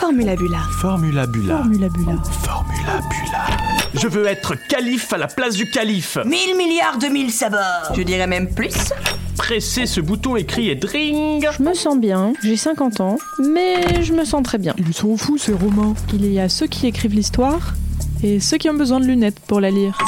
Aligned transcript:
Formula 0.00 0.34
Bula. 0.34 0.60
Formula 0.80 1.26
Bula. 1.26 1.58
Formula 1.58 1.88
Bula. 1.90 2.22
Formula 2.42 3.00
Bula. 3.10 3.46
Je 3.92 4.08
veux 4.08 4.26
être 4.26 4.54
calife 4.54 5.12
à 5.12 5.18
la 5.18 5.26
place 5.26 5.56
du 5.56 5.68
calife. 5.68 6.16
Mille 6.24 6.56
milliards 6.56 6.96
de 6.96 7.08
mille 7.08 7.30
sabords 7.30 7.92
Je 7.94 8.00
dirais 8.00 8.26
même 8.26 8.48
plus 8.54 8.94
Pressez 9.36 9.84
ce 9.84 10.00
bouton 10.00 10.36
écrit 10.36 10.70
et 10.70 10.74
dring. 10.74 11.46
Je 11.52 11.62
me 11.62 11.74
sens 11.74 11.98
bien, 11.98 12.32
j'ai 12.42 12.56
50 12.56 13.02
ans, 13.02 13.18
mais 13.40 14.02
je 14.02 14.14
me 14.14 14.24
sens 14.24 14.42
très 14.42 14.56
bien. 14.56 14.74
Ils 14.78 14.94
sont 14.94 15.18
fous 15.18 15.36
ces 15.36 15.52
romans. 15.52 15.94
Il 16.14 16.32
y 16.32 16.40
a 16.40 16.48
ceux 16.48 16.66
qui 16.66 16.86
écrivent 16.86 17.14
l'histoire 17.14 17.74
et 18.22 18.40
ceux 18.40 18.56
qui 18.56 18.70
ont 18.70 18.74
besoin 18.74 19.00
de 19.00 19.04
lunettes 19.06 19.40
pour 19.40 19.60
la 19.60 19.70
lire. 19.70 19.98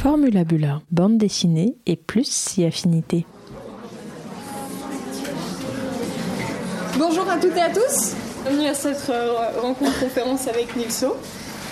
Formula 0.00 0.44
Bula, 0.44 0.80
bande 0.92 1.18
dessinée 1.18 1.74
et 1.86 1.96
plus 1.96 2.28
si 2.28 2.64
affinité. 2.64 3.26
Bonjour 6.96 7.28
à 7.28 7.36
toutes 7.36 7.56
et 7.56 7.62
à 7.62 7.70
tous. 7.70 8.14
Bienvenue 8.44 8.68
à 8.68 8.74
cette 8.74 9.08
euh, 9.08 9.32
rencontre 9.62 9.98
conférence 10.00 10.48
avec 10.48 10.76
Nilso, 10.76 11.16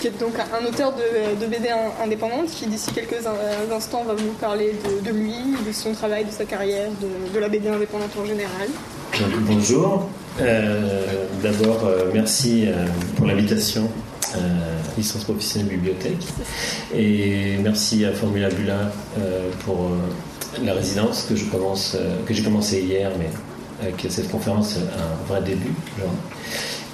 qui 0.00 0.06
est 0.06 0.18
donc 0.18 0.32
un 0.38 0.66
auteur 0.66 0.94
de, 0.94 1.46
BD 1.46 1.68
indépendante 2.02 2.46
qui 2.46 2.66
d'ici 2.66 2.90
quelques 2.94 3.26
in- 3.26 3.74
instants 3.76 4.04
va 4.04 4.14
nous 4.14 4.32
parler 4.40 4.74
de, 5.04 5.10
lui, 5.10 5.34
de 5.66 5.70
son 5.70 5.92
travail, 5.92 6.24
de 6.24 6.30
sa 6.30 6.46
carrière, 6.46 6.88
de, 7.34 7.38
la 7.38 7.50
BD 7.50 7.68
indépendante 7.68 8.12
en 8.18 8.24
général. 8.24 8.68
Bonjour. 9.42 10.08
Euh, 10.40 11.26
D'abord, 11.42 11.84
euh, 11.84 12.10
merci 12.14 12.66
pour 13.16 13.26
l'invitation, 13.26 13.90
licence 14.96 15.24
professionnelle 15.24 15.68
bibliothèque. 15.68 16.24
Et 16.94 17.58
merci 17.62 18.06
à 18.06 18.12
Formula 18.12 18.48
Bula 18.48 18.90
pour 19.66 19.90
la 20.64 20.72
résidence 20.72 21.26
que 21.28 21.34
que 21.34 22.32
j'ai 22.32 22.42
commencé 22.42 22.80
hier, 22.80 23.10
mais 23.18 23.28
avec 23.82 24.06
cette 24.08 24.30
conférence, 24.30 24.76
un 24.76 25.26
vrai 25.28 25.42
début. 25.42 25.74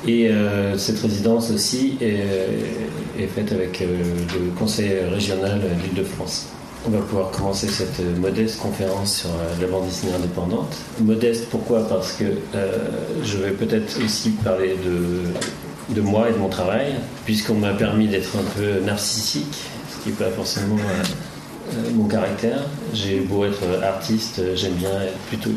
Et 0.06 0.28
euh, 0.28 0.78
cette 0.78 1.00
résidence 1.00 1.50
aussi 1.50 1.98
est, 2.00 3.22
est 3.22 3.26
faite 3.26 3.52
avec 3.52 3.82
euh, 3.82 3.86
le 4.34 4.50
Conseil 4.58 4.92
régional 5.12 5.60
d'Île-de-France. 5.82 6.46
On 6.86 6.90
va 6.90 7.00
pouvoir 7.00 7.32
commencer 7.32 7.66
cette 7.66 7.98
euh, 7.98 8.16
modeste 8.16 8.60
conférence 8.60 9.16
sur 9.16 9.30
euh, 9.30 9.60
la 9.60 9.66
bande 9.66 9.86
dessinée 9.86 10.12
indépendante. 10.14 10.72
Modeste, 11.00 11.46
pourquoi? 11.50 11.88
Parce 11.88 12.12
que 12.12 12.24
euh, 12.54 12.78
je 13.24 13.38
vais 13.38 13.50
peut-être 13.50 13.98
aussi 14.04 14.30
parler 14.30 14.76
de, 14.86 15.94
de 15.96 16.00
moi 16.00 16.30
et 16.30 16.32
de 16.32 16.38
mon 16.38 16.48
travail, 16.48 16.94
puisqu'on 17.24 17.54
m'a 17.54 17.74
permis 17.74 18.06
d'être 18.06 18.36
un 18.36 18.48
peu 18.56 18.80
narcissique, 18.86 19.56
ce 19.90 20.04
qui 20.04 20.10
n'est 20.10 20.14
pas 20.14 20.30
forcément 20.30 20.76
euh, 20.76 21.74
euh, 21.74 21.90
mon 21.94 22.04
caractère. 22.04 22.64
J'ai 22.94 23.18
beau 23.18 23.44
être 23.44 23.64
artiste, 23.82 24.38
euh, 24.38 24.54
j'aime 24.54 24.74
bien 24.74 25.02
être 25.02 25.18
plutôt 25.28 25.50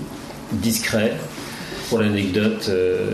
discret. 0.54 1.14
Pour 1.90 2.00
l'anecdote, 2.00 2.68
euh, 2.70 3.12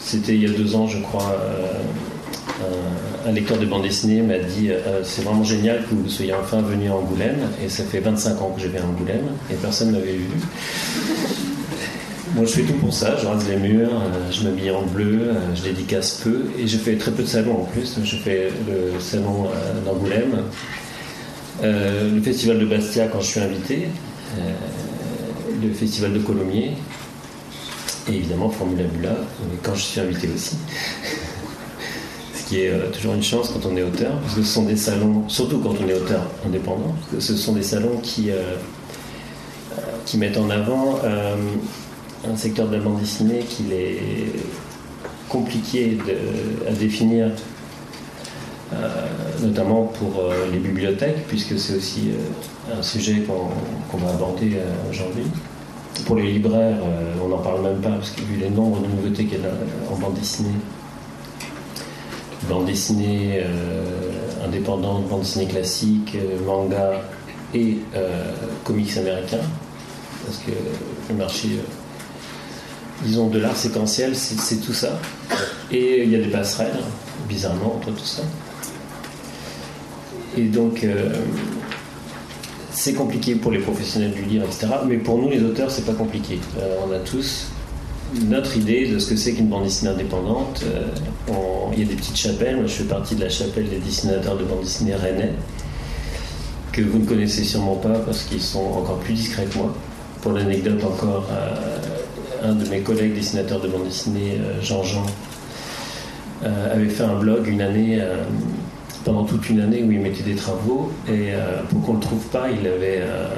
c'était 0.00 0.34
il 0.34 0.42
y 0.42 0.46
a 0.46 0.56
deux 0.56 0.74
ans, 0.74 0.86
je 0.88 0.98
crois, 0.98 1.36
euh, 1.40 3.28
un, 3.28 3.32
lecteur 3.32 3.58
de 3.58 3.66
bande 3.66 3.82
dessinée 3.82 4.20
m'a 4.22 4.38
dit 4.38 4.70
euh, 4.70 5.02
C'est 5.04 5.22
vraiment 5.22 5.44
génial 5.44 5.84
que 5.88 5.94
vous 5.94 6.08
soyez 6.08 6.34
enfin 6.34 6.60
venu 6.60 6.88
à 6.88 6.94
Angoulême. 6.96 7.38
Et 7.64 7.68
ça 7.68 7.84
fait 7.84 8.00
25 8.00 8.42
ans 8.42 8.52
que 8.56 8.62
je 8.62 8.68
vais 8.68 8.78
à 8.78 8.84
Angoulême 8.84 9.26
et 9.50 9.54
personne 9.54 9.88
ne 9.88 9.98
m'avait 9.98 10.12
vu. 10.12 10.28
Moi, 12.34 12.44
je 12.46 12.50
fais 12.50 12.62
tout 12.62 12.74
pour 12.74 12.92
ça. 12.92 13.16
Je 13.20 13.26
rase 13.26 13.48
les 13.48 13.56
murs, 13.56 13.90
je 14.30 14.44
m'habille 14.44 14.70
en 14.70 14.82
bleu, 14.82 15.32
je 15.54 15.62
dédicace 15.62 16.20
peu 16.22 16.46
et 16.58 16.66
je 16.66 16.78
fais 16.78 16.96
très 16.96 17.10
peu 17.10 17.22
de 17.22 17.28
salons 17.28 17.62
en 17.62 17.64
plus. 17.64 17.98
Je 18.04 18.16
fais 18.16 18.50
le 18.68 19.00
salon 19.00 19.48
d'Angoulême, 19.84 20.42
le 21.62 22.20
festival 22.20 22.60
de 22.60 22.66
Bastia 22.66 23.08
quand 23.08 23.20
je 23.20 23.26
suis 23.26 23.40
invité, 23.40 23.88
le 25.62 25.72
festival 25.72 26.12
de 26.12 26.18
Colomiers 26.20 26.72
et 28.08 28.14
évidemment 28.16 28.48
Formula 28.50 28.84
Bula 28.84 29.10
mais 29.50 29.58
quand 29.62 29.74
je 29.74 29.82
suis 29.82 30.00
invité 30.00 30.28
aussi. 30.34 30.56
Ce 32.34 32.48
qui 32.48 32.62
est 32.62 32.70
euh, 32.70 32.90
toujours 32.90 33.14
une 33.14 33.22
chance 33.22 33.50
quand 33.50 33.64
on 33.70 33.76
est 33.76 33.82
auteur, 33.82 34.18
parce 34.22 34.34
que 34.34 34.42
ce 34.42 34.52
sont 34.52 34.64
des 34.64 34.74
salons, 34.76 35.28
surtout 35.28 35.58
quand 35.60 35.74
on 35.84 35.88
est 35.88 35.94
auteur 35.94 36.22
indépendant, 36.44 36.94
parce 37.00 37.12
que 37.12 37.20
ce 37.20 37.36
sont 37.36 37.52
des 37.52 37.62
salons 37.62 37.98
qui, 38.02 38.30
euh, 38.32 38.56
euh, 39.78 39.80
qui 40.04 40.18
mettent 40.18 40.36
en 40.36 40.50
avant 40.50 40.98
euh, 41.04 41.36
un 42.28 42.36
secteur 42.36 42.66
de 42.68 42.74
la 42.76 42.82
bande 42.82 42.98
dessinée 42.98 43.44
qu'il 43.48 43.72
est 43.72 43.98
compliqué 45.28 45.96
de- 46.06 46.68
à 46.68 46.72
définir, 46.72 47.30
euh, 48.72 48.76
notamment 49.42 49.84
pour 49.84 50.20
euh, 50.20 50.50
les 50.52 50.58
bibliothèques, 50.58 51.26
puisque 51.28 51.56
c'est 51.56 51.76
aussi 51.76 52.10
euh, 52.10 52.78
un 52.80 52.82
sujet 52.82 53.22
qu'on 53.28 53.96
va 53.98 54.10
aborder 54.10 54.54
euh, 54.56 54.90
aujourd'hui. 54.90 55.24
Pour 56.06 56.16
les 56.16 56.32
libraires, 56.32 56.78
euh, 56.82 57.14
on 57.24 57.28
n'en 57.28 57.38
parle 57.38 57.62
même 57.62 57.80
pas, 57.80 57.90
parce 57.90 58.10
que 58.10 58.22
vu 58.22 58.36
les 58.36 58.50
nombres 58.50 58.80
de 58.80 58.86
nouveautés 58.86 59.24
qu'il 59.24 59.40
y 59.40 59.44
a 59.44 59.92
en 59.92 59.96
bande 59.96 60.14
dessinée, 60.14 60.50
bande 62.48 62.66
dessinée 62.66 63.42
euh, 63.44 64.44
indépendante, 64.44 65.08
bande 65.08 65.20
dessinée 65.20 65.46
classique, 65.46 66.16
euh, 66.16 66.44
manga 66.44 67.02
et 67.54 67.78
comics 68.62 68.96
américains, 68.96 69.38
parce 70.24 70.38
que 70.38 70.52
le 71.08 71.14
marché, 71.16 71.48
disons, 73.02 73.28
de 73.28 73.40
l'art 73.40 73.56
séquentiel, 73.56 74.14
c'est 74.14 74.60
tout 74.64 74.72
ça. 74.72 75.00
Et 75.72 76.04
il 76.04 76.10
y 76.10 76.14
a 76.14 76.18
des 76.18 76.28
passerelles, 76.28 76.78
bizarrement, 77.28 77.74
entre 77.76 77.90
tout 77.90 78.04
ça. 78.04 78.22
Et 80.36 80.44
donc, 80.44 80.86
c'est 82.80 82.94
compliqué 82.94 83.34
pour 83.34 83.52
les 83.52 83.58
professionnels 83.58 84.12
du 84.12 84.22
livre, 84.22 84.46
etc. 84.46 84.68
Mais 84.88 84.96
pour 84.96 85.18
nous, 85.18 85.28
les 85.28 85.42
auteurs, 85.42 85.70
c'est 85.70 85.84
pas 85.84 85.92
compliqué. 85.92 86.38
Euh, 86.58 86.76
on 86.86 86.90
a 86.92 86.98
tous 86.98 87.48
notre 88.26 88.56
idée 88.56 88.88
de 88.88 88.98
ce 88.98 89.10
que 89.10 89.16
c'est 89.16 89.34
qu'une 89.34 89.48
bande 89.48 89.64
dessinée 89.64 89.90
indépendante. 89.90 90.64
Euh, 90.64 90.86
Il 91.74 91.80
y 91.80 91.82
a 91.82 91.84
des 91.86 91.94
petites 91.94 92.16
chapelles. 92.16 92.56
Moi, 92.56 92.66
je 92.66 92.72
fais 92.72 92.84
partie 92.84 93.16
de 93.16 93.20
la 93.22 93.28
chapelle 93.28 93.68
des 93.68 93.80
dessinateurs 93.80 94.38
de 94.38 94.44
bande 94.44 94.62
dessinée 94.62 94.94
rennais, 94.94 95.32
que 96.72 96.80
vous 96.80 96.98
ne 97.00 97.04
connaissez 97.04 97.44
sûrement 97.44 97.76
pas 97.76 97.98
parce 97.98 98.22
qu'ils 98.22 98.40
sont 98.40 98.64
encore 98.64 98.98
plus 99.00 99.12
discrets 99.12 99.44
que 99.44 99.58
moi. 99.58 99.74
Pour 100.22 100.32
l'anecdote, 100.32 100.82
encore, 100.82 101.26
euh, 101.30 102.48
un 102.48 102.54
de 102.54 102.66
mes 102.70 102.80
collègues 102.80 103.14
dessinateurs 103.14 103.60
de 103.60 103.68
bande 103.68 103.84
dessinée, 103.84 104.40
Jean-Jean, 104.62 105.04
avait 106.42 106.88
fait 106.88 107.04
un 107.04 107.18
blog 107.18 107.46
une 107.46 107.60
année, 107.60 108.00
pendant 109.04 109.24
toute 109.24 109.48
une 109.48 109.60
année, 109.60 109.82
où 109.82 109.90
il 109.90 110.00
mettait 110.00 110.22
des 110.22 110.34
travaux, 110.34 110.92
et 111.08 111.32
euh, 111.32 111.62
pour 111.68 111.82
qu'on 111.82 111.92
ne 111.92 111.98
le 111.98 112.02
trouve 112.02 112.24
pas, 112.26 112.50
il, 112.50 112.66
avait, 112.66 113.00
euh, 113.00 113.28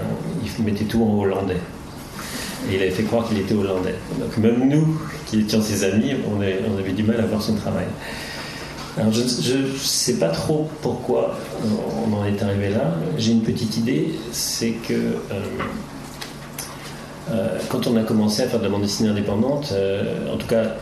mettait 0.64 0.84
tout 0.84 1.02
en 1.02 1.20
hollandais. 1.20 1.60
Et 2.70 2.76
il 2.76 2.82
avait 2.82 2.90
fait 2.90 3.04
croire 3.04 3.28
qu'il 3.28 3.38
était 3.38 3.54
hollandais. 3.54 3.94
Donc 4.18 4.36
même 4.38 4.68
nous, 4.68 4.98
qui 5.26 5.40
étions 5.40 5.60
ses 5.60 5.84
amis, 5.84 6.14
on 6.30 6.40
avait, 6.40 6.92
du 6.92 7.02
mal 7.02 7.20
à 7.20 7.26
voir 7.26 7.42
son 7.42 7.54
travail. 7.54 7.86
Alors 8.98 9.12
je 9.12 9.22
ne 9.22 9.76
sais 9.78 10.18
pas 10.18 10.28
trop 10.28 10.68
pourquoi 10.82 11.38
on 12.06 12.12
en 12.14 12.26
est 12.26 12.42
arrivé 12.42 12.68
là. 12.68 12.94
J'ai 13.16 13.32
une 13.32 13.40
petite 13.40 13.78
idée, 13.78 14.12
c'est 14.32 14.72
que 14.72 15.16
euh, 17.32 17.58
quand 17.70 17.86
on 17.86 17.96
a 17.96 18.02
commencé 18.02 18.42
à 18.42 18.48
faire 18.48 18.58
de 18.58 18.64
la 18.64 18.70
bande 18.70 18.84
indépendante, 18.84 19.72
en 20.30 20.36
tout 20.36 20.46
cas 20.46 20.74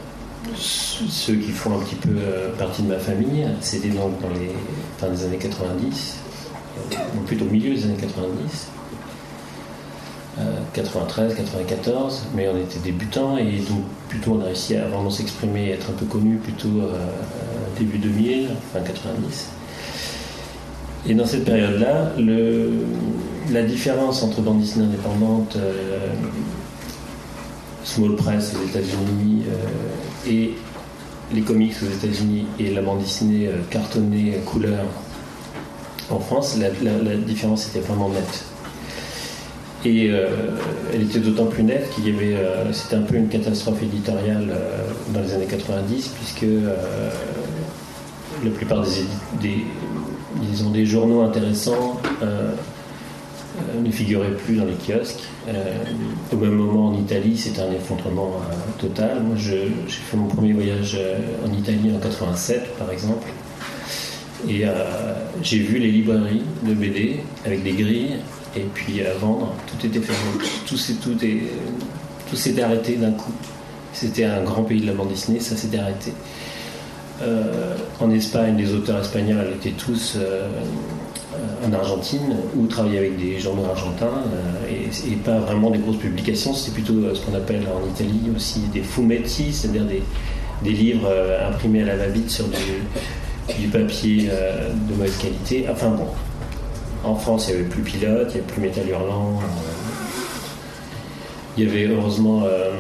ceux 0.56 1.36
qui 1.36 1.50
font 1.50 1.78
un 1.78 1.82
petit 1.82 1.96
peu 1.96 2.10
euh, 2.18 2.54
partie 2.56 2.82
de 2.82 2.88
ma 2.88 2.98
famille, 2.98 3.46
c'était 3.60 3.88
donc 3.88 4.20
dans 4.20 4.30
les 4.30 4.50
fin 4.98 5.08
des 5.08 5.24
années 5.24 5.38
90, 5.38 6.16
euh, 6.92 6.94
ou 7.16 7.20
plutôt 7.24 7.44
au 7.44 7.48
milieu 7.48 7.74
des 7.74 7.84
années 7.84 7.96
90. 8.00 8.68
euh, 10.38 10.60
93, 10.72 11.34
94, 11.34 12.22
mais 12.34 12.48
on 12.48 12.56
était 12.56 12.78
débutants 12.78 13.36
et 13.36 13.58
donc 13.68 13.84
plutôt 14.08 14.32
on 14.32 14.40
a 14.40 14.46
réussi 14.46 14.76
à 14.76 14.86
vraiment 14.86 15.10
s'exprimer 15.10 15.70
être 15.70 15.90
un 15.90 15.94
peu 15.94 16.06
connu 16.06 16.36
plutôt 16.36 16.80
euh, 16.80 16.94
début 17.78 17.98
2000, 17.98 18.50
fin 18.72 18.80
90. 18.80 19.50
Et 21.08 21.14
dans 21.14 21.26
cette 21.26 21.44
période-là, 21.46 22.12
la 23.50 23.62
différence 23.62 24.22
entre 24.22 24.42
bande 24.42 24.60
dessinée 24.60 24.84
indépendante, 24.84 25.56
small 27.84 28.16
press 28.16 28.54
aux 28.54 28.68
États-Unis 28.68 29.44
et 30.26 30.54
les 31.32 31.42
comics 31.42 31.74
aux 31.82 32.06
États-Unis 32.06 32.46
et 32.58 32.70
la 32.70 32.82
bande 32.82 33.00
dessinée 33.00 33.46
euh, 33.46 33.58
cartonnée 33.70 34.34
euh, 34.34 34.40
couleur 34.44 34.84
en 36.10 36.18
France, 36.18 36.58
la, 36.58 36.70
différence 37.14 37.68
était 37.68 37.78
vraiment 37.78 38.08
nette. 38.08 38.44
Et 39.84 40.10
euh, 40.10 40.26
elle 40.92 41.02
était 41.02 41.20
d'autant 41.20 41.46
plus 41.46 41.62
nette 41.62 41.88
qu'il 41.94 42.08
y 42.08 42.12
avait, 42.12 42.36
c'était 42.72 42.96
un 42.96 43.02
peu 43.02 43.14
une 43.14 43.28
catastrophe 43.28 43.80
éditoriale 43.80 44.52
dans 45.14 45.20
les 45.20 45.34
années 45.34 45.46
90, 45.46 46.08
puisque 46.08 46.46
la 48.44 48.50
plupart 48.50 48.82
des, 48.82 49.04
des, 49.40 49.64
disons, 50.42 50.70
des 50.70 50.84
journaux 50.84 51.22
intéressants 51.22 52.00
ne 53.82 53.90
figuraient 53.90 54.32
plus 54.32 54.56
dans 54.56 54.64
les 54.64 54.74
kiosques. 54.74 55.22
Euh, 55.48 55.52
au 56.32 56.36
même 56.36 56.52
moment, 56.54 56.88
en 56.88 56.94
Italie, 56.98 57.36
c'était 57.36 57.60
un 57.62 57.72
effondrement 57.72 58.32
euh, 58.50 58.54
total. 58.80 59.22
Moi, 59.22 59.36
j'ai 59.36 59.70
fait 59.88 60.16
mon 60.16 60.26
premier 60.26 60.52
voyage 60.52 60.96
euh, 60.98 61.18
en 61.46 61.52
Italie 61.52 61.92
en 61.94 61.98
87, 61.98 62.76
par 62.78 62.90
exemple. 62.90 63.28
Et 64.48 64.66
euh, 64.66 64.72
j'ai 65.42 65.58
vu 65.58 65.78
les 65.78 65.90
librairies 65.90 66.42
de 66.66 66.74
BD 66.74 67.20
avec 67.44 67.62
des 67.62 67.72
grilles, 67.72 68.16
et 68.56 68.64
puis 68.74 69.00
à 69.02 69.14
vendre, 69.14 69.54
tout 69.66 69.86
était 69.86 70.00
fermé. 70.00 70.44
Tout, 70.66 70.76
s'est- 70.76 70.94
tout, 70.94 71.14
tout 71.14 72.62
arrêté 72.62 72.96
d'un 72.96 73.12
coup. 73.12 73.32
C'était 73.92 74.24
un 74.24 74.42
grand 74.42 74.62
pays 74.62 74.80
de 74.80 74.86
la 74.86 74.92
bande 74.94 75.08
dessinée, 75.08 75.40
ça 75.40 75.56
s'était 75.56 75.78
arrêté. 75.78 76.12
en 78.00 78.10
Espagne, 78.12 78.56
les 78.56 78.72
auteurs 78.72 79.00
espagnols 79.00 79.48
étaient 79.56 79.74
tous 79.76 80.16
en 81.66 81.72
Argentine 81.72 82.36
ou 82.56 82.66
travaillaient 82.66 82.98
avec 82.98 83.18
des 83.18 83.38
journaux 83.38 83.64
argentins 83.64 84.22
et, 84.68 85.16
pas 85.16 85.38
vraiment 85.38 85.70
des 85.70 85.78
grosses 85.78 85.98
publications. 85.98 86.54
C'était 86.54 86.74
plutôt 86.80 87.14
ce 87.14 87.20
qu'on 87.24 87.34
appelle 87.34 87.66
en 87.68 87.88
Italie 87.88 88.30
aussi 88.34 88.60
des 88.72 88.82
fumetti, 88.82 89.52
c'est-à-dire 89.52 89.84
des, 89.84 90.02
des 90.62 90.70
livres 90.70 91.10
imprimés 91.48 91.82
à 91.82 91.86
la 91.86 91.96
va-vite 91.96 92.30
sur 92.30 92.46
du, 92.46 93.54
du 93.58 93.68
papier 93.68 94.28
de 94.28 94.94
mauvaise 94.94 95.16
qualité. 95.18 95.66
Enfin 95.70 95.90
bon, 95.90 96.06
en 97.04 97.14
France, 97.14 97.48
il 97.48 97.54
n'y 97.54 97.60
avait 97.60 97.68
plus 97.68 97.82
Pilote, 97.82 98.28
il 98.30 98.34
n'y 98.34 98.40
avait 98.40 98.52
plus 98.52 98.60
Métal 98.60 98.88
Hurlant. 98.88 99.38
Euh, 99.38 99.46
il 101.56 101.64
y 101.64 101.68
avait 101.68 101.86
heureusement, 101.86 102.42
euh, 102.44 102.72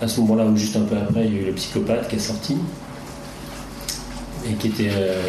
à 0.00 0.08
ce 0.08 0.20
moment-là, 0.20 0.46
ou 0.46 0.56
juste 0.56 0.76
un 0.76 0.82
peu 0.82 0.96
après, 0.96 1.26
il 1.26 1.34
y 1.34 1.38
a 1.38 1.40
eu 1.42 1.44
Le 1.46 1.52
Psychopathe 1.52 2.08
qui 2.08 2.16
est 2.16 2.20
sorti. 2.20 2.56
Et 4.48 4.54
qui 4.54 4.68
était, 4.68 4.90
euh, 4.90 5.20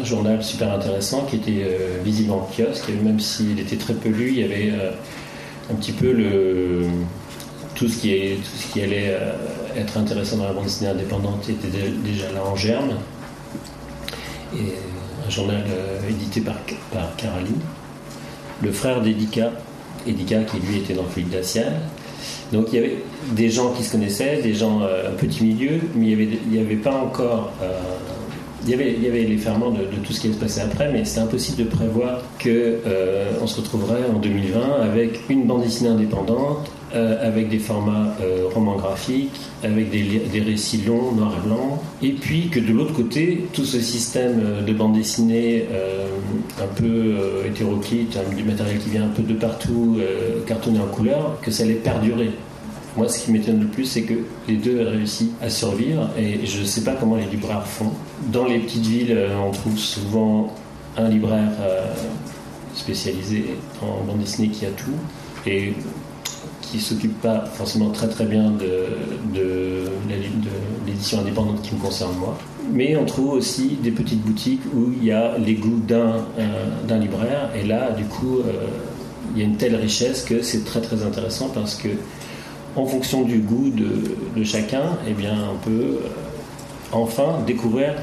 un 0.00 0.04
journal 0.04 0.42
super 0.42 0.72
intéressant, 0.72 1.24
qui 1.24 1.36
était 1.36 1.66
visible 2.04 2.32
en 2.32 2.48
kiosque, 2.56 2.88
et 2.88 3.04
même 3.04 3.20
s'il 3.20 3.58
était 3.60 3.76
très 3.76 3.94
peu 3.94 4.08
lu, 4.08 4.28
il 4.28 4.40
y 4.40 4.44
avait 4.44 4.72
un 5.70 5.74
petit 5.74 5.92
peu 5.92 6.12
le, 6.12 6.86
tout, 7.74 7.88
ce 7.88 7.98
qui 7.98 8.12
est, 8.12 8.36
tout 8.36 8.56
ce 8.56 8.72
qui 8.72 8.82
allait 8.82 9.14
être 9.76 9.98
intéressant 9.98 10.38
dans 10.38 10.44
la 10.46 10.52
bande 10.52 10.64
dessinée 10.64 10.90
indépendante 10.90 11.48
était 11.48 11.68
déjà 12.02 12.32
là 12.32 12.42
en 12.44 12.56
germe. 12.56 12.94
Un 15.26 15.30
journal 15.30 15.64
euh, 15.68 16.08
édité 16.08 16.40
par, 16.42 16.56
par 16.92 17.16
Caraline, 17.16 17.60
le 18.62 18.72
frère 18.72 19.00
d'Edika, 19.00 19.52
Edika 20.06 20.42
qui 20.42 20.58
lui 20.58 20.78
était 20.78 20.92
dans 20.92 21.04
Fluide 21.04 21.30
Glacial. 21.30 21.72
Donc 22.52 22.66
il 22.72 22.76
y 22.76 22.78
avait 22.78 22.98
des 23.32 23.48
gens 23.48 23.70
qui 23.72 23.82
se 23.82 23.92
connaissaient, 23.92 24.42
des 24.42 24.52
gens 24.52 24.82
euh, 24.82 25.10
un 25.10 25.14
petit 25.14 25.42
milieu, 25.42 25.80
mais 25.94 26.10
il 26.10 26.50
n'y 26.50 26.58
avait, 26.58 26.76
pas 26.76 26.94
encore. 26.94 27.52
Euh, 27.62 27.72
il, 28.64 28.70
y 28.70 29.08
avait, 29.08 29.24
les 29.24 29.36
ferments 29.36 29.70
de, 29.70 29.84
tout 30.04 30.12
ce 30.12 30.20
qui 30.20 30.26
allait 30.28 30.36
se 30.36 30.40
passer 30.40 30.60
après, 30.60 30.90
mais 30.92 31.04
c'était 31.04 31.20
impossible 31.20 31.64
de 31.64 31.68
prévoir 31.68 32.22
qu'on 32.42 33.46
se 33.46 33.56
retrouverait 33.60 34.04
en 34.14 34.18
2020 34.18 34.82
avec 34.82 35.20
une 35.28 35.44
bande 35.44 35.62
dessinée 35.62 35.90
indépendante 35.90 36.70
euh, 36.94 37.26
avec 37.26 37.48
des 37.48 37.58
formats 37.58 38.14
euh, 38.20 38.46
romans 38.54 38.76
graphiques, 38.76 39.40
avec 39.64 39.90
des, 39.90 40.40
récits 40.40 40.82
longs, 40.86 41.10
noir 41.10 41.32
et 41.42 41.48
blanc, 41.48 41.82
et 42.00 42.12
puis 42.12 42.50
que 42.50 42.60
de 42.60 42.72
l'autre 42.72 42.92
côté, 42.92 43.46
tout 43.52 43.64
ce 43.64 43.80
système 43.80 44.40
euh, 44.44 44.62
de 44.62 44.72
bande 44.72 44.92
dessinée 44.92 45.66
un 46.62 46.66
peu 46.76 47.16
hétéroclite, 47.46 48.16
hein, 48.16 48.36
du 48.36 48.44
matériel 48.44 48.78
qui 48.78 48.90
vient 48.90 49.06
un 49.06 49.08
peu 49.08 49.22
de 49.22 49.34
partout, 49.34 49.98
cartonné 50.46 50.78
en 50.78 50.86
couleur, 50.86 51.38
que 51.42 51.50
ça 51.50 51.64
allait 51.64 51.74
perdurer. 51.74 52.30
Moi, 52.96 53.08
ce 53.08 53.24
qui 53.24 53.32
m'étonne 53.32 53.60
le 53.60 53.66
plus, 53.66 53.84
c'est 53.84 54.02
que 54.02 54.14
les 54.48 54.56
deux 54.56 54.78
aient 54.80 54.88
réussi 54.88 55.32
à 55.42 55.50
survivre, 55.50 56.10
et 56.16 56.46
je 56.46 56.60
ne 56.60 56.64
sais 56.64 56.84
pas 56.84 56.94
comment 56.94 57.16
les 57.16 57.26
libraires 57.26 57.66
font. 57.66 57.90
Dans 58.32 58.46
les 58.46 58.58
petites 58.58 58.86
villes, 58.86 59.18
on 59.44 59.50
trouve 59.50 59.76
souvent 59.76 60.54
un 60.96 61.08
libraire 61.08 61.50
spécialisé 62.74 63.56
en 63.82 64.04
bande 64.04 64.20
dessinée 64.20 64.48
qui 64.48 64.64
a 64.66 64.70
tout, 64.70 64.92
et 65.46 65.74
qui 66.74 66.80
s'occupe 66.80 67.20
pas 67.20 67.44
forcément 67.54 67.90
très 67.90 68.08
très 68.08 68.24
bien 68.24 68.50
de, 68.50 68.86
de, 69.32 69.84
l'édition 70.86 71.20
indépendante 71.20 71.62
qui 71.62 71.74
me 71.74 71.80
concerne 71.80 72.16
moi. 72.18 72.36
Mais 72.72 72.96
on 72.96 73.04
trouve 73.04 73.30
aussi 73.34 73.78
des 73.82 73.90
petites 73.90 74.22
boutiques 74.22 74.62
où 74.74 74.90
il 74.92 75.04
y 75.04 75.12
a 75.12 75.36
les 75.38 75.54
goûts 75.54 75.80
d'un, 75.86 76.24
euh, 76.38 76.98
libraire 76.98 77.50
et 77.54 77.64
là 77.64 77.90
du 77.90 78.04
coup 78.04 78.38
euh, 78.38 78.52
il 79.34 79.40
y 79.40 79.44
a 79.44 79.44
une 79.44 79.56
telle 79.56 79.76
richesse 79.76 80.22
que 80.22 80.42
c'est 80.42 80.64
très 80.64 80.80
très 80.80 81.02
intéressant 81.02 81.48
parce 81.48 81.74
que 81.74 81.88
en 82.76 82.86
fonction 82.86 83.22
du 83.22 83.38
goût 83.38 83.70
de, 83.70 84.44
chacun, 84.44 84.98
eh 85.08 85.12
bien 85.12 85.34
on 85.52 85.58
peut 85.58 85.70
euh, 85.70 86.08
enfin 86.92 87.38
découvrir 87.46 87.94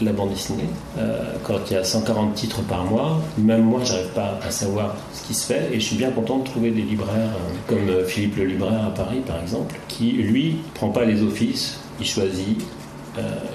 la 0.00 0.12
bande 0.12 0.30
dessinée. 0.30 0.68
Euh, 0.98 1.34
quand 1.44 1.58
il 1.70 1.74
y 1.74 1.76
a 1.76 1.84
140 1.84 2.34
titres 2.34 2.62
par 2.62 2.84
mois, 2.84 3.20
même 3.36 3.62
moi, 3.62 3.80
j'arrive 3.84 4.08
pas 4.14 4.38
à 4.42 4.50
savoir 4.50 4.96
ce 5.12 5.26
qui 5.26 5.34
se 5.34 5.46
fait. 5.46 5.68
Et 5.72 5.74
je 5.74 5.84
suis 5.84 5.96
bien 5.96 6.10
content 6.10 6.38
de 6.38 6.44
trouver 6.44 6.70
des 6.70 6.80
libraires 6.80 7.34
euh, 7.36 7.54
comme 7.66 8.06
Philippe 8.06 8.36
le 8.36 8.46
libraire 8.46 8.86
à 8.86 8.94
Paris, 8.94 9.20
par 9.26 9.38
exemple, 9.42 9.78
qui, 9.88 10.12
lui, 10.12 10.56
prend 10.72 10.88
pas 10.88 11.04
les 11.04 11.22
offices, 11.22 11.80
il 12.00 12.06
choisit. 12.06 12.64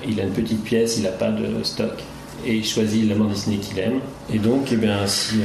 il 0.08 0.20
a 0.20 0.24
une 0.24 0.34
petite 0.34 0.64
pièce, 0.64 0.98
il 0.98 1.04
n'a 1.04 1.10
pas 1.10 1.32
de 1.32 1.64
stock. 1.64 2.04
Et 2.46 2.58
il 2.58 2.66
choisit 2.66 3.10
la 3.10 3.16
bande 3.16 3.30
dessinée 3.30 3.58
qu'il 3.58 3.80
aime. 3.80 4.00
Et 4.32 4.38
donc, 4.38 4.68
eh 4.72 4.78
bien, 4.78 5.08
si 5.08 5.38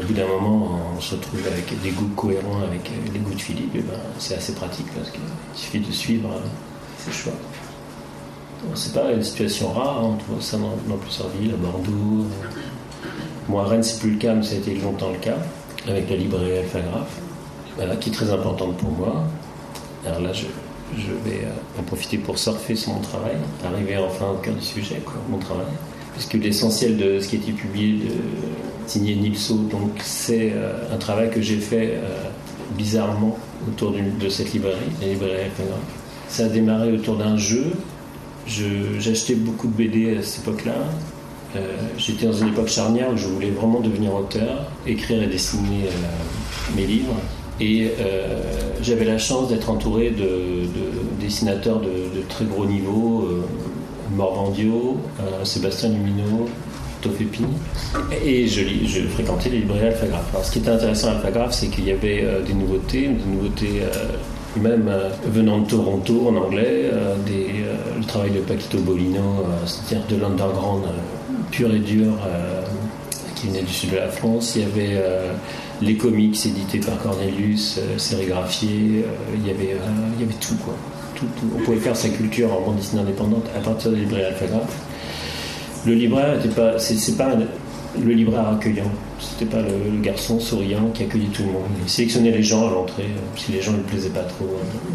au 0.00 0.06
bout 0.06 0.14
d'un 0.14 0.26
moment, 0.26 0.80
on 0.96 1.00
se 1.00 1.14
retrouve 1.14 1.46
avec 1.46 1.80
des 1.82 1.90
goûts 1.90 2.10
cohérents 2.16 2.62
avec 2.66 2.90
les 3.12 3.18
goûts 3.18 3.34
de 3.34 3.40
Philippe, 3.40 3.72
eh 3.74 3.80
ben, 3.80 3.98
c'est 4.18 4.36
assez 4.36 4.54
pratique 4.54 4.86
parce 4.96 5.10
qu'il 5.10 5.20
suffit 5.54 5.80
de 5.80 5.92
suivre 5.92 6.30
ses 6.98 7.12
choix. 7.12 7.32
C'est 8.74 8.92
pas 8.92 9.10
une 9.12 9.22
situation 9.22 9.72
rare, 9.72 9.98
hein, 9.98 10.10
on 10.12 10.16
trouve 10.16 10.42
ça 10.42 10.58
dans, 10.58 10.96
plusieurs 10.96 11.28
villes, 11.28 11.54
à 11.54 11.56
Bordeaux. 11.56 12.26
Moi, 13.48 13.64
Rennes, 13.64 13.82
c'est 13.82 13.98
plus 14.00 14.12
le 14.12 14.18
cas, 14.18 14.34
mais 14.34 14.42
ça 14.42 14.54
a 14.54 14.58
été 14.58 14.74
longtemps 14.74 15.10
le 15.10 15.18
cas, 15.18 15.38
avec 15.88 16.10
la 16.10 16.16
librairie 16.16 16.58
Alphagraphe, 16.58 17.20
qui 18.00 18.10
est 18.10 18.12
très 18.12 18.30
importante 18.30 18.76
pour 18.76 18.90
moi. 18.90 19.24
Alors 20.06 20.20
là, 20.20 20.32
je, 20.32 20.44
vais 21.24 21.44
euh, 21.44 21.80
en 21.80 21.82
profiter 21.82 22.18
pour 22.18 22.38
surfer 22.38 22.76
sur 22.76 22.92
mon 22.92 23.00
travail, 23.00 23.36
arriver 23.64 23.96
enfin 23.96 24.26
au 24.30 24.36
cœur 24.36 24.54
du 24.54 24.64
sujet, 24.64 25.00
quoi, 25.04 25.14
mon 25.28 25.38
travail. 25.38 25.66
Puisque 26.20 26.44
l'essentiel 26.44 26.98
de 26.98 27.18
ce 27.18 27.28
qui 27.28 27.36
a 27.36 27.38
été 27.38 27.52
publié, 27.52 27.94
de, 27.94 28.10
signé 28.86 29.14
Nilso, 29.14 29.54
donc 29.54 29.92
c'est 30.02 30.52
euh, 30.52 30.94
un 30.94 30.98
travail 30.98 31.30
que 31.30 31.40
j'ai 31.40 31.56
fait 31.56 31.94
euh, 31.94 32.24
bizarrement 32.76 33.38
autour 33.66 33.92
de 33.92 34.28
cette 34.28 34.52
librairie, 34.52 34.76
la 35.00 35.08
librairie. 35.08 35.48
Ça 36.28 36.44
a 36.44 36.48
démarré 36.48 36.92
autour 36.92 37.16
d'un 37.16 37.38
jeu 37.38 37.72
J'achetais 38.46 39.34
beaucoup 39.34 39.66
de 39.66 39.72
BD 39.72 40.18
à 40.18 40.22
cette 40.22 40.42
époque-là. 40.42 40.74
Euh, 41.56 41.60
j'étais 41.96 42.26
dans 42.26 42.34
une 42.34 42.48
époque 42.48 42.68
charnière 42.68 43.08
où 43.10 43.16
je 43.16 43.26
voulais 43.26 43.50
vraiment 43.50 43.80
devenir 43.80 44.14
auteur, 44.14 44.70
écrire 44.86 45.22
et 45.22 45.26
dessiner 45.26 45.88
mes 46.76 46.84
livres. 46.84 47.16
Et 47.60 47.92
j'avais 48.82 49.06
la 49.06 49.16
chance 49.16 49.48
d'être 49.48 49.70
entouré 49.70 50.10
de, 50.10 50.68
dessinateurs 51.18 51.80
de, 51.80 52.20
très 52.28 52.44
gros 52.44 52.66
niveau, 52.66 53.26
Morvandio, 54.14 54.98
Sébastien 55.44 55.90
Lumino, 55.90 56.48
Tofepi. 57.00 57.44
Et 58.24 58.46
je, 58.46 58.62
fréquentais 59.08 59.50
les 59.50 59.58
librairies 59.58 59.88
Alphagraph. 59.88 60.28
Alors 60.32 60.44
ce 60.44 60.52
qui 60.52 60.58
était 60.58 60.70
intéressant 60.70 61.08
à 61.08 61.12
Alphagraph, 61.12 61.52
c'est 61.52 61.68
qu'il 61.68 61.86
y 61.86 61.92
avait 61.92 62.26
des 62.46 62.54
nouveautés, 62.54 63.08
des 63.08 63.30
nouveautés 63.30 63.82
même 64.56 64.88
euh, 64.88 65.10
venant 65.26 65.58
de 65.60 65.68
Toronto 65.68 66.28
en 66.28 66.36
anglais, 66.36 66.90
euh, 66.92 67.14
euh, 67.30 67.76
le 67.98 68.04
travail 68.04 68.30
de 68.30 68.40
Paquito 68.40 68.78
Bolino, 68.78 69.44
c'est-à-dire 69.64 70.06
de 70.08 70.16
l'underground 70.16 70.84
pur 71.50 71.72
et 71.72 71.78
dur 71.78 72.12
qui 73.34 73.48
venait 73.48 73.62
du 73.62 73.72
sud 73.72 73.90
de 73.90 73.96
la 73.96 74.08
France. 74.08 74.56
Il 74.56 74.62
y 74.62 74.64
avait 74.64 75.02
les 75.80 75.96
comics 75.96 76.46
édités 76.46 76.78
par 76.78 76.98
Cornelius, 77.02 77.80
sérigraphiés, 77.96 79.04
il, 79.34 79.46
y 79.46 79.50
avait, 79.50 79.76
il 80.16 80.20
y 80.20 80.24
avait 80.24 80.38
tout, 80.40 80.54
quoi. 80.64 80.74
On 81.22 81.58
pouvait 81.64 81.78
faire 81.78 81.96
sa 81.96 82.08
culture 82.08 82.52
en 82.52 82.60
bande 82.62 82.76
dessinée 82.76 83.02
indépendante 83.02 83.44
à 83.56 83.60
partir 83.60 83.90
des 83.90 83.98
librairies 83.98 84.26
Alphagraph. 84.26 84.70
Le 85.86 85.94
libraire 85.94 86.36
n'était 86.36 86.54
pas, 86.54 86.78
c'est, 86.78 87.16
pas 87.16 87.34
le 87.98 88.12
libraire 88.12 88.48
accueillant. 88.48 88.90
C'était 89.18 89.46
pas 89.46 89.62
le, 89.62 90.00
garçon 90.00 90.38
souriant 90.40 90.90
qui 90.94 91.02
accueillait 91.02 91.28
tout 91.28 91.42
le 91.42 91.52
monde. 91.52 91.64
Il 91.82 91.88
sélectionnait 91.88 92.30
les 92.30 92.42
gens 92.42 92.68
à 92.68 92.70
l'entrée. 92.70 93.04
Euh, 93.04 93.36
si 93.36 93.52
les 93.52 93.60
gens 93.60 93.72
ne 93.72 93.78
lui 93.78 93.84
plaisaient 93.84 94.10
pas 94.10 94.22
trop, 94.22 94.46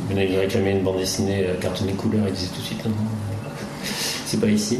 il 0.09 0.15
venait 0.15 0.27
lui 0.27 0.37
réclamer 0.37 0.71
une 0.71 0.83
bande 0.83 0.97
dessinée 0.97 1.45
euh, 1.47 1.55
cartonnée 1.59 1.93
couleur, 1.93 2.21
il 2.27 2.33
disait 2.33 2.49
tout 2.53 2.61
de 2.61 2.65
suite 2.65 2.85
non, 2.85 2.91
c'est 4.25 4.39
pas 4.39 4.47
ici. 4.47 4.79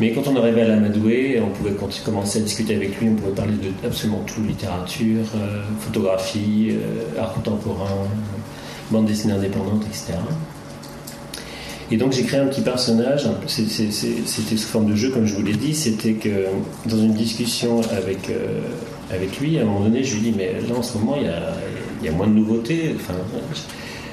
Mais 0.00 0.12
quand 0.12 0.26
on 0.26 0.36
arrivait 0.36 0.62
à 0.62 0.68
l'Amadoué, 0.68 1.40
on 1.44 1.50
pouvait 1.50 1.74
commencer 2.04 2.38
à 2.38 2.42
discuter 2.42 2.74
avec 2.74 2.98
lui, 2.98 3.10
on 3.10 3.14
pouvait 3.14 3.34
parler 3.34 3.52
de 3.52 3.86
absolument 3.86 4.22
tout, 4.26 4.42
littérature, 4.42 5.24
euh, 5.36 5.62
photographie, 5.80 6.76
art 7.18 7.34
contemporain, 7.34 8.08
bande 8.90 9.06
dessinée 9.06 9.34
indépendante, 9.34 9.84
etc. 9.86 10.14
Et 11.90 11.96
donc 11.96 12.12
j'ai 12.12 12.22
créé 12.22 12.40
un 12.40 12.46
petit 12.46 12.60
personnage, 12.60 13.26
c'était 13.46 14.56
sous 14.56 14.68
forme 14.68 14.90
de 14.90 14.96
jeu 14.96 15.10
comme 15.10 15.26
je 15.26 15.34
vous 15.34 15.42
l'ai 15.42 15.52
dit, 15.52 15.74
c'était 15.74 16.14
que 16.14 16.46
dans 16.86 16.96
une 16.96 17.14
discussion 17.14 17.80
avec, 17.90 18.30
euh, 18.30 18.60
avec 19.10 19.38
lui, 19.40 19.58
à 19.58 19.62
un 19.62 19.64
moment 19.64 19.80
donné, 19.80 20.02
je 20.02 20.14
lui 20.14 20.22
dis 20.22 20.34
mais 20.36 20.54
là 20.68 20.76
en 20.76 20.82
ce 20.82 20.96
moment 20.96 21.16
il 21.16 21.24
y 21.24 21.28
a, 21.28 21.54
il 22.00 22.06
y 22.06 22.08
a 22.08 22.12
moins 22.12 22.26
de 22.26 22.32
nouveautés, 22.32 22.94
enfin, 22.96 23.14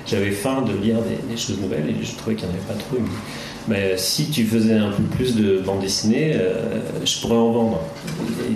j'avais 0.06 0.32
faim 0.32 0.64
de 0.68 0.74
lire 0.84 0.98
des, 1.30 1.38
choses 1.38 1.60
nouvelles 1.62 1.90
et 1.90 2.04
je 2.04 2.16
trouvais 2.16 2.36
qu'il 2.36 2.48
n'y 2.48 2.54
en 2.54 2.58
avait 2.58 2.68
pas 2.68 2.74
trop. 2.74 2.98
mais 3.68 3.96
si 3.98 4.30
tu 4.30 4.44
faisais 4.44 4.74
un 4.74 4.92
peu 4.92 5.04
plus 5.04 5.36
de 5.36 5.60
bande 5.60 5.80
dessinée, 5.80 6.34
euh, 6.36 6.80
je 7.06 7.22
pourrais 7.22 7.38
en 7.38 7.52
vendre. 7.52 7.82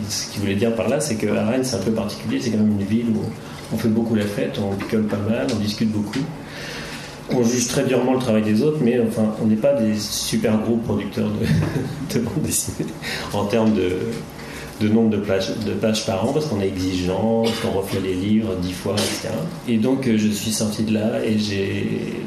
ce 0.09 0.31
qu'il 0.31 0.41
voulait 0.41 0.55
dire 0.55 0.75
par 0.75 0.89
là, 0.89 0.99
c'est 0.99 1.15
que 1.15 1.27
Rennes 1.27 1.63
c'est 1.63 1.75
un 1.75 1.83
peu 1.83 1.91
particulier, 1.91 2.41
c'est 2.41 2.49
quand 2.49 2.57
même 2.57 2.79
une 2.79 2.85
ville 2.85 3.09
où 3.15 3.21
on 3.73 3.77
fait 3.77 3.89
beaucoup 3.89 4.15
la 4.15 4.25
fête, 4.25 4.59
on 4.59 4.75
picole 4.75 5.03
pas 5.03 5.17
mal, 5.17 5.47
on 5.53 5.59
discute 5.59 5.91
beaucoup 5.91 6.19
on 7.31 7.43
juge 7.43 7.67
très 7.67 7.83
durement 7.85 8.13
le 8.13 8.19
travail 8.19 8.43
des 8.43 8.61
autres, 8.61 8.79
mais 8.81 8.99
enfin, 8.99 9.33
on 9.41 9.47
n'est 9.47 9.55
pas 9.55 9.73
des 9.73 9.97
super 9.97 10.57
gros 10.59 10.77
producteurs 10.77 11.29
de, 11.29 11.45
de 12.13 12.19
bande 12.19 12.43
dessinée 12.43 12.89
en 13.33 13.45
termes 13.45 13.73
de, 13.73 14.87
nombre 14.89 15.11
de 15.11 15.17
pages, 15.17 15.51
de 15.65 15.71
pages 15.71 16.05
par 16.05 16.27
an, 16.27 16.33
parce 16.33 16.47
qu'on 16.47 16.59
est 16.59 16.67
exigeant, 16.67 17.43
parce 17.43 17.59
qu'on 17.61 17.71
refait 17.71 18.01
les 18.01 18.15
livres 18.15 18.55
dix 18.61 18.73
fois, 18.73 18.93
etc. 18.93 19.29
Et 19.67 19.77
donc, 19.77 20.07
euh, 20.07 20.17
je 20.17 20.27
suis 20.27 20.51
sorti 20.51 20.83
de 20.83 20.93
là 20.93 21.23
et 21.23 21.37
j'ai 21.39 22.23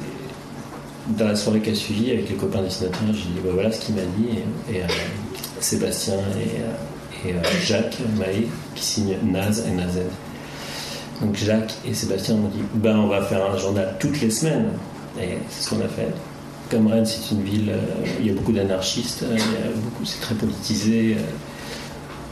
dans 1.09 1.29
la 1.29 1.37
soirée 1.37 1.61
qui 1.61 1.71
a 1.71 1.75
suivi 1.75 2.11
avec 2.11 2.29
les 2.29 2.35
copains 2.35 2.63
dessinateurs, 2.63 3.01
j'ai 3.09 3.29
dit 3.29 3.41
bah, 3.45 3.51
voilà 3.53 3.71
ce 3.71 3.85
qu'il 3.85 3.95
m'a 3.95 4.03
dit. 4.03 4.39
Et, 4.73 4.81
euh, 4.81 4.87
Sébastien 5.61 6.15
et, 6.39 7.33
Jacques 7.65 7.97
Maé 8.19 8.47
qui 8.75 8.85
signent 8.85 9.17
Naz 9.25 9.65
et 9.67 9.73
Nazed. 9.73 10.07
Donc 11.21 11.37
Jacques 11.37 11.75
et 11.87 11.95
Sébastien 11.95 12.37
m'ont 12.37 12.49
dit 12.49 12.63
ben, 12.75 12.99
on 12.99 13.09
va 13.09 13.23
faire 13.23 13.51
un 13.51 13.57
journal 13.57 13.95
toutes 13.99 14.21
les 14.21 14.31
semaines. 14.31 14.69
Et 15.21 15.39
c'est 15.49 15.63
ce 15.63 15.71
qu'on 15.71 15.85
a 15.85 15.89
fait. 15.89 16.13
Comme 16.71 16.89
Rennes, 16.89 17.07
c'est 17.07 17.33
une 17.33 17.43
ville, 17.43 17.73
il 18.19 18.27
y 18.27 18.31
a 18.31 18.33
beaucoup 18.33 18.53
d'anarchistes, 18.53 19.25
c'est 20.05 20.21
très 20.21 20.35
politisé. 20.35 21.17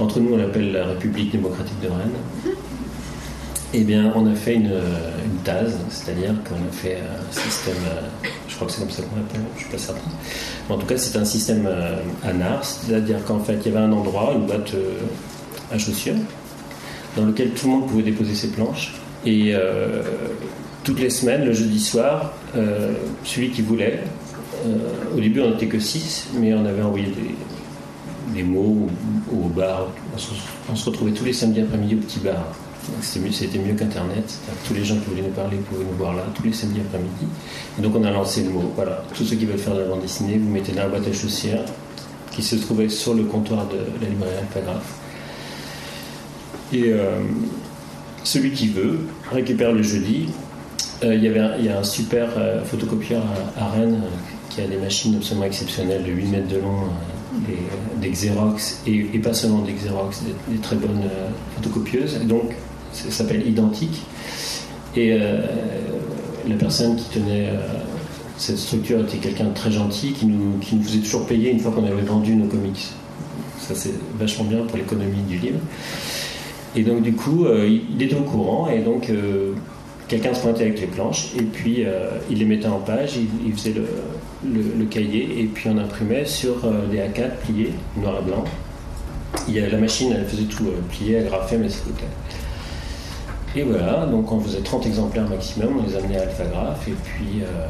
Entre 0.00 0.19
nous, 0.19 0.35
on 0.35 0.37
l'appelle 0.37 0.73
la 0.73 0.87
République 0.87 1.31
démocratique 1.31 1.81
de 1.81 1.87
Rennes. 1.87 2.57
Eh 3.76 3.83
bien, 3.83 4.12
on 4.14 4.31
a 4.31 4.35
fait 4.35 4.55
une, 4.55 4.67
une 4.67 5.38
c'est-à-dire 5.91 6.35
qu'on 6.49 6.55
a 6.55 6.73
fait 6.73 6.99
un 6.99 7.33
système, 7.33 7.75
euh, 7.88 8.29
je 8.49 8.55
crois 8.55 8.69
que 8.69 8.73
c'est 8.73 8.81
comme 8.81 8.91
ça 8.91 9.03
qu'on 9.03 9.17
l'appelle, 9.17 9.41
je 9.57 9.59
ne 9.59 9.61
suis 9.62 9.71
pas 9.71 9.79
certain. 9.79 10.11
en 10.71 10.79
tout 10.79 10.87
cas, 10.87 10.97
c'est 10.97 11.19
un 11.19 11.25
système 11.25 11.67
euh, 11.67 11.97
ANAR, 12.25 12.64
c'est-à-dire 12.64 13.25
qu'en 13.25 13.41
fait, 13.41 13.59
il 13.64 13.73
y 13.73 13.76
avait 13.76 13.85
un 13.85 13.93
endroit, 13.93 14.33
une 14.35 14.47
boîte 14.47 14.75
euh, 14.75 15.00
à 15.73 15.79
chaussures, 15.79 16.14
dans 17.16 17.26
lequel 17.26 17.50
tout 17.50 17.66
le 17.66 17.73
monde 17.73 17.87
pouvait 17.88 18.02
déposer 18.02 18.35
ses 18.35 18.49
planches. 18.49 18.94
Et 19.26 19.54
toutes 20.83 21.00
les 21.00 21.11
semaines, 21.11 21.44
le 21.44 21.52
jeudi 21.52 21.80
soir, 21.80 22.33
celui 23.25 23.50
qui 23.50 23.62
voulait, 23.62 24.00
au 25.16 25.21
début 25.21 25.40
on 25.40 25.50
n'était 25.50 25.66
que 25.66 25.78
6, 25.78 26.28
mais 26.38 26.52
on 26.54 26.64
avait 26.64 26.83
envoyé 26.83 27.06
des, 28.35 28.42
mots 28.42 28.88
au, 29.33 29.49
bar. 29.49 29.88
On 30.71 30.76
se, 30.76 30.85
retrouvait 30.85 31.12
tous 31.12 31.25
les 31.25 31.33
samedis 31.33 31.61
après-midi 31.61 31.94
au 31.94 31.99
petit 31.99 32.21
bar. 32.21 32.47
C'était 33.00 33.59
mieux, 33.59 33.75
qu'Internet. 33.75 34.38
Tous 34.66 34.75
les 34.75 34.85
gens 34.85 34.97
qui 34.97 35.09
voulaient 35.09 35.23
nous 35.23 35.35
parler 35.35 35.56
pouvaient 35.56 35.85
nous 35.85 35.97
voir 35.97 36.14
là, 36.14 36.25
tous 36.35 36.42
les 36.42 36.52
samedis 36.52 36.80
après-midi. 36.80 37.26
Donc 37.78 37.97
on 37.97 38.04
a 38.04 38.11
lancé 38.11 38.42
le 38.42 38.50
mot. 38.50 38.73
Voilà, 38.76 39.02
tous 39.14 39.25
ceux 39.25 39.37
qui 39.37 39.47
veulent 39.47 39.59
faire 39.59 39.75
de 39.75 39.80
la 39.80 39.87
bande 39.87 40.02
dessinée, 40.02 40.37
vous 40.37 40.50
mettez 40.50 40.73
dans 40.73 40.83
la 40.83 40.88
boîte 40.88 41.09
à 41.09 41.12
chaussures 41.12 41.64
qui 42.30 42.42
se 42.42 42.56
trouvait 42.56 42.88
sur 42.88 43.14
le 43.14 43.25
comptoir 43.25 43.66
de 43.68 43.78
la 44.02 44.09
librairie 44.09 44.37
Alphagraphe. 44.38 45.04
Et 46.73 46.85
euh, 46.88 47.21
celui 48.23 48.52
qui 48.52 48.68
veut 48.68 49.00
récupère 49.30 49.73
le 49.73 49.83
jeudi. 49.83 50.28
Euh, 51.02 51.14
il 51.14 51.25
y 51.25 51.26
il 51.26 51.66
y 51.66 51.68
a 51.68 51.78
un 51.78 51.85
super 51.85 52.30
euh, 52.37 52.62
photocopieur 52.64 53.23
à, 53.59 53.71
Rennes 53.71 54.02
qui 54.50 54.61
a 54.61 54.66
des 54.66 54.76
machines 54.76 55.16
absolument 55.16 55.47
exceptionnelles 55.47 56.04
de 56.04 56.12
8 56.12 56.26
mètres 56.26 56.49
de 56.49 56.59
long, 56.59 56.88
des, 58.00 58.11
Xerox, 58.11 58.83
et, 58.87 59.02
pas 59.18 59.35
seulement 59.35 59.62
des 59.62 59.73
Xerox, 59.73 60.23
des, 60.49 60.59
très 60.59 60.76
bonnes 60.76 61.02
photocopieuses. 61.56 62.21
Donc 62.26 62.54
ça 62.92 63.11
s'appelle 63.11 63.47
Identique. 63.47 64.02
Et 64.94 65.18
la 65.18 66.54
personne 66.56 66.94
qui 66.94 67.09
tenait 67.09 67.49
cette 68.37 68.59
structure 68.59 69.00
était 69.00 69.18
quelqu'un 69.18 69.47
de 69.47 69.54
très 69.54 69.71
gentil 69.71 70.12
qui 70.12 70.26
nous, 70.26 70.59
qui 70.59 70.76
nous 70.76 70.83
faisait 70.83 70.99
toujours 70.99 71.26
payer 71.26 71.50
une 71.50 71.61
fois 71.61 71.73
qu'on 71.73 71.85
avait 71.85 72.02
vendu 72.02 72.35
nos 72.35 72.47
comics. 72.47 72.90
Ça, 73.61 73.75
c'est 73.75 73.94
vachement 74.18 74.44
bien 74.44 74.64
pour 74.64 74.76
l'économie 74.76 75.23
du 75.23 75.38
livre. 75.38 75.61
Et 76.76 76.83
donc, 76.83 77.02
du 77.02 77.12
coup, 77.12 77.45
euh, 77.45 77.69
il 77.69 78.02
était 78.02 78.16
au 78.16 78.23
courant 78.23 78.69
et 78.69 78.81
donc 78.81 79.11
quelqu'un 80.09 80.35
se 80.35 80.40
pointait 80.43 80.64
avec 80.64 80.81
les 80.81 80.87
planches 80.87 81.35
et 81.38 81.43
puis 81.43 81.85
il 82.28 82.38
les 82.38 82.45
mettait 82.45 82.66
en 82.66 82.81
page, 82.81 83.16
il, 83.16 83.52
faisait 83.52 83.75
le, 84.45 84.85
cahier 84.85 85.40
et 85.40 85.45
puis 85.45 85.71
on 85.71 85.78
imprimait 85.78 86.26
sur 86.26 86.57
des 86.90 86.99
A4 86.99 87.37
pliés, 87.43 87.73
noir 87.97 88.19
et 88.21 88.25
blanc. 88.25 88.45
Il 89.49 89.54
y 89.54 89.61
a, 89.61 89.69
la 89.69 89.78
machine, 89.78 90.14
elle 90.16 90.26
faisait 90.26 90.45
tout, 90.45 90.66
plier, 90.90 91.14
elle 91.14 91.26
graffait, 91.26 91.59
mais 91.59 91.69
ça 91.69 91.81
coûtait. 91.85 92.04
Et 93.57 93.62
voilà, 93.62 94.07
donc 94.07 94.33
on 94.33 94.40
faisait 94.40 94.61
30 94.61 94.87
exemplaires 94.87 95.28
maximum, 95.28 95.78
on 95.78 95.87
les 95.87 95.97
amenait 95.97 96.19
à 96.19 96.23
Alphagraph, 96.23 96.88
et 96.88 96.95
puis 97.04 97.43
euh, 97.43 97.69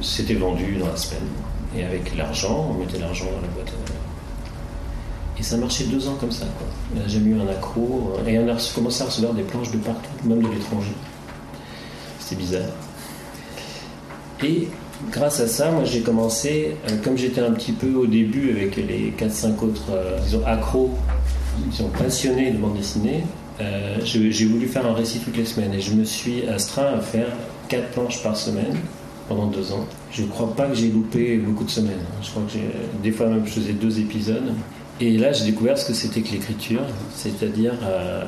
c'était 0.00 0.34
vendu 0.34 0.76
dans 0.76 0.86
la 0.86 0.96
semaine. 0.96 1.28
Et 1.76 1.84
avec 1.84 2.16
l'argent, 2.16 2.70
on 2.70 2.78
mettait 2.78 2.98
l'argent 2.98 3.26
dans 3.26 3.42
la 3.42 3.48
boîte. 3.48 3.72
Et 5.38 5.42
ça 5.42 5.58
marchait 5.58 5.84
deux 5.84 6.08
ans 6.08 6.16
comme 6.18 6.30
ça. 6.30 6.46
Quoi. 6.56 6.66
On 6.94 7.00
n'a 7.00 7.08
jamais 7.08 7.30
eu 7.30 7.40
un 7.40 7.48
accro. 7.48 8.12
Et 8.26 8.38
on 8.38 8.48
a 8.48 8.56
commencé 8.74 9.02
à 9.02 9.06
recevoir 9.06 9.34
des 9.34 9.42
planches 9.42 9.70
de 9.70 9.78
partout, 9.78 10.10
même 10.24 10.42
de 10.42 10.48
l'étranger. 10.48 10.92
C'était 12.20 12.36
bizarre. 12.36 12.70
Et 14.42 14.68
grâce 15.10 15.40
à 15.40 15.46
ça, 15.46 15.70
moi 15.70 15.84
j'ai 15.84 16.00
commencé, 16.00 16.76
euh, 16.88 16.96
comme 17.02 17.16
j'étais 17.16 17.40
un 17.40 17.52
petit 17.52 17.72
peu 17.72 17.94
au 17.94 18.06
début 18.06 18.50
avec 18.50 18.76
les 18.76 19.12
4-5 19.18 19.64
autres, 19.64 19.90
euh, 19.90 20.18
disons, 20.20 20.44
accros, 20.46 20.90
disons, 21.70 21.88
passionnés 21.88 22.50
de 22.50 22.58
bande 22.58 22.76
dessinée, 22.76 23.24
euh, 23.60 23.98
j'ai 24.02 24.46
voulu 24.46 24.66
faire 24.66 24.86
un 24.86 24.94
récit 24.94 25.20
toutes 25.20 25.36
les 25.36 25.44
semaines 25.44 25.72
et 25.74 25.80
je 25.80 25.92
me 25.92 26.04
suis 26.04 26.46
astreint 26.48 26.92
à 26.94 27.00
faire 27.00 27.28
quatre 27.68 27.90
planches 27.90 28.22
par 28.22 28.36
semaine 28.36 28.76
pendant 29.28 29.46
deux 29.46 29.72
ans. 29.72 29.86
Je 30.10 30.22
ne 30.22 30.28
crois 30.28 30.54
pas 30.54 30.66
que 30.66 30.74
j'ai 30.74 30.88
loupé 30.88 31.36
beaucoup 31.36 31.64
de 31.64 31.70
semaines. 31.70 32.04
Je 32.22 32.30
crois 32.30 32.42
que 32.42 32.58
des 33.02 33.12
fois 33.12 33.26
même 33.26 33.46
je 33.46 33.52
faisais 33.52 33.72
deux 33.72 34.00
épisodes. 34.00 34.52
Et 35.00 35.16
là 35.18 35.32
j'ai 35.32 35.44
découvert 35.44 35.76
ce 35.76 35.86
que 35.86 35.92
c'était 35.92 36.20
que 36.20 36.30
l'écriture, 36.30 36.82
c'est-à-dire 37.14 37.72
euh, 37.82 38.22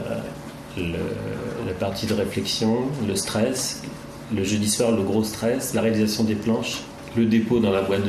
la 0.79 1.73
partie 1.79 2.07
de 2.07 2.15
réflexion, 2.15 2.79
le 3.07 3.15
stress, 3.15 3.83
le 4.35 4.43
jeudi 4.43 4.69
soir 4.69 4.93
le 4.93 5.03
gros 5.03 5.23
stress, 5.23 5.75
la 5.75 5.83
réalisation 5.83 6.25
des 6.25 6.35
planches, 6.35 6.83
le 7.17 7.27
dépôt 7.27 7.61
dans 7.61 7.71
la 7.71 7.83
boîte 7.83 8.03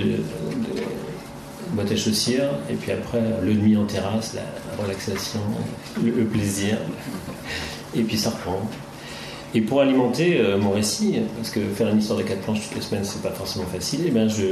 à 1.91 1.95
chaussures, 1.95 2.49
et 2.69 2.73
puis 2.73 2.91
après 2.91 3.21
le 3.43 3.53
demi 3.53 3.77
en 3.77 3.85
terrasse, 3.85 4.33
la, 4.33 4.41
relaxation, 4.83 5.39
le, 6.03 6.25
plaisir, 6.25 6.77
et 7.95 8.01
puis 8.01 8.17
ça 8.17 8.31
reprend. 8.31 8.61
Et 9.53 9.61
pour 9.61 9.81
alimenter 9.81 10.39
euh, 10.39 10.57
mon 10.57 10.71
récit, 10.71 11.19
parce 11.35 11.49
que 11.49 11.61
faire 11.61 11.89
une 11.89 11.99
histoire 11.99 12.19
de 12.19 12.23
quatre 12.23 12.41
planches 12.41 12.67
toutes 12.67 12.75
les 12.75 12.81
semaines, 12.81 13.05
c'est 13.05 13.21
pas 13.21 13.31
forcément 13.31 13.65
facile, 13.65 14.01
et 14.01 14.07
eh 14.07 14.11
bien 14.11 14.27
je, 14.27 14.43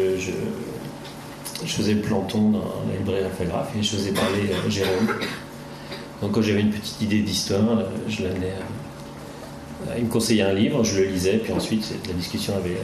faisais 1.74 1.94
le 1.94 2.02
planton 2.02 2.50
dans 2.50 2.84
la 2.90 2.98
librairie 2.98 3.24
Alphagraphe 3.24 3.76
et 3.78 3.84
je 3.84 3.96
faisais 3.96 4.12
parler 4.12 4.50
euh, 4.52 4.70
Jérôme. 4.70 5.08
Donc 6.22 6.32
quand 6.32 6.42
j'avais 6.42 6.62
une 6.62 6.72
petite 6.72 7.02
idée 7.02 7.22
d'histoire, 7.22 7.80
euh, 7.80 7.84
je 8.08 8.24
l'amenais. 8.24 8.54
il 9.98 10.06
me 10.06 10.10
conseillait 10.10 10.44
un 10.44 10.54
livre, 10.54 10.84
je 10.84 11.02
le 11.02 11.08
lisais, 11.08 11.38
puis 11.38 11.54
ensuite 11.54 11.94
la 12.08 12.14
discussion 12.14 12.56
avait 12.56 12.78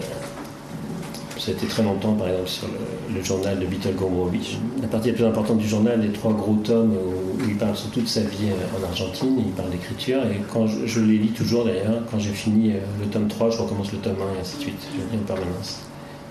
ça 1.42 1.50
a 1.50 1.54
été 1.56 1.66
très 1.66 1.82
longtemps, 1.82 2.14
par 2.14 2.28
exemple, 2.28 2.48
sur 2.48 2.68
le, 2.68 3.24
journal 3.24 3.58
de 3.58 3.66
Beetle 3.66 3.96
Gombrowicz. 3.96 4.58
La 4.80 4.88
partie 4.88 5.08
la 5.08 5.16
plus 5.16 5.26
importante 5.26 5.58
du 5.58 5.68
journal, 5.68 6.00
les 6.00 6.12
trois 6.12 6.34
gros 6.34 6.54
tomes 6.64 6.94
où, 6.94 7.50
il 7.50 7.58
parle 7.58 7.76
surtout 7.76 8.02
de 8.02 8.08
sa 8.08 8.22
vie 8.22 8.50
euh, 8.50 8.80
en 8.80 8.88
Argentine, 8.88 9.38
il 9.40 9.52
parle 9.54 9.72
d'écriture, 9.72 10.20
et 10.28 10.40
quand 10.54 10.68
je, 10.68 11.00
les 11.00 11.18
lis 11.18 11.32
toujours 11.32 11.66
d'ailleurs, 11.66 12.04
quand 12.12 12.20
j'ai 12.20 12.32
fini 12.32 12.74
euh, 12.74 12.80
le 13.00 13.08
tome 13.08 13.28
3, 13.28 13.50
je 13.50 13.58
recommence 13.58 13.92
le 13.92 13.98
tome 13.98 14.18
1 14.34 14.38
et 14.38 14.42
ainsi 14.42 14.58
de 14.58 14.62
suite. 14.62 14.88
Je 14.94 14.98
lis 14.98 15.20
en 15.20 15.26
permanence. 15.26 15.80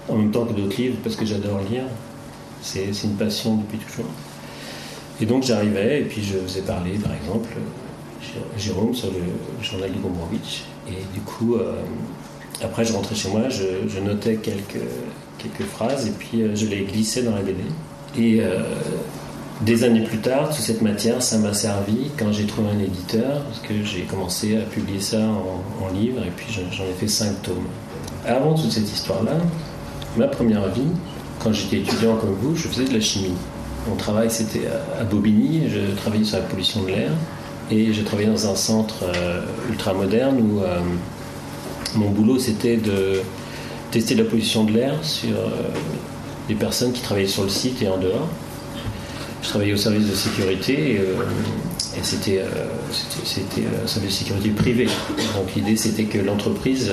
En 0.08 0.14
même 0.14 0.30
temps 0.30 0.44
que 0.44 0.52
d'autres 0.52 0.80
livres, 0.80 0.96
parce 1.02 1.16
que 1.16 1.26
j'adore 1.26 1.58
lire. 1.68 1.86
C'est 2.62 2.90
une 3.04 3.16
passion 3.16 3.56
depuis 3.56 3.78
toujours. 3.78 4.10
Et 5.20 5.26
donc 5.26 5.42
j'arrivais, 5.42 6.00
et 6.00 6.04
puis 6.04 6.22
je 6.22 6.38
faisais 6.38 6.62
parler, 6.62 6.92
par 6.92 7.12
exemple, 7.14 7.48
Jérôme 8.56 8.94
sur 8.94 9.08
le 9.08 9.64
journal 9.64 9.90
de 9.90 9.98
Gombrowicz. 9.98 10.64
Et 10.88 11.02
du 11.14 11.20
coup, 11.20 11.54
euh, 11.54 11.74
après, 12.62 12.84
je 12.84 12.92
rentrais 12.92 13.14
chez 13.14 13.28
moi, 13.28 13.42
je, 13.48 14.00
notais 14.00 14.36
quelques, 14.36 14.80
quelques 15.38 15.68
phrases 15.68 16.06
et 16.06 16.10
puis 16.10 16.42
euh, 16.42 16.54
je 16.54 16.66
les 16.66 16.84
glissais 16.84 17.22
dans 17.22 17.34
la 17.34 17.42
BD. 17.42 17.62
Et 18.18 18.40
euh, 18.42 18.60
des 19.62 19.84
années 19.84 20.04
plus 20.04 20.18
tard, 20.18 20.48
toute 20.48 20.58
cette 20.58 20.82
matière, 20.82 21.22
ça 21.22 21.38
m'a 21.38 21.52
servi 21.52 22.10
quand 22.18 22.32
j'ai 22.32 22.46
trouvé 22.46 22.70
un 22.70 22.78
éditeur, 22.78 23.42
parce 23.42 23.60
que 23.60 23.84
j'ai 23.84 24.02
commencé 24.02 24.56
à 24.56 24.62
publier 24.62 25.00
ça 25.00 25.18
en, 25.18 25.92
livre 25.92 26.22
et 26.24 26.30
puis 26.30 26.46
j'en 26.50 26.84
ai 26.84 26.92
fait 26.98 27.08
cinq 27.08 27.42
tomes. 27.42 27.66
Avant 28.26 28.54
toute 28.54 28.70
cette 28.70 28.90
histoire-là, 28.90 29.32
ma 30.16 30.28
première 30.28 30.68
vie, 30.68 30.88
quand 31.40 31.52
j'étais 31.52 31.78
étudiant 31.78 32.16
comme 32.16 32.34
vous, 32.40 32.54
je 32.54 32.68
faisais 32.68 32.84
de 32.84 32.94
la 32.94 33.00
chimie. 33.00 33.34
Mon 33.88 33.96
travail, 33.96 34.30
c'était 34.30 34.68
à 34.98 35.04
Bobigny, 35.04 35.62
je 35.68 35.96
travaillais 35.96 36.24
sur 36.24 36.36
la 36.36 36.44
pollution 36.44 36.82
de 36.82 36.88
l'air 36.88 37.10
et 37.70 37.92
je 37.92 38.02
travaillais 38.02 38.28
dans 38.28 38.50
un 38.50 38.54
centre 38.54 39.04
euh, 39.04 39.42
ultra 39.70 39.94
moderne 39.94 40.38
où 40.40 40.60
mon 41.96 42.10
boulot, 42.10 42.38
c'était 42.38 42.76
de 42.76 43.20
tester 43.90 44.14
la 44.14 44.24
pollution 44.24 44.64
de 44.64 44.72
l'air 44.72 44.94
sur 45.02 45.36
les 46.48 46.54
euh, 46.54 46.58
personnes 46.58 46.92
qui 46.92 47.02
travaillaient 47.02 47.26
sur 47.26 47.42
le 47.42 47.48
site 47.48 47.82
et 47.82 47.88
en 47.88 47.98
dehors. 47.98 48.28
Je 49.42 49.48
travaillais 49.48 49.72
au 49.72 49.78
service 49.78 50.08
de 50.08 50.14
sécurité 50.14 50.92
et, 50.92 50.98
euh, 50.98 51.24
c'était 52.02 52.38
euh, 52.38 53.84
un 53.84 53.86
service 53.86 54.10
de 54.10 54.24
sécurité 54.24 54.50
privé. 54.50 54.86
Donc 55.34 55.54
l'idée, 55.56 55.76
c'était 55.76 56.04
que 56.04 56.18
l'entreprise 56.18 56.92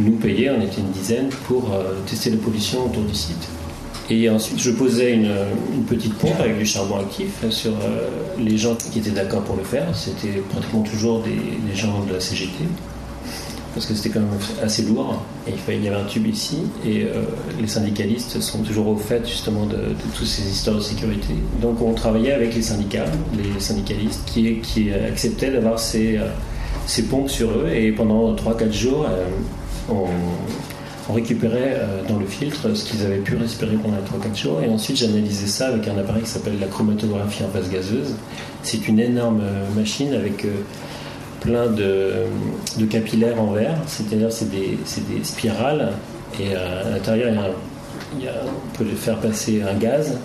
nous 0.00 0.12
payait, 0.12 0.50
on 0.50 0.60
était 0.60 0.80
une 0.80 0.90
dizaine, 0.90 1.28
pour 1.46 1.70
tester 2.06 2.30
la 2.30 2.36
pollution 2.36 2.86
autour 2.86 3.02
du 3.04 3.14
site. 3.14 3.48
Et 4.10 4.28
ensuite, 4.28 4.60
je 4.60 4.70
posais 4.70 5.12
une, 5.12 5.30
petite 5.88 6.14
pompe 6.14 6.38
avec 6.40 6.58
du 6.58 6.66
charbon 6.66 6.98
actif 6.98 7.48
sur 7.50 7.72
les 8.38 8.58
gens 8.58 8.74
qui 8.74 8.98
étaient 8.98 9.10
d'accord 9.10 9.42
pour 9.42 9.56
le 9.56 9.62
faire. 9.62 9.86
C'était 9.94 10.42
pratiquement 10.50 10.82
toujours 10.82 11.22
des 11.22 11.76
gens 11.76 12.04
de 12.08 12.14
la 12.14 12.20
CGT 12.20 12.64
parce 13.74 13.86
que 13.86 13.94
c'était 13.94 14.10
quand 14.10 14.20
même 14.20 14.38
assez 14.62 14.82
lourd. 14.82 15.20
Et 15.46 15.50
il, 15.50 15.58
fallait, 15.58 15.78
y 15.78 15.88
avait 15.88 16.00
un 16.00 16.04
tube 16.04 16.26
ici, 16.26 16.58
et 16.86 17.02
euh, 17.02 17.24
les 17.60 17.66
syndicalistes 17.66 18.40
sont 18.40 18.62
toujours 18.62 18.86
au 18.86 18.96
fait 18.96 19.26
justement 19.28 19.66
de, 19.66 19.78
toutes 20.14 20.26
ces 20.26 20.48
histoires 20.48 20.76
de 20.76 20.80
sécurité. 20.80 21.34
Donc 21.60 21.82
on 21.82 21.92
travaillait 21.92 22.32
avec 22.32 22.54
les 22.54 22.62
syndicats, 22.62 23.06
les 23.36 23.60
syndicalistes, 23.60 24.24
qui, 24.24 24.92
acceptaient 24.92 25.50
d'avoir 25.50 25.78
ces, 25.78 26.16
euh, 26.16 26.28
ces, 26.86 27.02
pompes 27.02 27.28
sur 27.28 27.50
eux, 27.50 27.68
et 27.68 27.90
pendant 27.92 28.34
3-4 28.34 28.72
jours, 28.72 29.06
euh, 29.08 29.26
on 29.90 31.12
récupérait 31.12 31.76
euh, 31.76 32.02
dans 32.08 32.18
le 32.18 32.26
filtre 32.26 32.74
ce 32.74 32.84
qu'ils 32.84 33.02
avaient 33.02 33.18
pu 33.18 33.36
respirer 33.36 33.76
pendant 33.76 33.96
les 33.96 34.28
3-4 34.28 34.40
jours. 34.40 34.60
Et 34.62 34.68
ensuite, 34.68 34.96
j'analysais 34.96 35.46
ça 35.46 35.68
avec 35.68 35.86
un 35.88 35.98
appareil 35.98 36.22
qui 36.22 36.30
s'appelle 36.30 36.58
la 36.58 36.66
chromatographie 36.66 37.44
en 37.44 37.48
phase 37.48 37.70
gazeuse. 37.70 38.14
C'est 38.62 38.88
une 38.88 39.00
énorme 39.00 39.42
euh, 39.42 39.64
machine 39.76 40.14
avec 40.14 40.46
plein 41.40 41.66
de, 41.66 42.24
capillaires 42.88 43.40
en 43.40 43.52
verre, 43.52 43.76
c'est-à-dire 43.86 44.32
c'est 44.32 44.50
des, 44.50 44.78
des, 45.10 45.24
spirales. 45.24 45.92
Et 46.40 46.54
à 46.54 46.88
l'intérieur, 46.90 47.32
on 48.16 48.76
peut 48.78 48.84
faire 48.96 49.18
passer 49.18 49.62
un 49.62 49.74
gaz 49.74 50.18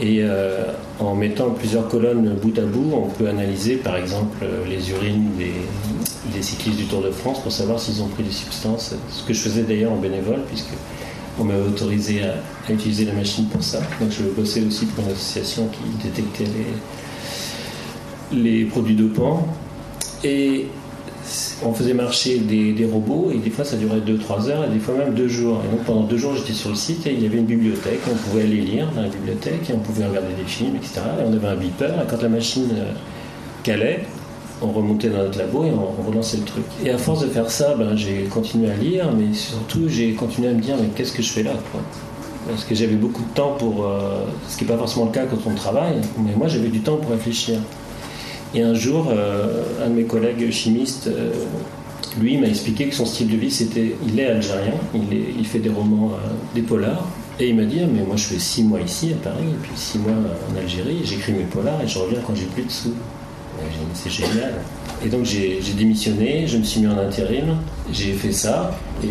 et 0.00 0.20
euh, 0.22 0.72
en 0.98 1.14
mettant 1.14 1.50
plusieurs 1.50 1.88
colonnes 1.88 2.34
bout 2.40 2.58
à 2.58 2.62
bout, 2.62 2.92
on 2.94 3.08
peut 3.08 3.28
analyser 3.28 3.76
par 3.76 3.96
exemple 3.96 4.44
les 4.68 4.90
urines 4.90 5.30
des, 5.36 6.42
cyclistes 6.42 6.78
du 6.78 6.86
Tour 6.86 7.02
de 7.02 7.10
France 7.10 7.42
pour 7.42 7.52
savoir 7.52 7.78
s'ils 7.78 8.02
ont 8.02 8.08
pris 8.08 8.22
des 8.22 8.32
substances. 8.32 8.94
Ce 9.10 9.22
que 9.22 9.34
je 9.34 9.40
faisais 9.40 9.62
d'ailleurs 9.62 9.92
en 9.92 9.98
bénévole, 9.98 10.40
puisque 10.48 10.72
on 11.38 11.44
m'avait 11.44 11.66
autorisé 11.66 12.22
à, 12.22 12.72
utiliser 12.72 13.04
la 13.04 13.12
machine 13.12 13.46
pour 13.46 13.62
ça. 13.62 13.80
Donc 14.00 14.10
je 14.10 14.24
bossais 14.24 14.62
aussi 14.62 14.86
pour 14.86 15.04
une 15.04 15.12
association 15.12 15.68
qui 15.68 15.80
détectait 16.02 16.50
les, 18.32 18.42
les 18.42 18.64
produits 18.64 18.96
dopants. 18.96 19.46
Et 20.24 20.68
on 21.64 21.72
faisait 21.72 21.94
marcher 21.94 22.38
des, 22.38 22.84
robots 22.84 23.30
et 23.32 23.38
des 23.38 23.50
fois 23.50 23.64
ça 23.64 23.76
durait 23.76 24.00
2-3 24.00 24.48
heures 24.48 24.64
et 24.64 24.68
des 24.68 24.78
fois 24.78 24.94
même 24.94 25.14
2 25.14 25.28
jours. 25.28 25.60
Et 25.72 25.84
pendant 25.84 26.02
2 26.02 26.16
jours 26.16 26.34
j'étais 26.36 26.52
sur 26.52 26.70
le 26.70 26.76
site 26.76 27.06
et 27.06 27.12
il 27.12 27.22
y 27.22 27.26
avait 27.26 27.38
une 27.38 27.46
bibliothèque, 27.46 28.00
on 28.10 28.14
pouvait 28.14 28.42
aller 28.42 28.60
lire 28.60 28.90
dans 28.94 29.02
la 29.02 29.08
bibliothèque 29.08 29.70
et 29.70 29.72
on 29.72 29.78
pouvait 29.78 30.06
regarder 30.06 30.34
des 30.34 30.44
films, 30.44 30.76
etc. 30.76 31.00
Et 31.20 31.24
on 31.26 31.32
avait 31.32 31.48
un 31.48 31.56
beeper 31.56 32.02
et 32.02 32.06
quand 32.08 32.22
la 32.22 32.28
machine 32.28 32.68
euh, 32.72 32.92
calait, 33.62 34.04
on 34.60 34.72
remontait 34.72 35.08
dans 35.08 35.18
notre 35.18 35.38
labo 35.38 35.64
et 35.64 35.70
on, 35.70 36.08
relançait 36.08 36.38
le 36.38 36.44
truc. 36.44 36.64
Et 36.84 36.90
à 36.90 36.98
force 36.98 37.22
de 37.22 37.28
faire 37.28 37.50
ça, 37.50 37.74
ben, 37.74 37.96
j'ai 37.96 38.24
continué 38.24 38.70
à 38.70 38.76
lire, 38.76 39.10
mais 39.12 39.34
surtout 39.34 39.88
j'ai 39.88 40.12
continué 40.12 40.48
à 40.48 40.52
me 40.52 40.60
dire 40.60 40.76
mais 40.80 40.88
qu'est-ce 40.94 41.12
que 41.12 41.22
je 41.22 41.30
fais 41.30 41.42
là 41.42 41.52
Parce 42.48 42.64
que 42.64 42.74
j'avais 42.74 42.94
beaucoup 42.94 43.22
de 43.22 43.34
temps 43.34 43.56
pour... 43.58 43.86
Euh, 43.86 44.24
ce 44.48 44.56
qui 44.56 44.64
n'est 44.64 44.70
pas 44.70 44.78
forcément 44.78 45.06
le 45.06 45.12
cas 45.12 45.24
quand 45.26 45.38
on 45.46 45.54
travaille, 45.54 46.00
mais 46.18 46.34
moi 46.36 46.48
j'avais 46.48 46.68
du 46.68 46.80
temps 46.80 46.96
pour 46.96 47.10
réfléchir. 47.10 47.58
Et 48.54 48.62
un 48.62 48.74
jour, 48.74 49.08
euh, 49.10 49.62
un 49.84 49.88
de 49.88 49.94
mes 49.94 50.04
collègues 50.04 50.50
chimistes, 50.50 51.06
euh, 51.06 51.32
lui, 52.20 52.36
m'a 52.36 52.48
expliqué 52.48 52.86
que 52.86 52.94
son 52.94 53.06
style 53.06 53.30
de 53.30 53.36
vie, 53.36 53.50
c'était. 53.50 53.96
Il 54.06 54.20
est 54.20 54.26
algérien, 54.26 54.74
il, 54.94 55.46
fait 55.46 55.58
des 55.58 55.70
romans, 55.70 56.12
euh, 56.12 56.28
des 56.54 56.62
polars. 56.62 57.08
Et 57.40 57.48
il 57.48 57.56
m'a 57.56 57.64
dit, 57.64 57.80
ah, 57.82 57.86
mais 57.90 58.02
moi 58.04 58.16
je 58.16 58.24
fais 58.24 58.38
six 58.38 58.62
mois 58.62 58.80
ici 58.80 59.14
à 59.14 59.24
Paris, 59.24 59.46
et 59.48 59.62
puis 59.62 59.72
six 59.74 59.98
mois 59.98 60.12
en 60.12 60.56
Algérie, 60.56 61.00
j'écris 61.02 61.32
mes 61.32 61.44
polars 61.44 61.80
et 61.82 61.88
je 61.88 61.98
reviens 61.98 62.20
quand 62.24 62.34
j'ai 62.34 62.44
plus 62.44 62.64
de 62.64 62.70
sous. 62.70 62.94
C'est 63.94 64.10
génial. 64.10 64.54
Et 65.04 65.08
donc 65.08 65.24
j'ai 65.24 65.60
démissionné, 65.76 66.46
je 66.46 66.58
me 66.58 66.62
suis 66.62 66.82
mis 66.82 66.88
en 66.88 66.98
intérim, 66.98 67.56
j'ai 67.90 68.12
fait 68.12 68.32
ça, 68.32 68.78
et 69.02 69.08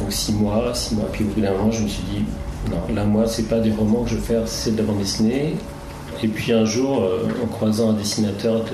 donc 0.00 0.10
six 0.10 0.32
mois, 0.32 0.72
six 0.74 0.94
mois, 0.94 1.08
puis 1.12 1.24
au 1.24 1.28
bout 1.28 1.40
d'un 1.40 1.52
moment, 1.52 1.70
je 1.70 1.82
me 1.82 1.88
suis 1.88 2.02
dit, 2.04 2.24
non, 2.70 2.94
là 2.94 3.04
moi, 3.04 3.26
c'est 3.26 3.48
pas 3.48 3.60
des 3.60 3.70
romans 3.70 4.04
que 4.04 4.10
je 4.10 4.14
veux 4.16 4.22
faire, 4.22 4.48
c'est 4.48 4.72
de 4.72 4.78
la 4.78 4.84
bande 4.84 4.98
dessinée, 4.98 5.54
et 6.22 6.28
puis 6.28 6.52
un 6.52 6.64
jour, 6.64 7.02
euh, 7.02 7.28
en 7.42 7.46
croisant 7.46 7.90
un 7.90 7.94
dessinateur 7.94 8.64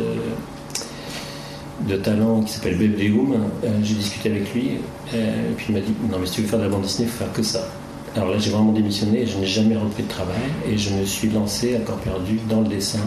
de, 1.87 1.97
talent 1.97 2.43
qui 2.43 2.53
s'appelle 2.53 2.77
Beb 2.77 2.95
euh, 2.99 3.71
j'ai 3.83 3.95
discuté 3.95 4.31
avec 4.31 4.53
lui. 4.53 4.73
Euh, 5.15 5.51
et 5.51 5.55
puis 5.55 5.67
il 5.69 5.75
m'a 5.75 5.81
dit 5.81 5.93
Non, 6.11 6.19
mais 6.19 6.27
si 6.27 6.33
tu 6.35 6.41
veux 6.43 6.49
faire 6.49 6.59
de 6.59 6.65
la 6.65 6.71
bande 6.71 6.83
dessinée, 6.83 7.07
il 7.07 7.11
faut 7.11 7.25
faire 7.25 7.33
que 7.33 7.43
ça. 7.43 7.69
Alors 8.17 8.31
là, 8.31 8.39
j'ai 8.39 8.51
vraiment 8.51 8.73
démissionné 8.73 9.23
et 9.23 9.27
je 9.27 9.39
n'ai 9.39 9.47
jamais 9.47 9.77
repris 9.77 10.03
de 10.03 10.09
travail. 10.09 10.35
Et 10.69 10.77
je 10.77 10.93
me 10.95 11.05
suis 11.05 11.29
lancé 11.29 11.77
à 11.77 11.81
corps 11.81 11.99
perdu 11.99 12.41
dans 12.49 12.63
le 12.63 12.69
dessin, 12.69 12.99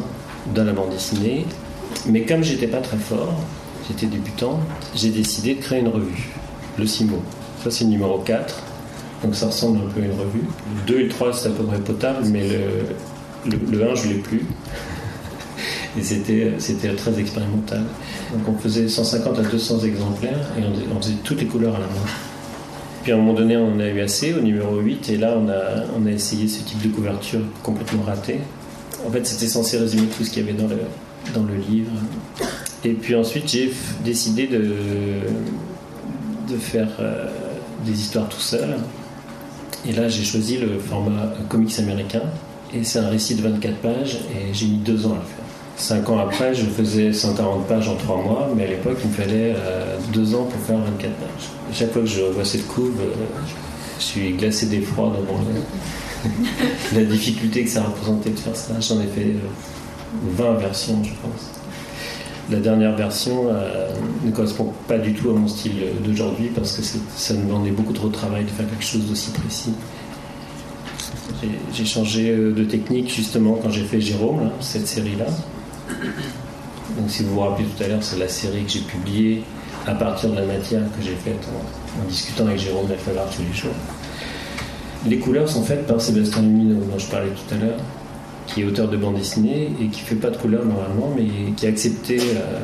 dans 0.55 0.63
la 0.63 0.71
bande 0.71 0.91
dessinée. 0.91 1.45
Mais 2.07 2.21
comme 2.21 2.43
j'étais 2.43 2.67
pas 2.67 2.79
très 2.79 2.97
fort, 2.97 3.33
j'étais 3.87 4.05
débutant, 4.05 4.59
j'ai 4.95 5.09
décidé 5.09 5.55
de 5.55 5.61
créer 5.61 5.79
une 5.79 5.89
revue, 5.89 6.29
le 6.77 6.85
Simo. 6.85 7.17
Ça, 7.63 7.71
c'est 7.71 7.83
le 7.83 7.89
numéro 7.89 8.19
4. 8.19 8.55
Donc 9.23 9.35
ça 9.35 9.47
ressemble 9.47 9.79
un 9.79 9.89
peu 9.91 10.01
à 10.01 10.05
une 10.05 10.11
revue. 10.11 10.43
Le 10.87 10.93
2 10.93 10.99
et 10.99 11.03
le 11.03 11.09
3, 11.09 11.33
c'est 11.33 11.47
à 11.49 11.51
peu 11.51 11.63
près 11.63 11.79
potable, 11.79 12.25
mais 12.27 12.47
le, 12.47 12.95
le, 13.45 13.91
1, 13.91 13.95
je 13.95 14.07
ne 14.07 14.13
l'ai 14.13 14.19
plus. 14.19 14.41
Et 15.97 16.03
c'était, 16.03 16.53
c'était 16.59 16.93
très 16.93 17.19
expérimental. 17.19 17.83
Donc 18.33 18.47
on 18.47 18.57
faisait 18.57 18.87
150 18.87 19.39
à 19.39 19.41
200 19.41 19.79
exemplaires 19.79 20.39
et 20.57 20.61
on, 20.93 21.01
faisait 21.01 21.15
toutes 21.23 21.41
les 21.41 21.47
couleurs 21.47 21.75
à 21.75 21.79
la 21.79 21.85
main. 21.85 22.07
Puis 23.03 23.11
à 23.11 23.15
un 23.15 23.17
moment 23.17 23.33
donné, 23.33 23.57
on 23.57 23.79
a 23.79 23.87
eu 23.87 24.01
assez 24.01 24.33
au 24.33 24.41
numéro 24.41 24.77
8 24.79 25.09
et 25.09 25.17
là, 25.17 25.35
on 25.37 25.49
a, 25.49 25.85
on 25.97 26.05
a 26.05 26.11
essayé 26.11 26.47
ce 26.47 26.63
type 26.63 26.81
de 26.81 26.89
couverture 26.89 27.41
complètement 27.63 28.03
raté. 28.03 28.39
En 29.07 29.11
fait, 29.11 29.25
c'était 29.25 29.47
censé 29.47 29.77
résumer 29.77 30.07
tout 30.15 30.23
ce 30.23 30.29
qu'il 30.29 30.45
y 30.45 30.49
avait 30.49 30.57
dans 30.57 30.67
le, 30.67 30.77
dans 31.33 31.43
le 31.43 31.55
livre. 31.55 31.91
Et 32.83 32.93
puis 32.93 33.15
ensuite, 33.15 33.49
j'ai 33.49 33.73
décidé 34.03 34.47
de, 34.47 34.75
de 36.49 36.57
faire 36.57 36.89
euh, 36.99 37.25
des 37.85 37.93
histoires 37.93 38.27
tout 38.29 38.39
seul. 38.39 38.75
Et 39.87 39.93
là, 39.93 40.07
j'ai 40.07 40.23
choisi 40.23 40.57
le 40.57 40.77
format 40.77 41.33
comics 41.47 41.77
américain 41.79 42.21
et 42.73 42.83
c'est 42.83 42.99
un 42.99 43.09
récit 43.09 43.35
de 43.35 43.41
24 43.41 43.75
pages 43.77 44.19
et 44.31 44.53
j'ai 44.53 44.67
mis 44.67 44.77
deux 44.77 45.05
ans 45.05 45.11
à 45.11 45.15
le 45.15 45.21
faire. 45.21 45.45
Cinq 45.79 46.09
ans 46.09 46.19
après, 46.19 46.53
je 46.53 46.65
faisais 46.65 47.13
140 47.13 47.65
pages 47.65 47.87
en 47.87 47.95
trois 47.95 48.17
mois, 48.21 48.49
mais 48.55 48.65
à 48.65 48.67
l'époque, 48.67 48.97
il 49.01 49.09
me 49.09 49.13
fallait 49.13 49.55
euh, 49.55 49.97
deux 50.11 50.35
ans 50.35 50.43
pour 50.43 50.59
faire 50.61 50.77
24 50.77 50.99
pages. 50.99 51.49
chaque 51.73 51.93
fois 51.93 52.01
que 52.01 52.07
je 52.07 52.21
vois 52.21 52.43
cette 52.43 52.67
couve, 52.67 52.99
euh, 52.99 53.13
je 53.97 54.03
suis 54.03 54.33
glacé 54.33 54.65
d'effroi 54.65 55.15
devant 55.17 55.39
la 56.93 57.03
difficulté 57.05 57.63
que 57.63 57.69
ça 57.69 57.83
représentait 57.83 58.31
de 58.31 58.39
faire 58.39 58.55
ça. 58.55 58.73
J'en 58.81 58.99
ai 58.99 59.07
fait 59.07 59.35
20 60.21 60.43
euh, 60.43 60.57
versions, 60.57 61.01
je 61.01 61.11
pense. 61.11 61.49
La 62.51 62.57
dernière 62.57 62.95
version 62.95 63.43
ne 64.25 64.31
correspond 64.31 64.73
pas 64.87 64.97
du 64.97 65.13
tout 65.13 65.29
à 65.29 65.33
mon 65.33 65.47
style 65.47 65.83
d'aujourd'hui 66.03 66.47
parce 66.47 66.71
que 66.71 66.81
ça 66.81 67.35
me 67.35 67.45
demandait 67.45 67.69
beaucoup 67.69 67.93
trop 67.93 68.07
de 68.07 68.13
travail 68.13 68.43
de 68.43 68.49
faire 68.49 68.67
quelque 68.67 68.83
chose 68.83 69.05
d'aussi 69.05 69.29
précis. 69.29 69.73
J'ai 71.73 71.85
changé 71.85 72.31
euh, 72.31 72.51
de 72.51 72.63
technique 72.63 73.13
justement 73.13 73.57
quand 73.61 73.69
j'ai 73.69 73.83
fait 73.83 74.01
Jérôme, 74.01 74.51
cette 74.59 74.87
série-là. 74.87 75.25
Donc 76.97 77.09
si 77.09 77.23
vous 77.23 77.35
vous 77.35 77.39
rappelez 77.39 77.65
tout 77.65 77.83
à 77.83 77.87
l'heure, 77.87 78.03
c'est 78.03 78.19
la 78.19 78.27
série 78.27 78.63
que 78.63 78.71
j'ai 78.71 78.81
publiée 78.81 79.43
à 79.87 79.93
partir 79.93 80.31
de 80.31 80.35
la 80.35 80.45
matière 80.45 80.81
que 80.97 81.03
j'ai 81.03 81.15
faite 81.15 81.47
en, 81.47 82.09
discutant 82.09 82.45
avec 82.45 82.59
Jérôme 82.59 82.89
Lafavard 82.89 83.29
tous 83.29 83.41
les 83.41 83.53
jours. 83.53 83.73
Les 85.07 85.17
couleurs 85.17 85.47
sont 85.47 85.63
faites 85.63 85.87
par 85.87 86.01
Sébastien 86.01 86.41
Lumineau, 86.41 86.83
dont 86.83 86.99
je 86.99 87.07
parlais 87.07 87.29
tout 87.29 87.55
à 87.55 87.57
l'heure, 87.57 87.79
qui 88.47 88.61
est 88.61 88.65
auteur 88.65 88.89
de 88.89 88.97
bande 88.97 89.15
dessinée 89.15 89.71
et 89.81 89.87
qui 89.87 90.01
fait 90.01 90.15
pas 90.15 90.29
de 90.29 90.37
couleurs 90.37 90.65
normalement, 90.65 91.13
mais 91.15 91.53
qui 91.55 91.65
a 91.65 91.69
accepté, 91.69 92.19
euh, 92.19 92.59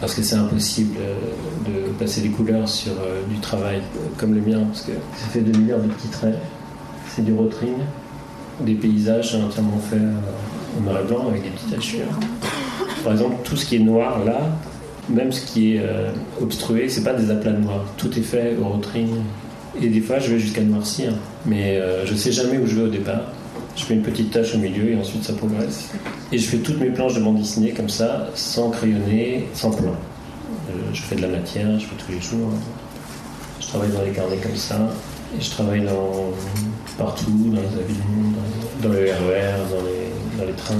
parce 0.00 0.14
que 0.14 0.22
c'est 0.22 0.36
impossible 0.36 0.96
euh, 1.00 1.88
de 1.88 1.92
passer 1.94 2.20
des 2.20 2.28
couleurs 2.28 2.68
sur 2.68 2.92
du 3.28 3.38
travail 3.40 3.82
comme 4.16 4.34
le 4.34 4.40
mien, 4.40 4.60
parce 4.66 4.82
que 4.82 4.92
ça 5.16 5.26
fait 5.32 5.40
2 5.40 5.58
milliards 5.58 5.80
de 5.80 5.88
petits 5.88 6.08
traits, 6.08 6.38
c'est 7.14 7.24
du 7.24 7.32
rotring, 7.32 7.74
des 8.60 8.74
paysages 8.74 9.34
entièrement 9.34 9.78
faits 9.78 10.00
euh, 10.00 10.78
en 10.78 10.82
noir 10.82 11.00
et 11.00 11.04
blanc 11.04 11.28
avec 11.28 11.42
des 11.42 11.50
petites 11.50 11.70
tachures. 11.70 12.18
Par 13.02 13.12
exemple, 13.12 13.36
tout 13.44 13.56
ce 13.56 13.66
qui 13.66 13.76
est 13.76 13.80
noir 13.80 14.24
là, 14.24 14.40
même 15.08 15.30
ce 15.30 15.44
qui 15.44 15.74
est 15.74 15.80
euh, 15.80 16.10
obstrué, 16.40 16.88
c'est 16.88 17.04
pas 17.04 17.12
des 17.12 17.30
aplats 17.30 17.52
noirs. 17.52 17.84
Tout 17.96 18.18
est 18.18 18.22
fait 18.22 18.56
au 18.60 18.64
rotring. 18.64 19.08
Et 19.80 19.88
des 19.88 20.00
fois, 20.00 20.18
je 20.18 20.32
vais 20.32 20.38
jusqu'à 20.38 20.62
noircir. 20.62 21.12
Mais 21.46 21.76
euh, 21.76 22.06
je 22.06 22.14
sais 22.14 22.32
jamais 22.32 22.58
où 22.58 22.66
je 22.66 22.76
vais 22.76 22.82
au 22.82 22.88
départ. 22.88 23.32
Je 23.76 23.84
fais 23.84 23.94
une 23.94 24.02
petite 24.02 24.30
tache 24.30 24.54
au 24.54 24.58
milieu 24.58 24.90
et 24.90 24.96
ensuite 24.96 25.24
ça 25.24 25.32
progresse. 25.32 25.90
Et 26.32 26.38
je 26.38 26.48
fais 26.48 26.58
toutes 26.58 26.80
mes 26.80 26.90
planches 26.90 27.14
de 27.14 27.20
bande 27.20 27.38
dessinée 27.38 27.72
comme 27.72 27.88
ça, 27.88 28.28
sans 28.34 28.70
crayonner, 28.70 29.48
sans 29.52 29.70
plan. 29.70 29.94
je 30.92 31.02
fais 31.02 31.16
de 31.16 31.22
la 31.22 31.28
matière, 31.28 31.78
je 31.78 31.86
fais 31.86 31.96
tous 31.96 32.12
les 32.12 32.20
jours. 32.20 32.50
Je 33.60 33.66
travaille 33.66 33.90
dans 33.90 34.02
les 34.02 34.12
carnets 34.12 34.36
comme 34.36 34.56
ça. 34.56 34.78
Et 35.36 35.42
je 35.42 35.50
travaille 35.50 35.80
dans, 35.80 36.30
partout, 36.96 37.30
dans 37.30 37.60
les 37.60 37.66
avions, 37.66 38.32
dans, 38.82 38.88
le 38.88 38.98
RER, 38.98 39.62
dans 40.38 40.44
les, 40.44 40.52
trains. 40.52 40.74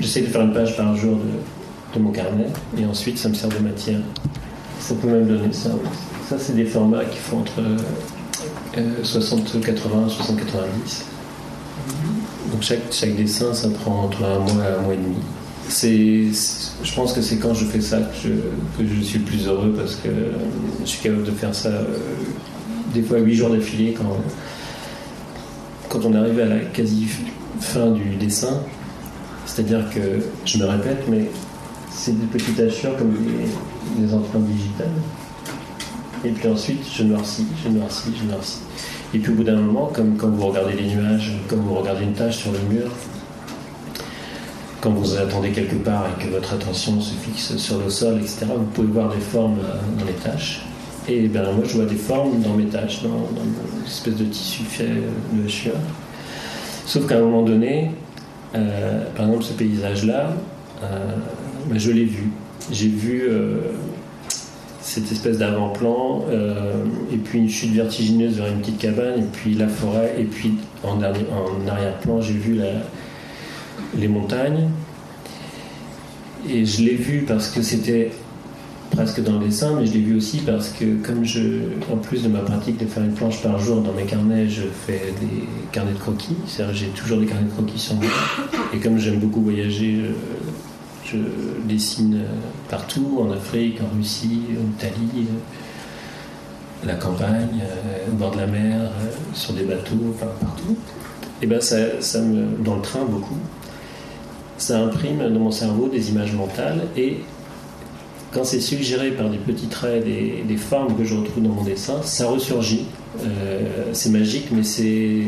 J'essaie 0.00 0.22
de 0.22 0.26
faire 0.26 0.42
une 0.42 0.52
page 0.52 0.76
par 0.76 0.96
jour 0.96 1.16
de, 1.16 1.98
mon 2.00 2.12
carnet 2.12 2.46
et 2.78 2.84
ensuite 2.84 3.18
ça 3.18 3.28
me 3.28 3.34
sert 3.34 3.48
de 3.48 3.58
matière. 3.58 3.98
Ça 4.78 4.94
peut 4.94 5.08
même 5.08 5.26
donner 5.26 5.52
ça. 5.52 5.70
Ça, 6.28 6.38
c'est 6.38 6.54
des 6.54 6.64
formats 6.64 7.04
qui 7.04 7.18
font 7.18 7.38
entre 7.38 7.60
60, 9.02 9.60
80, 9.60 10.08
60, 10.08 10.36
90. 10.36 11.04
Donc 12.52 12.62
chaque, 12.62 12.92
chaque 12.92 13.16
dessin, 13.16 13.52
ça 13.52 13.68
prend 13.68 14.04
entre 14.04 14.22
un 14.22 14.38
mois 14.38 14.64
et 14.64 14.78
un 14.78 14.82
mois 14.82 14.94
et 14.94 14.98
demi. 14.98 15.16
C'est, 15.68 16.26
je 16.84 16.94
pense 16.94 17.12
que 17.12 17.20
c'est 17.20 17.36
quand 17.38 17.52
je 17.52 17.64
fais 17.64 17.80
ça 17.80 17.98
que 17.98 18.14
je, 18.22 18.28
que 18.78 18.88
je, 18.88 19.02
suis 19.02 19.18
le 19.18 19.24
plus 19.24 19.48
heureux 19.48 19.74
parce 19.76 19.96
que 19.96 20.08
je 20.80 20.86
suis 20.86 21.02
capable 21.02 21.24
de 21.24 21.32
faire 21.32 21.54
ça 21.54 21.68
euh, 21.68 21.84
des 22.94 23.02
fois 23.02 23.18
8 23.18 23.34
jours 23.34 23.50
d'affilée 23.50 23.92
quand, 23.92 24.16
quand 25.88 26.04
on 26.04 26.14
arrive 26.14 26.40
à 26.40 26.46
la 26.46 26.58
quasi 26.60 27.06
fin 27.60 27.90
du 27.90 28.16
dessin. 28.16 28.60
C'est-à-dire 29.46 29.88
que, 29.90 30.22
je 30.44 30.58
me 30.58 30.66
répète, 30.66 31.04
mais 31.08 31.30
c'est 31.90 32.18
des 32.18 32.26
petites 32.26 32.60
hachures 32.60 32.96
comme 32.96 33.12
des, 33.12 34.02
des 34.02 34.14
empreintes 34.14 34.46
digitales. 34.46 34.86
Et 36.24 36.30
puis 36.30 36.48
ensuite, 36.48 36.84
je 36.92 37.04
noircis, 37.04 37.46
je 37.64 37.70
noircis, 37.70 38.10
je 38.18 38.24
noircis. 38.24 38.58
Et 39.14 39.18
puis 39.18 39.32
au 39.32 39.36
bout 39.36 39.44
d'un 39.44 39.56
moment, 39.56 39.90
comme 39.92 40.16
quand 40.16 40.28
vous 40.28 40.46
regardez 40.46 40.74
les 40.74 40.94
nuages, 40.94 41.32
comme 41.48 41.60
vous 41.60 41.74
regardez 41.74 42.04
une 42.04 42.12
tache 42.12 42.38
sur 42.38 42.52
le 42.52 42.58
mur, 42.68 42.90
quand 44.80 44.90
vous 44.90 45.16
attendez 45.16 45.50
quelque 45.50 45.76
part 45.76 46.06
et 46.08 46.22
que 46.22 46.28
votre 46.28 46.52
attention 46.52 47.00
se 47.00 47.14
fixe 47.14 47.56
sur 47.56 47.78
le 47.78 47.88
sol, 47.88 48.18
etc., 48.18 48.46
vous 48.56 48.64
pouvez 48.66 48.88
voir 48.88 49.08
des 49.08 49.20
formes 49.20 49.58
dans 49.98 50.04
les 50.04 50.12
taches. 50.12 50.62
Et 51.08 51.26
ben 51.26 51.52
moi 51.52 51.64
je 51.66 51.74
vois 51.74 51.86
des 51.86 51.96
formes 51.96 52.42
dans 52.42 52.52
mes 52.52 52.66
tâches, 52.66 53.02
dans, 53.02 53.08
une 53.08 53.86
espèce 53.86 54.14
de 54.14 54.24
tissu 54.24 54.62
fait 54.62 54.88
de 55.32 55.46
hachure. 55.46 55.72
Sauf 56.84 57.06
qu'à 57.06 57.16
un 57.16 57.20
moment 57.20 57.42
donné, 57.42 57.92
euh, 58.54 59.04
par 59.16 59.26
exemple 59.26 59.44
ce 59.44 59.52
paysage-là, 59.54 60.34
euh, 60.82 60.86
ben, 61.66 61.78
je 61.78 61.90
l'ai 61.90 62.04
vu. 62.04 62.30
J'ai 62.70 62.88
vu 62.88 63.26
euh, 63.26 63.56
cette 64.82 65.10
espèce 65.10 65.38
d'avant-plan, 65.38 66.24
et 67.12 67.16
puis 67.16 67.38
une 67.38 67.48
chute 67.48 67.72
vertigineuse 67.72 68.36
vers 68.38 68.48
une 68.48 68.60
petite 68.60 68.78
cabane, 68.78 69.20
et 69.20 69.26
puis 69.32 69.54
la 69.54 69.68
forêt, 69.68 70.14
et 70.18 70.24
puis 70.24 70.54
en 70.82 71.02
arrière-plan 71.02 72.22
j'ai 72.22 72.34
vu 72.34 72.58
les 73.96 74.08
montagnes. 74.08 74.68
Et 76.48 76.64
je 76.64 76.82
l'ai 76.82 76.94
vu 76.94 77.24
parce 77.28 77.48
que 77.48 77.60
c'était 77.60 78.10
presque 78.90 79.22
dans 79.22 79.38
le 79.38 79.46
dessin, 79.46 79.76
mais 79.78 79.86
je 79.86 79.92
l'ai 79.92 80.00
vu 80.00 80.16
aussi 80.16 80.38
parce 80.38 80.70
que 80.70 80.96
comme 81.04 81.24
je, 81.24 81.40
en 81.92 81.96
plus 81.96 82.22
de 82.22 82.28
ma 82.28 82.40
pratique 82.40 82.78
de 82.78 82.86
faire 82.86 83.04
une 83.04 83.12
planche 83.12 83.42
par 83.42 83.58
jour 83.58 83.80
dans 83.80 83.92
mes 83.92 84.04
carnets, 84.04 84.48
je 84.48 84.62
fais 84.62 85.14
des 85.20 85.44
carnets 85.72 85.92
de 85.92 85.98
croquis. 85.98 86.36
C'est-à-dire 86.46 86.74
j'ai 86.74 86.86
toujours 86.88 87.18
des 87.18 87.26
carnets 87.26 87.46
de 87.46 87.50
croquis 87.50 87.78
sur 87.78 87.94
moi. 87.94 88.06
Et 88.72 88.78
comme 88.78 88.98
j'aime 88.98 89.18
beaucoup 89.18 89.42
voyager, 89.42 90.00
je, 91.04 91.16
dessine 91.66 92.22
partout, 92.68 93.20
en 93.20 93.30
Afrique, 93.32 93.80
en 93.80 93.96
Russie, 93.96 94.42
en 94.52 94.70
Italie, 94.78 95.26
la 96.84 96.94
campagne, 96.94 97.62
au 98.10 98.14
bord 98.14 98.32
de 98.32 98.38
la 98.38 98.46
mer, 98.46 98.90
sur 99.34 99.54
des 99.54 99.64
bateaux, 99.64 100.14
enfin 100.14 100.26
partout. 100.40 100.76
Et 101.40 101.46
ben 101.46 101.60
ça, 101.60 102.00
ça 102.00 102.20
me, 102.20 102.62
dans 102.64 102.76
le 102.76 102.82
train 102.82 103.04
beaucoup, 103.04 103.38
ça 104.58 104.80
imprime 104.80 105.32
dans 105.32 105.40
mon 105.40 105.50
cerveau 105.50 105.88
des 105.88 106.10
images 106.10 106.32
mentales 106.32 106.82
et 106.96 107.18
quand 108.32 108.44
c'est 108.44 108.60
suggéré 108.60 109.12
par 109.12 109.30
des 109.30 109.38
petits 109.38 109.68
traits, 109.68 110.04
des, 110.04 110.56
formes 110.56 110.96
que 110.96 111.04
je 111.04 111.14
retrouve 111.14 111.42
dans 111.42 111.50
mon 111.50 111.62
dessin, 111.62 112.02
ça 112.02 112.28
ressurgit. 112.28 112.86
Euh, 113.24 113.84
c'est 113.92 114.10
magique, 114.10 114.48
mais 114.52 114.62
c'est 114.62 115.22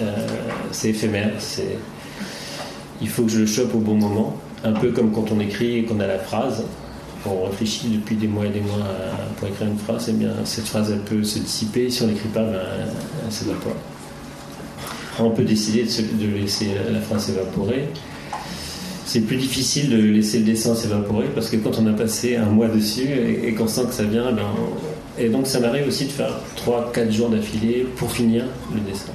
euh, 0.00 0.88
éphémère. 0.88 1.32
Il 3.00 3.08
faut 3.08 3.22
que 3.22 3.30
je 3.30 3.40
le 3.40 3.46
chope 3.46 3.74
au 3.74 3.78
bon 3.78 3.94
moment. 3.94 4.36
Un 4.62 4.72
peu 4.72 4.90
comme 4.92 5.12
quand 5.12 5.30
on 5.32 5.40
écrit 5.40 5.78
et 5.78 5.84
qu'on 5.84 6.00
a 6.00 6.06
la 6.06 6.18
phrase. 6.18 6.64
On 7.26 7.44
réfléchit 7.44 7.88
depuis 7.88 8.16
des 8.16 8.28
mois 8.28 8.44
et 8.44 8.50
des 8.50 8.60
mois 8.60 8.84
pour 9.38 9.48
écrire 9.48 9.68
une 9.68 9.78
phrase, 9.78 10.10
et 10.10 10.12
eh 10.12 10.14
bien 10.14 10.32
cette 10.44 10.66
phrase 10.66 10.90
elle 10.90 11.00
peut 11.00 11.24
se 11.24 11.38
dissiper. 11.38 11.88
Si 11.88 12.02
on 12.02 12.06
n'écrit 12.08 12.28
pas, 12.28 12.42
ben, 12.42 12.60
elle 13.24 13.32
s'évapore. 13.32 13.76
On 15.18 15.30
peut 15.30 15.44
décider 15.44 15.84
de, 15.84 16.26
de 16.26 16.36
laisser 16.36 16.72
la 16.92 17.00
phrase 17.00 17.24
s'évaporer 17.24 17.88
c'est 19.04 19.20
plus 19.20 19.36
difficile 19.36 19.90
de 19.90 19.96
laisser 19.96 20.38
le 20.38 20.44
dessin 20.44 20.74
s'évaporer 20.74 21.26
parce 21.34 21.50
que 21.50 21.56
quand 21.56 21.78
on 21.78 21.86
a 21.86 21.92
passé 21.92 22.36
un 22.36 22.46
mois 22.46 22.68
dessus 22.68 23.06
et, 23.44 23.52
qu'on 23.54 23.68
sent 23.68 23.82
que 23.88 23.94
ça 23.94 24.04
vient, 24.04 24.32
ben, 24.32 24.48
et 25.18 25.28
donc 25.28 25.46
ça 25.46 25.60
m'arrive 25.60 25.86
aussi 25.86 26.06
de 26.06 26.12
faire 26.12 26.40
3-4 26.56 27.10
jours 27.10 27.28
d'affilée 27.28 27.86
pour 27.96 28.10
finir 28.10 28.44
le 28.74 28.80
dessin. 28.80 29.12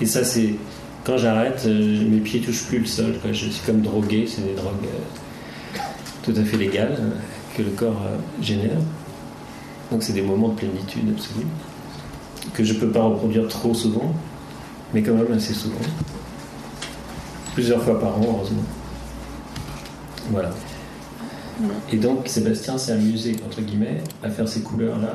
Et 0.00 0.06
ça, 0.06 0.22
c'est 0.22 0.54
quand 1.04 1.16
j'arrête, 1.16 1.62
euh, 1.66 2.04
mes 2.08 2.18
pieds 2.18 2.40
touchent 2.40 2.64
plus 2.64 2.80
le 2.80 2.86
sol. 2.86 3.14
Je 3.24 3.48
suis 3.48 3.64
comme 3.64 3.80
drogué, 3.80 4.26
c'est 4.28 4.42
des 4.42 4.54
drogues 4.54 4.84
euh, 4.84 5.78
tout 6.22 6.34
à 6.36 6.44
fait 6.44 6.56
légales 6.56 6.96
euh, 6.98 7.10
que 7.56 7.62
le 7.62 7.70
corps 7.70 8.02
génère. 8.42 8.78
Donc 9.90 10.02
c'est 10.02 10.12
des 10.12 10.22
moments 10.22 10.48
de 10.48 10.56
plénitude 10.56 11.08
absolue 11.16 11.46
que 12.52 12.64
je 12.64 12.74
ne 12.74 12.78
peux 12.78 12.90
pas 12.90 13.02
reproduire 13.02 13.48
trop 13.48 13.72
souvent, 13.72 14.14
mais 14.92 15.02
quand 15.02 15.14
même 15.14 15.32
assez 15.32 15.54
souvent. 15.54 15.74
Plusieurs 17.54 17.82
fois 17.82 17.98
par 17.98 18.18
an, 18.18 18.36
heureusement. 18.36 18.64
Voilà. 20.30 20.50
Et 21.92 21.96
donc 21.96 22.28
Sébastien 22.28 22.76
s'est 22.78 22.92
amusé, 22.92 23.36
entre 23.46 23.62
guillemets, 23.62 24.02
à 24.22 24.28
faire 24.28 24.48
ces 24.48 24.60
couleurs-là. 24.60 25.14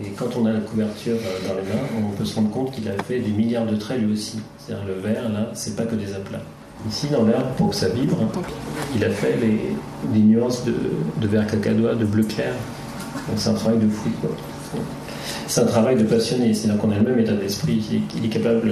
Et 0.00 0.10
quand 0.10 0.36
on 0.36 0.46
a 0.46 0.52
la 0.52 0.60
couverture 0.60 1.16
euh, 1.16 1.48
dans 1.48 1.54
les 1.54 1.62
mains, 1.62 1.86
on 2.08 2.16
peut 2.16 2.24
se 2.24 2.36
rendre 2.36 2.50
compte 2.50 2.70
qu'il 2.70 2.88
a 2.88 3.02
fait 3.02 3.18
des 3.18 3.30
milliards 3.30 3.66
de 3.66 3.76
traits 3.76 4.00
lui 4.00 4.12
aussi. 4.12 4.38
C'est-à-dire 4.58 4.86
le 4.86 4.94
vert, 4.94 5.28
là, 5.28 5.50
c'est 5.54 5.74
pas 5.76 5.84
que 5.84 5.96
des 5.96 6.14
aplats. 6.14 6.40
Ici, 6.88 7.08
dans 7.08 7.24
l'herbe, 7.24 7.48
pour 7.56 7.70
que 7.70 7.76
ça 7.76 7.88
vibre, 7.88 8.16
il 8.94 9.04
a 9.04 9.10
fait 9.10 9.36
les, 9.36 10.20
nuances 10.20 10.64
de, 10.64 11.26
vert 11.26 11.46
cacadois, 11.48 11.96
de 11.96 12.04
bleu 12.04 12.22
clair. 12.22 12.52
Donc 13.28 13.38
c'est 13.38 13.50
un 13.50 13.54
travail 13.54 13.78
de 13.78 13.88
fou. 13.88 14.08
C'est 15.48 15.62
un 15.62 15.66
travail 15.66 15.96
de 15.96 16.04
passionné. 16.04 16.54
C'est-à-dire 16.54 16.80
qu'on 16.80 16.92
a 16.92 16.98
le 16.98 17.02
même 17.02 17.18
état 17.18 17.32
d'esprit. 17.32 18.04
Il, 18.14 18.24
est 18.24 18.28
capable 18.28 18.70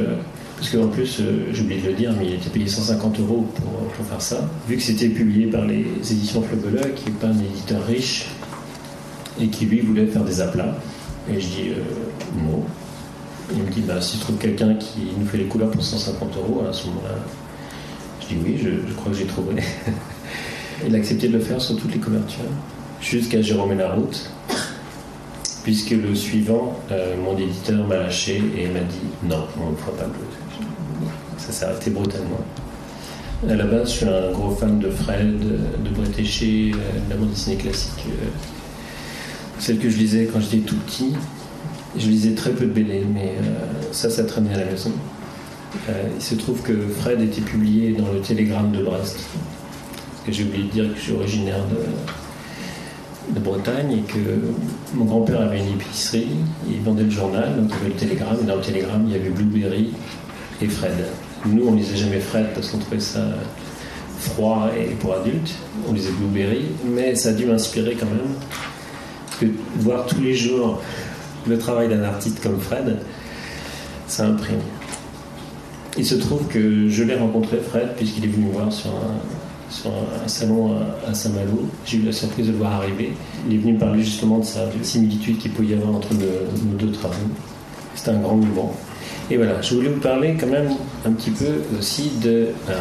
parce 0.57 0.71
qu'en 0.71 0.89
plus, 0.89 1.21
euh, 1.21 1.49
j'ai 1.53 1.63
oublié 1.63 1.83
de 1.83 1.89
le 1.89 1.93
dire, 1.93 2.15
mais 2.19 2.27
il 2.27 2.35
était 2.35 2.49
payé 2.49 2.67
150 2.67 3.21
euros 3.21 3.47
pour, 3.57 4.07
faire 4.07 4.21
ça. 4.21 4.49
Vu 4.69 4.77
que 4.77 4.83
c'était 4.83 5.09
publié 5.09 5.47
par 5.47 5.67
les 5.67 5.85
éditions 6.11 6.43
Fleubelet, 6.43 6.93
qui 6.95 7.07
n'est 7.07 7.17
pas 7.17 7.29
un 7.29 7.39
éditeur 7.39 7.85
riche, 7.87 8.27
et 9.41 9.49
qui 9.49 9.67
lui 9.67 9.81
voulait 9.81 10.07
faire 10.07 10.25
des 10.25 10.41
aplats. 10.41 10.77
Et 11.31 11.41
je 11.41 11.47
dis 11.47 11.69
euh, 11.71 12.43
non. 12.43 12.63
Il 13.55 13.63
me 13.63 13.71
dit 13.71 13.83
bah, 13.83 14.01
si 14.01 14.17
je 14.17 14.23
trouve 14.23 14.39
quelqu'un 14.39 14.75
qui 14.75 15.09
nous 15.19 15.27
fait 15.27 15.39
les 15.39 15.45
couleurs 15.45 15.71
pour 15.71 15.83
150 15.83 16.37
euros, 16.37 16.65
à 16.69 16.73
ce 16.73 16.87
moment-là, 16.87 17.17
je 18.23 18.35
dis 18.35 18.41
oui, 18.43 18.59
je, 18.63 18.95
crois 18.95 19.13
que 19.13 19.19
j'ai 19.19 19.27
trouvé. 19.27 19.63
il 20.87 20.95
a 20.95 20.99
accepté 20.99 21.29
de 21.29 21.35
le 21.35 21.41
faire 21.41 21.61
sur 21.61 21.77
toutes 21.77 21.93
les 21.93 22.01
couvertures, 22.01 22.45
jusqu'à 23.01 23.43
Jérôme 23.43 23.77
la 23.77 23.93
route 23.93 24.31
puisque 25.67 25.91
le 25.91 26.15
suivant, 26.15 26.79
euh, 26.93 27.17
mon 27.17 27.37
éditeur 27.37 27.85
m'a 27.89 27.97
lâché 27.97 28.41
et 28.57 28.69
m'a 28.69 28.79
dit 28.79 29.01
non, 29.25 29.49
on 29.61 29.73
ne 29.73 29.77
fera 29.77 29.91
pas 29.97 30.05
bleu. 30.05 30.46
Ça 31.47 31.53
s'est 31.53 31.65
arrêté 31.67 31.91
brutalement. 31.91 32.41
À 33.49 33.55
la 33.55 33.67
base, 33.67 33.91
je 33.93 33.97
suis 33.99 34.07
un 34.07 34.33
gros 34.33 34.51
fan 34.51 34.81
de 34.81 34.91
Fred, 34.91 35.39
de 35.39 35.91
Bretéché, 35.91 36.73
euh, 36.75 37.07
de 37.07 37.11
la 37.11 37.17
bande 37.17 37.31
dessinée 37.31 37.57
classique, 37.57 38.05
euh, 38.09 38.27
celle 39.61 39.79
que 39.79 39.89
je 39.89 39.97
lisais 39.97 40.29
quand 40.33 40.41
j'étais 40.41 40.67
tout 40.67 40.75
petit. 40.77 41.13
Je 41.97 42.09
lisais 42.09 42.33
très 42.33 42.51
peu 42.51 42.65
de 42.65 42.73
BD, 42.73 43.07
mais 43.15 43.35
ça, 43.93 44.11
ça 44.11 44.25
traînait 44.25 44.55
à 44.55 44.59
la 44.59 44.65
maison. 44.67 44.91
il 45.89 46.23
se 46.23 46.35
trouve 46.35 46.61
que 46.63 46.75
Fred 46.89 47.23
était 47.23 47.41
publié 47.41 47.93
dans 47.93 48.13
le 48.13 48.21
Télégramme 48.21 48.73
de 48.73 48.83
Brest. 48.83 49.25
Parce 50.11 50.27
que 50.27 50.33
j'ai 50.33 50.45
oublié 50.45 50.65
de 50.65 50.71
dire 50.71 50.93
que 50.93 50.99
je 50.99 51.03
suis 51.05 51.13
originaire 51.13 51.65
de, 51.69 53.35
de 53.35 53.41
Bretagne 53.41 53.93
et 53.93 54.13
que 54.13 54.19
mon 54.95 55.07
grand-père 55.07 55.41
avait 55.41 55.61
une 55.61 55.73
épicerie, 55.73 56.29
il 56.69 56.81
vendait 56.83 57.05
le 57.05 57.11
journal, 57.11 57.57
donc 57.57 57.71
il 57.71 57.75
y 57.75 57.81
avait 57.81 57.89
le 57.89 57.95
télégramme, 57.95 58.39
et 58.43 58.47
dans 58.47 58.57
le 58.57 58.61
télégramme 58.61 59.05
il 59.07 59.13
y 59.13 59.17
avait 59.17 59.31
Blueberry 59.31 59.95
et 60.61 60.69
Fred. 60.69 61.07
Nous 61.47 61.67
on 61.67 61.75
lisait 61.75 61.97
jamais 61.97 62.21
Fred 62.21 62.47
parce 62.55 62.69
qu'on 62.71 62.79
trouvait 62.79 63.01
ça 63.01 63.21
froid 64.19 64.71
et 64.77 64.95
pour 64.95 65.15
adultes, 65.15 65.55
on 65.89 65.93
lisait 65.93 66.11
Blueberry, 66.13 66.67
mais 66.85 67.15
ça 67.15 67.31
a 67.31 67.33
dû 67.33 67.47
m'inspirer 67.47 67.95
quand 67.95 68.07
même, 68.07 68.35
parce 69.27 69.41
que 69.41 69.47
voir 69.77 70.07
tous 70.07 70.21
les 70.21 70.35
jours 70.35 70.81
le 71.47 71.59
travail 71.59 71.89
d'un 71.89 72.03
artiste 72.03 72.43
comme 72.43 72.59
Fred, 72.59 72.99
ça 74.09 74.27
imprime. 74.27 74.61
Il 75.99 76.05
se 76.05 76.15
trouve 76.17 76.47
que 76.49 76.89
je 76.89 77.03
l'ai 77.05 77.15
rencontré 77.15 77.59
Fred 77.59 77.95
puisqu'il 77.97 78.25
est 78.25 78.29
venu 78.29 78.47
me 78.47 78.53
voir 78.53 78.73
sur 78.73 78.91
un, 78.91 79.91
un, 80.25 80.29
salon 80.29 80.77
à, 81.07 81.15
Saint-Malo. 81.15 81.69
J'ai 81.87 81.99
eu 81.99 82.03
la 82.03 82.13
surprise 82.13 82.47
de 82.47 82.53
le 82.53 82.59
voir 82.59 82.75
arriver. 82.75 83.13
Il 83.49 83.55
est 83.55 83.59
venu 83.59 83.73
me 83.75 83.79
parler 83.79 84.03
justement 84.03 84.39
de 84.39 84.45
sa 84.45 84.61
similitude 84.83 85.39
qu'il 85.39 85.53
pouvait 85.53 85.69
y 85.69 85.75
avoir 85.75 85.95
entre 85.97 86.13
nos, 86.15 86.77
deux 86.79 86.93
travaux. 86.93 87.15
C'était 87.95 88.11
un 88.11 88.21
grand 88.21 88.37
mouvement. 88.37 88.75
Et 89.31 89.37
voilà, 89.37 89.61
je 89.61 89.75
voulais 89.75 89.89
vous 89.89 90.01
parler 90.01 90.37
quand 90.39 90.47
même 90.47 90.71
un 91.05 91.11
petit 91.13 91.31
peu 91.31 91.63
aussi 91.79 92.13
de, 92.23 92.49
euh, 92.71 92.73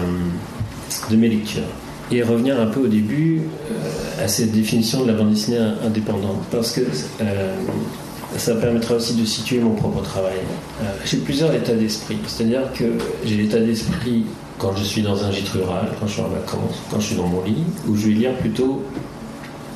de 1.10 1.16
mes 1.16 1.28
lectures. 1.28 1.64
Et 2.12 2.22
revenir 2.22 2.60
un 2.60 2.68
peu 2.68 2.82
au 2.82 2.88
début 2.88 3.42
euh, 3.72 4.24
à 4.24 4.28
cette 4.28 4.52
définition 4.52 5.04
de 5.04 5.12
la 5.12 5.18
bande 5.18 5.32
dessinée 5.32 5.58
indépendante. 5.84 6.44
Parce 6.52 6.72
que 6.72 6.82
euh, 7.22 7.56
ça 8.38 8.54
permettra 8.56 8.96
aussi 8.96 9.16
de 9.16 9.26
situer 9.26 9.60
mon 9.60 9.74
propre 9.74 10.04
travail. 10.04 10.38
j'ai 11.06 11.18
plusieurs 11.18 11.54
états 11.56 11.74
d'esprit. 11.74 12.18
C'est-à-dire 12.28 12.72
que 12.74 12.84
j'ai 13.26 13.38
l'état 13.38 13.60
d'esprit 13.60 14.26
quand 14.60 14.76
je 14.76 14.84
suis 14.84 15.02
dans 15.02 15.24
un 15.24 15.32
gîte 15.32 15.50
rural, 15.50 15.88
quand 16.00 16.06
je 16.06 16.14
suis 16.14 16.22
en 16.22 16.28
vacances, 16.28 16.82
quand 16.92 17.00
je 17.00 17.08
suis 17.08 17.16
dans 17.16 17.28
mon 17.28 17.44
lit, 17.44 17.64
où 17.88 17.96
je 17.96 18.08
vais 18.08 18.14
lire 18.14 18.34
plutôt 18.36 18.84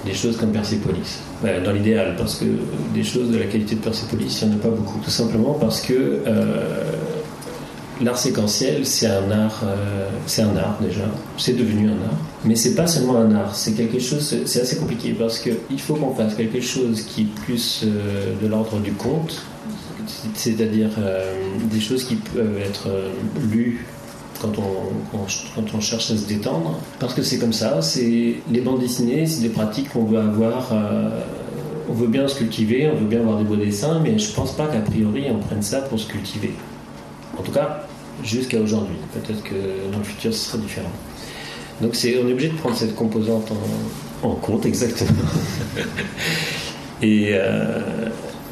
des 0.10 0.16
choses 0.16 0.38
comme 0.38 0.52
Persepolis. 0.52 1.20
dans 1.64 1.72
l'idéal, 1.72 2.16
parce 2.18 2.36
que 2.36 2.46
des 2.94 3.04
choses 3.04 3.30
de 3.30 3.38
la 3.38 3.46
qualité 3.46 3.76
de 3.76 3.82
Persepolis, 3.82 4.40
il 4.42 4.48
n'y 4.48 4.56
en 4.56 4.58
a 4.58 4.62
pas 4.62 4.70
beaucoup. 4.70 5.00
Tout 5.04 5.12
simplement 5.12 5.54
parce 5.54 5.82
que 5.82 5.94
euh, 5.94 6.94
l'art 8.02 8.18
séquentiel, 8.18 8.88
c'est 8.88 9.06
un 9.06 9.30
art, 9.30 9.62
euh, 9.64 10.10
c'est 10.26 10.42
un 10.42 10.58
art 10.58 10.78
déjà, 10.82 11.06
c'est 11.38 11.56
devenu 11.56 11.90
un 11.90 12.02
art. 12.10 12.18
Mais 12.44 12.56
c'est 12.56 12.74
pas 12.74 12.88
seulement 12.88 13.18
un 13.18 13.36
art, 13.36 13.56
c'est 13.56 13.74
quelque 13.74 14.00
chose, 14.00 14.36
c'est 14.46 14.62
assez 14.62 14.78
compliqué 14.78 15.14
parce 15.14 15.38
qu'il 15.38 15.80
faut 15.80 15.94
qu'on 15.94 16.16
fasse 16.16 16.34
quelque 16.34 16.62
chose 16.62 17.04
qui 17.04 17.22
est 17.22 17.44
plus 17.46 17.84
euh, 17.84 18.34
de 18.42 18.48
l'ordre 18.48 18.80
du 18.80 18.94
conte, 18.94 19.44
c'est-à-dire 20.34 20.90
des 21.72 21.80
choses 21.80 22.04
qui 22.04 22.16
peuvent 22.16 22.58
être 22.58 22.88
lues 23.52 23.86
quand 24.42 24.58
on, 24.58 25.18
quand 25.56 25.74
on 25.74 25.80
cherche 25.80 26.12
à 26.12 26.18
se 26.18 26.26
détendre. 26.26 26.80
Parce 27.00 27.14
que 27.14 27.22
c'est 27.22 27.38
comme 27.38 27.54
ça, 27.54 27.82
c'est 27.82 28.36
les 28.52 28.62
bandes 28.62 28.80
dessinées, 28.80 29.26
c'est 29.26 29.42
des 29.42 29.50
pratiques 29.50 29.90
qu'on 29.92 30.06
veut 30.06 30.20
avoir. 30.20 30.70
Euh, 30.72 31.22
on 31.90 31.94
veut 31.94 32.08
bien 32.08 32.28
se 32.28 32.38
cultiver, 32.38 32.90
on 32.94 33.00
veut 33.00 33.08
bien 33.08 33.22
avoir 33.22 33.38
des 33.40 33.44
beaux 33.44 33.56
dessins, 33.56 34.00
mais 34.04 34.18
je 34.20 34.32
pense 34.32 34.52
pas 34.52 34.68
qu'a 34.68 34.80
priori 34.80 35.26
on 35.32 35.40
prenne 35.40 35.64
ça 35.64 35.82
pour 35.82 36.00
se 36.00 36.08
cultiver. 36.08 36.52
En 37.38 37.42
tout 37.42 37.52
cas, 37.52 37.88
jusqu'à 38.24 38.60
aujourd'hui. 38.60 38.98
Peut-être 39.14 39.44
que 39.44 39.92
dans 39.92 39.98
le 39.98 40.04
futur 40.04 40.34
ce 40.34 40.52
sera 40.52 40.58
différent. 40.60 40.92
Donc 41.82 41.96
c'est, 41.96 42.20
on 42.24 42.28
est 42.28 42.34
obligé 42.34 42.50
de 42.50 42.58
prendre 42.58 42.76
cette 42.76 42.96
composante 42.96 43.52
en, 44.24 44.28
en 44.28 44.36
compte, 44.36 44.66
exactement. 44.66 45.10
Et 47.02 47.34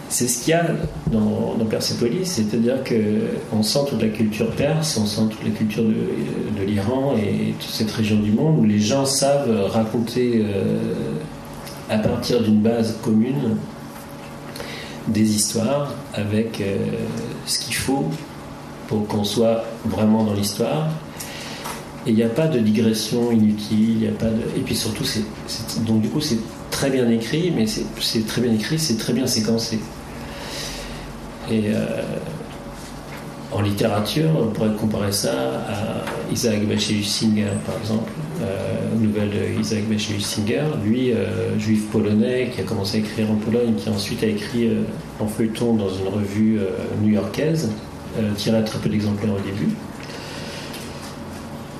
c'est 0.09 0.27
ce 0.27 0.43
qu'il 0.43 0.51
y 0.51 0.53
a 0.53 0.65
dans, 1.11 1.55
Persépolis, 1.69 2.25
c'est-à-dire 2.25 2.77
qu'on 2.83 3.61
sent 3.61 3.79
toute 3.89 4.01
la 4.01 4.07
culture 4.07 4.49
perse, 4.51 4.97
on 4.97 5.05
sent 5.05 5.21
toute 5.31 5.43
la 5.43 5.51
culture 5.51 5.83
de, 5.83 6.63
l'Iran 6.63 7.15
et 7.17 7.53
toute 7.59 7.69
cette 7.69 7.91
région 7.91 8.17
du 8.17 8.31
monde 8.31 8.59
où 8.59 8.63
les 8.63 8.79
gens 8.79 9.05
savent 9.05 9.69
raconter 9.69 10.45
à 11.89 11.97
partir 11.97 12.41
d'une 12.41 12.61
base 12.61 12.95
commune 13.01 13.57
des 15.09 15.35
histoires 15.35 15.93
avec 16.13 16.63
ce 17.45 17.59
qu'il 17.59 17.75
faut 17.75 18.05
pour 18.87 19.07
qu'on 19.07 19.23
soit 19.23 19.65
vraiment 19.85 20.23
dans 20.23 20.33
l'histoire. 20.33 20.89
Et 22.05 22.11
il 22.11 22.15
n'y 22.15 22.23
a 22.23 22.29
pas 22.29 22.47
de 22.47 22.59
digression 22.59 23.31
inutile, 23.31 24.03
y 24.03 24.07
a 24.07 24.11
pas 24.11 24.27
de... 24.27 24.41
et 24.57 24.61
puis 24.61 24.75
surtout, 24.75 25.03
c'est, 25.03 25.23
donc 25.85 26.01
du 26.01 26.07
coup, 26.07 26.21
c'est 26.21 26.39
très 26.71 26.89
bien 26.89 27.09
écrit, 27.09 27.51
mais 27.53 27.65
c'est, 27.67 28.25
très 28.25 28.41
bien 28.41 28.53
écrit, 28.53 28.79
c'est 28.79 28.97
très 28.97 29.11
bien 29.11 29.27
séquencé. 29.27 29.79
Et 31.49 31.69
euh, 31.69 32.01
en 33.51 33.61
littérature, 33.61 34.29
on 34.39 34.47
pourrait 34.47 34.75
comparer 34.79 35.11
ça 35.11 35.31
à 35.31 36.31
Isaac 36.31 36.65
Bashevis 36.67 37.05
Singer, 37.05 37.47
par 37.65 37.77
exemple, 37.79 38.11
euh, 38.41 38.95
nouvelle 38.99 39.29
de 39.29 39.59
Isaac 39.59 39.83
Singer, 40.19 40.63
lui, 40.85 41.11
euh, 41.11 41.57
juif 41.57 41.87
polonais, 41.89 42.51
qui 42.53 42.61
a 42.61 42.63
commencé 42.63 42.97
à 42.97 42.99
écrire 42.99 43.31
en 43.31 43.35
Pologne, 43.35 43.73
qui 43.75 43.89
ensuite 43.89 44.21
a 44.23 44.27
écrit 44.27 44.69
en 45.19 45.27
feuilleton 45.27 45.73
dans 45.73 45.89
une 45.89 46.07
revue 46.07 46.59
new-yorkaise, 47.01 47.71
euh, 48.19 48.31
tirait 48.35 48.63
très 48.63 48.79
peu 48.79 48.89
d'exemplaires 48.89 49.33
au 49.33 49.39
début. 49.39 49.69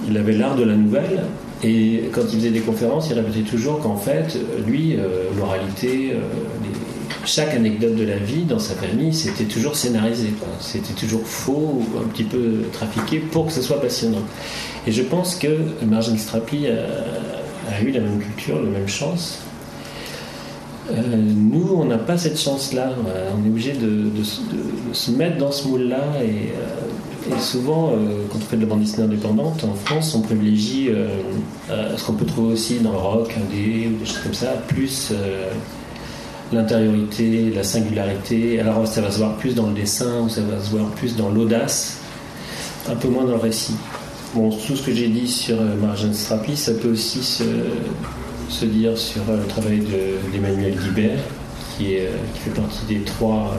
Il 0.07 0.17
avait 0.17 0.33
l'art 0.33 0.55
de 0.55 0.63
la 0.63 0.75
nouvelle, 0.75 1.25
et 1.63 2.09
quand 2.13 2.21
il 2.31 2.39
faisait 2.39 2.51
des 2.51 2.61
conférences, 2.61 3.09
il 3.09 3.15
répétait 3.15 3.47
toujours 3.47 3.79
qu'en 3.79 3.97
fait, 3.97 4.37
lui, 4.65 4.97
moralité, 5.37 6.13
chaque 7.25 7.53
anecdote 7.53 7.95
de 7.95 8.03
la 8.03 8.17
vie 8.17 8.43
dans 8.43 8.59
sa 8.59 8.75
famille, 8.75 9.13
c'était 9.13 9.45
toujours 9.45 9.75
scénarisé. 9.75 10.33
C'était 10.59 10.93
toujours 10.93 11.25
faux 11.25 11.81
ou 11.81 11.99
un 11.99 12.07
petit 12.07 12.23
peu 12.23 12.63
trafiqué 12.71 13.19
pour 13.19 13.47
que 13.47 13.51
ce 13.51 13.61
soit 13.61 13.81
passionnant. 13.81 14.23
Et 14.85 14.91
je 14.91 15.03
pense 15.03 15.35
que 15.35 15.47
Marjane 15.85 16.17
Strapi 16.17 16.67
a, 16.67 17.81
eu 17.81 17.91
la 17.91 17.99
même 17.99 18.19
culture, 18.19 18.61
la 18.61 18.69
même 18.69 18.87
chance. 18.87 19.39
nous, 20.91 21.75
on 21.75 21.85
n'a 21.85 21.97
pas 21.97 22.17
cette 22.17 22.39
chance-là. 22.39 22.93
On 23.37 23.45
est 23.45 23.49
obligé 23.49 23.73
de, 23.73 24.09
se 24.93 25.11
mettre 25.11 25.37
dans 25.37 25.51
ce 25.51 25.67
moule-là 25.67 26.03
et 26.23 26.53
et 27.29 27.39
souvent, 27.41 27.91
euh, 27.91 28.23
quand 28.31 28.37
on 28.37 28.41
fait 28.41 28.55
de 28.55 28.61
la 28.61 28.67
bande 28.67 28.79
dessinée 28.79 29.03
indépendante, 29.03 29.63
en 29.63 29.73
France, 29.73 30.15
on 30.15 30.21
privilégie 30.21 30.89
euh, 30.89 31.07
ce 31.97 32.03
qu'on 32.05 32.13
peut 32.13 32.25
trouver 32.25 32.53
aussi 32.53 32.79
dans 32.79 32.91
le 32.91 32.97
rock, 32.97 33.35
ou 33.37 33.53
des 33.53 33.89
choses 34.05 34.19
comme 34.19 34.33
ça, 34.33 34.53
plus 34.67 35.11
euh, 35.11 35.49
l'intériorité, 36.51 37.51
la 37.53 37.63
singularité. 37.63 38.59
Alors 38.59 38.87
ça 38.87 39.01
va 39.01 39.11
se 39.11 39.17
voir 39.17 39.35
plus 39.35 39.55
dans 39.55 39.67
le 39.67 39.73
dessin, 39.73 40.21
ou 40.21 40.29
ça 40.29 40.41
va 40.41 40.61
se 40.61 40.69
voir 40.69 40.87
plus 40.91 41.15
dans 41.15 41.29
l'audace, 41.29 41.99
un 42.89 42.95
peu 42.95 43.07
moins 43.07 43.25
dans 43.25 43.31
le 43.31 43.37
récit. 43.37 43.75
Bon, 44.33 44.49
tout 44.49 44.75
ce 44.75 44.85
que 44.85 44.93
j'ai 44.93 45.07
dit 45.07 45.27
sur 45.27 45.57
Marjane 45.81 46.13
Strapi, 46.13 46.57
ça 46.57 46.73
peut 46.73 46.91
aussi 46.91 47.23
se, 47.23 48.65
dire 48.65 48.97
sur 48.97 49.21
le 49.29 49.45
travail 49.47 49.81
d'Emmanuel 50.33 50.75
Guibert, 50.75 51.19
qui, 51.77 51.93
est, 51.93 52.09
qui 52.33 52.39
fait 52.41 52.61
partie 52.61 52.85
des 52.87 52.99
trois 53.01 53.55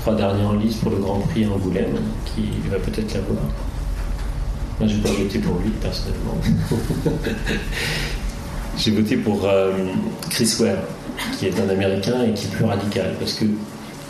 trois 0.00 0.14
derniers 0.14 0.44
en 0.44 0.54
lice 0.54 0.76
pour 0.76 0.90
le 0.90 0.98
Grand 0.98 1.20
Prix 1.20 1.46
Angoulême, 1.46 1.98
qui 2.24 2.42
va 2.70 2.78
peut-être 2.78 3.14
l'avoir. 3.14 3.42
Moi, 4.78 4.88
j'ai 4.88 4.98
pas 4.98 5.10
voté 5.10 5.38
pour 5.38 5.58
lui, 5.58 5.70
personnellement. 5.70 6.38
j'ai 8.78 8.90
voté 8.92 9.16
pour 9.18 9.44
euh, 9.44 9.72
Chris 10.30 10.50
Ware, 10.58 10.78
qui 11.38 11.46
est 11.46 11.60
un 11.60 11.68
Américain 11.68 12.22
et 12.26 12.32
qui 12.32 12.46
est 12.46 12.50
plus 12.50 12.64
radical, 12.64 13.14
parce 13.18 13.34
que 13.34 13.44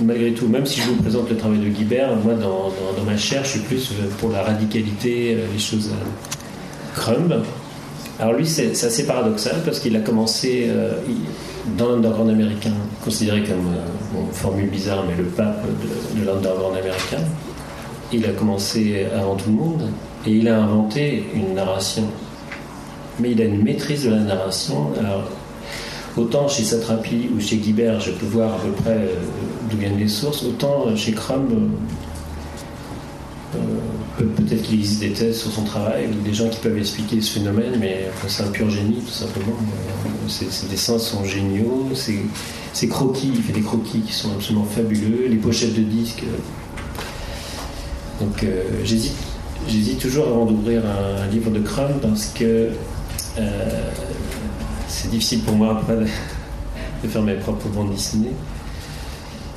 malgré 0.03 0.33
tout, 0.33 0.49
même 0.49 0.67
si 0.67 0.81
je 0.81 0.89
vous 0.89 0.97
présente 0.97 1.29
le 1.31 1.37
travail 1.37 1.59
de 1.59 1.69
Guibert, 1.69 2.15
moi, 2.17 2.35
dans, 2.35 2.73
ma 3.05 3.17
chair, 3.17 3.45
je 3.45 3.51
suis 3.51 3.61
plus 3.61 3.93
pour 4.19 4.31
la 4.31 4.43
radicalité, 4.43 5.35
euh, 5.35 5.47
les 5.53 5.59
choses 5.59 5.91
euh, 5.91 6.95
crumb. 6.95 7.43
Alors 8.19 8.35
lui, 8.35 8.47
c'est 8.47 8.71
assez 8.71 9.07
paradoxal 9.07 9.63
parce 9.65 9.81
qu'il 9.81 9.97
a 9.97 10.01
commencé 10.01 10.69
dans 11.79 11.89
l'underground 11.89 12.29
américain, 12.29 12.75
considéré 13.03 13.43
comme 13.43 13.73
une 14.15 14.33
formule 14.33 14.69
bizarre, 14.69 15.05
mais 15.09 15.17
le 15.17 15.25
pape 15.25 15.65
de, 15.65 16.21
de 16.21 16.27
l'underground 16.27 16.77
américain. 16.77 17.25
Il 18.13 18.27
a 18.27 18.33
commencé 18.33 19.07
avant 19.17 19.37
tout 19.37 19.49
le 19.49 19.57
monde 19.57 19.89
et 20.27 20.33
il 20.33 20.49
a 20.49 20.61
inventé 20.61 21.25
une 21.35 21.55
narration. 21.55 22.05
Mais 23.21 23.31
il 23.33 23.41
a 23.41 23.45
une 23.45 23.63
maîtrise 23.63 24.05
de 24.05 24.11
la 24.11 24.19
narration. 24.19 24.93
Alors, 24.99 25.31
autant 26.21 26.49
chez 26.49 26.65
Satrapi 26.65 27.29
ou 27.35 27.41
chez 27.41 27.57
Guibert, 27.57 28.01
je 28.01 28.13
peux 28.13 28.27
voir 28.27 28.55
à 28.55 28.59
peu 28.59 28.71
près 28.71 28.97
euh, 28.97 29.15
d'où 29.71 29.77
viennent 29.77 29.99
les 29.99 30.09
sources, 30.09 30.43
autant 30.43 30.95
chez 30.97 31.13
Crum, 31.13 31.71
euh, 34.21 34.25
peut-être 34.37 34.63
qu'il 34.63 34.79
existe 34.79 35.01
des 35.01 35.13
thèses 35.13 35.41
sur 35.41 35.51
son 35.51 35.65
travail 35.65 36.09
ou 36.09 36.23
des 36.23 36.35
gens 36.35 36.49
qui 36.49 36.59
peuvent 36.61 36.79
expliquer 36.79 37.21
ce 37.21 37.33
phénomène, 37.33 37.77
mais 37.81 38.09
c'est 38.29 38.43
un 38.43 38.51
pur 38.51 38.71
génie 38.71 39.01
tout 39.01 39.13
simplement. 39.13 39.57
Euh, 39.57 40.29
ses, 40.29 40.67
dessins 40.69 40.99
sont 40.99 41.25
géniaux, 41.25 41.89
ses, 41.95 42.89
croquis, 42.89 43.33
il 43.35 43.43
fait 43.43 43.53
des 43.53 43.63
croquis 43.63 44.01
qui 44.01 44.13
sont 44.13 44.31
absolument 44.33 44.65
fabuleux, 44.65 45.27
les 45.29 45.37
pochettes 45.37 45.75
de 45.75 45.83
disques. 45.83 46.25
Donc 48.21 48.45
euh, 48.45 48.63
j'hésite, 48.85 49.99
toujours 49.99 50.29
avant 50.29 50.47
d'ouvrir 50.47 50.83
un, 50.87 51.27
livre 51.29 51.51
de 51.51 51.61
Crum 51.61 51.93
parce 52.01 52.27
que 52.27 52.71
c'est 55.01 55.09
difficile 55.09 55.41
pour 55.41 55.55
moi 55.55 55.79
après 55.81 55.97
de 57.03 57.09
faire 57.09 57.23
mes 57.23 57.35
propres 57.35 57.69
bandes 57.69 57.91
dessinées. 57.91 58.33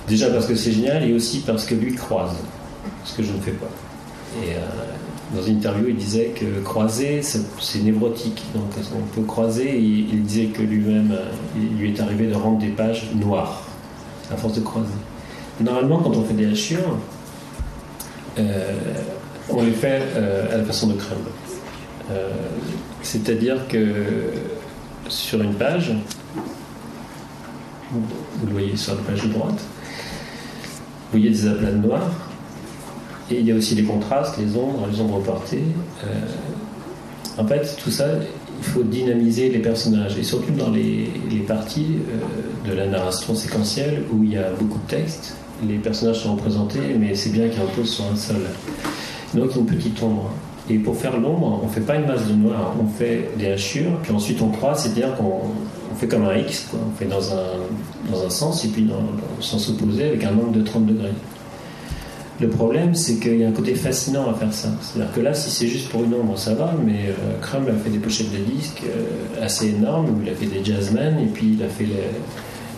Déjà 0.08 0.30
parce 0.30 0.46
que 0.46 0.56
c'est 0.56 0.72
génial 0.72 1.04
et 1.04 1.14
aussi 1.14 1.40
parce 1.40 1.66
que 1.66 1.76
lui 1.76 1.94
croise, 1.96 2.36
ce 3.04 3.18
que 3.18 3.24
je 3.24 3.34
ne 3.34 3.42
fais 3.42 3.52
pas. 3.52 3.70
Euh, 4.42 4.60
dans 5.36 5.44
une 5.44 5.58
interview, 5.58 5.90
il 5.90 5.98
disait 5.98 6.34
que 6.34 6.62
croiser, 6.64 7.22
c'est 7.22 7.84
névrotique. 7.84 8.42
Donc 8.56 8.64
on 8.96 9.16
peut 9.16 9.26
croiser. 9.26 9.78
il 9.78 10.24
disait 10.24 10.46
que 10.46 10.62
lui-même, 10.62 11.12
euh, 11.12 11.26
il 11.58 11.78
lui 11.78 11.94
est 11.94 12.00
arrivé 12.00 12.28
de 12.28 12.36
rendre 12.36 12.60
des 12.60 12.70
pages 12.70 13.10
noires 13.14 13.64
à 14.32 14.38
force 14.38 14.54
de 14.54 14.62
croiser. 14.62 14.94
Normalement, 15.60 16.00
quand 16.00 16.16
on 16.16 16.24
fait 16.24 16.36
des 16.36 16.48
hachures, 16.48 16.98
euh, 18.40 18.72
on 19.50 19.62
les 19.62 19.72
fait 19.72 20.02
à 20.52 20.58
la 20.58 20.64
façon 20.64 20.88
de 20.88 20.94
crème. 20.94 21.20
C'est-à-dire 23.02 23.68
que 23.68 23.78
sur 25.14 25.42
une 25.42 25.54
page, 25.54 25.92
vous 27.92 28.48
le 28.48 28.52
voyez 28.52 28.76
sur 28.76 28.96
la 28.96 29.02
page 29.02 29.24
de 29.24 29.30
droite, 29.30 29.60
vous 31.12 31.20
voyez 31.20 31.30
des 31.30 31.48
aplats 31.48 31.72
noirs 31.72 32.10
et 33.32 33.40
il 33.40 33.48
y 33.48 33.52
a 33.52 33.56
aussi 33.56 33.76
les 33.76 33.84
contrastes, 33.84 34.38
les 34.38 34.56
ombres, 34.58 34.88
les 34.92 35.00
ombres 35.00 35.22
portées. 35.22 35.64
Euh, 36.04 36.08
en 37.38 37.48
fait, 37.48 37.78
tout 37.82 37.90
ça, 37.90 38.06
il 38.60 38.66
faut 38.66 38.84
dynamiser 38.84 39.50
les 39.50 39.60
personnages. 39.60 40.18
Et 40.18 40.24
surtout 40.24 40.52
dans 40.52 40.70
les, 40.70 41.10
parties 41.48 41.98
euh, 42.10 42.70
de 42.70 42.76
la 42.76 42.88
narration 42.88 43.34
séquentielle 43.34 44.04
où 44.12 44.24
il 44.24 44.34
y 44.34 44.38
a 44.38 44.50
beaucoup 44.52 44.80
de 44.80 44.90
texte, 44.90 45.36
les 45.68 45.78
personnages 45.78 46.20
sont 46.20 46.36
représentés, 46.36 46.96
mais 47.00 47.16
c'est 47.16 47.32
bien 47.32 47.48
qu'ils 47.48 47.62
reposent 47.62 47.96
sur 47.96 48.06
un 48.12 48.16
seul. 48.16 48.42
Donc 49.34 49.56
une 49.56 49.66
petite 49.66 50.02
ombre. 50.04 50.30
Et 50.70 50.78
pour 50.78 50.96
faire 50.96 51.20
l'ombre, 51.20 51.60
on 51.62 51.68
ne 51.68 51.72
fait 51.72 51.82
pas 51.82 51.96
une 51.96 52.06
masse 52.06 52.28
de 52.28 52.34
noir, 52.34 52.74
on 52.82 52.88
fait 52.88 53.32
des 53.38 53.52
hachures, 53.52 53.98
puis 54.02 54.14
ensuite 54.14 54.42
on 54.42 54.48
croise, 54.50 54.84
c'est-à-dire 54.84 55.14
qu'on 55.16 55.42
fait 55.96 56.08
comme 56.08 56.24
un 56.24 56.38
X, 56.38 56.70
on 56.74 56.98
fait 56.98 57.06
dans 57.06 57.34
un, 57.34 57.60
dans 58.10 58.26
un 58.26 58.30
sens 58.30 58.64
et 58.64 58.70
puis 58.70 58.84
dans, 58.84 59.02
le 59.02 59.44
sens 59.44 59.70
opposé 59.70 60.06
avec 60.06 60.24
un 60.24 60.32
angle 60.32 60.54
de 60.54 60.62
30 60.62 60.86
degrés. 60.86 61.14
Le 62.40 62.48
problème, 62.50 62.96
c'est 62.96 63.20
qu'il 63.20 63.38
y 63.38 63.44
a 63.44 63.50
un 63.50 63.52
côté 63.52 63.76
fascinant 63.76 64.30
à 64.30 64.34
faire 64.34 64.54
ça. 64.54 64.70
C'est-à-dire 64.82 65.14
que 65.14 65.20
là, 65.20 65.34
si 65.34 65.52
c'est 65.52 65.68
juste 65.68 65.90
pour 65.90 66.04
une 66.04 66.14
ombre, 66.14 66.38
ça 66.38 66.56
va, 66.56 66.74
mais 66.84 67.10
euh, 67.10 67.40
Crumb 67.42 67.68
a 67.70 67.74
fait 67.74 67.90
des 67.90 68.00
pochettes 68.00 68.32
de 68.32 68.38
disques 68.38 68.84
euh, 68.88 69.46
assez 69.46 69.68
énormes, 69.68 70.10
où 70.10 70.22
il 70.24 70.30
a 70.30 70.34
fait 70.34 70.48
des 70.48 70.64
jazzmen, 70.64 71.20
et 71.20 71.28
puis 71.28 71.56
il 71.58 71.64
a 71.64 71.68
fait 71.68 71.88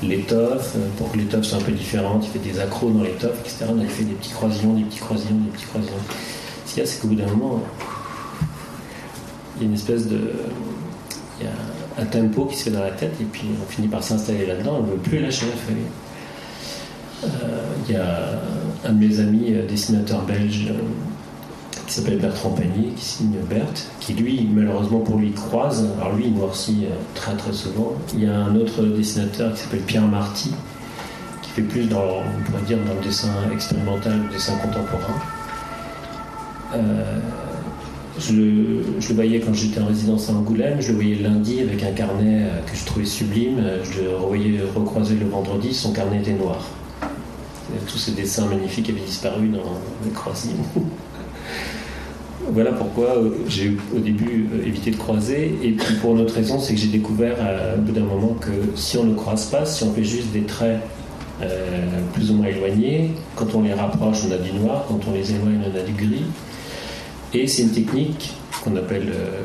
l'étoffe, 0.04 0.76
pour 0.98 1.12
que 1.12 1.18
l'étoffe 1.18 1.46
soit 1.46 1.60
un 1.60 1.62
peu 1.62 1.72
différente, 1.72 2.26
il 2.26 2.40
fait 2.40 2.52
des 2.52 2.60
accros 2.60 2.90
dans 2.90 3.04
l'étoffe, 3.04 3.40
etc. 3.42 3.66
il 3.80 3.88
fait 3.88 4.04
des 4.04 4.14
petits 4.14 4.32
croisillons, 4.32 4.74
des 4.74 4.84
petits 4.84 5.00
croisillons, 5.00 5.38
des 5.38 5.52
petits 5.52 5.66
croisillons. 5.66 5.94
C'est 6.84 7.02
qu'au 7.02 7.08
bout 7.08 7.16
d'un 7.16 7.28
moment, 7.28 7.62
il 9.56 9.64
y 9.64 9.66
a 9.66 9.68
une 9.70 9.76
espèce 9.76 10.08
de. 10.08 10.20
Il 11.40 11.46
y 11.46 11.48
a 11.48 12.02
un 12.02 12.06
tempo 12.06 12.46
qui 12.46 12.58
se 12.58 12.66
fait 12.66 12.72
dans 12.72 12.84
la 12.84 12.92
tête, 12.92 13.14
et 13.22 13.26
puis 13.26 13.44
on 13.62 13.72
finit 13.72 13.88
par 13.88 14.04
s'installer 14.04 14.46
là-dedans, 14.46 14.80
on 14.80 14.84
ne 14.84 14.92
veut 14.92 14.98
plus 14.98 15.20
lâcher 15.20 15.46
la 15.48 15.56
feuille. 15.56 15.86
Il 17.88 17.94
y 17.94 17.98
a 17.98 18.42
un 18.86 18.94
de 18.94 19.06
mes 19.06 19.20
amis 19.20 19.54
euh, 19.54 19.66
dessinateurs 19.68 20.24
belges 20.24 20.68
euh, 20.70 20.80
qui 21.88 21.94
s'appelle 21.94 22.20
Bertrand 22.20 22.52
Panier, 22.52 22.90
qui 22.96 23.04
signe 23.04 23.36
Berthe, 23.50 23.88
qui 24.00 24.14
lui, 24.14 24.48
malheureusement 24.52 25.00
pour 25.00 25.18
lui, 25.18 25.32
croise. 25.32 25.88
Alors 26.00 26.16
lui, 26.16 26.26
il 26.28 26.34
noircit 26.34 26.86
euh, 26.86 26.96
très 27.16 27.36
très 27.36 27.54
souvent. 27.54 27.94
Il 28.14 28.24
y 28.24 28.28
a 28.28 28.36
un 28.38 28.56
autre 28.56 28.84
dessinateur 28.84 29.54
qui 29.54 29.62
s'appelle 29.62 29.82
Pierre 29.82 30.08
Marty, 30.08 30.52
qui 31.42 31.50
fait 31.52 31.62
plus 31.62 31.86
dans, 31.86 31.98
on 32.00 32.44
pourrait 32.44 32.64
dire, 32.68 32.78
dans 32.86 32.94
le 32.94 33.02
dessin 33.02 33.30
expérimental, 33.52 34.22
le 34.28 34.34
dessin 34.34 34.56
contemporain. 34.58 35.14
Je 38.20 38.34
le, 38.34 38.84
je 39.00 39.10
le 39.10 39.16
voyais 39.16 39.40
quand 39.40 39.54
j'étais 39.54 39.82
en 39.82 39.88
résidence 39.88 40.30
à 40.30 40.34
Angoulême, 40.34 40.78
je 40.80 40.90
le 40.90 40.96
voyais 40.96 41.16
lundi 41.16 41.62
avec 41.62 41.84
un 41.84 41.92
carnet 41.92 42.44
euh, 42.44 42.62
que 42.66 42.76
je 42.76 42.86
trouvais 42.86 43.06
sublime, 43.06 43.62
je 43.84 44.04
le 44.04 44.16
revoyais 44.16 44.60
recroiser 44.76 45.16
le 45.16 45.28
vendredi, 45.28 45.74
son 45.74 45.92
carnet 45.92 46.20
était 46.20 46.34
noir. 46.34 46.66
Tous 47.88 47.98
ces 47.98 48.12
dessins 48.12 48.46
magnifiques 48.46 48.90
avaient 48.90 49.02
disparu 49.02 49.50
dans 49.50 49.80
les 50.06 50.12
croisines. 50.12 50.64
voilà 52.52 52.72
pourquoi 52.72 53.18
euh, 53.18 53.32
j'ai 53.50 53.76
au 53.94 54.00
début 54.00 54.48
euh, 54.54 54.66
évité 54.66 54.92
de 54.92 54.96
croiser. 54.96 55.58
Et 55.62 55.72
puis 55.72 55.96
pour 55.96 56.16
une 56.16 56.22
autre 56.22 56.36
raison, 56.36 56.60
c'est 56.60 56.74
que 56.74 56.80
j'ai 56.80 56.88
découvert 56.88 57.36
à, 57.42 57.76
au 57.76 57.82
bout 57.82 57.92
d'un 57.92 58.06
moment 58.06 58.36
que 58.40 58.52
si 58.76 58.98
on 58.98 59.04
ne 59.04 59.14
croise 59.14 59.48
pas, 59.48 59.66
si 59.66 59.84
on 59.84 59.94
fait 59.94 60.04
juste 60.04 60.32
des 60.32 60.44
traits 60.44 60.80
plus 62.14 62.32
ou 62.32 62.36
moins 62.36 62.48
éloignés, 62.48 63.12
quand 63.36 63.54
on 63.56 63.62
les 63.62 63.74
rapproche, 63.74 64.20
on 64.26 64.32
a 64.32 64.38
du 64.38 64.54
noir, 64.54 64.86
quand 64.88 65.02
on 65.06 65.14
les 65.14 65.32
éloigne, 65.32 65.60
on 65.70 65.78
a 65.78 65.84
du 65.84 65.92
gris. 65.92 66.24
Et 67.36 67.48
c'est 67.48 67.64
une 67.64 67.72
technique 67.72 68.34
qu'on 68.64 68.78
appelle 68.78 69.12
euh, 69.14 69.42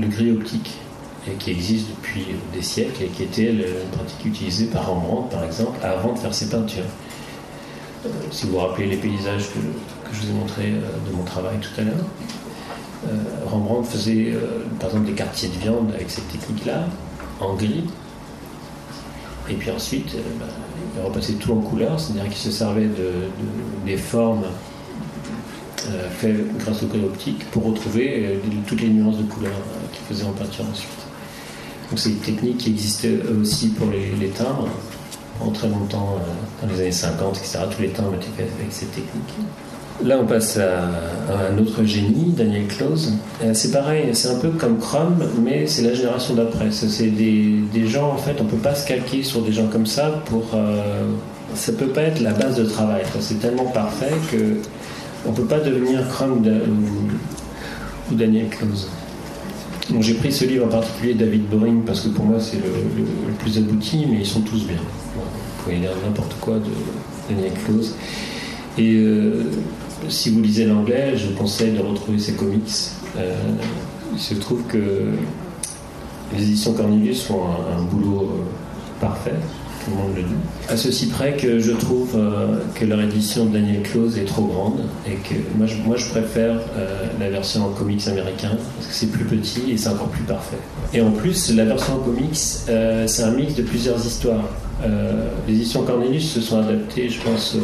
le 0.00 0.08
gris 0.08 0.32
optique, 0.32 0.72
et 1.28 1.34
qui 1.34 1.52
existe 1.52 1.86
depuis 1.90 2.26
des 2.52 2.60
siècles 2.60 3.04
et 3.04 3.06
qui 3.06 3.22
était 3.22 3.52
une 3.52 3.90
pratique 3.92 4.24
utilisée 4.24 4.66
par 4.66 4.88
Rembrandt, 4.88 5.30
par 5.30 5.44
exemple, 5.44 5.78
avant 5.80 6.14
de 6.14 6.18
faire 6.18 6.34
ses 6.34 6.48
peintures. 6.48 6.82
Euh, 8.04 8.08
si 8.32 8.46
vous 8.46 8.52
vous 8.52 8.58
rappelez 8.58 8.86
les 8.86 8.96
paysages 8.96 9.44
que, 9.50 9.60
je 10.12 10.20
vous 10.22 10.30
ai 10.30 10.32
montrés 10.32 10.72
euh, 10.72 11.08
de 11.08 11.16
mon 11.16 11.22
travail 11.22 11.58
tout 11.60 11.80
à 11.80 11.84
l'heure, 11.84 12.04
Rembrandt 13.46 13.88
faisait 13.88 14.34
par 14.78 14.90
exemple 14.90 15.06
des 15.06 15.14
quartiers 15.14 15.48
de 15.48 15.54
viande 15.54 15.90
avec 15.94 16.10
cette 16.10 16.28
technique-là, 16.28 16.84
en 17.40 17.54
gris. 17.54 17.84
Et 19.48 19.54
puis 19.54 19.70
ensuite, 19.70 20.16
bah, 20.38 20.44
il 20.96 21.02
repassait 21.02 21.32
tout 21.34 21.52
en 21.52 21.60
couleur, 21.60 21.98
c'est-à-dire 21.98 22.24
qu'il 22.24 22.36
se 22.36 22.50
servait 22.50 22.88
de, 22.88 23.30
des 23.86 23.96
formes 23.96 24.44
fait 26.18 26.34
grâce 26.58 26.82
au 26.82 26.86
code 26.86 27.04
optique 27.04 27.44
pour 27.50 27.64
retrouver 27.64 28.26
euh, 28.26 28.36
toutes 28.66 28.80
les 28.80 28.88
nuances 28.88 29.18
de 29.18 29.22
couleurs 29.24 29.52
euh, 29.52 29.86
qu'il 29.92 30.04
faisait 30.06 30.28
en 30.28 30.32
peinture 30.32 30.64
ensuite. 30.70 30.90
Donc 31.90 31.98
c'est 31.98 32.10
une 32.10 32.16
technique 32.16 32.58
qui 32.58 32.70
existait 32.70 33.18
aussi 33.40 33.68
pour 33.68 33.88
les, 33.88 34.28
timbres. 34.28 34.68
En 35.40 35.50
très 35.50 35.68
longtemps, 35.68 36.18
dans 36.60 36.68
les 36.68 36.80
années 36.80 36.92
50, 36.92 37.38
etc., 37.38 37.60
tous 37.74 37.80
les 37.80 37.88
timbres 37.88 38.14
étaient 38.14 38.30
faits 38.36 38.50
avec 38.58 38.70
cette 38.70 38.92
technique. 38.92 39.34
Là, 40.04 40.18
on 40.20 40.26
passe 40.26 40.58
à, 40.58 40.82
un 41.50 41.58
autre 41.58 41.82
génie, 41.84 42.32
Daniel 42.36 42.66
Close. 42.66 43.14
C'est 43.54 43.70
pareil, 43.70 44.10
c'est 44.12 44.28
un 44.28 44.38
peu 44.38 44.50
comme 44.50 44.78
Chrome, 44.78 45.24
mais 45.42 45.66
c'est 45.66 45.82
la 45.82 45.94
génération 45.94 46.34
d'après. 46.34 46.70
C'est 46.70 47.06
des, 47.06 47.86
gens, 47.86 48.10
en 48.12 48.18
fait, 48.18 48.36
on 48.38 48.44
ne 48.44 48.50
peut 48.50 48.58
pas 48.58 48.74
se 48.74 48.86
calquer 48.86 49.22
sur 49.22 49.40
des 49.42 49.52
gens 49.52 49.66
comme 49.66 49.86
ça 49.86 50.22
pour. 50.26 50.54
ça 51.54 51.72
peut 51.72 51.88
pas 51.88 52.02
être 52.02 52.20
la 52.20 52.32
base 52.32 52.56
de 52.56 52.64
travail. 52.64 53.02
C'est 53.20 53.40
tellement 53.40 53.66
parfait 53.66 54.12
que 54.30 54.58
on 55.26 55.30
ne 55.30 55.36
peut 55.36 55.44
pas 55.44 55.60
devenir 55.60 56.08
Crumb 56.08 56.46
ou, 58.10 58.14
Daniel 58.14 58.48
Close. 58.48 58.88
J'ai 60.00 60.14
pris 60.14 60.32
ce 60.32 60.44
livre 60.44 60.66
en 60.66 60.68
particulier, 60.68 61.14
David 61.14 61.48
Boring, 61.48 61.82
parce 61.84 62.00
que 62.00 62.08
pour 62.08 62.24
moi 62.24 62.38
c'est 62.40 62.58
le, 62.58 63.32
plus 63.38 63.58
abouti, 63.58 64.06
mais 64.08 64.18
ils 64.18 64.26
sont 64.26 64.40
tous 64.40 64.64
bien. 64.64 64.76
vous 65.16 65.62
pouvez 65.62 65.76
lire 65.76 65.92
n'importe 66.04 66.34
quoi 66.40 66.54
de 66.54 66.70
Daniel 67.28 67.52
Close. 67.64 67.94
Et 68.78 68.94
euh, 68.94 69.44
si 70.08 70.30
vous 70.30 70.40
lisez 70.40 70.64
l'anglais, 70.64 71.16
je 71.16 71.28
vous 71.28 71.34
conseille 71.34 71.72
de 71.72 71.80
retrouver 71.80 72.18
ses 72.18 72.34
comics. 72.34 72.70
Euh, 73.16 73.34
il 74.12 74.18
se 74.18 74.34
trouve 74.34 74.62
que 74.64 74.78
les 76.36 76.42
éditions 76.42 76.72
Cornelius 76.72 77.22
font 77.22 77.42
un, 77.44 77.82
boulot 77.82 78.22
euh, 78.22 79.00
parfait 79.00 79.34
tout 79.84 79.90
le 79.90 79.96
monde 79.96 80.16
le 80.16 80.22
dit. 80.22 80.34
À 80.68 80.76
ceci 80.76 81.06
près 81.06 81.36
que 81.36 81.58
je 81.58 81.72
trouve 81.72 82.14
euh, 82.14 82.58
que 82.74 82.84
leur 82.84 83.00
édition 83.00 83.46
de 83.46 83.54
Daniel 83.54 83.82
Close 83.82 84.18
est 84.18 84.24
trop 84.24 84.44
grande 84.44 84.80
et 85.06 85.14
que 85.14 85.34
moi 85.56 85.66
je, 85.66 85.76
moi, 85.76 85.96
je 85.96 86.08
préfère 86.08 86.56
euh, 86.76 87.06
la 87.18 87.30
version 87.30 87.66
en 87.66 87.70
comics 87.70 88.06
américain 88.08 88.52
parce 88.76 88.86
que 88.86 88.94
c'est 88.94 89.10
plus 89.10 89.24
petit 89.24 89.70
et 89.70 89.76
c'est 89.76 89.88
encore 89.88 90.08
plus 90.08 90.24
parfait. 90.24 90.58
Et 90.92 91.00
en 91.00 91.10
plus, 91.10 91.54
la 91.54 91.64
version 91.64 91.94
en 91.94 91.98
comics, 91.98 92.38
euh, 92.68 93.06
c'est 93.06 93.22
un 93.22 93.32
mix 93.32 93.54
de 93.54 93.62
plusieurs 93.62 94.04
histoires. 94.04 94.48
les 95.46 95.54
éditions 95.54 95.82
Cornelius 95.82 96.32
se 96.32 96.40
sont 96.40 96.58
adaptées, 96.58 97.08
je 97.08 97.20
pense, 97.20 97.56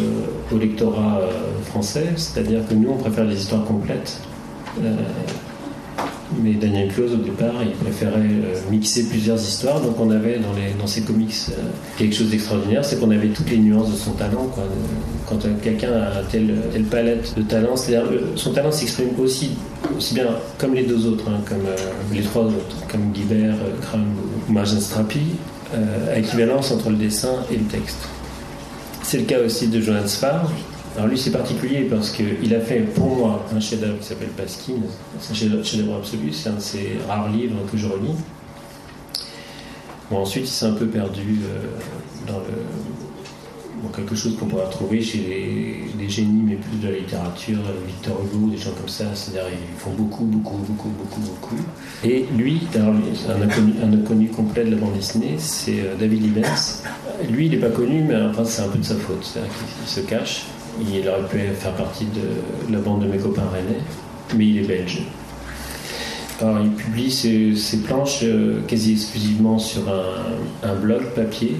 au 0.52 0.58
lectorat 0.58 1.20
français, 1.64 2.08
c'est-à-dire 2.16 2.60
que 2.68 2.74
nous, 2.74 2.90
on 2.90 2.96
préfère 2.96 3.24
les 3.24 3.36
histoires 3.36 3.64
complètes. 3.64 4.20
Mais 6.42 6.54
Daniel 6.54 6.92
Close, 6.92 7.12
au 7.14 7.18
départ, 7.18 7.54
il 7.62 7.70
préférait 7.72 8.16
euh, 8.16 8.70
mixer 8.70 9.08
plusieurs 9.08 9.38
histoires. 9.38 9.80
Donc, 9.80 9.98
on 10.00 10.10
avait 10.10 10.38
dans, 10.38 10.52
les, 10.52 10.72
dans 10.78 10.86
ses 10.86 11.02
comics 11.02 11.32
euh, 11.50 11.54
quelque 11.96 12.14
chose 12.14 12.30
d'extraordinaire 12.30 12.84
c'est 12.84 12.98
qu'on 12.98 13.10
avait 13.10 13.28
toutes 13.28 13.50
les 13.50 13.58
nuances 13.58 13.92
de 13.92 13.96
son 13.96 14.12
talent. 14.12 14.50
Quand 15.28 15.38
quelqu'un 15.62 15.92
a 15.92 16.22
telle, 16.30 16.54
telle, 16.72 16.84
palette 16.84 17.34
de 17.36 17.42
talents, 17.42 17.74
euh, 17.90 18.20
son 18.34 18.52
talent 18.52 18.72
s'exprime 18.72 19.10
aussi, 19.18 19.52
aussi 19.96 20.14
bien 20.14 20.26
comme 20.58 20.74
les 20.74 20.84
deux 20.84 21.06
autres, 21.06 21.28
hein, 21.28 21.40
comme 21.48 21.64
les 22.12 22.22
trois 22.22 22.44
autres, 22.44 22.86
comme 22.90 23.12
Guibert, 23.12 23.56
Crumb 23.82 24.04
ou 24.48 24.52
Marjane 24.52 24.80
Strappi, 24.80 25.20
à 26.10 26.18
équivalence 26.18 26.70
entre 26.70 26.90
le 26.90 26.96
dessin 26.96 27.34
et 27.50 27.56
le 27.56 27.64
texte. 27.64 28.08
C'est 29.02 29.18
le 29.18 29.24
cas 29.24 29.40
aussi 29.44 29.68
de 29.68 29.80
Johannes 29.80 30.08
Farr, 30.08 30.50
alors 30.96 31.08
lui 31.08 31.18
c'est 31.18 31.30
particulier 31.30 31.82
parce 31.90 32.10
qu'il 32.10 32.54
a 32.54 32.60
fait 32.60 32.80
pour 32.80 33.16
moi 33.16 33.44
un 33.54 33.60
chef-d'œuvre 33.60 33.98
qui 33.98 34.06
s'appelle 34.06 34.28
Pasquine, 34.28 34.82
c'est 35.20 35.32
un 35.32 35.62
chef-d'œuvre 35.62 35.96
absolu, 35.96 36.32
c'est 36.32 36.48
un 36.48 36.54
de 36.54 36.60
ses 36.60 36.98
rares 37.06 37.30
livres 37.30 37.58
que 37.70 37.76
je 37.76 37.86
relis. 37.86 38.14
Bon, 40.10 40.18
ensuite 40.18 40.44
il 40.44 40.50
s'est 40.50 40.66
un 40.66 40.72
peu 40.72 40.86
perdu 40.86 41.40
euh, 41.44 42.26
dans 42.26 42.38
le, 42.38 42.54
quelque 43.94 44.14
chose 44.14 44.36
qu'on 44.36 44.46
pourrait 44.46 44.66
retrouver 44.66 45.00
chez 45.00 45.86
les, 45.98 46.08
génies, 46.08 46.42
mais 46.46 46.54
plus 46.54 46.78
de 46.78 46.88
la 46.88 46.98
littérature, 46.98 47.58
Victor 47.86 48.20
Hugo, 48.22 48.48
des 48.48 48.56
gens 48.56 48.70
comme 48.70 48.88
ça, 48.88 49.04
c'est-à-dire 49.14 49.50
ils 49.50 49.78
font 49.78 49.90
beaucoup, 49.90 50.24
beaucoup, 50.24 50.58
beaucoup, 50.58 50.88
beaucoup, 50.88 51.20
beaucoup. 51.20 51.56
Et 52.04 52.26
lui, 52.36 52.62
alors 52.74 52.94
un 52.94 53.92
inconnu, 53.92 54.28
complet 54.28 54.64
de 54.64 54.70
la 54.70 54.76
bande 54.76 54.94
dessinée, 54.94 55.34
c'est 55.38 55.80
euh, 55.80 55.96
David 55.98 56.22
Libens. 56.22 56.82
Lui, 57.28 57.46
il 57.46 57.50
n'est 57.50 57.58
pas 57.58 57.70
connu, 57.70 58.02
mais 58.02 58.16
enfin, 58.16 58.44
c'est 58.44 58.62
un 58.62 58.68
peu 58.68 58.78
de 58.78 58.84
sa 58.84 58.94
faute, 58.94 59.18
c'est-à-dire 59.22 59.50
qu'il 59.50 59.88
se 59.88 60.00
cache. 60.00 60.44
Il 60.80 61.08
aurait 61.08 61.26
pu 61.28 61.38
faire 61.54 61.72
partie 61.72 62.06
de 62.06 62.72
la 62.72 62.78
bande 62.78 63.02
de 63.02 63.06
mes 63.06 63.18
copains 63.18 63.48
rennais, 63.52 63.80
mais 64.36 64.46
il 64.46 64.58
est 64.58 64.66
belge. 64.66 65.02
Alors, 66.40 66.60
il 66.60 66.70
publie 66.70 67.10
ses, 67.10 67.78
planches 67.78 68.20
euh, 68.22 68.60
quasi 68.68 68.92
exclusivement 68.92 69.58
sur 69.58 69.82
un, 70.62 70.74
blog 70.74 71.02
papier 71.14 71.56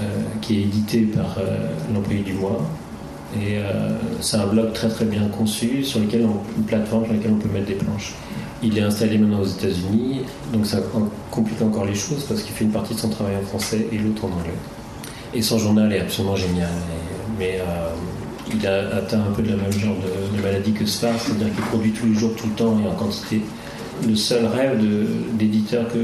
euh, 0.00 0.04
qui 0.40 0.58
est 0.58 0.62
édité 0.62 1.00
par 1.00 1.38
euh, 1.38 1.70
l'employé 1.92 2.22
du 2.22 2.34
mois. 2.34 2.60
Et 3.36 3.58
c'est 4.20 4.38
un 4.38 4.46
blog 4.48 4.72
très 4.72 4.88
très 4.88 5.04
bien 5.04 5.28
conçu, 5.28 5.84
sur 5.84 6.00
lequel 6.00 6.22
une 6.22 6.64
plateforme 6.64 7.04
sur 7.04 7.12
laquelle 7.12 7.30
on 7.30 7.38
peut 7.38 7.48
mettre 7.48 7.66
des 7.66 7.74
planches. 7.74 8.14
Il 8.60 8.76
est 8.76 8.80
installé 8.80 9.18
maintenant 9.18 9.38
aux 9.38 9.46
États-Unis, 9.46 10.22
donc 10.52 10.66
ça 10.66 10.78
complique 11.30 11.62
encore 11.62 11.84
les 11.84 11.94
choses 11.94 12.24
parce 12.24 12.42
qu'il 12.42 12.52
fait 12.52 12.64
une 12.64 12.72
partie 12.72 12.92
de 12.92 12.98
son 12.98 13.08
travail 13.08 13.36
en 13.40 13.46
français 13.46 13.86
et 13.92 13.98
l'autre 13.98 14.24
en 14.24 14.32
anglais. 14.36 14.50
Et 15.32 15.42
son 15.42 15.58
journal 15.58 15.92
est 15.92 16.00
absolument 16.00 16.34
génial. 16.34 16.70
mais 17.38 17.60
il 18.54 18.66
a 18.66 18.96
atteint 18.96 19.20
un 19.20 19.32
peu 19.32 19.42
de 19.42 19.50
la 19.50 19.56
même 19.56 19.72
genre 19.72 19.96
de, 19.96 20.42
maladie 20.42 20.72
que 20.72 20.86
Sfar, 20.86 21.14
c'est-à-dire 21.18 21.54
qu'il 21.54 21.64
produit 21.64 21.92
tous 21.92 22.06
les 22.06 22.14
jours, 22.14 22.34
tout 22.36 22.46
le 22.46 22.54
temps 22.54 22.78
et 22.82 22.88
en 22.88 22.94
quantité. 22.94 23.42
Le 24.06 24.16
seul 24.16 24.46
rêve 24.46 24.82
d'éditeur 25.34 25.86
que, 25.88 25.98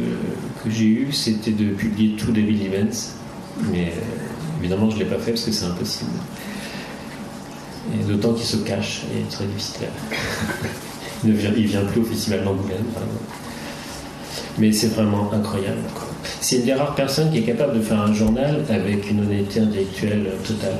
j'ai 0.68 0.86
eu, 0.86 1.12
c'était 1.12 1.52
de 1.52 1.70
publier 1.70 2.16
tout 2.16 2.32
David 2.32 2.60
Evans, 2.66 2.92
mais 3.70 3.92
évidemment, 4.60 4.90
je 4.90 4.96
ne 4.96 5.00
l'ai 5.00 5.06
pas 5.06 5.18
fait 5.18 5.30
parce 5.32 5.44
que 5.44 5.52
c'est 5.52 5.64
impossible. 5.64 6.10
Et 7.94 8.04
d'autant 8.04 8.32
qu'il 8.32 8.44
se 8.44 8.56
cache 8.56 9.02
et 9.14 9.20
est 9.20 9.30
très 9.30 9.44
difficile. 9.44 9.86
il 11.24 11.30
ne 11.30 11.36
vient, 11.36 11.50
vient 11.50 11.84
plus 11.84 12.00
au 12.00 12.04
Festival 12.04 12.44
d'Angoulême, 12.44 12.84
Mais 14.58 14.72
c'est 14.72 14.88
vraiment 14.88 15.32
incroyable. 15.32 15.78
C'est 16.40 16.56
une 16.56 16.64
des 16.64 16.74
rares 16.74 16.96
personnes 16.96 17.30
qui 17.30 17.38
est 17.38 17.42
capable 17.42 17.78
de 17.78 17.82
faire 17.82 18.00
un 18.00 18.12
journal 18.12 18.64
avec 18.68 19.08
une 19.10 19.20
honnêteté 19.20 19.60
intellectuelle 19.60 20.26
totale. 20.44 20.78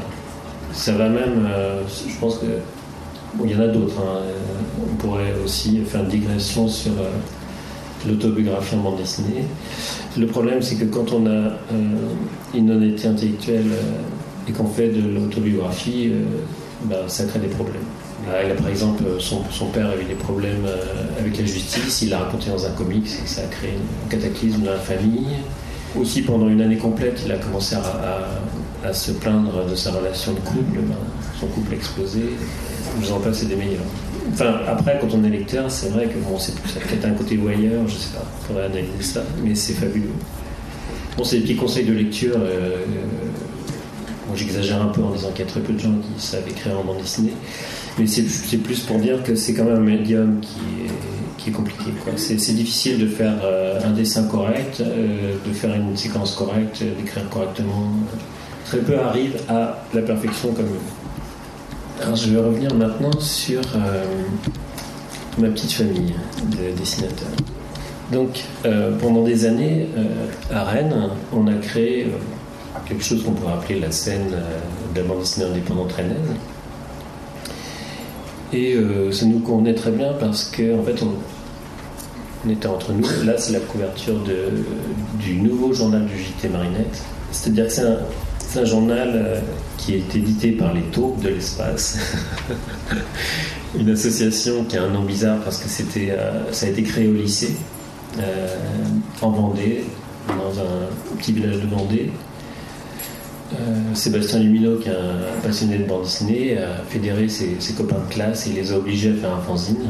Ça 0.73 0.93
va 0.93 1.09
même, 1.09 1.47
euh, 1.49 1.83
je 1.89 2.19
pense 2.19 2.39
que. 2.39 2.47
il 3.45 3.51
y 3.51 3.55
en 3.55 3.61
a 3.61 3.69
d'autres. 3.69 3.99
Hein. 4.01 4.23
On 4.83 4.95
pourrait 4.97 5.35
aussi 5.45 5.81
faire 5.81 6.03
une 6.03 6.09
digression 6.09 6.69
sur 6.69 6.93
euh, 6.93 7.11
l'autobiographie 8.07 8.75
en 8.77 8.79
bande 8.79 8.99
dessinée. 8.99 9.45
Le 10.19 10.27
problème, 10.27 10.63
c'est 10.63 10.77
que 10.77 10.85
quand 10.85 11.13
on 11.13 11.27
a 11.27 11.31
euh, 11.31 11.55
une 12.55 12.71
honnêteté 12.71 13.09
intellectuelle 13.09 13.71
et 14.49 14.53
qu'on 14.53 14.67
fait 14.67 14.89
de 14.89 15.09
l'autobiographie, 15.09 16.13
ben, 16.85 17.09
ça 17.09 17.25
crée 17.25 17.41
des 17.41 17.49
problèmes. 17.49 17.83
par 18.59 18.69
exemple, 18.69 19.03
son, 19.19 19.67
père 19.73 19.89
a 19.89 19.97
eu 19.97 20.05
des 20.05 20.15
problèmes 20.15 20.67
avec 21.19 21.39
la 21.39 21.45
justice, 21.45 22.03
il 22.03 22.11
l'a 22.11 22.19
raconté 22.21 22.51
dans 22.51 22.65
un 22.65 22.71
comics 22.71 23.09
ça 23.09 23.43
a 23.43 23.47
créé 23.47 23.73
un 24.05 24.09
cataclysme 24.09 24.63
dans 24.63 24.73
la 24.73 24.79
famille. 24.79 25.27
Aussi, 25.99 26.23
pendant 26.23 26.49
une 26.49 26.61
année 26.61 26.77
complète, 26.77 27.23
il 27.25 27.33
a 27.33 27.39
commencé 27.39 27.75
à 27.75 27.81
se 28.93 29.13
plaindre 29.13 29.67
de 29.69 29.75
sa 29.75 29.93
relation 29.93 30.33
de 30.33 30.41
couple, 30.41 30.81
ben, 30.81 30.97
son 31.41 31.47
couple 31.47 31.75
explosé, 31.75 32.23
vous 32.97 33.13
en 33.13 33.21
passez 33.21 33.47
des 33.47 33.57
meilleurs. 33.57 33.85
Enfin, 34.33 34.61
après, 34.67 34.99
quand 35.01 35.09
on 35.15 35.25
est 35.25 35.31
lecteur, 35.31 35.71
c'est 35.71 35.89
vrai 35.91 36.07
que 36.07 36.19
bon, 36.19 36.39
c'est 36.39 36.55
peut-être 36.55 37.05
un 37.05 37.13
côté 37.13 37.37
voyeur, 37.37 37.87
je 37.87 37.95
sais 37.95 38.15
pas, 38.15 38.25
il 38.41 38.47
faudrait 38.47 38.65
analyser 38.67 39.03
ça, 39.03 39.23
mais 39.43 39.55
c'est 39.55 39.75
fabuleux. 39.75 40.11
Bon, 41.17 41.25
c'est 41.25 41.37
des 41.37 41.43
petits 41.43 41.57
conseils 41.57 41.85
de 41.85 41.93
lecture. 41.95 42.37
Euh, 42.37 42.77
Moi 44.27 44.37
j'exagère 44.37 44.83
un 44.83 44.89
peu 44.89 45.03
en 45.03 45.11
disant 45.11 45.31
qu'il 45.31 45.45
y 45.45 45.49
a 45.49 45.51
très 45.51 45.61
peu 45.61 45.73
de 45.73 45.79
gens 45.79 45.95
qui 45.95 46.21
savent 46.21 46.49
écrire 46.49 46.79
en 46.79 46.85
bande 46.85 46.99
dessinée, 46.99 47.33
mais 47.99 48.07
c'est 48.07 48.57
plus 48.59 48.81
pour 48.81 48.99
dire 48.99 49.23
que 49.23 49.37
c'est 49.37 49.55
quand 49.55 49.65
même 49.65 49.77
un 49.77 49.81
médium 49.81 50.41
qui 50.41 51.49
est, 51.49 51.53
compliqué. 51.53 51.93
C'est 52.17 52.55
difficile 52.55 52.99
de 52.99 53.07
faire 53.07 53.37
euh, 53.45 53.79
un 53.85 53.93
dessin 53.93 54.25
correct, 54.25 54.81
euh, 54.81 55.37
de 55.47 55.53
faire 55.53 55.73
une 55.77 55.97
séquence 55.97 56.35
correcte, 56.35 56.83
d'écrire 56.99 57.29
correctement. 57.31 57.93
Très 58.69 58.79
peu 58.79 58.99
arrivent 58.99 59.41
à 59.49 59.79
la 59.95 60.03
perfection 60.03 60.53
comme 60.53 60.67
Alors 62.03 62.17
je 62.17 62.31
vais 62.31 62.41
revenir 62.41 62.75
maintenant 62.75 63.19
sur 63.21 63.61
euh, 63.61 64.05
ma 65.39 65.49
petite 65.49 65.73
famille 65.73 66.15
de 66.51 66.77
dessinateurs. 66.77 67.29
Donc 68.13 68.45
pendant 69.01 69.23
des 69.23 69.47
années, 69.47 69.89
à 70.53 70.63
Rennes, 70.63 70.95
on 71.33 71.49
a 71.49 71.55
créé 71.55 72.07
quelque 72.89 73.03
chose 73.03 73.25
qu'on 73.25 73.33
pourrait 73.33 73.55
appeler 73.55 73.81
la 73.81 73.91
scène 73.91 74.31
de 74.95 75.01
la 75.01 75.07
bande 75.07 75.19
dessinée 75.19 75.47
indépendante 75.47 75.93
rennaise 75.93 76.15
et 78.53 78.75
euh, 78.75 79.11
ça 79.13 79.27
nous 79.27 79.41
convenait 79.41 79.75
très 79.75 79.91
bien 79.91 80.13
parce 80.19 80.45
qu'en 80.45 80.81
en 80.81 80.83
fait, 80.83 81.03
on, 81.03 82.49
était 82.49 82.69
entre 82.69 82.93
nous. 82.93 83.05
Là, 83.25 83.35
c'est 83.39 83.53
la 83.53 83.59
couverture 83.59 84.21
de, 84.21 84.65
du 85.19 85.41
nouveau 85.41 85.73
journal 85.73 86.07
du 86.07 86.17
JT 86.17 86.49
Marinette. 86.49 87.03
C'est-à-dire 87.33 87.67
que 87.67 87.73
c'est 87.73 87.83
un, 87.83 87.99
journal 88.65 89.13
euh, 89.15 89.41
qui 89.77 89.95
est 89.95 90.15
édité 90.15 90.53
par 90.53 90.73
les 90.73 90.83
taupes 90.83 91.21
de 91.21 91.29
l'espace. 91.29 91.99
Une 93.79 93.91
association 93.91 94.65
qui 94.65 94.77
a 94.77 94.85
un 94.85 94.91
nom 94.91 95.03
bizarre 95.03 95.41
parce 95.41 95.59
que 95.59 95.69
euh, 95.99 96.53
ça 96.53 96.67
a 96.67 96.69
été 96.71 96.83
créé 96.83 97.09
au 97.09 97.13
lycée, 97.13 97.57
en 99.21 99.31
Vendée, 99.31 99.85
dans 100.29 100.59
un 100.59 101.17
petit 101.19 101.33
village 101.33 101.61
de 101.61 101.67
Vendée. 101.67 102.11
Euh, 103.55 103.95
Sébastien 103.95 104.41
Lumino, 104.41 104.77
qui 104.77 104.89
est 104.89 104.93
un 104.93 105.41
passionné 105.43 105.79
de 105.79 105.85
bande 105.85 106.03
dessinée, 106.03 106.59
a 106.59 106.83
fédéré 106.89 107.29
ses, 107.29 107.57
copains 107.77 108.01
de 108.09 108.13
classe 108.13 108.47
et 108.49 108.51
les 108.51 108.73
a 108.73 108.77
obligés 108.77 109.11
à 109.11 109.15
faire 109.15 109.35
un 109.35 109.41
fanzine. 109.41 109.89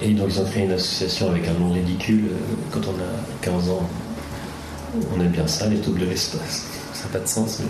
Et 0.00 0.12
donc 0.12 0.28
ils 0.30 0.40
ont 0.40 0.44
créé 0.44 0.64
une 0.64 0.72
association 0.72 1.30
avec 1.30 1.48
un 1.48 1.54
nom 1.54 1.72
ridicule. 1.72 2.26
Euh, 2.26 2.54
quand 2.70 2.80
on 2.86 2.92
a 2.92 3.42
15 3.42 3.70
ans, 3.70 3.88
on 5.16 5.20
aime 5.20 5.30
bien 5.30 5.46
ça, 5.46 5.68
les 5.68 5.78
taupes 5.78 5.98
de 5.98 6.04
l'espace. 6.04 6.66
Ça 7.04 7.18
pas 7.18 7.24
de 7.24 7.28
sens, 7.28 7.60
mais 7.60 7.66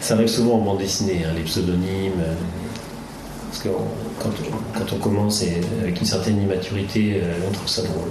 ça 0.00 0.14
arrive 0.14 0.28
souvent 0.28 0.54
en 0.54 0.62
bande 0.62 0.78
dessinée, 0.78 1.22
hein, 1.24 1.32
les 1.36 1.42
pseudonymes. 1.42 2.20
Euh, 2.20 2.34
parce 3.50 3.62
que 3.62 3.68
quand, 4.20 4.92
on 4.92 4.98
commence 4.98 5.42
et 5.42 5.60
avec 5.82 6.00
une 6.00 6.06
certaine 6.06 6.40
immaturité, 6.40 7.20
on 7.48 7.52
trouve 7.52 7.68
ça 7.68 7.82
drôle. 7.82 8.08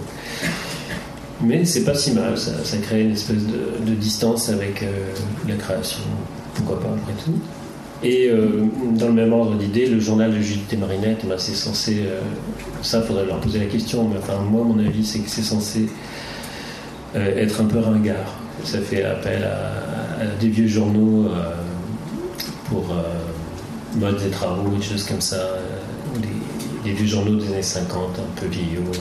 Mais 1.41 1.63
c'est 1.63 1.85
pas 1.85 1.95
si 1.95 2.11
mal, 2.11 2.37
ça, 2.37 2.77
crée 2.81 3.03
une 3.03 3.13
espèce 3.13 3.43
de, 3.45 3.93
distance 3.93 4.49
avec 4.49 4.83
euh, 4.83 4.87
la 5.47 5.55
création, 5.55 6.01
pourquoi 6.53 6.79
pas 6.81 6.89
après 6.89 7.13
tout. 7.23 7.39
Et 8.03 8.29
euh, 8.29 8.65
dans 8.97 9.07
le 9.07 9.13
même 9.13 9.33
ordre 9.33 9.55
d'idée, 9.55 9.85
le 9.85 9.99
journal 9.99 10.33
de 10.33 10.41
Julie 10.41 10.63
Marinette, 10.77 11.25
ben, 11.25 11.37
c'est 11.37 11.55
censé. 11.55 12.03
Euh, 12.05 12.19
ça, 12.81 12.99
il 12.99 13.07
faudrait 13.07 13.25
leur 13.25 13.39
poser 13.39 13.59
la 13.59 13.65
question, 13.65 14.07
mais 14.07 14.17
enfin, 14.17 14.39
moi, 14.49 14.63
mon 14.63 14.79
avis, 14.79 15.05
c'est 15.05 15.19
que 15.19 15.29
c'est 15.29 15.43
censé 15.43 15.87
être 17.15 17.61
un 17.61 17.65
peu 17.65 17.79
ringard. 17.79 18.37
Ça 18.63 18.79
fait 18.79 19.03
appel 19.03 19.43
à, 19.43 20.08
des 20.39 20.49
vieux 20.49 20.67
journaux 20.67 21.29
pour 22.65 22.95
mode 23.97 24.21
des 24.21 24.29
travaux, 24.29 24.75
des 24.75 24.83
choses 24.83 25.03
comme 25.03 25.21
ça, 25.21 25.57
des, 26.83 26.91
vieux 26.91 27.05
journaux 27.05 27.35
des 27.35 27.47
années 27.53 27.61
50, 27.61 28.19
un 28.19 28.39
peu 28.39 28.47
vieillots. 28.47 28.91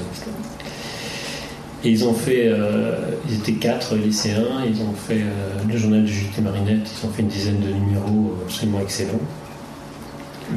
Et 1.84 1.90
ils 1.90 2.04
ont 2.04 2.14
fait, 2.14 2.48
euh, 2.48 3.12
ils 3.28 3.36
étaient 3.36 3.52
quatre 3.52 3.94
lycéens, 3.94 4.64
ils 4.66 4.82
ont 4.82 4.92
fait 4.92 5.20
euh, 5.20 5.62
le 5.68 5.76
journal 5.76 6.02
du 6.02 6.12
JT 6.12 6.40
Marinette, 6.42 6.90
ils 6.90 7.06
ont 7.06 7.10
fait 7.10 7.22
une 7.22 7.28
dizaine 7.28 7.60
de 7.60 7.68
numéros 7.68 8.34
absolument 8.44 8.80
excellents. 8.80 9.20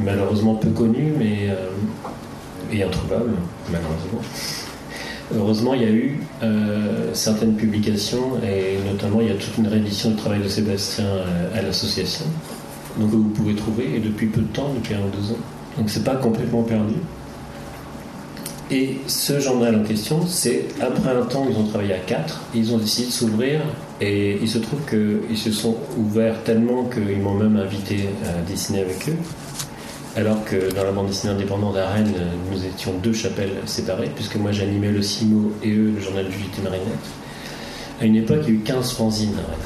Malheureusement 0.02 0.56
peu 0.56 0.70
connus, 0.70 1.12
mais 1.16 1.48
euh, 1.48 1.68
et 2.72 2.82
introuvables, 2.82 3.34
malheureusement. 3.70 4.20
Heureusement, 5.36 5.74
il 5.74 5.82
y 5.82 5.86
a 5.86 5.90
eu 5.90 6.20
certaines 7.12 7.54
publications, 7.54 8.38
et 8.42 8.78
notamment 8.90 9.20
il 9.20 9.28
y 9.28 9.30
a 9.30 9.34
toute 9.34 9.56
une 9.58 9.66
réédition 9.66 10.10
du 10.10 10.16
travail 10.16 10.40
de 10.40 10.48
Sébastien 10.48 11.06
à 11.54 11.62
l'association, 11.62 12.26
donc 12.98 13.10
vous 13.10 13.30
pouvez 13.30 13.54
trouver, 13.54 13.96
et 13.96 14.00
depuis 14.00 14.26
peu 14.26 14.42
de 14.42 14.46
temps, 14.48 14.72
depuis 14.74 14.94
un 14.94 15.00
ou 15.00 15.10
deux 15.10 15.32
ans. 15.32 15.38
Donc 15.78 15.88
c'est 15.88 16.04
pas 16.04 16.16
complètement 16.16 16.62
perdu. 16.62 16.94
Et 18.70 18.98
ce 19.06 19.38
journal 19.38 19.76
en 19.76 19.82
question, 19.82 20.26
c'est 20.26 20.66
après 20.80 21.10
un 21.10 21.26
temps, 21.26 21.46
ils 21.50 21.56
ont 21.56 21.66
travaillé 21.66 21.92
à 21.92 21.98
quatre, 21.98 22.40
ils 22.54 22.72
ont 22.72 22.78
décidé 22.78 23.08
de 23.08 23.12
s'ouvrir 23.12 23.60
et 24.00 24.38
il 24.40 24.48
se 24.48 24.58
trouve 24.58 24.80
qu'ils 24.88 25.36
se 25.36 25.52
sont 25.52 25.76
ouverts 25.98 26.42
tellement 26.44 26.84
qu'ils 26.84 27.18
m'ont 27.18 27.34
même 27.34 27.56
invité 27.56 28.08
à 28.24 28.40
dessiner 28.50 28.80
avec 28.80 29.08
eux. 29.10 29.16
Alors 30.14 30.44
que 30.44 30.70
dans 30.74 30.84
la 30.84 30.92
bande 30.92 31.06
dessinée 31.06 31.32
indépendante 31.32 31.74
à 31.78 31.88
Rennes, 31.88 32.12
nous 32.50 32.66
étions 32.66 32.92
deux 33.02 33.14
chapelles 33.14 33.54
séparées, 33.64 34.10
puisque 34.14 34.36
moi 34.36 34.52
j'animais 34.52 34.90
le 34.90 35.00
CIMO 35.00 35.52
et 35.62 35.70
eux 35.70 35.90
le 35.96 36.00
journal 36.02 36.26
du 36.26 36.32
JT 36.32 36.60
Marinette. 36.62 36.86
À 37.98 38.04
une 38.04 38.16
époque, 38.16 38.40
il 38.42 38.48
y 38.48 38.56
a 38.58 38.60
eu 38.60 38.62
15 38.62 38.92
fanzines 38.92 39.32
à 39.32 39.50
Rennes. 39.50 39.58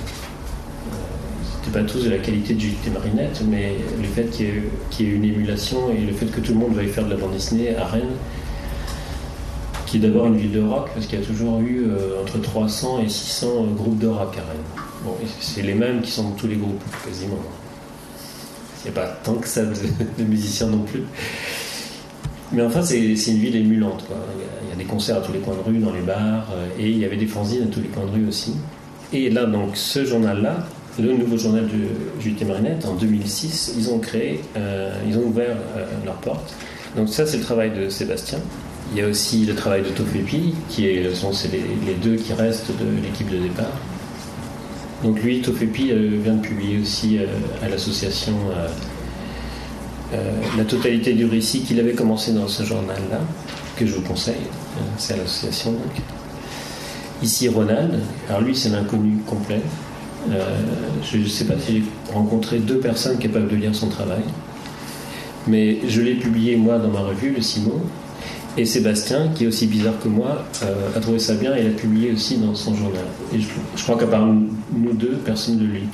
Ils 1.43 1.67
n'étaient 1.67 1.81
pas 1.81 1.85
tous 1.85 2.05
de 2.05 2.11
la 2.11 2.19
qualité 2.19 2.55
du 2.55 2.69
JT 2.71 2.91
Marinette, 2.91 3.43
mais 3.51 3.73
le 4.01 4.07
fait 4.07 4.31
qu'il 4.31 4.47
y, 4.47 5.11
ait, 5.11 5.15
une 5.17 5.25
émulation 5.25 5.91
et 5.91 6.01
le 6.01 6.13
fait 6.13 6.27
que 6.27 6.41
tout 6.41 6.53
le 6.53 6.61
monde 6.61 6.75
veuille 6.75 6.91
faire 6.91 7.07
de 7.07 7.11
la 7.11 7.17
bande 7.17 7.33
dessinée 7.33 7.75
à 7.75 7.85
Rennes, 7.85 8.15
qui 9.87 9.97
est 9.97 10.01
d'abord 10.01 10.27
une 10.27 10.37
ville 10.37 10.53
de 10.53 10.63
rock, 10.63 10.91
parce 10.95 11.07
qu'il 11.07 11.19
y 11.19 11.23
a 11.23 11.27
toujours 11.27 11.59
eu 11.59 11.87
euh, 11.89 12.23
entre 12.23 12.41
300 12.41 13.01
et 13.05 13.09
600 13.09 13.47
euh, 13.49 13.75
groupes 13.75 13.99
de 13.99 14.07
rock 14.07 14.37
à 14.39 14.43
Rennes. 14.49 14.85
Bon, 15.03 15.17
c'est 15.41 15.63
les 15.63 15.75
mêmes 15.75 16.03
qui 16.03 16.13
sont 16.13 16.23
dans 16.23 16.37
tous 16.37 16.47
les 16.47 16.57
groupes, 16.57 16.85
quasiment. 17.05 17.41
A 18.89 18.93
pas 18.93 19.07
tant 19.25 19.35
que 19.35 19.49
ça 19.49 19.63
de, 19.65 20.25
musiciens 20.25 20.69
non 20.69 20.81
plus. 20.81 21.03
Mais 22.53 22.63
enfin, 22.63 22.83
c'est 22.83 22.99
une 22.99 23.39
ville 23.39 23.57
émulante. 23.57 24.05
Il, 24.65 24.71
y 24.71 24.73
a, 24.73 24.77
des 24.77 24.85
concerts 24.85 25.17
à 25.17 25.21
tous 25.21 25.33
les 25.33 25.41
coins 25.41 25.57
de 25.57 25.61
rue, 25.61 25.79
dans 25.79 25.93
les 25.93 26.01
bars, 26.01 26.49
euh, 26.55 26.69
et 26.79 26.89
il 26.89 26.99
y 26.99 27.05
avait 27.05 27.17
des 27.17 27.27
fanzines 27.27 27.65
à 27.65 27.67
tous 27.67 27.81
les 27.81 27.89
coins 27.89 28.05
de 28.05 28.11
rue 28.11 28.29
aussi. 28.29 28.55
Et 29.13 29.31
là, 29.31 29.47
donc, 29.47 29.77
ce 29.77 30.05
journal-là, 30.05 30.67
le 31.01 31.13
nouveau 31.13 31.37
journal 31.37 31.67
de 31.67 32.23
JT 32.23 32.45
Marinette, 32.45 32.87
en 32.87 32.95
2006, 32.95 33.75
ils 33.77 33.91
ont 33.91 33.99
créé, 33.99 34.41
ils 35.07 35.19
ont 35.19 35.25
ouvert 35.25 35.57
leurs 36.05 36.17
portes. 36.17 36.55
Donc 36.97 37.11
ça, 37.11 37.27
c'est 37.27 37.37
le 37.37 37.43
travail 37.43 37.71
de 37.71 37.91
Sébastien. 37.91 38.39
Il 38.93 38.99
y 38.99 39.03
a 39.03 39.09
aussi 39.09 39.45
le 39.45 39.55
travail 39.55 39.83
de 39.83 39.89
Tofepi, 39.89 40.55
qui 40.69 40.87
est, 40.87 41.15
sont 41.15 41.33
les, 41.53 41.63
les, 41.87 41.95
deux 41.95 42.17
qui 42.17 42.33
restent 42.33 42.71
de 42.71 43.03
l'équipe 43.03 43.29
de 43.29 43.39
départ. 43.39 43.73
Donc 45.03 45.23
lui, 45.23 45.41
Tofepi 45.43 45.91
euh, 45.93 46.19
vient 46.23 46.35
de 46.35 46.41
publier 46.41 46.81
aussi 46.81 47.19
euh, 47.19 47.27
à 47.63 47.69
l'association 47.69 48.35
euh, 48.53 48.69
la 50.57 50.65
totalité 50.65 51.13
du 51.13 51.27
récit 51.27 51.61
qu'il 51.61 51.79
avait 51.81 51.93
commencé 51.93 52.33
dans 52.33 52.49
ce 52.49 52.63
journal-là, 52.63 53.21
que 53.77 53.85
je 53.85 53.95
vous 53.95 54.03
conseille. 54.03 54.47
c'est 54.97 55.15
à 55.15 55.17
l'association 55.17 55.75
Ici 57.23 57.49
Ronald, 57.49 57.99
alors 58.29 58.41
lui 58.43 58.55
c'est 58.55 58.69
l'inconnu 58.69 59.19
complet. 59.27 59.61
je 61.03 61.17
ne 61.17 61.27
sais 61.27 61.45
pas 61.45 61.55
si 61.59 61.79
j'ai 61.79 62.13
rencontré 62.13 62.59
deux 62.59 62.79
personnes 62.79 63.19
capables 63.19 63.49
de 63.49 63.57
lire 63.57 63.75
son 63.75 63.89
travail, 63.89 64.23
mais 65.47 65.79
je 65.89 66.03
l'ai 66.03 66.15
publié 66.15 66.57
moi 66.57 66.79
dans 66.79 66.89
ma 66.89 67.01
revue, 67.01 67.33
le 67.35 67.43
Simon, 67.43 67.81
et 68.57 68.65
Sébastien, 68.65 69.29
qui 69.35 69.45
est 69.45 69.47
aussi 69.47 69.67
bizarre 69.67 69.99
que 70.03 70.09
moi, 70.09 70.45
euh, 70.63 70.97
a 70.97 71.01
trouvé 71.01 71.19
ça 71.19 71.35
bien 71.35 71.55
et 71.55 71.63
l'a 71.63 71.71
publié 71.71 72.13
aussi 72.13 72.39
dans 72.39 72.55
son 72.55 72.75
journal. 72.75 73.05
Et 73.35 73.39
je, 73.41 73.83
crois 73.83 73.99
qu'à 73.99 74.07
part 74.07 74.27
nous 74.27 74.93
deux, 74.93 75.19
personne 75.25 75.59
ne 75.59 75.67
le 75.67 75.75
lit, 75.75 75.89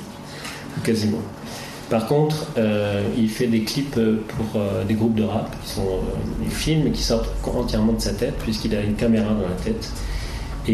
quasiment. 0.83 1.19
Par 1.89 2.07
contre, 2.07 2.47
euh, 2.57 3.03
il 3.17 3.29
fait 3.29 3.47
des 3.47 3.63
clips 3.63 3.99
pour 4.27 4.61
euh, 4.61 4.83
des 4.85 4.93
groupes 4.93 5.15
de 5.15 5.23
rap, 5.23 5.53
qui 5.63 5.71
sont 5.71 5.99
des 6.41 6.49
films 6.49 6.91
qui 6.91 7.03
sortent 7.03 7.29
entièrement 7.45 7.93
de 7.93 8.01
sa 8.01 8.13
tête, 8.13 8.35
puisqu'il 8.39 8.73
a 8.75 8.81
une 8.81 8.95
caméra 8.95 9.33
dans 9.33 9.47
la 9.47 9.61
tête. 9.63 9.91
Et 10.65 10.73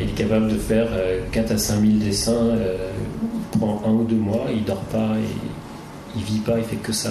il 0.00 0.08
est 0.08 0.14
capable 0.16 0.48
de 0.48 0.56
faire 0.56 0.88
4 1.30 1.52
à 1.52 1.58
5 1.58 1.82
000 1.82 1.98
dessins. 1.98 2.56
prend 3.50 3.82
un 3.86 3.90
ou 3.90 4.04
deux 4.04 4.16
mois, 4.16 4.46
il 4.50 4.64
dort 4.64 4.80
pas, 4.84 5.12
et, 5.18 6.16
il 6.16 6.22
vit 6.22 6.38
pas, 6.38 6.56
il 6.56 6.64
fait 6.64 6.76
que 6.76 6.92
ça 6.92 7.10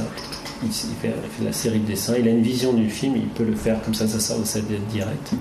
il, 0.64 0.72
fait, 0.72 1.14
la 1.44 1.54
série 1.54 1.80
de 1.80 1.86
dessins, 1.86 2.16
il 2.18 2.28
a 2.28 2.32
une 2.32 2.42
vision 2.42 2.74
du 2.74 2.90
film, 2.90 3.16
il 3.16 3.28
peut 3.28 3.44
le 3.44 3.56
faire 3.56 3.82
comme 3.84 3.94
ça, 3.94 4.08
ça 4.08 4.20
sort 4.20 4.40
de 4.40 4.46
sa 4.46 4.60
tête 4.60 4.88
directe. 4.88 5.34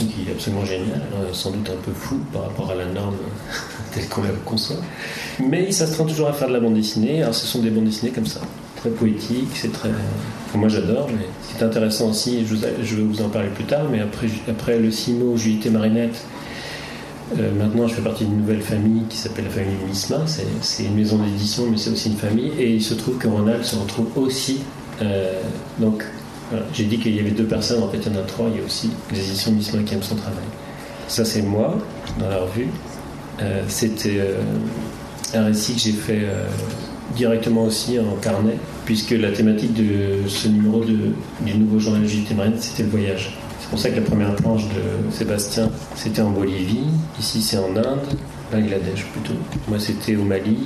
Donc 0.00 0.08
il 0.18 0.28
est 0.28 0.32
absolument 0.32 0.64
génial, 0.64 1.02
sans 1.32 1.50
doute 1.50 1.68
un 1.68 1.80
peu 1.84 1.92
fou 1.92 2.18
par 2.32 2.42
rapport 2.44 2.70
à 2.70 2.74
la 2.74 2.86
norme 2.86 3.16
telle 3.92 4.08
qu'on 4.08 4.22
la 4.22 4.30
conçoit. 4.44 4.76
Mais 5.38 5.64
il 5.64 5.74
s'astreint 5.74 6.04
toujours 6.04 6.28
à 6.28 6.32
faire 6.32 6.48
de 6.48 6.54
la 6.54 6.60
bande 6.60 6.74
dessinée. 6.74 7.22
Alors 7.22 7.34
ce 7.34 7.46
sont 7.46 7.60
des 7.60 7.70
bandes 7.70 7.84
dessinées 7.84 8.10
comme 8.10 8.26
ça, 8.26 8.40
très 8.76 8.90
poétiques, 8.90 9.50
c'est 9.54 9.72
très. 9.72 9.90
Moi 10.54 10.68
j'adore, 10.68 11.08
mais 11.10 11.26
c'est 11.42 11.62
intéressant 11.62 12.10
aussi, 12.10 12.44
je, 12.46 12.54
vais 12.54 13.02
vous 13.02 13.22
en 13.22 13.28
parler 13.28 13.50
plus 13.50 13.64
tard, 13.64 13.86
mais 13.90 14.00
après, 14.00 14.26
après 14.48 14.78
le 14.78 14.90
Simo, 14.90 15.36
Juillet 15.36 15.70
Marinette, 15.70 16.24
euh, 17.38 17.52
maintenant, 17.54 17.86
je 17.86 17.94
fais 17.94 18.02
partie 18.02 18.24
d'une 18.24 18.38
nouvelle 18.38 18.62
famille 18.62 19.04
qui 19.08 19.16
s'appelle 19.16 19.44
la 19.44 19.50
famille 19.50 19.76
Misma. 19.86 20.24
C'est 20.26 20.84
une 20.84 20.96
maison 20.96 21.18
d'édition, 21.18 21.64
mais 21.70 21.76
c'est 21.76 21.90
aussi 21.90 22.08
une 22.08 22.16
famille. 22.16 22.52
Et 22.58 22.74
il 22.74 22.82
se 22.82 22.94
trouve 22.94 23.18
que 23.18 23.28
Ronald 23.28 23.64
se 23.64 23.76
retrouve 23.76 24.08
aussi. 24.16 24.60
Euh, 25.00 25.40
donc, 25.78 26.04
j'ai 26.72 26.84
dit 26.84 26.98
qu'il 26.98 27.14
y 27.14 27.20
avait 27.20 27.30
deux 27.30 27.44
personnes, 27.44 27.82
en 27.82 27.88
fait, 27.88 27.98
il 27.98 28.12
y 28.12 28.16
en 28.16 28.18
a 28.18 28.24
trois. 28.24 28.48
Il 28.52 28.58
y 28.58 28.62
a 28.62 28.64
aussi 28.64 28.90
les 29.12 29.20
éditions 29.20 29.52
Misma 29.52 29.82
qui 29.84 29.94
aiment 29.94 30.02
son 30.02 30.16
travail. 30.16 30.44
Ça, 31.06 31.24
c'est 31.24 31.42
moi, 31.42 31.78
dans 32.18 32.28
la 32.28 32.38
revue. 32.38 32.68
Euh, 33.40 33.62
c'était 33.68 34.20
un 35.32 35.44
récit 35.44 35.74
que 35.74 35.80
j'ai 35.80 35.92
fait 35.92 36.26
directement 37.14 37.64
aussi 37.64 37.98
en 38.00 38.16
carnet, 38.16 38.56
puisque 38.84 39.12
la 39.12 39.30
thématique 39.30 39.72
de 39.74 40.28
ce 40.28 40.48
numéro 40.48 40.84
du 40.84 41.54
nouveau 41.54 41.78
journal 41.78 42.04
JT 42.06 42.34
Marine, 42.34 42.54
c'était 42.58 42.82
le 42.82 42.88
voyage. 42.88 43.36
Pour 43.70 43.78
ça 43.78 43.90
que 43.90 43.96
la 43.96 44.02
première 44.02 44.34
planche 44.34 44.64
de 44.64 45.12
Sébastien, 45.12 45.70
c'était 45.94 46.22
en 46.22 46.30
Bolivie. 46.30 46.88
Ici, 47.18 47.40
c'est 47.40 47.56
en 47.56 47.76
Inde, 47.76 48.00
Bangladesh 48.52 49.06
plutôt. 49.12 49.38
Moi, 49.68 49.78
c'était 49.78 50.16
au 50.16 50.24
Mali. 50.24 50.58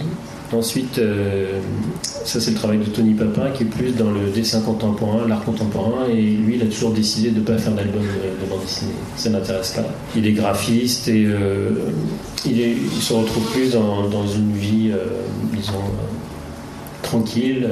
Ensuite, 0.53 0.99
euh, 0.99 1.59
ça 2.03 2.41
c'est 2.41 2.53
le 2.53 2.57
travail 2.57 2.79
de 2.79 2.85
Tony 2.85 3.15
Papin 3.15 3.51
qui 3.53 3.65
est 3.65 3.67
plus 3.67 3.93
dans 3.93 4.11
le 4.11 4.31
dessin 4.31 4.61
contemporain, 4.61 5.27
l'art 5.27 5.43
contemporain, 5.43 6.07
et 6.09 6.21
lui 6.21 6.57
il 6.57 6.63
a 6.63 6.67
toujours 6.67 6.93
décidé 6.93 7.31
de 7.31 7.41
ne 7.41 7.45
pas 7.45 7.59
faire 7.59 7.73
d'album 7.73 8.03
de, 8.03 8.49
bande 8.49 8.61
dessinée. 8.61 8.93
Ça 9.17 9.31
m'intéresse 9.31 9.73
pas. 9.73 9.87
Il 10.15 10.27
est 10.27 10.33
graphiste 10.33 11.09
et 11.09 11.25
euh, 11.27 11.71
il, 12.47 12.61
est, 12.61 12.73
il, 12.73 13.03
se 13.03 13.15
retrouve 13.15 13.51
plus 13.53 13.73
dans, 13.73 14.09
dans 14.09 14.27
une 14.29 14.53
vie, 14.53 14.93
euh, 14.93 15.07
disons, 15.57 15.73
tranquille, 17.05 17.69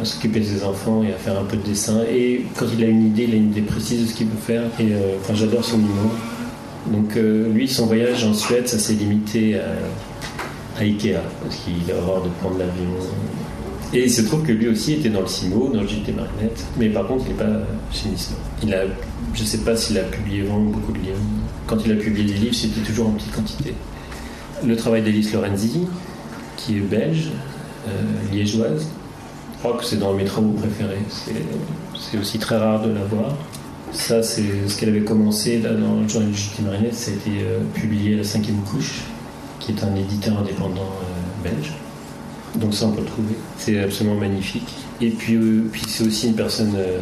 à 0.00 0.04
s'occuper 0.04 0.40
de 0.40 0.44
ses 0.44 0.64
enfants 0.64 1.02
et 1.02 1.12
à 1.12 1.16
faire 1.16 1.38
un 1.38 1.44
peu 1.44 1.56
de 1.56 1.62
dessin. 1.62 2.00
Et 2.10 2.46
quand 2.56 2.66
il 2.76 2.82
a 2.82 2.86
une 2.86 3.06
idée, 3.06 3.24
il 3.24 3.34
a 3.34 3.36
une 3.36 3.50
idée 3.50 3.62
précise 3.62 4.02
de 4.02 4.06
ce 4.06 4.14
qu'il 4.14 4.28
veut 4.28 4.40
faire. 4.40 4.62
Et 4.80 4.88
enfin, 5.20 5.34
j'adore 5.34 5.64
son 5.64 5.78
humour. 5.78 6.12
Donc 6.90 7.14
lui, 7.16 7.68
son 7.68 7.86
voyage 7.86 8.24
en 8.24 8.32
Suède, 8.32 8.66
ça 8.68 8.78
s'est 8.78 8.94
limité 8.94 9.58
à 9.58 10.80
Ikea, 10.80 11.20
parce 11.42 11.56
qu'il 11.56 11.90
a 11.90 11.96
horreur 11.96 12.22
de 12.22 12.28
prendre 12.40 12.58
l'avion. 12.58 12.90
Et 13.92 14.04
il 14.04 14.10
se 14.10 14.22
trouve 14.22 14.42
que 14.42 14.52
lui 14.52 14.68
aussi 14.68 14.94
était 14.94 15.08
dans 15.08 15.20
le 15.20 15.26
CIMO, 15.26 15.70
dans 15.72 15.80
le 15.80 15.86
JT 15.86 16.12
Marinette, 16.12 16.64
mais 16.76 16.88
par 16.88 17.06
contre 17.06 17.24
il 17.26 17.32
n'est 17.32 17.38
pas 17.38 17.60
chez. 17.92 18.08
Il 18.62 18.74
a, 18.74 18.82
je 19.32 19.40
ne 19.40 19.46
sais 19.46 19.58
pas 19.58 19.76
s'il 19.76 19.96
a 19.98 20.02
publié 20.02 20.42
vraiment 20.42 20.70
beaucoup 20.70 20.92
de 20.92 20.98
livres. 20.98 21.18
Quand 21.66 21.78
il 21.84 21.92
a 21.92 21.96
publié 21.96 22.24
des 22.24 22.38
livres, 22.38 22.54
c'était 22.54 22.80
toujours 22.80 23.08
en 23.08 23.12
petite 23.12 23.32
quantité. 23.32 23.74
Le 24.64 24.76
travail 24.76 25.02
d'Elise 25.02 25.32
Lorenzi, 25.32 25.86
qui 26.56 26.78
est 26.78 26.80
belge, 26.80 27.28
euh, 27.28 27.55
liégeoise, 28.32 28.86
je 29.54 29.58
crois 29.58 29.78
que 29.78 29.84
c'est 29.84 29.98
dans 29.98 30.12
mes 30.12 30.24
travaux 30.24 30.52
préférés. 30.52 31.02
C'est 31.08 32.18
aussi 32.18 32.38
très 32.38 32.56
rare 32.56 32.82
de 32.82 32.92
la 32.92 33.04
voir. 33.04 33.34
Ça, 33.92 34.22
c'est 34.22 34.68
ce 34.68 34.76
qu'elle 34.76 34.90
avait 34.90 35.04
commencé 35.04 35.58
là, 35.60 35.72
dans 35.72 36.00
le 36.00 36.08
journal 36.08 36.30
du 36.30 36.36
JT 36.36 36.62
Marinette, 36.62 36.94
ça 36.94 37.10
a 37.10 37.14
été 37.14 37.30
euh, 37.40 37.60
publié 37.72 38.14
à 38.14 38.18
la 38.18 38.24
cinquième 38.24 38.60
couche 38.62 39.02
qui 39.58 39.72
est 39.72 39.82
un 39.82 39.94
éditeur 39.94 40.38
indépendant 40.38 40.82
euh, 40.82 41.48
belge. 41.48 41.72
Donc 42.54 42.74
ça, 42.74 42.86
on 42.86 42.92
peut 42.92 43.00
le 43.00 43.06
trouver. 43.06 43.34
C'est 43.58 43.80
absolument 43.80 44.16
magnifique. 44.16 44.68
Et 45.00 45.10
puis, 45.10 45.34
euh, 45.34 45.68
puis 45.70 45.82
c'est 45.86 46.06
aussi 46.06 46.28
une 46.28 46.34
personne 46.34 46.74
euh, 46.76 46.98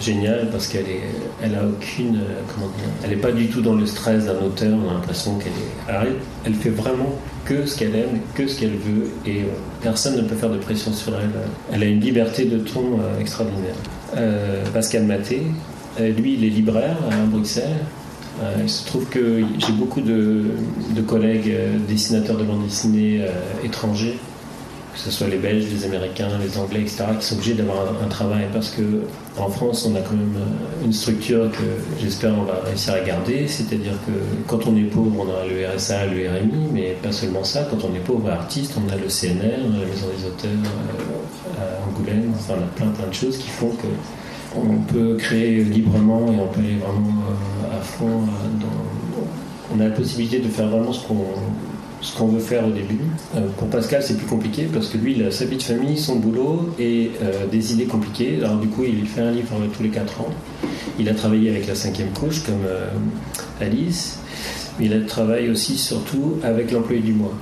géniale 0.00 0.48
parce 0.50 0.68
qu'elle 0.68 0.86
est, 0.88 1.02
elle 1.42 1.54
a 1.54 1.66
aucune, 1.66 2.18
comment 2.54 2.68
dire, 2.68 2.86
elle 3.04 3.10
n'est 3.10 3.16
pas 3.16 3.32
du 3.32 3.48
tout 3.48 3.60
dans 3.60 3.74
le 3.74 3.84
stress 3.84 4.24
d'un 4.24 4.40
auteur. 4.42 4.78
On 4.86 4.90
a 4.90 4.94
l'impression 4.94 5.36
qu'elle 5.38 5.52
est, 5.52 5.92
elle, 5.92 6.14
elle 6.46 6.54
fait 6.54 6.70
vraiment 6.70 7.18
que 7.44 7.66
ce 7.66 7.76
qu'elle 7.76 7.94
aime, 7.94 8.20
que 8.34 8.46
ce 8.46 8.58
qu'elle 8.58 8.76
veut, 8.76 9.10
et 9.26 9.42
personne 9.82 10.16
ne 10.16 10.22
peut 10.22 10.34
faire 10.34 10.50
de 10.50 10.58
pression 10.58 10.92
sur 10.92 11.14
elle. 11.14 11.30
Elle 11.72 11.82
a 11.82 11.86
une 11.86 12.00
liberté 12.00 12.46
de 12.46 12.58
ton 12.58 12.98
extraordinaire. 13.20 13.76
Pascal 14.72 15.04
Maté, 15.04 15.42
lui, 15.98 16.34
il 16.34 16.44
est 16.44 16.48
libraire 16.48 16.96
à 17.10 17.24
Bruxelles. 17.26 17.76
Euh, 18.42 18.54
il 18.62 18.68
se 18.68 18.84
trouve 18.86 19.06
que 19.06 19.42
j'ai 19.58 19.72
beaucoup 19.72 20.00
de, 20.00 20.44
collègues 21.06 21.50
euh, 21.50 21.78
dessinateurs 21.88 22.36
de 22.36 22.44
bande 22.44 22.64
dessinée 22.64 23.20
euh, 23.22 23.30
étrangers, 23.64 24.18
que 24.96 25.02
ce 25.02 25.10
soit 25.10 25.26
les 25.26 25.36
Belges, 25.36 25.66
les 25.70 25.84
Américains, 25.84 26.28
les 26.42 26.56
Anglais, 26.56 26.80
etc., 26.80 27.04
qui 27.20 27.26
sont 27.26 27.34
obligés 27.34 27.52
d'avoir 27.52 27.84
un, 28.02 28.08
travail 28.08 28.46
parce 28.50 28.70
que 28.70 29.02
en 29.36 29.50
France, 29.50 29.86
on 29.90 29.94
a 29.94 30.00
quand 30.00 30.16
même 30.16 30.38
une 30.82 30.92
structure 30.92 31.50
que 31.50 32.00
j'espère 32.00 32.32
on 32.38 32.44
va 32.44 32.62
réussir 32.64 32.94
à 32.94 33.00
garder, 33.00 33.46
c'est-à-dire 33.46 33.92
que 34.06 34.12
quand 34.46 34.66
on 34.66 34.74
est 34.74 34.84
pauvre, 34.84 35.26
on 35.26 35.28
a 35.28 35.46
le 35.46 35.76
RSA, 35.76 36.06
le 36.06 36.26
RMI, 36.30 36.68
mais 36.72 36.96
pas 37.02 37.12
seulement 37.12 37.44
ça. 37.44 37.66
Quand 37.70 37.84
on 37.84 37.94
est 37.94 38.00
pauvre 38.00 38.30
artiste, 38.30 38.74
on 38.78 38.90
a 38.90 38.96
le 38.96 39.08
CNR, 39.08 39.66
on 39.68 39.74
a 39.76 39.80
la 39.80 39.86
Maison 39.86 40.06
des 40.16 40.26
auteurs 40.26 40.50
à 41.58 41.86
Angoulême, 41.86 42.32
enfin 42.34 42.54
on 42.58 42.64
a 42.64 42.68
plein 42.68 42.90
plein 42.92 43.08
de 43.08 43.14
choses 43.14 43.36
qui 43.36 43.48
font 43.48 43.70
que 43.70 43.88
on 44.56 44.78
peut 44.90 45.16
créer 45.16 45.62
librement 45.62 46.32
et 46.32 46.36
on 46.40 46.46
peut 46.46 46.60
aller 46.60 46.76
vraiment 46.76 47.22
euh, 47.28 47.76
à 47.78 47.82
fond. 47.82 48.22
Euh, 48.22 48.66
on 49.74 49.80
a 49.80 49.88
la 49.88 49.90
possibilité 49.90 50.38
de 50.38 50.48
faire 50.48 50.68
vraiment 50.68 50.92
ce 50.92 51.06
qu'on 51.06 51.24
ce 52.00 52.16
qu'on 52.16 52.28
veut 52.28 52.40
faire 52.40 52.66
au 52.66 52.70
début. 52.70 53.00
Euh, 53.34 53.40
pour 53.56 53.68
Pascal, 53.68 54.02
c'est 54.02 54.16
plus 54.16 54.26
compliqué 54.26 54.68
parce 54.72 54.88
que 54.88 54.98
lui, 54.98 55.14
il 55.16 55.24
a 55.24 55.30
sa 55.30 55.44
vie 55.44 55.56
de 55.56 55.62
famille, 55.62 55.98
son 55.98 56.16
boulot 56.16 56.70
et 56.78 57.10
des 57.50 57.72
idées 57.72 57.86
compliquées. 57.86 58.38
Alors 58.42 58.58
du 58.58 58.68
coup, 58.68 58.84
il 58.84 59.06
fait 59.06 59.22
un 59.22 59.32
livre 59.32 59.54
tous 59.76 59.82
les 59.82 59.88
4 59.88 60.20
ans. 60.20 60.30
Il 60.98 61.08
a 61.08 61.14
travaillé 61.14 61.50
avec 61.50 61.66
la 61.66 61.74
cinquième 61.74 62.10
couche 62.10 62.42
comme 62.44 62.66
Alice, 63.60 64.18
mais 64.78 64.86
il 64.86 64.92
a 64.92 65.00
travaillé 65.00 65.48
aussi 65.48 65.76
surtout 65.76 66.38
avec 66.42 66.70
l'employé 66.70 67.00
du 67.00 67.12
mois, 67.12 67.34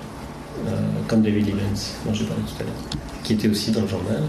comme 1.09 1.23
David 1.23 1.47
Levens, 1.47 1.95
dont 2.07 2.15
j'ai 2.15 2.25
parlé 2.25 2.43
tout 2.43 2.63
à 2.63 2.65
l'heure, 2.65 3.01
qui 3.23 3.35
était 3.35 3.49
aussi 3.49 3.71
dans 3.71 3.83
le 3.83 3.89
journal. 3.89 4.23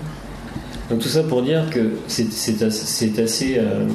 Donc 0.90 1.00
tout 1.00 1.10
ça 1.10 1.24
pour 1.24 1.42
dire 1.42 1.70
que 1.70 1.94
c'est 2.08 2.62
assez, 2.64 3.58
euh, 3.58 3.88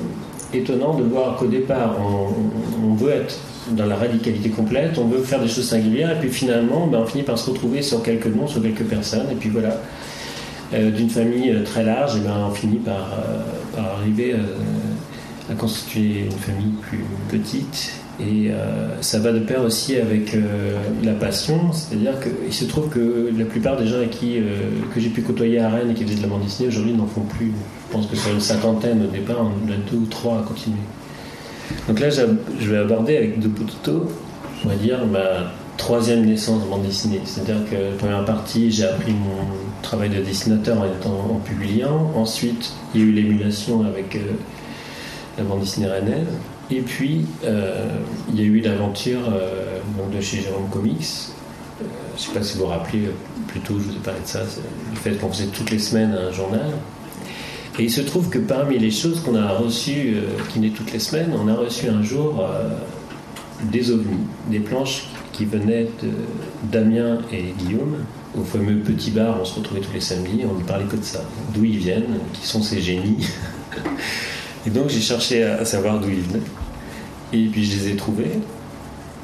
étonnant 0.52 0.94
de 0.94 1.04
voir 1.04 1.36
qu'au 1.36 1.46
départ, 1.46 1.96
on, 2.00 2.94
veut 2.94 3.12
être 3.12 3.38
dans 3.70 3.86
la 3.86 3.96
radicalité 3.96 4.50
complète, 4.50 4.98
on 4.98 5.06
veut 5.06 5.22
faire 5.22 5.40
des 5.40 5.48
choses 5.48 5.68
singulières, 5.68 6.10
et 6.10 6.20
puis 6.20 6.30
finalement, 6.30 6.86
ben, 6.86 7.00
on 7.00 7.06
finit 7.06 7.22
par 7.22 7.38
se 7.38 7.50
retrouver 7.50 7.82
sur 7.82 8.02
quelques 8.02 8.26
noms, 8.26 8.46
sur 8.46 8.62
quelques 8.62 8.84
personnes, 8.84 9.30
et 9.30 9.34
puis 9.34 9.48
voilà, 9.48 9.80
euh, 10.74 10.90
d'une 10.90 11.10
famille 11.10 11.50
euh, 11.50 11.64
très 11.64 11.84
large, 11.84 12.16
et 12.16 12.20
ben, 12.20 12.48
on 12.50 12.54
finit 12.54 12.78
par, 12.78 13.16
par 13.74 13.98
arriver 13.98 14.34
à 15.50 15.54
constituer 15.54 16.26
une 16.26 16.38
famille 16.38 16.74
plus 16.82 17.04
petite 17.28 18.00
et 18.20 18.50
euh, 18.50 19.00
ça 19.00 19.18
va 19.18 19.32
de 19.32 19.38
pair 19.38 19.62
aussi 19.62 19.96
avec 19.96 20.34
euh, 20.34 20.76
la 21.02 21.12
passion, 21.12 21.72
c'est-à-dire 21.72 22.14
qu'il 22.20 22.52
se 22.52 22.64
trouve 22.66 22.88
que 22.88 23.30
la 23.36 23.44
plupart 23.46 23.78
des 23.78 23.86
gens 23.86 23.96
avec 23.96 24.10
qui, 24.10 24.38
euh, 24.38 24.42
que 24.94 25.00
j'ai 25.00 25.08
pu 25.08 25.22
côtoyer 25.22 25.58
à 25.58 25.70
Rennes 25.70 25.90
et 25.90 25.94
qui 25.94 26.04
faisaient 26.04 26.16
de 26.16 26.22
la 26.22 26.28
bande 26.28 26.42
dessinée 26.42 26.68
aujourd'hui 26.68 26.92
n'en 26.92 27.06
font 27.06 27.22
plus. 27.22 27.52
Je 27.88 27.92
pense 27.92 28.06
que 28.06 28.16
sur 28.16 28.32
une 28.32 28.40
cinquantaine 28.40 29.02
au 29.04 29.10
départ, 29.10 29.38
on 29.40 29.72
a 29.72 29.76
deux 29.90 29.96
ou 29.96 30.06
trois 30.06 30.40
à 30.40 30.42
continuer. 30.42 30.80
Donc 31.88 32.00
là, 32.00 32.08
je 32.10 32.70
vais 32.70 32.78
aborder 32.78 33.16
avec 33.16 33.40
poteaux, 33.40 34.10
on 34.64 34.68
va 34.68 34.74
dire, 34.74 35.06
ma 35.06 35.52
troisième 35.76 36.24
naissance 36.24 36.62
en 36.64 36.66
bande 36.66 36.82
dessinée. 36.82 37.20
C'est-à-dire 37.24 37.64
que 37.70 37.74
la 37.74 37.96
première 37.96 38.24
partie, 38.24 38.70
j'ai 38.70 38.84
appris 38.84 39.12
mon 39.12 39.82
travail 39.82 40.10
de 40.10 40.20
dessinateur 40.20 40.80
en, 40.80 40.84
étant, 40.84 41.36
en 41.36 41.38
publiant. 41.38 42.12
Ensuite, 42.14 42.72
il 42.94 43.00
y 43.00 43.04
a 43.04 43.06
eu 43.06 43.12
l'émulation 43.12 43.84
avec 43.84 44.18
la 45.38 45.44
bande 45.44 45.60
dessinée 45.60 45.88
rennaise. 45.88 46.26
Et 46.70 46.80
puis, 46.82 47.26
euh, 47.44 47.88
il 48.32 48.40
y 48.40 48.42
a 48.42 48.44
eu 48.44 48.60
l'aventure 48.60 49.20
euh, 49.32 49.80
de 50.14 50.20
chez 50.20 50.40
Jérôme 50.40 50.68
Comics. 50.70 51.04
Euh, 51.80 51.84
je 52.16 52.22
ne 52.22 52.26
sais 52.28 52.38
pas 52.38 52.44
si 52.44 52.56
vous 52.56 52.64
vous 52.64 52.70
rappelez, 52.70 53.10
plus 53.48 53.60
tôt, 53.60 53.74
je 53.78 53.84
vous 53.90 53.96
ai 53.96 53.98
parlé 53.98 54.20
de 54.20 54.26
ça, 54.26 54.40
le 54.40 54.96
fait 54.96 55.18
qu'on 55.18 55.32
faisait 55.32 55.46
toutes 55.46 55.70
les 55.70 55.78
semaines 55.80 56.12
un 56.14 56.30
journal. 56.30 56.70
Et 57.78 57.84
il 57.84 57.90
se 57.90 58.00
trouve 58.00 58.28
que 58.28 58.38
parmi 58.38 58.78
les 58.78 58.90
choses 58.90 59.20
qu'on 59.20 59.36
a 59.36 59.48
reçues, 59.48 60.16
qui 60.52 60.58
n'est 60.58 60.70
toutes 60.70 60.92
les 60.92 60.98
semaines, 60.98 61.32
on 61.40 61.48
a 61.48 61.54
reçu 61.54 61.88
un 61.88 62.02
jour 62.02 62.44
des 63.70 63.90
ovnis, 63.90 64.26
des 64.50 64.58
planches 64.58 65.06
qui 65.32 65.44
venaient 65.44 65.88
de 66.02 66.10
Damien 66.70 67.18
et 67.32 67.54
Guillaume, 67.58 67.96
au 68.36 68.42
fameux 68.42 68.76
petit 68.76 69.10
bar, 69.10 69.38
on 69.40 69.44
se 69.44 69.58
retrouvait 69.58 69.80
tous 69.80 69.92
les 69.92 70.00
samedis, 70.00 70.42
on 70.48 70.58
ne 70.58 70.64
parlait 70.64 70.84
que 70.84 70.96
de 70.96 71.02
ça, 71.02 71.24
d'où 71.54 71.64
ils 71.64 71.78
viennent, 71.78 72.18
qui 72.32 72.46
sont 72.46 72.62
ces 72.62 72.80
génies. 72.80 73.26
Et 74.66 74.70
donc 74.70 74.88
j'ai 74.88 75.00
cherché 75.00 75.42
à, 75.42 75.64
savoir 75.64 76.00
d'où 76.00 76.08
ils 76.08 76.20
venaient. 76.20 76.44
Et 77.32 77.46
puis 77.46 77.64
je 77.64 77.78
les 77.78 77.92
ai 77.92 77.96
trouvés. 77.96 78.30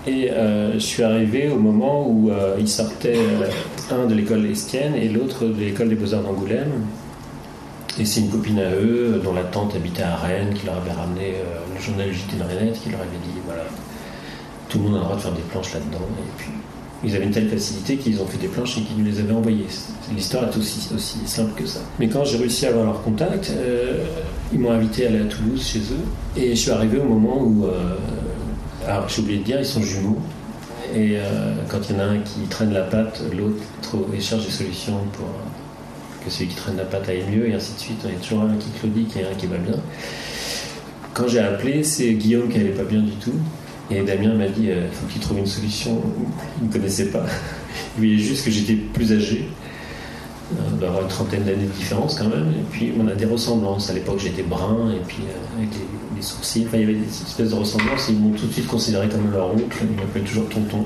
Et 0.06 0.30
euh, 0.30 0.74
je 0.74 0.78
suis 0.78 1.02
arrivé 1.02 1.50
au 1.50 1.58
moment 1.58 2.08
où 2.08 2.30
euh, 2.30 2.56
ils 2.58 2.68
sortaient, 2.68 3.16
euh, 3.16 3.50
un 3.90 4.06
de 4.06 4.14
l'école 4.14 4.46
Estienne 4.46 4.94
et 4.94 5.08
l'autre 5.08 5.44
de 5.44 5.60
l'école 5.60 5.88
des 5.88 5.96
Beaux-Arts 5.96 6.22
d'Angoulême. 6.22 6.86
C'est 8.04 8.20
une 8.20 8.28
copine 8.28 8.58
à 8.58 8.70
eux, 8.70 9.20
dont 9.24 9.32
la 9.32 9.44
tante 9.44 9.74
habitait 9.74 10.02
à 10.02 10.16
Rennes, 10.16 10.52
qui 10.54 10.66
leur 10.66 10.76
avait 10.76 10.92
ramené 10.92 11.34
le 11.74 11.80
journal 11.80 12.12
JT 12.12 12.36
Marinette, 12.36 12.78
qui 12.82 12.90
leur 12.90 13.00
avait 13.00 13.10
dit 13.10 13.40
voilà, 13.46 13.62
tout 14.68 14.78
le 14.78 14.84
monde 14.84 14.96
a 14.96 14.98
le 14.98 15.04
droit 15.04 15.16
de 15.16 15.20
faire 15.22 15.32
des 15.32 15.42
planches 15.42 15.72
là-dedans. 15.72 16.04
Et 16.18 16.42
puis 16.42 16.50
ils 17.04 17.14
avaient 17.14 17.24
une 17.24 17.30
telle 17.30 17.48
facilité 17.48 17.96
qu'ils 17.96 18.20
ont 18.20 18.26
fait 18.26 18.38
des 18.38 18.48
planches 18.48 18.78
et 18.78 18.80
qu'ils 18.80 18.96
nous 18.96 19.04
les 19.04 19.20
avaient 19.20 19.32
envoyées. 19.32 19.66
L'histoire 20.14 20.44
est 20.44 20.56
aussi, 20.56 20.92
aussi 20.94 21.18
simple 21.26 21.52
que 21.54 21.66
ça. 21.66 21.80
Mais 21.98 22.08
quand 22.08 22.24
j'ai 22.24 22.38
réussi 22.38 22.66
à 22.66 22.70
avoir 22.70 22.86
leur 22.86 23.02
contact, 23.02 23.50
euh, 23.50 24.04
ils 24.52 24.58
m'ont 24.58 24.72
invité 24.72 25.06
à 25.06 25.10
aller 25.10 25.20
à 25.20 25.24
Toulouse 25.24 25.62
chez 25.64 25.78
eux. 25.78 26.40
Et 26.40 26.50
je 26.50 26.60
suis 26.60 26.70
arrivé 26.70 26.98
au 26.98 27.04
moment 27.04 27.42
où. 27.42 27.66
Euh, 27.66 27.96
alors 28.86 29.08
j'ai 29.08 29.20
oublié 29.20 29.38
de 29.38 29.44
dire, 29.44 29.58
ils 29.58 29.66
sont 29.66 29.82
jumeaux. 29.82 30.18
Et 30.94 31.16
euh, 31.16 31.54
quand 31.68 31.78
il 31.90 31.96
y 31.96 31.98
en 31.98 32.02
a 32.02 32.06
un 32.06 32.18
qui 32.18 32.40
traîne 32.48 32.72
la 32.72 32.82
patte, 32.82 33.20
l'autre 33.36 33.56
cherche 34.20 34.46
des 34.46 34.52
solutions 34.52 34.98
pour 35.12 35.26
que 36.26 36.32
celui 36.32 36.48
qui 36.48 36.56
traîne 36.56 36.76
la 36.76 36.84
patte 36.84 37.08
aille 37.08 37.24
mieux, 37.30 37.48
et 37.48 37.54
ainsi 37.54 37.72
de 37.74 37.78
suite. 37.78 37.98
Il 38.04 38.12
y 38.12 38.16
a 38.16 38.18
toujours 38.18 38.42
un 38.42 38.56
qui 38.56 38.68
claudit 38.78 39.06
et 39.16 39.24
un 39.24 39.34
qui 39.34 39.46
va 39.46 39.58
bien. 39.58 39.76
Quand 41.14 41.28
j'ai 41.28 41.38
appelé, 41.38 41.84
c'est 41.84 42.12
Guillaume 42.14 42.48
qui 42.48 42.58
n'allait 42.58 42.70
pas 42.70 42.84
bien 42.84 43.00
du 43.00 43.12
tout. 43.12 43.34
Et 43.90 44.02
Damien 44.02 44.34
m'a 44.34 44.48
dit 44.48 44.70
euh, 44.70 44.90
faut 44.92 45.06
qu'il 45.06 45.20
trouve 45.20 45.38
une 45.38 45.46
solution. 45.46 46.02
Il 46.60 46.66
ne 46.66 46.72
connaissait 46.72 47.10
pas. 47.10 47.24
Il 47.96 48.00
voyait 48.00 48.18
juste 48.18 48.44
que 48.44 48.50
j'étais 48.50 48.74
plus 48.74 49.12
âgé, 49.12 49.48
euh, 50.52 50.80
d'avoir 50.80 51.02
une 51.02 51.08
trentaine 51.08 51.44
d'années 51.44 51.64
de 51.64 51.70
différence 51.70 52.18
quand 52.18 52.28
même. 52.28 52.50
Et 52.50 52.64
puis 52.70 52.92
on 53.00 53.06
a 53.06 53.14
des 53.14 53.26
ressemblances. 53.26 53.88
À 53.88 53.94
l'époque 53.94 54.18
j'étais 54.18 54.42
brun 54.42 54.90
et 54.90 55.00
puis 55.06 55.22
euh, 55.22 55.58
avec 55.58 55.70
des, 55.70 56.22
sourcils. 56.22 56.64
Enfin 56.66 56.78
il 56.78 56.80
y 56.80 56.84
avait 56.84 56.94
des 56.94 57.06
espèces 57.06 57.50
de 57.50 57.54
ressemblances. 57.54 58.06
Ils 58.08 58.18
m'ont 58.18 58.36
tout 58.36 58.46
de 58.46 58.52
suite 58.52 58.66
considéré 58.66 59.08
comme 59.08 59.30
leur 59.30 59.52
oncle. 59.52 59.78
Ils 59.82 59.96
m'appelaient 59.96 60.24
toujours 60.24 60.48
tonton. 60.48 60.84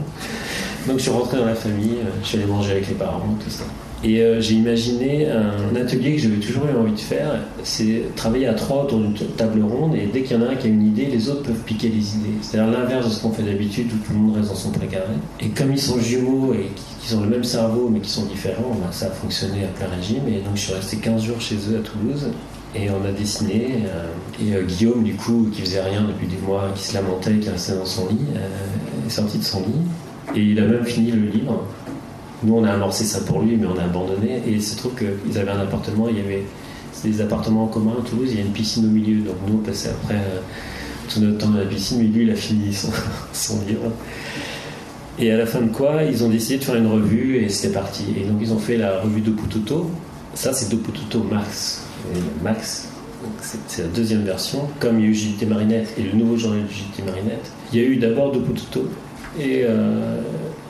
Donc 0.87 0.99
je 0.99 1.03
suis 1.03 1.11
rentré 1.11 1.37
dans 1.37 1.47
la 1.47 1.55
famille, 1.55 1.97
euh, 1.99 2.11
je 2.23 2.29
suis 2.29 2.39
allé 2.39 2.47
manger 2.47 2.73
avec 2.73 2.89
les 2.89 2.95
parents, 2.95 3.37
tout 3.43 3.51
ça. 3.51 3.65
Et 4.03 4.23
euh, 4.23 4.41
j'ai 4.41 4.55
imaginé 4.55 5.29
un 5.31 5.77
atelier 5.77 6.17
que 6.17 6.23
j'avais 6.23 6.37
toujours 6.37 6.65
eu 6.65 6.77
envie 6.77 6.93
de 6.93 6.99
faire, 6.99 7.33
c'est 7.63 8.03
travailler 8.17 8.47
à 8.47 8.55
trois 8.55 8.85
autour 8.85 9.01
d'une 9.01 9.13
table 9.37 9.63
ronde 9.63 9.95
et 9.95 10.07
dès 10.07 10.23
qu'il 10.23 10.39
y 10.39 10.41
en 10.41 10.47
a 10.47 10.51
un 10.51 10.55
qui 10.55 10.69
a 10.69 10.71
une 10.71 10.87
idée, 10.87 11.05
les 11.05 11.29
autres 11.29 11.43
peuvent 11.43 11.63
piquer 11.67 11.89
les 11.89 12.17
idées. 12.17 12.33
C'est-à-dire 12.41 12.73
l'inverse 12.73 13.09
de 13.09 13.13
ce 13.13 13.21
qu'on 13.21 13.31
fait 13.31 13.43
d'habitude 13.43 13.89
où 13.93 13.97
tout 13.99 14.13
le 14.15 14.19
monde 14.19 14.37
reste 14.37 14.49
dans 14.49 14.55
son 14.55 14.71
précaré. 14.71 15.05
Et 15.41 15.49
comme 15.49 15.73
ils 15.73 15.81
sont 15.81 15.99
jumeaux 16.01 16.55
et 16.55 16.71
qu'ils 17.03 17.17
ont 17.19 17.21
le 17.21 17.29
même 17.29 17.45
cerveau 17.45 17.91
mais 17.93 18.01
qui 18.01 18.11
sont 18.11 18.25
différents, 18.25 18.75
bah, 18.81 18.89
ça 18.91 19.07
a 19.07 19.11
fonctionné 19.11 19.65
à 19.65 19.69
plein 19.69 19.95
régime. 19.95 20.27
Et 20.29 20.41
donc 20.41 20.55
je 20.55 20.61
suis 20.61 20.73
resté 20.73 20.97
15 20.97 21.23
jours 21.23 21.41
chez 21.41 21.57
eux 21.57 21.79
à 21.79 21.83
Toulouse 21.83 22.29
et 22.75 22.89
on 22.91 23.05
a 23.07 23.13
dessiné. 23.13 23.83
euh, 23.87 24.07
et 24.43 24.55
euh, 24.55 24.63
Guillaume, 24.63 25.03
du 25.03 25.15
coup, 25.15 25.49
qui 25.53 25.61
faisait 25.61 25.83
rien 25.83 26.03
depuis 26.03 26.27
des 26.27 26.39
mois, 26.39 26.71
qui 26.75 26.85
se 26.85 26.95
lamentait, 26.95 27.35
qui 27.35 27.51
restait 27.51 27.75
dans 27.75 27.85
son 27.85 28.09
lit, 28.09 28.17
est 29.07 29.11
sorti 29.11 29.39
de 29.39 29.45
son 29.45 29.61
lit. 29.61 30.37
Et 30.37 30.41
il 30.41 30.59
a 30.59 30.65
même 30.65 30.85
fini 30.85 31.11
le 31.11 31.27
livre. 31.27 31.67
Nous, 32.43 32.55
on 32.55 32.65
a 32.65 32.73
amorcé 32.73 33.05
ça 33.05 33.21
pour 33.21 33.43
lui, 33.43 33.57
mais 33.57 33.67
on 33.67 33.79
a 33.79 33.85
abandonné. 33.85 34.43
Et 34.47 34.53
il 34.53 34.63
se 34.63 34.77
trouve 34.77 34.93
qu'ils 34.95 35.39
avaient 35.39 35.51
un 35.51 35.61
appartement, 35.61 36.09
il 36.09 36.17
y 36.17 36.21
avait 36.21 36.45
des 37.05 37.21
appartements 37.21 37.65
en 37.65 37.69
commun 37.69 37.95
à 37.99 38.09
Toulouse, 38.09 38.29
il 38.31 38.39
y 38.39 38.43
a 38.43 38.45
une 38.45 38.53
piscine 38.53 38.85
au 38.87 38.91
milieu. 38.91 39.23
Donc 39.23 39.37
nous, 39.47 39.55
on 39.55 39.59
passait 39.59 39.91
après 39.91 40.15
euh, 40.15 40.41
tout 41.09 41.21
notre 41.21 41.39
temps 41.39 41.51
dans 41.51 41.59
la 41.59 41.67
piscine, 41.67 41.99
mais 41.99 42.05
lui, 42.05 42.25
il 42.25 42.31
a 42.31 42.35
fini 42.35 42.73
son, 42.75 42.91
son 43.33 43.61
livre. 43.67 43.91
Et 45.19 45.31
à 45.31 45.37
la 45.37 45.45
fin 45.45 45.61
de 45.61 45.69
quoi, 45.69 46.03
ils 46.03 46.25
ont 46.25 46.31
décidé 46.31 46.59
de 46.59 46.65
faire 46.65 46.77
une 46.77 46.87
revue 46.87 47.37
et 47.37 47.49
c'était 47.51 47.75
parti. 47.75 48.05
Et 48.17 48.25
donc 48.25 48.39
ils 48.41 48.53
ont 48.55 48.59
fait 48.59 48.79
la 48.79 49.01
revue 49.01 49.21
de 49.21 49.31
Pututo. 49.31 49.91
Ça, 50.35 50.53
c'est 50.55 50.73
Max. 51.31 51.83
Et 52.15 52.19
le 52.19 52.43
Max, 52.43 52.89
donc 53.23 53.33
c'est 53.67 53.83
la 53.83 53.89
deuxième 53.89 54.23
version. 54.23 54.61
Comme 54.79 54.99
il 54.99 55.05
y 55.05 55.09
a 55.09 55.11
eu 55.11 55.15
JT 55.15 55.45
Marinette 55.45 55.93
et 55.99 56.05
le 56.05 56.13
nouveau 56.13 56.39
journal 56.39 56.63
de 56.63 56.69
JT 56.69 57.03
Marinette, 57.05 57.51
il 57.73 57.81
y 57.81 57.83
a 57.83 57.87
eu 57.87 57.97
d'abord 57.97 58.33
Dopututo. 58.33 58.89
Et 59.39 59.65
euh, 59.65 60.23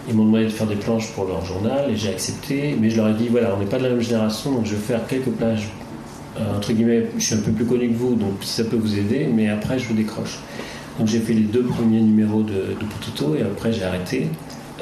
ils 0.09 0.15
m'ont 0.15 0.25
demandé 0.25 0.45
de 0.45 0.51
faire 0.51 0.67
des 0.67 0.77
planches 0.77 1.09
pour 1.13 1.27
leur 1.27 1.45
journal 1.45 1.91
et 1.91 1.97
j'ai 1.97 2.09
accepté. 2.09 2.77
Mais 2.81 2.91
je 2.91 2.97
leur 2.97 3.09
ai 3.09 3.15
dit 3.15 3.29
voilà, 3.29 3.55
on 3.55 3.59
n'est 3.59 3.67
pas 3.67 3.79
de 3.79 3.85
la 3.85 3.91
même 3.91 4.01
génération, 4.01 4.53
donc 4.53 4.67
je 4.67 4.75
vais 4.75 4.81
faire 4.81 5.07
quelques 5.07 5.31
plages. 5.31 5.69
Euh, 6.39 6.57
entre 6.57 6.73
guillemets, 6.73 7.07
je 7.19 7.25
suis 7.25 7.35
un 7.35 7.41
peu 7.41 7.51
plus 7.51 7.65
connu 7.65 7.89
que 7.89 7.97
vous, 7.97 8.15
donc 8.15 8.43
ça 8.43 8.65
peut 8.65 8.77
vous 8.77 8.99
aider, 8.99 9.29
mais 9.33 9.49
après 9.49 9.79
je 9.79 9.89
vous 9.89 9.95
décroche. 9.95 10.39
Donc 10.99 11.09
j'ai 11.09 11.21
fait 11.21 11.33
les 11.33 11.41
deux 11.41 11.63
premiers 11.63 12.01
numéros 12.01 12.43
de, 12.43 12.77
de 12.79 12.85
Pututo 12.99 13.35
et 13.35 13.43
après 13.43 13.73
j'ai 13.73 13.85
arrêté. 13.85 14.29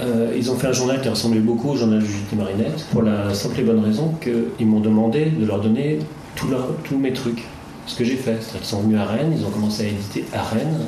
Euh, 0.01 0.33
ils 0.37 0.51
ont 0.51 0.57
fait 0.57 0.69
un 0.69 0.73
journal 0.73 1.01
qui 1.01 1.09
ressemblait 1.09 1.41
beaucoup 1.41 1.71
au 1.71 1.77
journal 1.77 2.01
de 2.01 2.05
Julie 2.05 2.37
Marinette 2.37 2.87
pour 2.93 3.03
la 3.03 3.35
simple 3.35 3.61
et 3.61 3.63
bonne 3.65 3.81
raison 3.81 4.15
qu'ils 4.21 4.67
m'ont 4.67 4.81
demandé 4.81 5.27
de 5.27 5.45
leur 5.45 5.61
donner 5.61 5.99
tous 6.37 6.99
mes 6.99 7.13
trucs. 7.13 7.45
Ce 7.87 7.97
que 7.97 8.05
j'ai 8.05 8.17
fait, 8.17 8.37
c'est-à-dire 8.41 8.61
qu'ils 8.61 8.69
sont 8.69 8.83
venus 8.83 8.99
à 8.99 9.07
Rennes, 9.07 9.33
ils 9.37 9.45
ont 9.45 9.51
commencé 9.51 9.85
à 9.85 9.87
éditer 9.89 10.25
à 10.33 10.43
Rennes, 10.43 10.79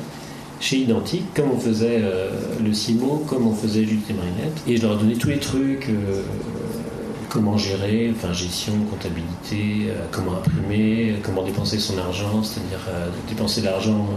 chez 0.61 0.77
Identique, 0.77 1.33
comme 1.33 1.51
on 1.51 1.59
faisait 1.59 1.99
euh, 2.01 2.29
le 2.63 2.71
CIMO, 2.71 3.25
comme 3.27 3.47
on 3.47 3.53
faisait 3.53 3.83
Julie 3.83 4.01
Marinette, 4.15 4.61
et 4.67 4.77
je 4.77 4.83
leur 4.83 4.93
ai 4.93 4.97
donné 4.97 5.15
tous 5.15 5.29
les 5.29 5.39
trucs. 5.39 5.89
euh, 5.89 6.21
comment 7.29 7.57
gérer, 7.57 8.11
enfin 8.13 8.33
gestion, 8.33 8.73
comptabilité, 8.89 9.87
euh, 9.87 10.03
comment 10.11 10.33
imprimer, 10.33 11.15
comment 11.23 11.43
dépenser 11.43 11.79
son 11.79 11.97
argent, 11.97 12.43
c'est-à-dire 12.43 12.81
dépenser 13.29 13.61
l'argent 13.61 14.09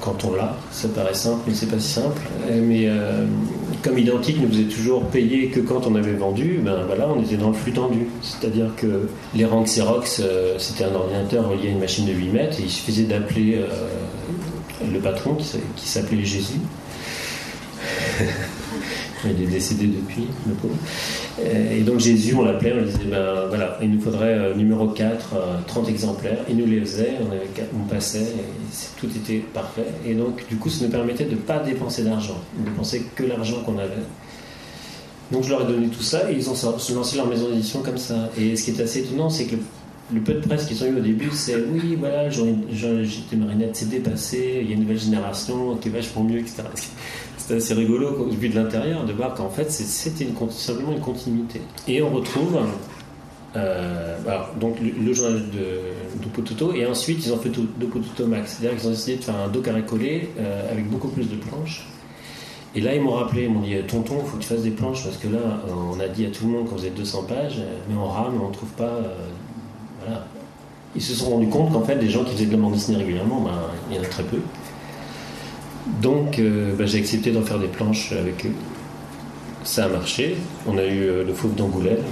quand 0.00 0.24
on 0.24 0.34
l'a. 0.34 0.56
Ça 0.70 0.88
paraît 0.88 1.12
simple, 1.12 1.42
mais 1.46 1.52
c'est 1.52 1.66
pas 1.66 1.78
si 1.78 1.90
simple. 1.90 2.22
Mais 2.50 2.88
comme 3.82 3.98
Identique 3.98 4.40
nous 4.40 4.48
faisait 4.48 4.74
toujours 4.74 5.02
payer 5.04 5.48
que 5.48 5.60
quand 5.60 5.86
on 5.86 5.94
avait 5.96 6.14
vendu, 6.14 6.62
ben 6.64 6.84
voilà, 6.86 7.10
on 7.14 7.22
était 7.22 7.36
dans 7.36 7.48
le 7.48 7.54
flux 7.54 7.72
tendu. 7.72 8.06
C'est-à-dire 8.22 8.70
que 8.74 9.06
les 9.34 9.44
rangs 9.44 9.64
Xerox, 9.64 10.22
c'était 10.56 10.84
un 10.84 10.94
ordinateur 10.94 11.50
relié 11.50 11.68
à 11.68 11.72
une 11.72 11.78
machine 11.78 12.06
de 12.06 12.12
8 12.12 12.28
mètres, 12.30 12.58
et 12.58 12.62
il 12.62 12.70
suffisait 12.70 13.04
d'appeler 13.04 13.58
le 14.92 14.98
patron 15.00 15.34
qui, 15.34 15.44
s'a- 15.44 15.58
qui 15.76 15.88
s'appelait 15.88 16.24
Jésus. 16.24 16.60
Il 19.24 19.40
est 19.42 19.46
décédé 19.46 19.86
depuis, 19.86 20.26
le 20.48 20.54
pauvre. 20.54 20.74
Euh, 21.40 21.76
Et 21.78 21.82
donc 21.82 22.00
Jésus, 22.00 22.34
on 22.34 22.42
l'appelait, 22.42 22.72
on 22.72 22.78
lui 22.78 22.86
disait, 22.86 23.04
ben 23.08 23.46
voilà, 23.48 23.78
il 23.80 23.92
nous 23.92 24.00
faudrait 24.00 24.34
euh, 24.36 24.54
numéro 24.54 24.88
4, 24.88 25.34
euh, 25.36 25.56
30 25.68 25.88
exemplaires. 25.88 26.38
Il 26.48 26.56
nous 26.56 26.66
les 26.66 26.80
faisait, 26.80 27.12
on, 27.20 27.78
on 27.80 27.84
passait, 27.86 28.18
et 28.22 28.98
tout 29.00 29.06
était 29.06 29.38
parfait. 29.54 29.86
Et 30.04 30.14
donc, 30.14 30.44
du 30.48 30.56
coup, 30.56 30.68
ça 30.70 30.84
nous 30.84 30.90
permettait 30.90 31.24
de 31.26 31.30
ne 31.32 31.36
pas 31.36 31.60
dépenser 31.60 32.02
d'argent, 32.02 32.38
de 32.58 32.64
dépenser 32.68 33.06
que 33.14 33.22
l'argent 33.22 33.60
qu'on 33.64 33.78
avait. 33.78 33.90
Donc 35.30 35.44
je 35.44 35.50
leur 35.50 35.62
ai 35.62 35.72
donné 35.72 35.86
tout 35.86 36.02
ça 36.02 36.30
et 36.30 36.34
ils 36.34 36.50
ont 36.50 36.54
lancé 36.94 37.16
leur 37.16 37.26
maison 37.28 37.48
d'édition 37.48 37.80
comme 37.80 37.96
ça. 37.98 38.28
Et 38.36 38.56
ce 38.56 38.64
qui 38.64 38.72
est 38.72 38.80
assez 38.82 38.98
étonnant, 38.98 39.30
c'est 39.30 39.44
que 39.44 39.56
le 40.12 40.20
peu 40.20 40.34
de 40.34 40.40
presse 40.40 40.66
qu'ils 40.66 40.82
ont 40.84 40.86
eu 40.86 40.96
au 40.96 41.00
début, 41.00 41.30
c'est 41.32 41.56
oui, 41.56 41.96
voilà, 41.98 42.28
JT 42.28 43.36
Marinette 43.36 43.76
s'est 43.76 43.86
dépassé, 43.86 44.58
il 44.62 44.68
y 44.68 44.72
a 44.72 44.74
une 44.74 44.82
nouvelle 44.82 44.98
génération 44.98 45.76
qui 45.76 45.88
est 45.88 45.92
vachement 45.92 46.24
mieux, 46.24 46.38
etc. 46.38 46.62
C'était 47.38 47.54
assez 47.56 47.74
rigolo 47.74 48.12
quoi, 48.12 48.26
vu 48.30 48.48
de 48.48 48.54
l'intérieur 48.54 49.04
de 49.04 49.12
voir 49.12 49.34
qu'en 49.34 49.48
fait 49.50 49.70
c'est- 49.70 49.84
c'était 49.84 50.28
simplement 50.50 50.92
une 50.92 51.00
continuité. 51.00 51.60
Et 51.88 52.00
on 52.02 52.10
retrouve 52.10 52.58
euh, 53.56 54.18
donc 54.60 54.76
le, 54.80 55.12
journal 55.12 55.42
de, 55.50 56.22
de 56.22 56.76
et 56.76 56.86
ensuite 56.86 57.26
ils 57.26 57.32
ont 57.32 57.38
fait 57.38 57.50
tout, 57.50 57.66
Max. 58.26 58.56
C'est-à-dire 58.58 58.78
qu'ils 58.78 58.88
ont 58.88 58.92
décidé 58.92 59.16
de 59.16 59.24
faire 59.24 59.36
un 59.36 59.48
dos 59.48 59.60
carré 59.60 59.82
collé 59.82 60.28
euh, 60.38 60.70
avec 60.72 60.88
beaucoup 60.88 61.08
plus 61.08 61.28
de 61.28 61.36
planches. 61.36 61.86
Et 62.74 62.80
là, 62.80 62.94
ils 62.94 63.02
m'ont 63.02 63.12
rappelé, 63.12 63.42
ils 63.44 63.50
m'ont 63.50 63.60
dit 63.60 63.74
Tonton, 63.86 64.14
il 64.24 64.26
faut 64.30 64.36
que 64.38 64.42
tu 64.42 64.48
fasses 64.48 64.62
des 64.62 64.70
planches 64.70 65.04
parce 65.04 65.18
que 65.18 65.28
là, 65.28 65.38
euh, 65.68 65.72
on 65.94 66.00
a 66.00 66.08
dit 66.08 66.24
à 66.24 66.30
tout 66.30 66.46
le 66.46 66.52
monde 66.52 66.66
qu'on 66.68 66.76
faisait 66.78 66.88
200 66.90 67.24
pages, 67.24 67.58
euh, 67.58 67.76
mais 67.90 67.94
on 67.96 68.06
rame, 68.06 68.40
on 68.42 68.48
ne 68.48 68.54
trouve 68.54 68.70
pas. 68.70 68.98
Ils 70.94 71.02
se 71.02 71.14
sont 71.14 71.30
rendus 71.30 71.48
compte 71.48 71.72
qu'en 71.72 71.82
fait, 71.82 71.96
des 71.96 72.10
gens 72.10 72.22
qui 72.24 72.32
faisaient 72.32 72.46
de 72.46 72.52
la 72.52 72.58
bande 72.58 72.74
dessinée 72.74 72.98
régulièrement, 72.98 73.40
ben, 73.40 73.52
il 73.90 73.96
y 73.96 73.98
en 73.98 74.02
a 74.02 74.06
très 74.06 74.24
peu. 74.24 74.38
Donc, 76.02 76.38
euh, 76.38 76.74
ben, 76.76 76.86
j'ai 76.86 76.98
accepté 76.98 77.30
d'en 77.30 77.42
faire 77.42 77.58
des 77.58 77.68
planches 77.68 78.12
avec 78.12 78.44
eux. 78.46 78.52
Ça 79.64 79.86
a 79.86 79.88
marché. 79.88 80.36
On 80.66 80.76
a 80.76 80.84
eu 80.84 81.02
euh, 81.02 81.24
le 81.24 81.32
Fauve 81.32 81.54
d'Angoulême. 81.54 82.04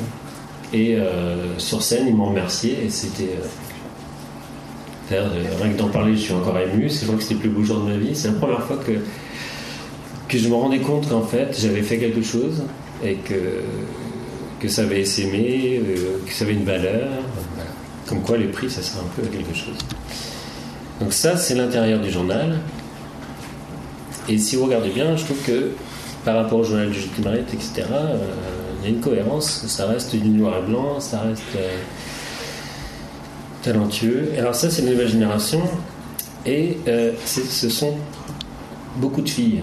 Et 0.72 0.96
euh, 0.96 1.58
sur 1.58 1.82
scène, 1.82 2.06
ils 2.08 2.14
m'ont 2.14 2.26
remercié. 2.26 2.78
Et 2.84 2.88
c'était. 2.88 3.36
rien 5.10 5.72
que 5.72 5.78
d'en 5.78 5.88
parler, 5.88 6.14
je 6.14 6.20
suis 6.20 6.32
encore 6.32 6.58
ému. 6.58 6.88
C'est 6.88 7.04
crois 7.04 7.16
que 7.16 7.22
c'était 7.22 7.34
le 7.34 7.40
plus 7.40 7.50
beau 7.50 7.62
jour 7.62 7.80
de 7.80 7.90
ma 7.90 7.96
vie. 7.96 8.14
C'est 8.14 8.28
la 8.28 8.34
première 8.34 8.62
fois 8.62 8.78
que 10.28 10.38
je 10.38 10.48
me 10.48 10.54
rendais 10.54 10.78
compte 10.78 11.08
qu'en 11.08 11.22
fait 11.22 11.58
j'avais 11.60 11.82
fait 11.82 11.98
quelque 11.98 12.22
chose 12.22 12.62
et 13.02 13.14
que, 13.14 13.34
que 14.60 14.68
ça 14.68 14.82
avait 14.82 15.00
essaimé, 15.00 15.82
que 16.24 16.32
ça 16.32 16.44
avait 16.44 16.54
une 16.54 16.64
valeur. 16.64 17.08
Comme 18.10 18.22
quoi 18.22 18.36
les 18.36 18.48
prix 18.48 18.68
ça 18.68 18.82
sert 18.82 19.00
un 19.00 19.06
peu 19.14 19.22
à 19.22 19.30
quelque 19.30 19.54
chose. 19.54 19.78
Donc 21.00 21.12
ça 21.12 21.36
c'est 21.36 21.54
l'intérieur 21.54 22.00
du 22.00 22.10
journal. 22.10 22.58
Et 24.28 24.36
si 24.36 24.56
vous 24.56 24.64
regardez 24.64 24.90
bien, 24.90 25.16
je 25.16 25.24
trouve 25.24 25.40
que 25.42 25.70
par 26.24 26.34
rapport 26.34 26.58
au 26.58 26.64
journal 26.64 26.90
du 26.90 26.98
JT 26.98 27.22
Mariette, 27.22 27.54
etc., 27.54 27.84
euh, 27.92 28.16
il 28.82 28.90
y 28.90 28.92
a 28.92 28.96
une 28.96 29.00
cohérence. 29.00 29.64
Ça 29.68 29.86
reste 29.86 30.16
du 30.16 30.28
noir 30.28 30.58
et 30.58 30.68
blanc, 30.68 30.98
ça 30.98 31.20
reste 31.20 31.42
euh, 31.54 31.78
talentueux. 33.62 34.32
Alors 34.36 34.56
ça 34.56 34.70
c'est 34.70 34.82
la 34.82 34.90
nouvelle 34.90 35.08
génération. 35.08 35.62
Et 36.44 36.78
euh, 36.88 37.12
ce 37.24 37.68
sont 37.68 37.94
beaucoup 38.96 39.22
de 39.22 39.28
filles. 39.28 39.62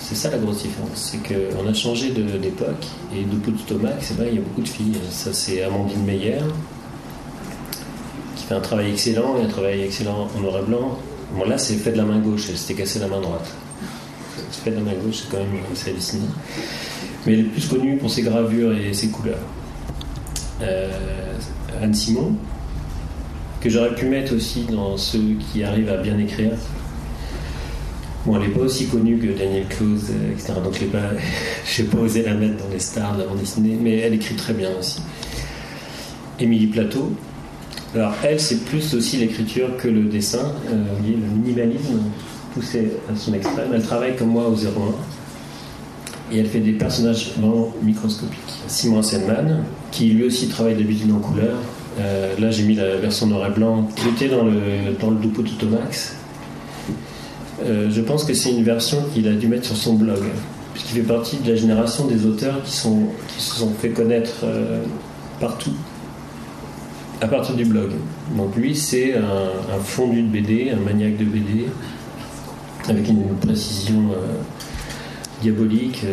C'est 0.00 0.16
ça 0.16 0.30
la 0.30 0.38
grosse 0.38 0.62
différence, 0.62 1.12
c'est 1.12 1.18
qu'on 1.18 1.68
a 1.68 1.74
changé 1.74 2.10
d'époque 2.10 2.86
et 3.14 3.24
de 3.24 3.36
Pututo 3.36 3.78
Max, 3.78 4.06
c'est 4.06 4.16
vrai, 4.16 4.28
il 4.30 4.36
y 4.36 4.38
a 4.38 4.40
beaucoup 4.40 4.62
de 4.62 4.68
filles. 4.68 4.96
Ça, 5.10 5.34
c'est 5.34 5.62
Amandine 5.62 6.02
Meyer 6.02 6.38
fait 8.48 8.54
un 8.54 8.60
travail 8.60 8.92
excellent 8.92 9.36
et 9.38 9.44
un 9.44 9.48
travail 9.48 9.82
excellent 9.82 10.26
en 10.34 10.40
noir 10.40 10.58
et 10.58 10.66
blanc. 10.66 10.98
Bon, 11.34 11.44
là, 11.44 11.58
c'est 11.58 11.74
fait 11.74 11.92
de 11.92 11.98
la 11.98 12.04
main 12.04 12.18
gauche, 12.18 12.46
elle 12.48 12.56
s'était 12.56 12.80
cassée 12.80 12.98
la 12.98 13.08
main 13.08 13.20
droite. 13.20 13.46
C'est 14.50 14.64
fait 14.64 14.70
de 14.70 14.76
la 14.76 14.82
main 14.82 14.94
gauche, 14.94 15.16
c'est 15.22 15.30
quand 15.30 15.38
même 15.42 15.60
assez 15.70 15.90
hallucinant. 15.90 16.28
Mais 17.26 17.34
elle 17.34 17.40
est 17.40 17.44
plus 17.44 17.66
connue 17.66 17.98
pour 17.98 18.10
ses 18.10 18.22
gravures 18.22 18.72
et 18.72 18.94
ses 18.94 19.08
couleurs. 19.08 19.36
Euh, 20.62 20.88
Anne 21.82 21.92
Simon, 21.92 22.32
que 23.60 23.68
j'aurais 23.68 23.94
pu 23.94 24.06
mettre 24.06 24.34
aussi 24.34 24.62
dans 24.62 24.96
ceux 24.96 25.36
qui 25.52 25.62
arrivent 25.62 25.90
à 25.90 25.98
bien 25.98 26.18
écrire. 26.18 26.52
Bon, 28.24 28.36
elle 28.36 28.48
n'est 28.48 28.54
pas 28.54 28.60
aussi 28.60 28.86
connue 28.86 29.18
que 29.18 29.38
Daniel 29.38 29.66
Close, 29.68 30.06
euh, 30.10 30.32
etc. 30.32 30.54
Donc 30.64 30.74
je 30.78 31.82
n'ai 31.82 31.88
pas, 31.88 31.96
pas 31.96 32.02
osé 32.02 32.22
la 32.22 32.32
mettre 32.32 32.64
dans 32.64 32.72
les 32.72 32.78
stars 32.78 33.14
de 33.14 33.22
la 33.22 33.28
bande 33.28 33.40
dessinée, 33.40 33.76
mais 33.78 33.98
elle 33.98 34.14
écrit 34.14 34.36
très 34.36 34.54
bien 34.54 34.70
aussi. 34.78 35.02
Émilie 36.40 36.68
Plateau. 36.68 37.12
Alors 37.94 38.12
elle, 38.22 38.38
c'est 38.38 38.64
plus 38.64 38.94
aussi 38.94 39.16
l'écriture 39.16 39.76
que 39.78 39.88
le 39.88 40.04
dessin, 40.04 40.52
euh, 40.70 40.84
voyez, 40.98 41.16
le 41.16 41.26
minimalisme 41.26 42.00
poussé 42.52 42.92
à 43.10 43.16
son 43.16 43.32
extrême. 43.32 43.70
Elle 43.72 43.82
travaille 43.82 44.16
comme 44.16 44.28
moi 44.28 44.48
au 44.48 44.54
01 44.54 44.66
et 46.30 46.38
elle 46.38 46.46
fait 46.46 46.60
des 46.60 46.72
personnages 46.72 47.32
vraiment 47.38 47.72
microscopiques. 47.82 48.38
Simon 48.66 49.02
Senman, 49.02 49.64
qui 49.90 50.10
lui 50.10 50.24
aussi 50.24 50.48
travaille 50.48 50.74
d'habitude 50.74 51.10
en 51.12 51.20
couleur. 51.20 51.56
Euh, 51.98 52.34
là, 52.38 52.50
j'ai 52.50 52.64
mis 52.64 52.74
la 52.74 52.96
version 52.96 53.26
noir 53.26 53.48
et 53.48 53.50
blanc 53.50 53.88
qui 53.96 54.08
était 54.08 54.28
dans 54.28 54.44
le, 54.44 54.52
dans 55.00 55.10
le 55.10 55.16
Dupo 55.16 55.42
Tutomax. 55.42 56.16
Euh, 57.64 57.88
je 57.90 58.00
pense 58.02 58.24
que 58.24 58.34
c'est 58.34 58.50
une 58.50 58.62
version 58.62 58.98
qu'il 59.12 59.26
a 59.26 59.32
dû 59.32 59.48
mettre 59.48 59.64
sur 59.64 59.76
son 59.76 59.94
blog, 59.94 60.22
puisqu'il 60.74 60.96
fait 60.96 61.06
partie 61.06 61.38
de 61.38 61.50
la 61.50 61.56
génération 61.56 62.06
des 62.06 62.24
auteurs 62.24 62.62
qui, 62.62 62.72
sont, 62.72 63.08
qui 63.28 63.42
se 63.42 63.56
sont 63.56 63.72
fait 63.72 63.90
connaître 63.90 64.44
euh, 64.44 64.82
partout 65.40 65.72
à 67.20 67.26
partir 67.26 67.54
du 67.54 67.64
blog. 67.64 67.90
Donc 68.36 68.56
lui, 68.56 68.76
c'est 68.76 69.16
un, 69.16 69.80
fondu 69.82 70.22
de 70.22 70.28
BD, 70.28 70.70
un 70.70 70.80
maniaque 70.80 71.16
de 71.16 71.24
BD, 71.24 71.66
avec 72.88 73.08
une 73.08 73.36
précision 73.36 74.10
euh, 74.12 74.40
diabolique, 75.42 76.04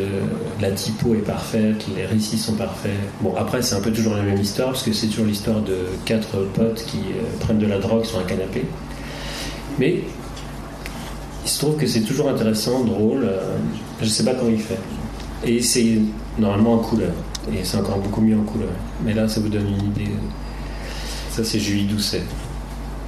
la 0.62 0.72
typo 0.72 1.16
est 1.16 1.20
parfaite, 1.20 1.86
les 1.96 2.06
récits 2.06 2.38
sont 2.38 2.54
parfaits. 2.54 2.92
Bon, 3.22 3.34
après, 3.38 3.62
c'est 3.62 3.76
un 3.76 3.82
peu 3.82 3.92
toujours 3.92 4.16
la 4.16 4.24
même 4.24 4.40
histoire, 4.40 4.70
parce 4.70 4.84
que 4.84 4.94
c'est 4.94 5.08
toujours 5.08 5.26
l'histoire 5.26 5.62
de 5.62 5.78
quatre 6.06 6.44
potes 6.54 6.84
qui 6.86 7.00
prennent 7.40 7.60
de 7.60 7.68
la 7.68 7.80
drogue 7.80 8.06
sur 8.06 8.20
un 8.20 8.24
canapé. 8.24 8.66
Mais 9.80 10.02
il 11.44 11.50
se 11.50 11.60
trouve 11.60 11.78
que 11.78 11.88
c'est 11.88 12.02
toujours 12.02 12.30
intéressant, 12.30 12.84
drôle. 12.84 13.30
je 14.02 14.08
sais 14.08 14.24
pas 14.24 14.34
comment 14.34 14.52
il 14.52 14.60
fait. 14.60 14.80
Et 15.46 15.62
c'est 15.62 16.00
normalement 16.40 16.74
en 16.74 16.80
couleur. 16.80 17.14
Et 17.54 17.64
c'est 17.64 17.78
encore 17.78 18.00
beaucoup 18.00 18.22
mieux 18.22 18.38
en 18.38 18.44
couleur. 18.44 18.70
Mais 19.04 19.14
là, 19.14 19.28
ça 19.28 19.40
vous 19.40 19.50
donne 19.50 19.68
une 19.68 19.86
idée. 19.92 20.12
Ça, 21.36 21.44
c'est 21.44 21.60
Julie 21.60 21.84
Doucet. 21.84 22.22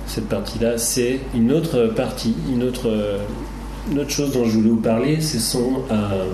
Cette 0.06 0.28
partie-là, 0.28 0.78
c'est 0.78 1.22
une 1.34 1.54
autre 1.54 1.94
partie, 1.96 2.36
une 2.52 2.64
autre, 2.64 2.90
chose 4.10 4.34
dont 4.34 4.44
je 4.44 4.58
voulais 4.58 4.70
vous 4.70 4.82
parler. 4.82 5.22
Ce 5.22 5.40
sont. 5.40 5.84
Euh, 5.90 6.26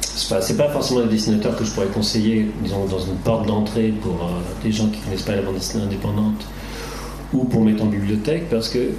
c'est 0.00 0.56
pas, 0.56 0.68
forcément 0.68 1.00
des 1.00 1.08
dessinateurs 1.08 1.56
que 1.56 1.64
je 1.64 1.72
pourrais 1.72 1.88
conseiller, 1.88 2.52
disons, 2.62 2.84
dans 2.84 3.00
une 3.00 3.16
porte 3.16 3.48
d'entrée 3.48 3.92
pour 4.00 4.12
euh, 4.12 4.28
des 4.62 4.70
gens 4.70 4.86
qui 4.86 5.00
ne 5.00 5.04
connaissent 5.06 5.22
pas 5.22 5.34
la 5.34 5.42
bande 5.42 5.56
dessinée 5.56 5.82
indépendante 5.82 6.46
ou 7.32 7.46
pour 7.46 7.64
mettre 7.64 7.82
en 7.82 7.86
bibliothèque, 7.86 8.48
parce 8.48 8.68
que 8.68 8.90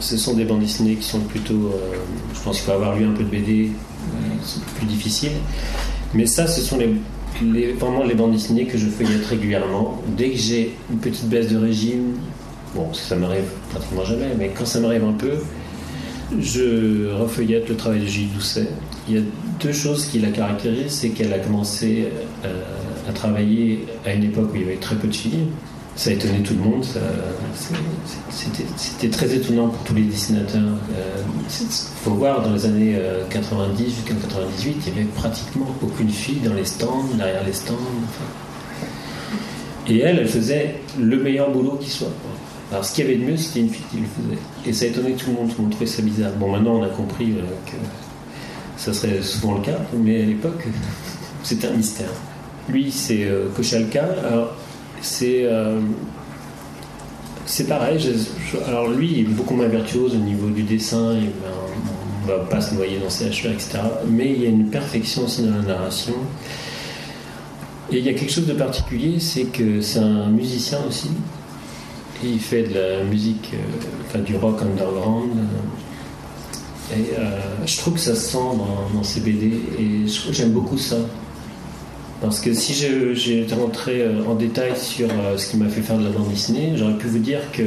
ce 0.00 0.16
sont 0.16 0.34
des 0.34 0.44
bandes 0.44 0.62
dessinées 0.62 0.96
qui 0.96 1.06
sont 1.06 1.20
plutôt. 1.20 1.70
Euh, 1.72 1.94
je 2.34 2.40
pense 2.40 2.56
qu'il 2.56 2.64
faut 2.64 2.72
avoir 2.72 2.96
lu 2.96 3.06
un 3.06 3.12
peu 3.12 3.22
de 3.22 3.30
BD, 3.30 3.70
c'est 4.42 4.64
plus 4.64 4.86
difficile. 4.86 5.34
Mais 6.12 6.26
ça, 6.26 6.48
ce 6.48 6.60
sont 6.60 6.76
les, 6.76 6.92
les, 7.42 7.74
les 8.06 8.14
bandes 8.14 8.32
dessinées 8.32 8.66
que 8.66 8.78
je 8.78 8.86
feuillette 8.86 9.26
régulièrement. 9.26 10.02
Dès 10.16 10.30
que 10.30 10.38
j'ai 10.38 10.76
une 10.90 10.98
petite 10.98 11.28
baisse 11.28 11.48
de 11.48 11.56
régime, 11.56 12.14
bon, 12.74 12.92
ça 12.92 13.16
m'arrive 13.16 13.48
pratiquement 13.70 14.04
jamais, 14.04 14.34
mais 14.38 14.50
quand 14.56 14.66
ça 14.66 14.80
m'arrive 14.80 15.04
un 15.04 15.12
peu, 15.12 15.32
je 16.38 17.12
refeuillette 17.12 17.68
le 17.68 17.76
travail 17.76 18.00
de 18.00 18.06
Gilles 18.06 18.32
Doucet. 18.32 18.68
Il 19.08 19.14
y 19.14 19.18
a 19.18 19.22
deux 19.60 19.72
choses 19.72 20.06
qui 20.06 20.18
la 20.18 20.30
caractérisent, 20.30 20.92
c'est 20.92 21.10
qu'elle 21.10 21.32
a 21.32 21.38
commencé 21.38 22.08
euh, 22.44 22.62
à 23.08 23.12
travailler 23.12 23.86
à 24.04 24.14
une 24.14 24.24
époque 24.24 24.50
où 24.52 24.56
il 24.56 24.62
y 24.62 24.64
avait 24.64 24.76
très 24.76 24.96
peu 24.96 25.08
de 25.08 25.14
filles, 25.14 25.46
ça 26.00 26.08
a 26.08 26.12
étonné 26.14 26.40
tout 26.42 26.54
le 26.54 26.60
monde. 26.60 26.82
C'était 28.78 29.10
très 29.10 29.34
étonnant 29.34 29.68
pour 29.68 29.84
tous 29.84 29.94
les 29.94 30.04
dessinateurs. 30.04 30.62
Il 30.88 30.96
euh, 30.96 31.66
faut 32.02 32.12
voir, 32.12 32.40
dans 32.40 32.54
les 32.54 32.64
années 32.64 32.98
90 33.28 33.82
euh, 33.82 33.86
jusqu'à 33.86 34.14
98, 34.14 34.76
il 34.86 34.92
n'y 34.94 35.00
avait 35.00 35.08
pratiquement 35.08 35.66
aucune 35.82 36.08
fille 36.08 36.40
dans 36.42 36.54
les 36.54 36.64
stands, 36.64 37.04
derrière 37.18 37.44
les 37.44 37.52
stands. 37.52 37.76
Et 39.88 39.98
elle, 39.98 40.20
elle 40.20 40.28
faisait 40.28 40.76
le 40.98 41.22
meilleur 41.22 41.50
boulot 41.50 41.76
qui 41.78 41.90
soit. 41.90 42.12
Alors 42.72 42.82
ce 42.82 42.94
qu'il 42.94 43.04
y 43.04 43.08
avait 43.08 43.18
de 43.18 43.30
mieux, 43.32 43.36
c'était 43.36 43.60
une 43.60 43.68
fille 43.68 43.84
qui 43.90 43.98
le 43.98 44.06
faisait. 44.06 44.40
Et 44.64 44.72
ça 44.72 44.86
a 44.86 44.88
étonné 44.88 45.12
tout 45.12 45.26
le 45.26 45.36
monde, 45.36 45.48
tout 45.50 45.56
le 45.58 45.64
monde 45.64 45.72
trouvait 45.72 45.84
ça 45.84 46.00
bizarre. 46.00 46.32
Bon, 46.38 46.50
maintenant 46.50 46.76
on 46.76 46.82
a 46.82 46.88
compris 46.88 47.32
euh, 47.32 47.42
que 47.66 47.76
ça 48.78 48.94
serait 48.94 49.20
souvent 49.20 49.56
le 49.56 49.60
cas, 49.60 49.76
mais 49.92 50.22
à 50.22 50.24
l'époque, 50.24 50.66
c'était 51.42 51.66
un 51.66 51.74
mystère. 51.74 52.12
Lui, 52.70 52.90
c'est 52.90 53.28
Kochalka. 53.56 54.04
Alors, 54.26 54.54
c'est 55.02 55.44
euh, 55.44 55.80
c'est 57.46 57.66
pareil. 57.66 57.98
alors 58.66 58.88
lui, 58.88 59.12
il 59.12 59.20
est 59.20 59.24
beaucoup 59.24 59.54
moins 59.54 59.68
virtuose 59.68 60.14
au 60.14 60.18
niveau 60.18 60.48
du 60.50 60.62
dessin. 60.62 61.14
Il, 61.14 61.30
on 62.22 62.26
va 62.26 62.38
pas 62.44 62.60
se 62.60 62.74
noyer 62.74 62.98
dans 62.98 63.10
ses 63.10 63.26
hachures, 63.26 63.50
etc. 63.50 63.78
Mais 64.06 64.30
il 64.30 64.42
y 64.42 64.46
a 64.46 64.50
une 64.50 64.68
perfection 64.68 65.24
aussi 65.24 65.42
dans 65.42 65.56
la 65.56 65.62
narration. 65.62 66.14
Et 67.90 67.98
il 67.98 68.04
y 68.04 68.08
a 68.08 68.14
quelque 68.14 68.30
chose 68.30 68.46
de 68.46 68.52
particulier, 68.52 69.18
c'est 69.18 69.44
que 69.44 69.80
c'est 69.80 69.98
un 69.98 70.28
musicien 70.28 70.78
aussi. 70.88 71.10
il 72.22 72.38
fait 72.38 72.62
de 72.62 72.74
la 72.74 73.04
musique, 73.04 73.50
euh, 73.54 73.86
enfin 74.06 74.20
du 74.20 74.36
rock 74.36 74.62
underground. 74.62 75.30
Et 76.92 77.18
euh, 77.18 77.40
je 77.66 77.76
trouve 77.78 77.94
que 77.94 78.00
ça 78.00 78.14
se 78.14 78.32
sent 78.32 78.38
dans, 78.38 78.96
dans 78.96 79.02
ses 79.02 79.20
BD. 79.20 79.46
Et 79.78 80.06
j'aime 80.30 80.50
beaucoup 80.50 80.78
ça. 80.78 80.96
Parce 82.20 82.40
que 82.40 82.52
si 82.52 82.74
j'étais 83.14 83.54
rentré 83.54 84.02
euh, 84.02 84.22
en 84.26 84.34
détail 84.34 84.76
sur 84.76 85.08
euh, 85.08 85.38
ce 85.38 85.50
qui 85.50 85.56
m'a 85.56 85.68
fait 85.68 85.80
faire 85.80 85.96
de 85.96 86.04
la 86.04 86.10
bande 86.10 86.28
dessinée, 86.28 86.74
j'aurais 86.76 86.98
pu 86.98 87.06
vous 87.06 87.18
dire 87.18 87.40
que 87.52 87.62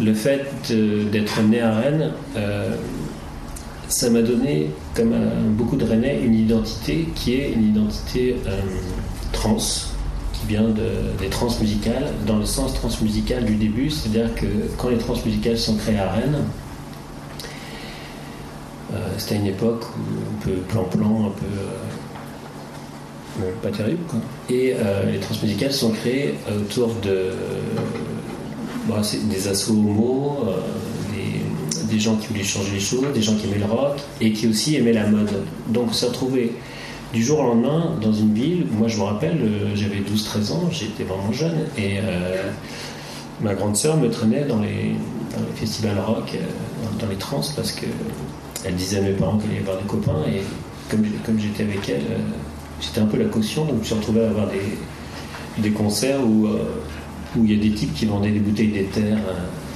le 0.00 0.14
fait 0.14 0.44
d'être 1.10 1.42
né 1.42 1.60
à 1.60 1.74
Rennes, 1.74 2.12
euh, 2.36 2.76
ça 3.88 4.10
m'a 4.10 4.22
donné, 4.22 4.70
comme 4.94 5.14
beaucoup 5.56 5.76
de 5.76 5.84
Rennais, 5.84 6.20
une 6.22 6.34
identité 6.34 7.08
qui 7.14 7.34
est 7.34 7.52
une 7.52 7.68
identité 7.68 8.36
trans, 9.32 9.56
qui 9.56 10.46
vient 10.48 10.68
des 11.20 11.28
trans 11.28 11.48
musicales, 11.60 12.12
dans 12.26 12.38
le 12.38 12.44
sens 12.44 12.74
transmusical 12.74 13.44
du 13.44 13.54
début, 13.54 13.88
c'est-à-dire 13.88 14.34
que 14.34 14.46
quand 14.76 14.88
les 14.88 14.98
trans 14.98 15.14
musicales 15.24 15.56
sont 15.56 15.76
créées 15.76 15.98
à 15.98 16.10
Rennes, 16.12 16.42
c'était 19.18 19.36
une 19.36 19.46
époque 19.46 19.84
où 19.84 20.00
un 20.34 20.44
peu 20.44 20.60
plan-plan, 20.62 21.26
un 21.26 21.30
peu 21.30 21.46
pas 23.62 23.70
terrible. 23.70 24.02
Et 24.48 24.74
euh, 24.74 25.10
les 25.10 25.18
transmusicales 25.18 25.72
sont 25.72 25.90
créées 25.90 26.34
autour 26.48 26.94
de 27.02 27.30
bah, 28.88 29.02
des 29.30 29.48
assauts 29.48 29.74
homo, 29.74 30.44
euh, 30.48 30.52
des, 31.90 31.98
gens 31.98 32.16
qui 32.16 32.28
voulaient 32.28 32.42
changer 32.42 32.72
les 32.74 32.80
choses, 32.80 33.06
des 33.14 33.22
gens 33.22 33.34
qui 33.36 33.46
aimaient 33.46 33.58
le 33.58 33.72
rock 33.72 33.98
et 34.20 34.32
qui 34.32 34.48
aussi 34.48 34.76
aimaient 34.76 34.92
la 34.92 35.06
mode. 35.06 35.30
Donc 35.68 35.88
on 35.90 35.92
s'est 35.92 36.06
retrouvé 36.06 36.52
du 37.12 37.22
jour 37.22 37.40
au 37.40 37.42
lendemain 37.44 37.96
dans 38.00 38.12
une 38.12 38.34
ville. 38.34 38.66
Moi 38.70 38.88
je 38.88 38.98
me 38.98 39.02
rappelle, 39.02 39.38
euh, 39.40 39.74
j'avais 39.74 40.00
12-13 40.00 40.52
ans, 40.52 40.68
j'étais 40.70 41.04
vraiment 41.04 41.32
jeune 41.32 41.66
et 41.78 41.98
ma 43.40 43.54
grande 43.54 43.76
sœur 43.76 43.96
me 43.98 44.08
traînait 44.10 44.44
dans 44.44 44.60
les, 44.60 44.94
festivals 45.56 45.98
rock, 45.98 46.34
dans, 46.98 47.06
les 47.06 47.16
trans 47.16 47.42
parce 47.54 47.72
que 47.72 47.84
elle 48.64 48.74
disait 48.74 48.98
à 48.98 49.02
mes 49.02 49.12
parents 49.12 49.36
qu'elle 49.36 49.50
allait 49.50 49.60
voir 49.60 49.76
des 49.76 49.86
copains 49.86 50.22
et 50.26 50.40
comme, 50.90 51.04
comme 51.24 51.38
j'étais 51.38 51.64
avec 51.64 51.88
elle, 51.88 52.02
J'étais 52.80 53.00
un 53.00 53.06
peu 53.06 53.18
la 53.18 53.26
caution, 53.26 53.64
donc 53.64 53.76
je 53.76 53.80
me 53.80 53.84
suis 53.84 53.94
retrouvé 53.94 54.24
à 54.24 54.28
avoir 54.28 54.48
des, 54.48 55.62
des 55.62 55.70
concerts 55.70 56.20
où, 56.26 56.46
euh, 56.46 56.58
il 57.36 57.52
y 57.52 57.58
a 57.58 57.62
des 57.62 57.74
types 57.74 57.94
qui 57.94 58.06
vendaient 58.06 58.30
des 58.30 58.40
bouteilles 58.40 58.72
d'éther 58.72 59.16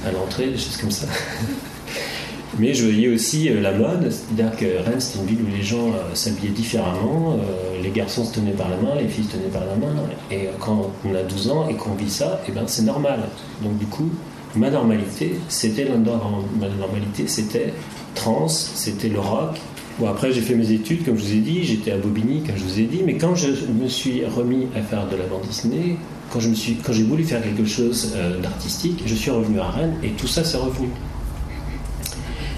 à, 0.05 0.11
l'entrée, 0.11 0.47
des 0.47 0.57
choses 0.57 0.77
comme 0.77 0.91
ça. 0.91 1.07
Mais 2.59 2.73
je 2.73 2.83
voyais 2.85 3.07
aussi 3.07 3.49
euh, 3.49 3.61
la 3.61 3.71
mode, 3.71 4.11
c'est-à-dire 4.11 4.55
que 4.57 4.83
Rennes, 4.83 4.99
c'était 4.99 5.19
une 5.19 5.25
ville 5.25 5.39
où 5.47 5.55
les 5.55 5.63
gens 5.63 5.87
euh, 5.87 6.15
s'habillaient 6.15 6.53
différemment, 6.53 7.37
les 7.81 7.89
garçons 7.91 8.25
se 8.25 8.33
tenaient 8.33 8.51
par 8.51 8.69
la 8.69 8.77
main, 8.77 8.95
les 8.95 9.07
filles 9.07 9.25
se 9.25 9.31
tenaient 9.31 9.49
par 9.49 9.65
la 9.65 9.75
main, 9.75 9.95
et 10.29 10.49
quand 10.59 10.91
on 11.05 11.15
a 11.15 11.23
12 11.23 11.49
ans 11.51 11.67
et 11.69 11.75
qu'on 11.75 11.93
vit 11.93 12.09
ça, 12.09 12.41
eh 12.47 12.51
ben, 12.51 12.63
c'est 12.67 12.83
normal. 12.83 13.19
Donc 13.63 13.77
du 13.77 13.85
coup, 13.85 14.09
ma 14.55 14.69
normalité, 14.69 15.39
c'était 15.47 15.85
l'underground. 15.85 16.45
Ma 16.59 16.67
normalité, 16.67 17.27
c'était 17.27 17.73
trans, 18.15 18.47
c'était 18.47 19.09
le 19.09 19.19
rock, 19.19 19.59
Bon, 20.01 20.07
après, 20.07 20.31
j'ai 20.31 20.41
fait 20.41 20.55
mes 20.55 20.71
études, 20.71 21.05
comme 21.05 21.15
je 21.15 21.21
vous 21.21 21.33
ai 21.33 21.41
dit, 21.41 21.63
j'étais 21.63 21.91
à 21.91 21.97
Bobigny, 21.97 22.41
comme 22.41 22.57
je 22.57 22.63
vous 22.63 22.79
ai 22.79 22.85
dit, 22.85 23.03
mais 23.05 23.17
quand 23.17 23.35
je 23.35 23.49
me 23.67 23.87
suis 23.87 24.25
remis 24.25 24.65
à 24.75 24.81
faire 24.81 25.07
de 25.07 25.15
la 25.15 25.27
bande 25.27 25.43
dessinée, 25.45 25.95
quand, 26.31 26.39
je 26.39 26.49
me 26.49 26.55
suis, 26.55 26.77
quand 26.77 26.91
j'ai 26.91 27.03
voulu 27.03 27.23
faire 27.23 27.43
quelque 27.43 27.65
chose 27.65 28.13
euh, 28.15 28.41
d'artistique, 28.41 29.03
je 29.05 29.13
suis 29.13 29.29
revenu 29.29 29.59
à 29.59 29.69
Rennes 29.69 29.93
et 30.01 30.09
tout 30.09 30.25
ça, 30.25 30.43
c'est 30.43 30.57
revenu. 30.57 30.87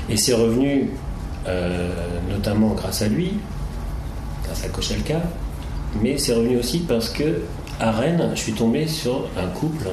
Et 0.08 0.16
c'est 0.16 0.32
revenu 0.32 0.92
euh, 1.46 1.90
notamment 2.30 2.70
grâce 2.76 3.02
à 3.02 3.10
lui, 3.10 3.34
grâce 4.46 4.64
à 4.64 4.70
Kochalka, 4.70 5.22
mais 6.02 6.18
c'est 6.18 6.36
revenu 6.36 6.56
aussi 6.56 6.80
parce 6.88 7.10
que 7.10 7.42
à 7.78 7.92
Rennes, 7.92 8.32
je 8.36 8.40
suis 8.40 8.54
tombé 8.54 8.88
sur 8.88 9.28
un 9.38 9.48
couple 9.48 9.90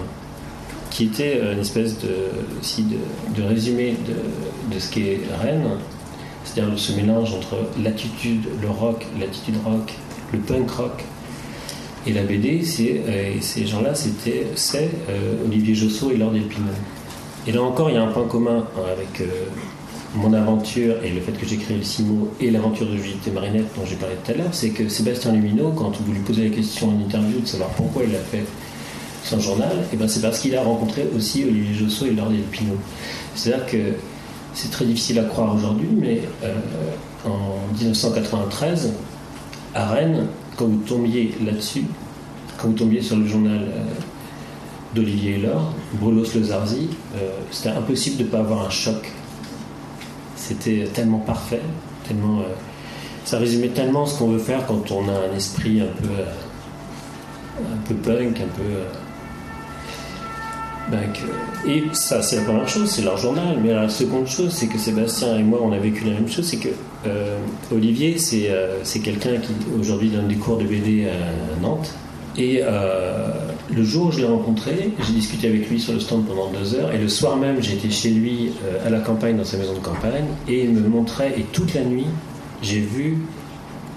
qui 0.91 1.07
était 1.07 1.41
une 1.53 1.59
espèce 1.59 1.99
de, 1.99 2.15
aussi 2.61 2.85
de, 2.85 3.43
résumé 3.43 3.97
de, 4.07 4.73
de 4.73 4.79
ce 4.79 4.89
qu'est 4.89 5.19
Rennes 5.43 5.79
c'est-à-dire 6.45 6.79
ce 6.79 6.93
mélange 6.93 7.35
entre 7.35 7.57
l'attitude, 7.83 8.47
le 8.61 8.69
rock, 8.69 9.07
l'attitude 9.19 9.57
rock, 9.65 9.93
le 10.33 10.39
punk 10.39 10.71
rock 10.71 11.05
et 12.07 12.13
la 12.13 12.23
BD, 12.23 12.63
euh, 12.81 13.35
ces 13.41 13.67
gens-là, 13.67 13.95
c'était 13.95 14.47
c'est 14.55 14.91
euh, 15.11 15.45
Olivier 15.45 15.75
Jossot 15.75 16.13
et 16.13 16.17
Laure 16.17 16.33
Delpino. 16.33 16.71
Et 17.47 17.53
là 17.53 17.63
encore, 17.63 17.91
il 17.91 17.95
y 17.95 17.99
a 17.99 18.03
un 18.03 18.11
point 18.11 18.27
commun 18.27 18.67
hein, 18.77 18.81
avec 18.91 19.21
euh, 19.21 19.45
mon 20.15 20.33
aventure 20.33 20.97
et 21.05 21.11
le 21.11 21.21
fait 21.21 21.33
que 21.33 21.47
j'ai 21.47 21.57
créé 21.57 21.77
le 21.77 21.83
CIMO 21.83 22.31
et 22.41 22.51
l'aventure 22.51 22.87
de 22.87 22.97
Juliette 22.97 23.27
et 23.27 23.31
Marinette 23.31 23.67
dont 23.77 23.85
j'ai 23.85 23.97
parlé 23.97 24.15
tout 24.25 24.33
à 24.33 24.35
l'heure, 24.35 24.53
c'est 24.53 24.71
que 24.71 24.89
Sébastien 24.89 25.33
Lumineau, 25.33 25.73
quand 25.73 25.93
vous 26.01 26.13
lui 26.13 26.21
posez 26.21 26.49
la 26.49 26.55
question 26.55 26.89
en 26.89 27.05
interview 27.05 27.41
de 27.41 27.47
savoir 27.47 27.71
pourquoi 27.71 28.03
il 28.05 28.15
a 28.15 28.19
fait 28.19 28.45
son 29.23 29.39
journal, 29.39 29.71
et 29.71 29.87
eh 29.93 29.97
ben 29.97 30.09
c'est 30.09 30.23
parce 30.23 30.39
qu'il 30.39 30.57
a 30.57 30.63
rencontré 30.63 31.07
aussi 31.15 31.45
Olivier 31.45 31.75
Jossot 31.75 32.07
et 32.07 32.13
Laure 32.13 32.31
Delpino. 32.31 32.73
C'est-à-dire 33.35 33.67
que 33.67 33.77
c'est 34.55 34.71
très 34.71 34.85
difficile 34.85 35.19
à 35.19 35.25
croire 35.25 35.55
aujourd'hui, 35.55 35.89
mais 35.97 36.23
euh, 36.43 36.55
en 37.25 37.73
1993, 37.79 38.93
à 39.75 39.89
Rennes, 39.89 40.27
quand 40.57 40.67
vous 40.67 40.83
tombiez 40.87 41.35
là-dessus, 41.45 41.85
quand 42.59 42.69
vous 42.69 42.75
tombiez 42.75 43.01
sur 43.01 43.17
le 43.17 43.27
journal 43.27 43.61
euh, 43.63 43.85
d'Olivier 44.95 45.39
Laure, 45.39 45.73
Brulos 45.95 46.27
Le 46.35 46.43
Zarzi, 46.43 46.89
euh, 47.17 47.31
c'était 47.51 47.71
impossible 47.71 48.19
de 48.19 48.25
ne 48.25 48.29
pas 48.29 48.39
avoir 48.39 48.67
un 48.67 48.71
choc. 48.71 49.13
C'était 50.37 50.89
tellement 50.93 51.19
parfait, 51.19 51.63
tellement, 52.07 52.43
ça 53.25 53.39
résumait 53.39 53.69
tellement 53.69 54.07
ce 54.07 54.19
qu'on 54.19 54.29
veut 54.29 54.39
faire 54.39 54.67
quand 54.67 54.91
on 54.91 55.09
a 55.09 55.13
un 55.13 55.37
esprit 55.37 55.81
un 55.81 56.03
peu, 56.03 56.09
un 57.63 57.77
peu 57.87 57.95
punk, 57.95 58.41
un 58.41 58.57
peu 58.57 58.63
ben, 60.91 61.01
et 61.69 61.85
ça, 61.93 62.23
c'est 62.23 62.37
la 62.37 62.43
première 62.43 62.69
chose, 62.69 62.91
c'est 62.91 63.03
leur 63.03 63.17
journal. 63.17 63.59
Mais 63.63 63.73
la 63.73 63.89
seconde 63.89 64.27
chose, 64.27 64.53
c'est 64.53 64.67
que 64.67 64.79
Sébastien 64.79 65.37
et 65.37 65.43
moi, 65.43 65.61
on 65.63 65.73
a 65.73 65.79
vécu 65.79 66.05
la 66.05 66.13
même 66.13 66.29
chose. 66.29 66.47
C'est 66.47 66.59
que 66.59 66.69
euh, 67.07 67.39
Olivier, 67.73 68.19
c'est 68.19 68.51
euh, 68.51 68.83
quelqu'un 69.03 69.37
qui 69.39 69.53
aujourd'hui 69.79 70.09
donne 70.09 70.29
des 70.29 70.37
cours 70.37 70.59
de 70.59 70.65
BD 70.65 71.07
à 71.07 71.61
Nantes. 71.61 71.95
Et 72.37 72.61
euh, 72.63 73.29
le 73.75 73.83
jour 73.83 74.07
où 74.07 74.13
je 74.13 74.19
l'ai 74.19 74.25
rencontré, 74.25 74.93
j'ai 75.07 75.13
discuté 75.13 75.49
avec 75.49 75.69
lui 75.69 75.81
sur 75.81 75.93
le 75.93 76.01
stand 76.01 76.27
pendant 76.27 76.51
deux 76.51 76.75
heures. 76.75 76.93
Et 76.93 76.99
le 76.99 77.09
soir 77.09 77.37
même, 77.37 77.63
j'étais 77.63 77.91
chez 77.91 78.11
lui 78.11 78.53
euh, 78.65 78.87
à 78.87 78.91
la 78.91 79.01
campagne, 79.01 79.37
dans 79.37 79.45
sa 79.45 79.57
maison 79.57 79.75
de 79.75 79.81
campagne. 79.81 80.25
Et 80.49 80.65
il 80.65 80.71
me 80.71 80.89
montrait, 80.89 81.35
et 81.37 81.43
toute 81.53 81.75
la 81.75 81.83
nuit, 81.83 82.07
j'ai 82.63 82.81
vu 82.81 83.19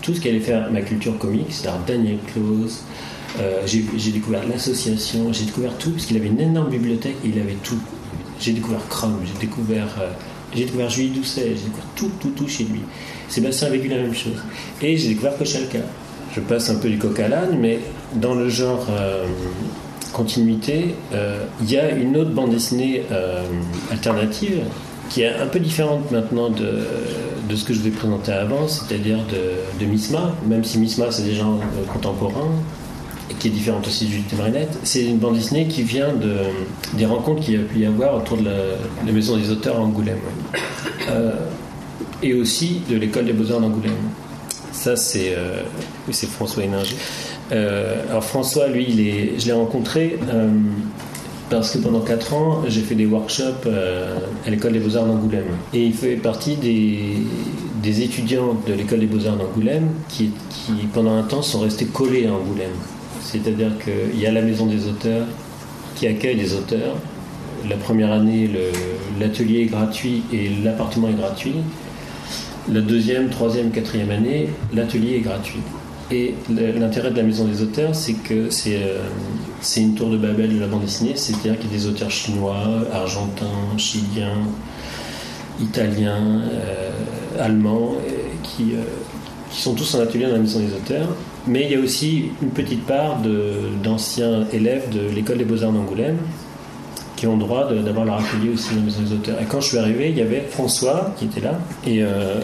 tout 0.02 0.14
ce 0.14 0.22
qu'allait 0.22 0.40
faire 0.40 0.72
ma 0.72 0.82
culture 0.82 1.18
comique, 1.18 1.48
c'est-à-dire 1.50 1.80
Daniel 1.88 2.18
Close. 2.34 2.84
Euh, 3.40 3.66
j'ai 3.66 4.12
découvert 4.12 4.48
l'association, 4.48 5.34
j'ai 5.34 5.46
découvert 5.46 5.76
tout, 5.78 5.92
parce 5.92 6.06
qu'il 6.06 6.18
avait 6.18 6.28
une 6.28 6.40
énorme 6.40 6.70
bibliothèque 6.70 7.16
et 7.26 7.30
il 7.30 7.40
avait 7.40 7.58
tout. 7.64 7.80
J'ai 8.40 8.52
découvert 8.52 8.88
Chrome, 8.90 9.20
j'ai 9.26 9.40
découvert, 9.40 9.88
euh, 10.00 10.10
découvert 10.56 10.90
Julie 10.90 11.10
Doucet, 11.10 11.56
j'ai 11.56 11.64
découvert 11.66 11.86
tout, 11.96 12.12
tout, 12.20 12.30
tout 12.30 12.48
chez 12.48 12.66
lui. 12.66 12.82
Sébastien 13.30 13.68
a 13.68 13.72
vécu 13.72 13.88
la 13.88 13.98
même 13.98 14.14
chose. 14.14 14.38
Et 14.82 14.98
j'ai 14.98 15.10
découvert 15.10 15.38
Kochalka. 15.38 15.80
Je 16.36 16.42
passe 16.42 16.70
un 16.70 16.76
peu 16.76 16.90
du 16.90 16.98
coq 16.98 17.20
à 17.20 17.28
l'âne, 17.28 17.58
mais 17.60 17.80
dans 18.16 18.36
le 18.36 18.50
genre 18.50 18.88
euh, 18.90 19.26
continuité, 20.14 20.96
il 21.62 21.72
y 21.72 21.78
a 21.78 21.92
une 21.92 22.16
autre 22.18 22.32
bande 22.32 22.52
dessinée 22.52 23.04
alternative 23.92 24.62
qui 25.10 25.22
est 25.22 25.34
un 25.34 25.48
peu 25.48 25.60
différente 25.60 26.12
maintenant 26.12 26.50
de, 26.50 27.56
ce 27.56 27.64
que 27.64 27.74
je 27.74 27.80
vous 27.80 27.88
ai 27.88 27.92
présenté 27.92 28.32
avant, 28.32 28.68
c'est-à-dire 28.68 29.20
de, 29.26 29.84
de 29.84 29.90
Misma, 29.90 30.36
même 30.48 30.64
si 30.64 30.78
Misma 30.78 31.12
c'est 31.12 31.24
des 31.24 31.36
gens 31.36 31.60
contemporains, 31.92 32.52
qui 33.44 33.50
est 33.50 33.52
différente 33.52 33.86
aussi 33.86 34.06
de 34.06 34.12
Judith 34.12 34.38
Marinette. 34.38 34.80
C'est 34.84 35.04
une 35.04 35.18
bande 35.18 35.36
dessinée 35.36 35.68
qui 35.68 35.84
vient 35.84 36.14
de, 36.14 36.36
des 36.94 37.06
rencontres 37.06 37.42
qu'il 37.42 37.60
a 37.60 37.64
pu 37.64 37.80
y 37.80 37.86
avoir 37.86 38.16
autour 38.16 38.38
de 38.38 38.46
la, 38.46 39.12
Maison 39.12 39.36
des 39.36 39.52
auteurs 39.52 39.76
à 39.76 39.80
Angoulême. 39.82 40.20
Euh, 41.10 41.34
et 42.22 42.34
aussi 42.34 42.84
de 42.90 42.96
l'école 42.96 43.26
des 43.26 43.34
beaux-arts 43.34 43.60
d'Angoulême. 43.60 43.92
Ça, 44.72 44.96
c'est 44.96 45.36
euh, 45.36 45.62
François 46.10 46.64
Héninger. 46.64 46.96
Euh, 47.52 48.02
alors 48.10 48.24
François, 48.24 48.70
lui, 48.70 49.34
je 49.38 49.46
l'ai 49.46 49.52
rencontré 49.52 50.18
parce 51.50 51.72
que 51.72 51.80
pendant 51.80 52.00
4 52.00 52.34
ans, 52.34 52.62
j'ai 52.70 52.80
fait 52.80 52.96
des 52.96 53.06
workshops 53.06 53.68
à 54.48 54.50
l'école 54.50 54.72
des 54.72 54.80
beaux-arts 54.80 55.06
d'Angoulême. 55.06 55.58
Et 55.74 55.84
il 55.84 55.94
fait 55.94 56.16
partie 56.16 56.56
des, 56.56 57.18
des 57.82 58.02
étudiants 58.04 58.58
de 58.66 58.72
l'école 58.74 59.00
des 59.00 59.08
beaux-arts 59.08 59.36
d'Angoulême 59.36 59.90
qui, 60.08 60.32
pendant 60.94 61.18
un 61.18 61.24
temps, 61.24 61.42
sont 61.42 61.60
restés 61.60 61.88
collés 61.88 62.26
à 62.26 62.34
Angoulême. 62.34 62.72
C'est-à-dire 63.34 63.72
qu'il 63.84 64.20
y 64.20 64.28
a 64.28 64.32
la 64.32 64.44
maison 64.44 64.68
des 64.68 64.88
auteurs 64.88 65.26
qui 65.96 66.06
accueille 66.06 66.36
les 66.36 66.54
auteurs. 66.54 66.98
La 67.68 67.78
première 67.78 68.12
année, 68.12 68.48
l'atelier 69.20 69.62
est 69.62 69.66
gratuit 69.66 70.22
et 70.32 70.50
l'appartement 70.64 71.10
est 71.10 71.14
gratuit. 71.14 71.56
La 72.72 72.82
deuxième, 72.82 73.30
troisième, 73.30 73.72
quatrième 73.72 74.12
année, 74.12 74.50
l'atelier 74.72 75.16
est 75.16 75.22
gratuit. 75.22 75.62
Et 76.12 76.36
l'intérêt 76.48 77.10
de 77.10 77.18
la 77.18 77.24
maison 77.24 77.46
des 77.46 77.64
auteurs, 77.64 77.96
c'est 77.96 78.14
que 78.14 78.52
c'est 78.52 78.84
euh, 78.84 79.00
c'est 79.62 79.82
une 79.82 79.96
tour 79.96 80.12
de 80.12 80.18
Babel 80.18 80.54
de 80.54 80.60
la 80.60 80.68
bande 80.68 80.82
dessinée, 80.82 81.14
c'est-à-dire 81.16 81.58
qu'il 81.58 81.72
y 81.72 81.74
a 81.74 81.78
des 81.78 81.88
auteurs 81.88 82.12
chinois, 82.12 82.62
argentins, 82.92 83.78
chiliens, 83.78 84.44
italiens, 85.60 86.42
euh, 86.52 86.92
allemands, 87.40 87.94
euh, 87.94 88.12
qui, 88.44 88.74
qui 89.50 89.62
sont 89.62 89.74
tous 89.74 89.96
en 89.96 90.02
atelier 90.02 90.26
dans 90.26 90.34
la 90.34 90.40
maison 90.40 90.60
des 90.60 90.74
auteurs. 90.74 91.08
Mais 91.46 91.66
il 91.66 91.72
y 91.72 91.76
a 91.76 91.80
aussi 91.80 92.30
une 92.42 92.52
petite 92.52 92.86
part 92.86 93.18
d'anciens 93.84 94.46
élèves 94.54 94.90
de 94.90 95.14
l'école 95.14 95.38
des 95.38 95.46
beaux-arts 95.46 95.74
d'Angoulême 95.74 96.18
qui 97.16 97.28
ont 97.28 97.38
droit 97.38 97.70
d'avoir 97.72 98.06
leur 98.06 98.16
atelier 98.16 98.50
aussi 98.54 98.76
dans 98.76 98.82
des 98.82 99.14
auteurs. 99.14 99.42
Et 99.42 99.46
quand 99.46 99.62
je 99.62 99.68
suis 99.68 99.78
arrivé, 99.78 100.10
il 100.10 100.18
y 100.18 100.22
avait 100.22 100.42
François 100.42 101.14
qui 101.18 101.26
était 101.26 101.42
là, 101.42 101.60
et 101.86 102.04
euh, 102.04 102.40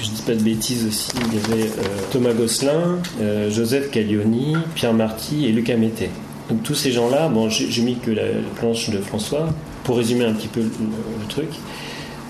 je 0.00 0.06
dis 0.06 0.22
pas 0.22 0.34
de 0.34 0.42
bêtises 0.42 0.86
aussi, 0.86 1.12
il 1.26 1.34
y 1.34 1.44
avait 1.44 1.68
euh, 1.68 1.82
Thomas 2.10 2.32
Gosselin, 2.32 2.98
euh, 3.20 3.50
Joseph 3.50 3.90
Caglioni, 3.90 4.56
Pierre 4.74 4.94
Marty 4.94 5.46
et 5.46 5.52
Lucas 5.52 5.76
Mété. 5.76 6.10
Donc 6.48 6.62
tous 6.62 6.74
ces 6.74 6.92
gens-là, 6.92 7.28
bon, 7.28 7.48
j'ai 7.48 7.82
mis 7.82 7.96
que 7.96 8.10
la, 8.10 8.24
la 8.24 8.50
planche 8.56 8.90
de 8.90 8.98
François, 8.98 9.48
pour 9.84 9.96
résumer 9.96 10.24
un 10.24 10.32
petit 10.32 10.48
peu 10.48 10.60
le 10.60 11.28
truc, 11.28 11.48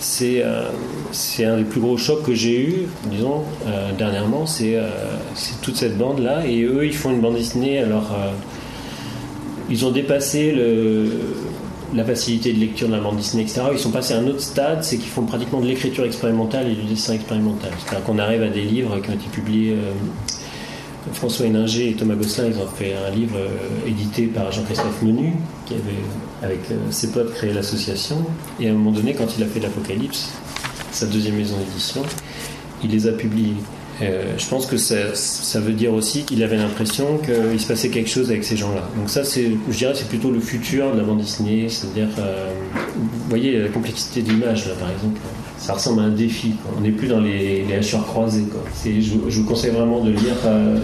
c'est 0.05 0.43
euh, 0.43 0.69
c'est 1.13 1.45
un 1.47 1.57
des 1.57 1.65
plus 1.65 1.81
gros 1.81 1.97
chocs 1.97 2.23
que 2.23 2.35
j'ai 2.35 2.61
eu, 2.61 2.75
disons, 3.07 3.43
euh, 3.67 3.91
dernièrement, 3.97 4.45
c'est 4.45 4.77
euh, 4.77 4.91
c'est 5.35 5.61
toute 5.63 5.77
cette 5.77 5.97
bande-là, 5.97 6.47
et 6.47 6.63
eux, 6.63 6.85
ils 6.85 6.95
font 6.95 7.11
une 7.11 7.21
bande 7.21 7.37
dessinée, 7.37 7.79
alors... 7.79 8.15
ils 9.71 9.87
ont 9.87 9.91
dépassé 9.91 10.53
le, 10.53 11.11
la 11.95 12.05
facilité 12.05 12.53
de 12.53 12.61
lecture 12.61 12.89
de 12.89 12.93
la 12.93 13.01
bande 13.01 13.17
dessinée, 13.17 13.45
etc. 13.45 13.63
Ils 13.73 13.79
sont 13.79 13.91
passés 13.91 14.13
à 14.13 14.19
un 14.19 14.27
autre 14.27 14.43
stade, 14.43 14.85
c'est 14.85 14.99
qu'ils 14.99 15.11
font 15.11 15.25
pratiquement 15.25 15.61
de 15.61 15.67
l'écriture 15.67 16.05
expérimentale 16.05 16.71
et 16.71 16.75
du 16.75 16.85
dessin 16.85 17.15
expérimental. 17.15 17.71
C'est-à-dire 17.79 18.05
qu'on 18.05 18.19
arrive 18.19 18.43
à 18.43 18.51
des 18.51 18.63
livres 18.63 19.01
qui 19.01 19.09
ont 19.09 19.15
été 19.15 19.29
publiés. 19.33 19.75
François 21.13 21.47
Héninger 21.47 21.91
et 21.91 21.93
Thomas 21.95 22.15
Gosselin, 22.15 22.49
ils 22.49 22.59
ont 22.59 22.67
fait 22.67 22.95
un 22.95 23.11
livre 23.11 23.37
euh, 23.37 23.89
édité 23.89 24.27
par 24.27 24.51
Jean-Christophe 24.51 25.03
Menu, 25.03 25.35
qui 25.67 25.75
avait, 25.75 25.83
avec 26.43 26.61
euh, 26.71 26.77
ses 26.91 27.11
potes, 27.11 27.35
créé 27.35 27.53
l'association. 27.53 28.25
Et 28.59 28.69
à 28.69 28.71
un 28.71 28.75
moment 28.75 28.91
donné, 28.91 29.13
quand 29.13 29.27
il 29.37 29.43
a 29.43 29.47
fait 29.47 29.61
l'Apocalypse, 29.61 30.31
sa 30.93 31.07
deuxième 31.07 31.37
maison 31.37 31.57
d'édition, 31.59 32.03
il 32.83 32.91
les 32.91 33.07
a 33.07 33.13
publiés. 33.13 33.57
Euh, 34.03 34.35
je 34.39 34.47
pense 34.49 34.67
que 34.67 34.77
ça, 34.77 35.61
veut 35.61 35.73
dire 35.73 35.93
aussi 35.93 36.25
qu'il 36.25 36.43
avait 36.43 36.57
l'impression 36.57 37.19
qu'il 37.19 37.61
se 37.61 37.67
passait 37.67 37.91
quelque 37.91 38.11
chose 38.11 38.31
avec 38.31 38.43
ces 38.43 38.57
gens-là. 38.57 38.89
Donc 38.97 39.09
ça, 39.09 39.23
je 39.23 39.77
dirais, 39.77 39.93
c'est 39.95 40.09
plutôt 40.09 40.31
le 40.31 40.41
futur 40.41 40.93
de 40.93 40.99
la 40.99 41.05
bande 41.05 41.19
dessinée, 41.19 41.69
c'est-à-dire, 41.69 42.09
vous 42.97 43.29
voyez 43.29 43.61
la 43.61 43.69
complexité 43.69 44.23
de 44.23 44.33
là, 44.33 44.53
par 44.81 44.91
exemple, 44.91 45.21
ça 45.65 45.73
ressemble 45.73 46.01
à 46.01 46.05
un 46.05 46.11
défi. 46.11 46.51
quoi. 46.63 46.73
On 46.77 46.83
n'est 46.83 46.91
plus 46.91 47.09
dans 47.09 47.21
les, 47.21 47.65
les 47.65 47.75
hachures 47.75 48.05
croisées. 48.05 48.45
Je, 48.85 49.15
vous- 49.15 49.45
conseille 49.45 49.71
vraiment 49.71 50.05
de 50.05 50.11
lire. 50.11 50.37
euh, 50.45 50.77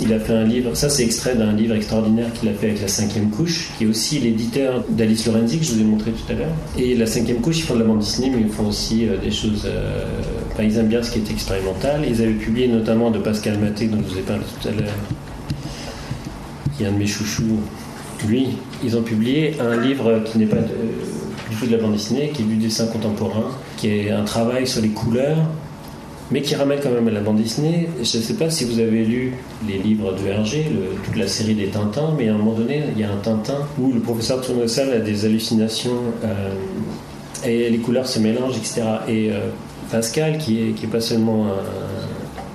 il 0.00 0.12
a 0.12 0.20
fait 0.20 0.32
un 0.32 0.44
livre, 0.44 0.76
ça 0.76 0.88
c'est 0.88 1.02
extrait 1.04 1.34
d'un 1.34 1.52
livre 1.52 1.74
extraordinaire 1.74 2.32
qu'il 2.32 2.48
a 2.48 2.52
fait 2.52 2.66
avec 2.68 2.80
la 2.80 2.86
cinquième 2.86 3.30
couche, 3.30 3.70
qui 3.76 3.84
est 3.84 3.86
aussi 3.88 4.20
l'éditeur 4.20 4.84
d'Alice 4.90 5.26
Lorenzi 5.26 5.58
que 5.58 5.64
je 5.64 5.72
vous 5.72 5.80
ai 5.80 5.84
montré 5.84 6.12
tout 6.12 6.32
à 6.32 6.34
l'heure. 6.36 6.52
Et 6.78 6.94
la 6.94 7.06
cinquième 7.06 7.38
couche, 7.40 7.58
ils 7.58 7.62
font 7.62 7.74
de 7.74 7.80
la 7.80 7.86
bande 7.86 7.98
dessinée, 7.98 8.30
mais 8.30 8.42
ils 8.42 8.48
font 8.52 8.68
aussi 8.68 9.06
euh, 9.08 9.16
des 9.18 9.32
choses. 9.32 9.64
Euh, 9.66 10.04
enfin, 10.52 10.62
ils 10.62 10.76
aiment 10.78 10.86
bien 10.88 11.02
ce 11.02 11.10
qui 11.10 11.18
est 11.18 11.30
expérimental. 11.32 12.02
Ils 12.08 12.22
avaient 12.22 12.30
publié 12.32 12.68
notamment 12.68 13.10
de 13.10 13.18
Pascal 13.18 13.58
Maté, 13.58 13.86
dont 13.88 13.98
je 14.06 14.12
vous 14.14 14.18
ai 14.20 14.22
parlé 14.22 14.42
tout 14.62 14.68
à 14.68 14.70
l'heure, 14.70 14.94
qui 16.76 16.84
est 16.84 16.86
un 16.86 16.92
de 16.92 16.98
mes 16.98 17.06
chouchous. 17.06 17.58
Lui, 18.28 18.48
ils 18.84 18.96
ont 18.96 19.02
publié 19.02 19.54
un 19.60 19.76
livre 19.80 20.22
qui 20.24 20.38
n'est 20.38 20.46
pas 20.46 20.56
du 21.50 21.56
tout 21.56 21.66
de 21.66 21.72
la 21.76 21.78
bande 21.82 21.92
dessinée, 21.92 22.30
qui 22.34 22.42
est 22.42 22.46
du 22.46 22.56
dessin 22.56 22.86
contemporain, 22.86 23.50
qui 23.76 23.88
est 23.88 24.10
un 24.10 24.24
travail 24.24 24.66
sur 24.66 24.82
les 24.82 24.88
couleurs, 24.90 25.38
mais 26.30 26.42
qui 26.42 26.54
ramène 26.54 26.78
quand 26.82 26.90
même 26.90 27.08
à 27.08 27.10
la 27.10 27.20
bande 27.20 27.38
dessinée. 27.38 27.88
Je 28.02 28.18
ne 28.18 28.22
sais 28.22 28.34
pas 28.34 28.50
si 28.50 28.64
vous 28.64 28.78
avez 28.80 29.04
lu 29.04 29.34
les 29.66 29.78
livres 29.78 30.12
de 30.12 30.26
Hergé, 30.28 30.66
toute 31.04 31.16
la 31.16 31.26
série 31.26 31.54
des 31.54 31.68
Tintins, 31.68 32.12
mais 32.18 32.28
à 32.28 32.34
un 32.34 32.38
moment 32.38 32.52
donné, 32.52 32.82
il 32.94 33.00
y 33.00 33.04
a 33.04 33.10
un 33.10 33.16
Tintin 33.16 33.58
où 33.80 33.92
le 33.92 34.00
professeur 34.00 34.40
Tournesol 34.42 34.90
a 34.92 34.98
des 34.98 35.24
hallucinations 35.24 35.96
euh, 36.24 36.50
et 37.46 37.70
les 37.70 37.78
couleurs 37.78 38.06
se 38.06 38.18
mélangent, 38.18 38.56
etc. 38.58 38.82
Et 39.08 39.30
euh, 39.32 39.38
Pascal, 39.90 40.36
qui 40.38 40.60
est, 40.60 40.72
qui 40.72 40.84
est 40.84 40.88
pas 40.88 41.00
seulement 41.00 41.46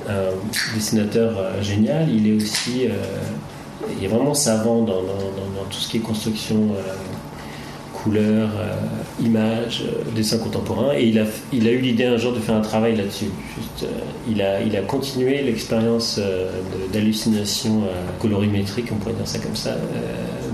un, 0.08 0.14
dessinateur 0.76 1.34
euh, 1.40 1.64
génial, 1.64 2.10
il 2.14 2.28
est 2.28 2.34
aussi 2.36 2.88
il 4.00 4.06
est 4.06 4.08
vraiment 4.08 4.34
savant 4.34 4.82
dans, 4.82 5.02
dans- 5.02 5.64
tout 5.70 5.80
ce 5.80 5.90
qui 5.90 5.98
est 5.98 6.02
construction, 6.02 6.68
couleurs, 8.04 8.50
euh, 8.58 9.26
images, 9.26 9.84
euh, 9.86 10.04
dessin 10.16 10.38
contemporain. 10.38 10.94
Et 10.96 11.06
il 11.06 11.20
a, 11.20 11.26
il 11.52 11.68
a 11.68 11.72
eu 11.72 11.80
l'idée 11.80 12.06
un 12.06 12.18
jour 12.18 12.34
de 12.34 12.40
faire 12.40 12.56
un 12.56 12.62
travail 12.62 12.96
là-dessus. 12.96 13.30
Euh, 13.84 13.86
il, 14.30 14.42
a, 14.42 14.62
il 14.62 14.76
a 14.76 14.82
continué 14.82 15.42
l'expérience 15.42 16.20
d'hallucination 16.92 17.84
colorimétrique, 18.20 18.88
on 18.92 18.96
pourrait 18.96 19.14
dire 19.14 19.28
ça 19.28 19.40
comme 19.40 19.56
ça, 19.56 19.76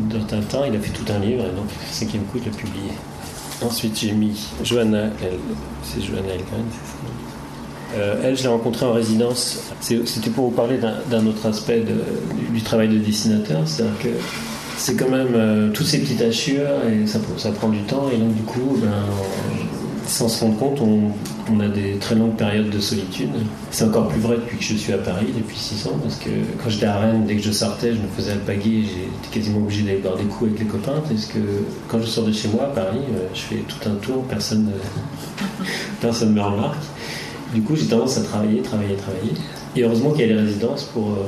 dans 0.10 0.24
Tintin. 0.26 0.68
Il 0.68 0.76
a 0.76 0.80
fait 0.80 0.91
tout 0.91 1.12
un 1.12 1.20
livre, 1.20 1.43
et 1.43 1.56
donc 1.56 1.68
cinquième 1.91 2.24
coup, 2.24 2.38
il 2.38 2.45
l'a 2.45 2.56
publié. 2.56 2.91
Ensuite, 3.62 4.00
j'ai 4.00 4.14
mis 4.14 4.47
Johanna, 4.64 5.10
c'est 5.84 6.02
Johanna 6.02 6.34
Elgren, 6.34 6.64
c'est 6.72 6.91
ça 6.91 6.97
euh, 7.95 8.22
elle, 8.24 8.38
je 8.38 8.43
l'ai 8.43 8.50
rencontrée 8.50 8.86
en 8.86 8.93
résidence. 8.93 9.60
C'était 9.82 10.30
pour 10.30 10.50
vous 10.50 10.56
parler 10.56 10.78
d'un 10.78 11.26
autre 11.26 11.45
aspect 11.47 11.82
du, 11.82 11.93
du 12.54 12.62
travail 12.62 12.88
de 12.88 12.97
dessinateur. 12.97 13.62
C'est-à-dire 13.66 13.97
que 14.00 14.10
c'est 14.80 14.95
quand 14.95 15.09
même 15.09 15.34
euh, 15.36 15.69
toutes 15.71 15.88
ces 15.88 15.99
petites 15.99 16.21
hachures 16.21 16.69
et 16.89 17.05
ça, 17.05 17.19
prend 17.51 17.69
du 17.69 17.82
temps. 17.82 18.09
Et 18.13 18.17
donc, 18.17 18.34
du 18.34 18.43
coup, 18.43 18.77
ben, 18.82 19.03
sans 20.07 20.30
se 20.30 20.43
rendre 20.43 20.57
compte, 20.57 20.82
on, 20.82 21.59
a 21.59 21.67
des 21.67 21.95
très 21.95 22.15
longues 22.15 22.36
périodes 22.36 22.69
de 22.69 22.80
solitude. 22.80 23.30
C'est 23.71 23.84
encore 23.84 24.07
plus 24.07 24.21
vrai 24.21 24.38
depuis 24.38 24.57
que 24.57 24.63
je 24.63 24.75
suis 24.75 24.93
à 24.93 24.97
Paris, 24.97 25.27
depuis 25.36 25.57
6 25.57 25.88
ans, 25.88 25.99
parce 26.01 26.15
que 26.15 26.30
quand 26.63 26.69
j'étais 26.69 26.86
à 26.86 26.97
Rennes, 26.97 27.25
dès 27.27 27.36
que 27.36 27.41
je 27.41 27.51
sortais, 27.51 27.89
je 27.89 27.97
me 27.97 28.07
faisais 28.15 28.32
alpaguer. 28.32 28.84
J'étais 28.84 29.39
quasiment 29.39 29.57
obligé 29.59 29.84
d'aller 29.84 29.97
boire 29.97 30.15
des 30.15 30.23
coups 30.23 30.51
avec 30.51 30.59
les 30.59 30.65
copains, 30.65 31.01
parce 31.09 31.25
que 31.25 31.39
quand 31.89 31.99
je 31.99 32.05
sors 32.05 32.23
de 32.23 32.32
chez 32.32 32.47
moi 32.47 32.63
à 32.63 32.67
Paris, 32.67 32.99
euh, 33.13 33.27
je 33.34 33.41
fais 33.41 33.63
tout 33.67 33.89
un 33.89 33.95
tour, 33.95 34.23
personne 34.23 34.71
ne 36.01 36.30
me 36.34 36.41
remarque. 36.41 36.84
Du 37.53 37.61
coup, 37.61 37.75
j'ai 37.75 37.88
tendance 37.88 38.17
à 38.17 38.21
travailler, 38.21 38.61
travailler, 38.61 38.95
travailler. 38.95 39.34
Et 39.75 39.84
heureusement 39.84 40.11
qu'il 40.11 40.21
y 40.21 40.23
a 40.23 40.27
les 40.27 40.41
résidences 40.41 40.84
pour, 40.86 41.09
euh, 41.09 41.25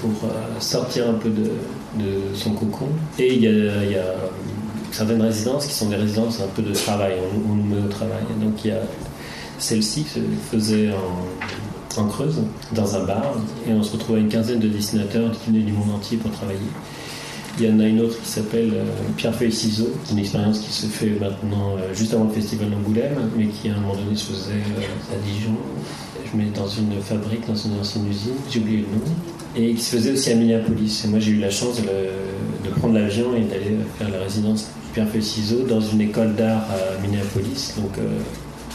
pour 0.00 0.10
euh, 0.24 0.60
sortir 0.60 1.10
un 1.10 1.14
peu 1.14 1.28
de, 1.28 1.50
de 1.94 2.34
son 2.34 2.52
cocon. 2.52 2.88
Et 3.18 3.34
il 3.34 3.42
y 3.42 3.48
a, 3.96 4.02
certaines 4.92 5.22
résidences 5.22 5.66
qui 5.66 5.74
sont 5.74 5.88
des 5.88 5.96
résidences 5.96 6.40
un 6.40 6.48
peu 6.48 6.62
de 6.62 6.72
travail, 6.72 7.14
on, 7.48 7.54
nous 7.54 7.64
met 7.64 7.82
au 7.82 7.88
travail. 7.88 8.22
Donc 8.40 8.64
il 8.64 8.68
y 8.68 8.72
a 8.72 8.80
celle-ci 9.58 10.06
faisait 10.50 10.90
en, 10.90 12.00
en, 12.00 12.06
Creuse, 12.08 12.42
dans 12.72 12.94
un 12.94 13.04
bar, 13.04 13.34
et 13.66 13.72
on 13.72 13.82
se 13.82 13.92
retrouvait 13.92 14.20
une 14.20 14.28
quinzaine 14.28 14.60
de 14.60 14.68
dessinateurs 14.68 15.32
qui 15.32 15.50
venaient 15.50 15.64
du 15.64 15.72
monde 15.72 15.90
entier 15.94 16.18
pour 16.18 16.30
travailler. 16.30 16.58
Il 17.58 17.64
y 17.64 17.72
en 17.72 17.80
a 17.80 17.84
une 17.84 18.00
autre 18.02 18.20
qui 18.20 18.28
s'appelle 18.28 18.70
euh, 18.74 18.84
Pierre 19.16 19.34
Feuille 19.34 19.52
Ciseaux, 19.52 19.88
une 20.12 20.18
expérience 20.18 20.58
qui 20.58 20.70
se 20.70 20.86
fait 20.86 21.08
maintenant 21.18 21.76
euh, 21.78 21.94
juste 21.94 22.12
avant 22.12 22.24
le 22.24 22.30
festival 22.30 22.68
d'Angoulême, 22.68 23.30
mais 23.34 23.46
qui 23.46 23.70
à 23.70 23.76
un 23.76 23.80
moment 23.80 23.96
donné 23.96 24.14
se 24.14 24.26
faisait 24.26 24.52
euh, 24.52 25.14
à 25.14 25.26
Dijon. 25.26 25.56
Je 26.30 26.36
mets 26.36 26.50
dans 26.54 26.68
une 26.68 27.00
fabrique, 27.00 27.46
dans 27.46 27.54
une 27.54 27.78
ancienne 27.80 28.08
usine, 28.10 28.34
j'ai 28.50 28.60
oublié 28.60 28.78
le 28.78 28.84
nom, 28.84 29.04
et 29.56 29.72
qui 29.72 29.82
se 29.82 29.96
faisait 29.96 30.12
aussi 30.12 30.32
à 30.32 30.34
Minneapolis. 30.34 31.04
Et 31.06 31.08
moi 31.08 31.18
j'ai 31.18 31.30
eu 31.30 31.38
la 31.38 31.48
chance 31.48 31.80
de, 31.80 32.70
prendre 32.78 32.94
l'avion 32.94 33.34
et 33.34 33.40
d'aller 33.40 33.76
faire 33.96 34.10
la 34.10 34.18
résidence 34.18 34.68
Pierre 34.92 35.08
Feuille 35.08 35.22
Ciseaux 35.22 35.62
dans 35.66 35.80
une 35.80 36.02
école 36.02 36.34
d'art 36.34 36.66
à 36.70 37.00
Minneapolis, 37.00 37.74
donc 37.78 37.92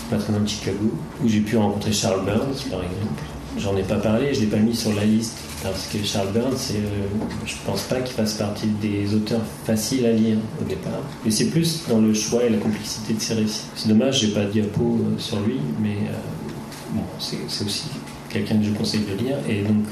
très 0.09 0.31
loin 0.31 0.41
de 0.41 0.49
Chicago, 0.49 0.91
où 1.23 1.27
j'ai 1.27 1.41
pu 1.41 1.55
rencontrer 1.57 1.91
Charles 1.91 2.25
Burns 2.25 2.63
par 2.71 2.79
exemple. 2.79 3.21
J'en 3.57 3.75
ai 3.75 3.83
pas 3.83 3.97
parlé, 3.97 4.33
je 4.33 4.41
l'ai 4.41 4.47
pas 4.47 4.57
mis 4.57 4.75
sur 4.75 4.93
la 4.93 5.03
liste 5.03 5.37
parce 5.61 5.87
que 5.87 5.97
Charles 6.03 6.31
Burns, 6.31 6.71
euh, 6.71 7.05
je 7.45 7.53
pense 7.65 7.81
pas 7.83 7.99
qu'il 7.99 8.15
fasse 8.15 8.33
partie 8.35 8.67
des 8.67 9.13
auteurs 9.13 9.41
faciles 9.65 10.05
à 10.05 10.13
lire 10.13 10.37
au 10.61 10.63
départ. 10.63 11.01
Mais 11.25 11.31
c'est 11.31 11.47
plus 11.49 11.83
dans 11.89 11.99
le 11.99 12.13
choix 12.13 12.43
et 12.43 12.49
la 12.49 12.57
complexité 12.57 13.13
de 13.13 13.19
ses 13.19 13.33
récits. 13.33 13.65
C'est 13.75 13.89
dommage, 13.89 14.21
j'ai 14.21 14.29
pas 14.29 14.45
de 14.45 14.51
diapo 14.51 14.81
euh, 14.81 15.19
sur 15.19 15.39
lui, 15.41 15.59
mais 15.81 15.97
euh, 16.09 16.93
bon, 16.93 17.03
c'est, 17.19 17.65
aussi 17.65 17.89
quelqu'un 18.29 18.57
que 18.57 18.65
je 18.65 18.71
conseille 18.71 19.01
de 19.01 19.21
lire. 19.21 19.37
Et 19.49 19.61
donc, 19.63 19.83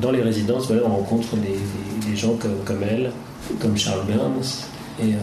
dans 0.00 0.12
les 0.12 0.22
résidences, 0.22 0.68
voilà, 0.68 0.82
on 0.86 0.96
rencontre 0.96 1.36
des, 1.36 2.16
gens 2.16 2.36
comme, 2.36 2.82
elle, 2.88 3.10
comme 3.60 3.76
Charles 3.76 4.06
Burns. 4.06 4.64
Et 5.02 5.14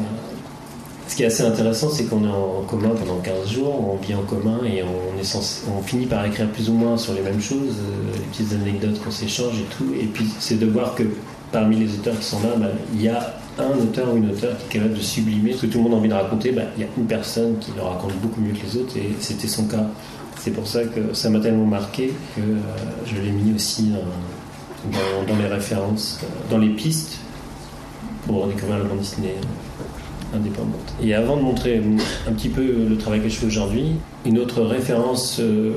ce 1.09 1.15
qui 1.15 1.23
est 1.23 1.25
assez 1.25 1.43
intéressant, 1.43 1.89
c'est 1.89 2.03
qu'on 2.03 2.23
est 2.23 2.27
en 2.31 2.61
commun 2.67 2.89
pendant 2.89 3.17
15 3.17 3.49
jours, 3.49 3.93
on 3.93 3.95
vit 3.95 4.13
en 4.13 4.21
commun 4.21 4.59
et 4.63 4.83
on, 4.83 5.81
finit 5.81 6.05
par 6.05 6.23
écrire 6.25 6.47
plus 6.51 6.69
ou 6.69 6.73
moins 6.73 6.97
sur 6.97 7.13
les 7.13 7.21
mêmes 7.21 7.41
choses, 7.41 7.77
euh, 7.79 8.13
les 8.13 8.25
petites 8.25 8.53
anecdotes 8.53 9.03
qu'on 9.03 9.09
s'échange 9.09 9.59
et 9.59 9.75
tout. 9.75 9.91
Et 9.99 10.05
puis 10.05 10.25
c'est 10.39 10.59
de 10.59 10.67
voir 10.67 10.93
que 10.93 11.03
parmi 11.51 11.77
les 11.77 11.95
auteurs 11.95 12.17
qui 12.19 12.25
sont 12.25 12.39
là, 12.41 12.49
bah, 12.57 12.67
il 12.93 13.01
y 13.01 13.07
a 13.07 13.33
un 13.57 13.75
auteur 13.79 14.13
ou 14.13 14.17
une 14.17 14.29
auteure 14.29 14.55
qui 14.57 14.65
est 14.65 14.79
capable 14.79 14.97
de 14.99 15.01
sublimer 15.01 15.53
ce 15.53 15.63
que 15.63 15.65
tout 15.65 15.79
le 15.79 15.85
monde 15.85 15.93
a 15.93 15.97
envie 15.97 16.09
de 16.09 16.13
raconter. 16.13 16.51
Bah, 16.51 16.61
il 16.77 16.81
y 16.81 16.85
a 16.85 16.89
une 16.95 17.07
personne 17.07 17.57
qui 17.57 17.71
le 17.75 17.81
raconte 17.81 18.13
beaucoup 18.21 18.39
mieux 18.39 18.53
que 18.53 18.63
les 18.63 18.77
autres 18.77 18.95
et 18.95 19.15
c'était 19.19 19.47
son 19.47 19.65
cas. 19.65 19.87
C'est 20.37 20.51
pour 20.51 20.67
ça 20.67 20.83
que 20.83 21.13
ça 21.13 21.31
m'a 21.31 21.39
tellement 21.39 21.65
marqué 21.65 22.13
que 22.35 22.41
euh, 22.41 22.59
je 23.07 23.15
l'ai 23.15 23.31
mis 23.31 23.55
aussi 23.55 23.91
dans, 24.91 25.35
les 25.35 25.47
références, 25.47 26.19
euh, 26.21 26.51
dans 26.51 26.59
les 26.59 26.69
pistes 26.69 27.17
pour 28.27 28.45
découvrir 28.45 28.77
la 28.77 28.83
bande 28.83 28.99
dessinée 28.99 29.33
indépendante. 30.33 30.93
Et 31.01 31.13
avant 31.13 31.37
de 31.37 31.41
montrer 31.41 31.81
un 32.27 32.33
petit 32.33 32.49
peu 32.49 32.61
le 32.87 32.97
travail 32.97 33.21
que 33.21 33.29
je 33.29 33.35
fais 33.35 33.47
aujourd'hui, 33.47 33.93
une 34.25 34.39
autre 34.39 34.61
référence, 34.61 35.39
euh, 35.39 35.73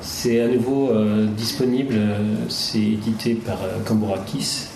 c'est 0.00 0.40
à 0.40 0.48
nouveau 0.48 0.90
euh, 0.90 1.26
disponible, 1.26 1.94
c'est 2.48 2.78
édité 2.78 3.34
par 3.34 3.62
euh, 3.62 3.78
Cambourakis. 3.84 4.66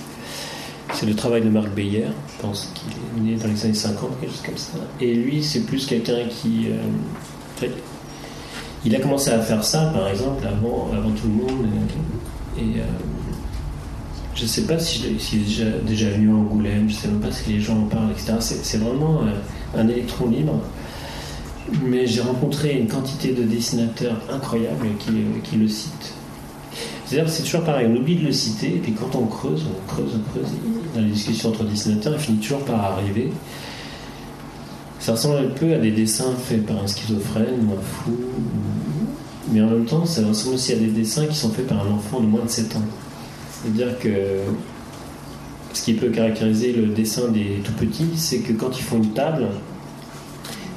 C'est 0.94 1.06
le 1.06 1.14
travail 1.14 1.42
de 1.42 1.50
Marc 1.50 1.68
Beyer, 1.70 2.06
je 2.36 2.42
pense 2.42 2.72
qu'il 2.74 2.92
est 2.92 3.30
né 3.30 3.36
dans 3.36 3.48
les 3.48 3.64
années 3.64 3.74
50, 3.74 4.20
quelque 4.20 4.30
chose 4.30 4.42
comme 4.42 4.56
ça. 4.56 4.78
Et 5.00 5.14
lui, 5.14 5.42
c'est 5.42 5.66
plus 5.66 5.84
quelqu'un 5.84 6.24
qui. 6.30 6.68
il 8.86 8.96
a 8.96 9.00
commencé 9.00 9.30
à 9.30 9.40
faire 9.40 9.62
ça, 9.62 9.92
par 9.94 10.08
exemple, 10.08 10.46
avant, 10.46 10.88
avant 10.96 11.10
tout 11.10 11.26
le 11.26 11.34
monde. 11.34 11.66
Et, 12.58 12.80
je 14.38 14.44
ne 14.44 14.48
sais 14.48 14.62
pas 14.62 14.78
si 14.78 15.04
est 15.04 15.36
déjà, 15.36 15.64
déjà 15.84 16.10
venu 16.10 16.30
à 16.30 16.34
Angoulême, 16.34 16.88
je 16.88 16.94
ne 16.94 17.00
sais 17.00 17.08
même 17.08 17.18
pas 17.18 17.32
si 17.32 17.50
les 17.50 17.60
gens 17.60 17.76
en 17.76 17.86
parlent, 17.86 18.12
etc. 18.12 18.34
C'est 18.38 18.78
vraiment 18.78 19.22
euh, 19.22 19.80
un 19.80 19.88
électron 19.88 20.30
libre. 20.30 20.60
Mais 21.82 22.06
j'ai 22.06 22.20
rencontré 22.20 22.78
une 22.78 22.86
quantité 22.86 23.32
de 23.32 23.42
dessinateurs 23.42 24.20
incroyables 24.32 24.86
qui, 25.00 25.10
qui 25.42 25.56
le 25.56 25.66
citent. 25.66 26.14
C'est-à-dire 27.04 27.28
c'est 27.28 27.42
toujours 27.42 27.64
pareil, 27.64 27.88
on 27.90 27.96
oublie 27.96 28.14
de 28.14 28.26
le 28.26 28.32
citer, 28.32 28.76
et 28.76 28.78
puis 28.78 28.92
quand 28.92 29.18
on 29.18 29.26
creuse, 29.26 29.66
on 29.66 29.92
creuse, 29.92 30.12
on 30.14 30.30
creuse, 30.30 30.52
dans 30.94 31.00
les 31.00 31.10
discussions 31.10 31.48
entre 31.48 31.64
dessinateurs, 31.64 32.14
il 32.14 32.20
finit 32.20 32.38
toujours 32.38 32.64
par 32.64 32.80
arriver. 32.92 33.32
Ça 35.00 35.12
ressemble 35.12 35.38
un 35.38 35.48
peu 35.48 35.74
à 35.74 35.78
des 35.78 35.90
dessins 35.90 36.34
faits 36.44 36.64
par 36.64 36.82
un 36.82 36.86
schizophrène 36.86 37.66
ou 37.66 37.72
un 37.72 37.82
fou, 37.82 38.16
mais 39.50 39.62
en 39.62 39.66
même 39.66 39.84
temps, 39.84 40.06
ça 40.06 40.24
ressemble 40.24 40.54
aussi 40.54 40.74
à 40.74 40.76
des 40.76 40.88
dessins 40.88 41.26
qui 41.26 41.36
sont 41.36 41.50
faits 41.50 41.66
par 41.66 41.84
un 41.84 41.90
enfant 41.90 42.20
de 42.20 42.26
moins 42.26 42.44
de 42.44 42.50
7 42.50 42.76
ans. 42.76 42.82
C'est-à-dire 43.62 43.98
que 43.98 44.10
ce 45.72 45.82
qui 45.82 45.94
peut 45.94 46.08
caractériser 46.08 46.72
le 46.72 46.86
dessin 46.86 47.28
des 47.28 47.60
tout 47.64 47.72
petits, 47.72 48.10
c'est 48.16 48.38
que 48.38 48.52
quand 48.52 48.78
ils 48.78 48.82
font 48.82 48.98
une 48.98 49.12
table, 49.12 49.46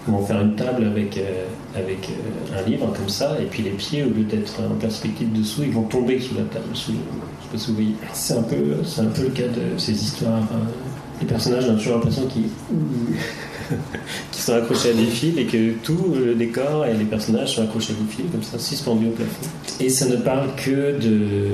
ils 0.07 0.11
vont 0.11 0.25
faire 0.25 0.41
une 0.41 0.55
table 0.55 0.85
avec, 0.85 1.17
euh, 1.17 1.45
avec 1.75 2.09
euh, 2.09 2.59
un 2.59 2.67
livre 2.67 2.91
comme 2.95 3.09
ça, 3.09 3.37
et 3.39 3.45
puis 3.45 3.63
les 3.63 3.71
pieds, 3.71 4.03
au 4.03 4.09
lieu 4.09 4.23
d'être 4.23 4.59
en 4.59 4.75
perspective 4.75 5.31
dessous, 5.31 5.63
ils 5.63 5.71
vont 5.71 5.83
tomber 5.83 6.19
sous 6.19 6.35
la 6.35 6.43
table. 6.43 6.65
Sous, 6.73 6.91
je 6.91 6.97
sais 6.97 7.51
pas 7.51 7.57
si 7.57 7.67
vous 7.69 7.75
voyez. 7.75 7.95
C'est 8.13 8.33
un, 8.33 8.43
peu, 8.43 8.75
un 8.97 9.05
peu 9.05 9.23
le 9.23 9.29
cas 9.29 9.47
de 9.47 9.77
ces 9.77 9.93
histoires. 9.93 10.41
Les 11.19 11.27
personnages 11.27 11.69
ont 11.69 11.75
toujours 11.75 11.93
l'impression 11.95 12.25
qu'ils 12.25 12.49
qui 14.31 14.41
sont 14.41 14.53
accrochés 14.53 14.89
à 14.89 14.93
des 14.93 15.05
fils 15.05 15.37
et 15.37 15.45
que 15.45 15.73
tout 15.83 16.15
le 16.15 16.33
décor 16.33 16.85
et 16.85 16.93
les 16.93 17.05
personnages 17.05 17.55
sont 17.55 17.63
accrochés 17.63 17.93
à 17.93 18.03
des 18.03 18.11
fils, 18.11 18.25
comme 18.31 18.43
ça, 18.43 18.57
suspendus 18.57 19.07
au 19.07 19.11
plafond. 19.11 19.45
Et 19.79 19.89
ça 19.89 20.07
ne 20.07 20.17
parle 20.17 20.49
que 20.55 20.99
de 20.99 21.47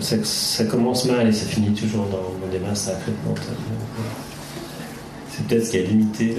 ça, 0.00 0.64
commence 0.64 1.04
mal 1.04 1.28
et 1.28 1.32
ça 1.32 1.46
finit 1.46 1.72
toujours 1.74 2.06
dans, 2.06 2.48
des 2.50 2.58
masses 2.58 2.82
sacrément. 2.84 3.34
C'est 5.30 5.46
peut-être 5.46 5.66
ce 5.66 5.70
qui 5.70 5.78
a 5.78 5.82
limité. 5.82 6.36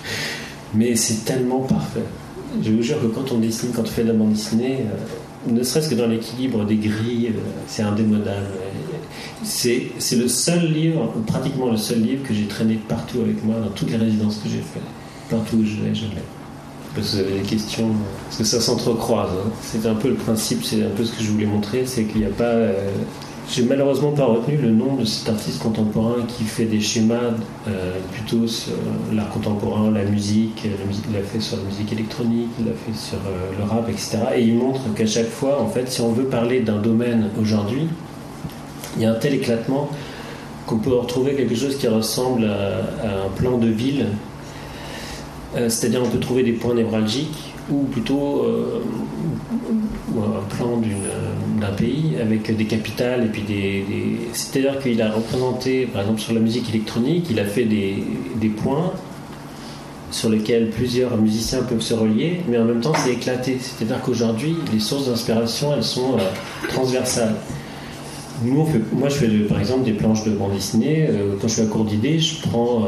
Mais 0.74 0.94
c'est 0.94 1.24
tellement 1.24 1.60
parfait. 1.60 2.04
Je 2.62 2.70
vous 2.70 2.82
jure 2.82 3.00
que 3.00 3.06
quand 3.06 3.32
on 3.32 3.38
dessine, 3.38 3.70
quand 3.74 3.82
on 3.82 3.86
fait 3.86 4.02
de 4.02 4.08
la 4.08 4.14
bande 4.14 4.32
dessinée, 4.32 4.80
euh, 4.80 5.52
ne 5.52 5.62
serait-ce 5.62 5.88
que 5.88 5.94
dans 5.94 6.06
l'équilibre 6.06 6.64
des 6.64 6.76
grilles, 6.76 7.32
euh, 7.34 7.40
c'est 7.66 7.82
indémodable. 7.82 8.46
C'est 9.42 9.90
le 10.12 10.28
seul 10.28 10.72
livre, 10.72 11.12
pratiquement 11.26 11.70
le 11.70 11.76
seul 11.76 12.00
livre 12.00 12.26
que 12.26 12.34
j'ai 12.34 12.46
traîné 12.46 12.78
partout 12.88 13.20
avec 13.20 13.44
moi, 13.44 13.56
dans 13.60 13.70
toutes 13.70 13.90
les 13.90 13.96
résidences 13.96 14.36
que 14.36 14.48
j'ai 14.48 14.58
faites. 14.58 14.82
Partout 15.28 15.56
où 15.56 15.64
je 15.64 15.82
vais, 15.82 15.94
je 15.94 16.02
l'ai 16.02 16.35
des 17.00 17.42
questions, 17.42 17.90
parce 18.24 18.38
que 18.38 18.44
ça 18.44 18.60
s'entrecroise. 18.60 19.30
Hein. 19.30 19.50
C'est 19.62 19.86
un 19.86 19.94
peu 19.94 20.08
le 20.08 20.14
principe, 20.14 20.64
c'est 20.64 20.82
un 20.82 20.90
peu 20.90 21.04
ce 21.04 21.12
que 21.12 21.22
je 21.22 21.30
voulais 21.30 21.46
montrer, 21.46 21.84
c'est 21.86 22.04
qu'il 22.04 22.20
n'y 22.20 22.26
a 22.26 22.30
pas. 22.30 22.44
Euh, 22.44 22.90
j'ai 23.48 23.62
malheureusement 23.62 24.10
pas 24.10 24.24
retenu 24.24 24.56
le 24.56 24.70
nom 24.70 24.96
de 24.96 25.04
cet 25.04 25.28
artiste 25.28 25.62
contemporain 25.62 26.16
qui 26.26 26.42
fait 26.42 26.64
des 26.64 26.80
schémas 26.80 27.30
euh, 27.68 27.92
plutôt 28.12 28.48
sur 28.48 28.72
l'art 29.12 29.28
contemporain, 29.28 29.90
la 29.92 30.02
musique, 30.02 30.66
musique. 30.86 31.04
Il 31.08 31.14
l'a 31.14 31.22
fait 31.22 31.38
sur 31.38 31.56
la 31.58 31.62
musique 31.62 31.92
électronique, 31.92 32.48
il 32.58 32.66
l'a 32.66 32.72
fait 32.72 32.98
sur 32.98 33.18
euh, 33.18 33.56
le 33.56 33.64
rap, 33.64 33.88
etc. 33.88 34.18
Et 34.36 34.42
il 34.42 34.56
montre 34.56 34.92
qu'à 34.94 35.06
chaque 35.06 35.28
fois, 35.28 35.60
en 35.60 35.68
fait, 35.68 35.88
si 35.88 36.00
on 36.00 36.10
veut 36.10 36.24
parler 36.24 36.60
d'un 36.60 36.78
domaine 36.78 37.30
aujourd'hui, 37.40 37.86
il 38.96 39.02
y 39.02 39.06
a 39.06 39.12
un 39.12 39.14
tel 39.14 39.34
éclatement 39.34 39.90
qu'on 40.66 40.78
peut 40.78 40.94
retrouver 40.94 41.34
quelque 41.34 41.54
chose 41.54 41.76
qui 41.76 41.86
ressemble 41.86 42.44
à 42.46 43.26
un 43.26 43.28
plan 43.36 43.58
de 43.58 43.68
ville 43.68 44.06
euh, 44.06 44.35
c'est-à-dire 45.68 46.02
on 46.04 46.08
peut 46.08 46.18
trouver 46.18 46.42
des 46.42 46.52
points 46.52 46.74
névralgiques 46.74 47.54
ou 47.70 47.84
plutôt 47.84 48.44
euh, 48.44 48.80
un 50.16 50.56
plan 50.56 50.80
euh, 50.82 51.60
d'un 51.60 51.72
pays 51.72 52.16
avec 52.20 52.54
des 52.54 52.64
capitales 52.64 53.24
et 53.24 53.28
puis 53.28 53.42
des, 53.42 53.84
c'est-à-dire 54.32 54.78
qu'il 54.80 55.00
a 55.02 55.10
représenté 55.10 55.86
par 55.86 56.02
exemple 56.02 56.20
sur 56.20 56.32
la 56.32 56.40
musique 56.40 56.68
électronique 56.68 57.26
il 57.30 57.40
a 57.40 57.44
fait 57.44 57.64
des, 57.64 58.48
points 58.48 58.92
sur 60.10 60.30
lesquels 60.30 60.70
plusieurs 60.70 61.16
musiciens 61.16 61.62
peuvent 61.62 61.80
se 61.80 61.94
relier 61.94 62.40
mais 62.48 62.58
en 62.58 62.64
même 62.64 62.80
temps 62.80 62.92
c'est 62.94 63.12
éclaté. 63.12 63.58
C'est-à-dire 63.60 64.00
qu'aujourd'hui 64.00 64.56
les 64.72 64.80
sources 64.80 65.08
d'inspiration 65.08 65.72
elles 65.74 65.84
sont 65.84 66.16
transversales 66.68 67.34
nous, 68.44 68.66
moi, 68.92 69.08
je 69.08 69.14
fais 69.14 69.28
par 69.48 69.58
exemple 69.58 69.84
des 69.84 69.92
planches 69.92 70.24
de 70.24 70.30
bande 70.30 70.52
dessinée. 70.52 71.08
quand 71.40 71.48
je 71.48 71.52
suis 71.54 71.62
à 71.62 71.66
court 71.66 71.84
d'idées, 71.84 72.18
je 72.18 72.42
prends 72.42 72.86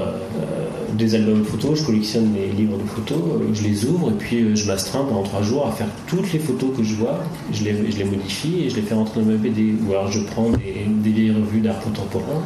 des 0.99 1.15
albums 1.15 1.45
photos, 1.45 1.79
je 1.79 1.85
collectionne 1.85 2.35
les 2.35 2.49
livres 2.49 2.77
de 2.77 2.85
photos, 2.85 3.19
euh, 3.19 3.55
je 3.55 3.63
les 3.63 3.87
ouvre 3.87 4.11
et 4.11 4.15
puis 4.15 4.43
euh, 4.43 4.55
je 4.55 4.67
m'astreins 4.67 5.05
pendant 5.05 5.23
trois 5.23 5.43
jours 5.43 5.67
à 5.67 5.73
faire 5.73 5.87
toutes 6.07 6.33
les 6.33 6.39
photos 6.39 6.77
que 6.77 6.83
je 6.83 6.95
vois, 6.95 7.21
je 7.53 7.65
les, 7.65 7.91
je 7.91 7.99
les 7.99 8.05
modifie 8.05 8.65
et 8.65 8.71
je 8.71 8.77
les 8.77 8.83
fais 8.83 8.95
rentrer 8.95 9.21
dans 9.21 9.27
ma 9.27 9.37
BD. 9.37 9.75
Ou 9.87 9.93
alors 9.93 10.11
je 10.11 10.21
prends 10.21 10.51
des, 10.51 10.87
des 11.11 11.31
revues 11.31 11.61
d'art 11.61 11.81
contemporain 11.81 12.43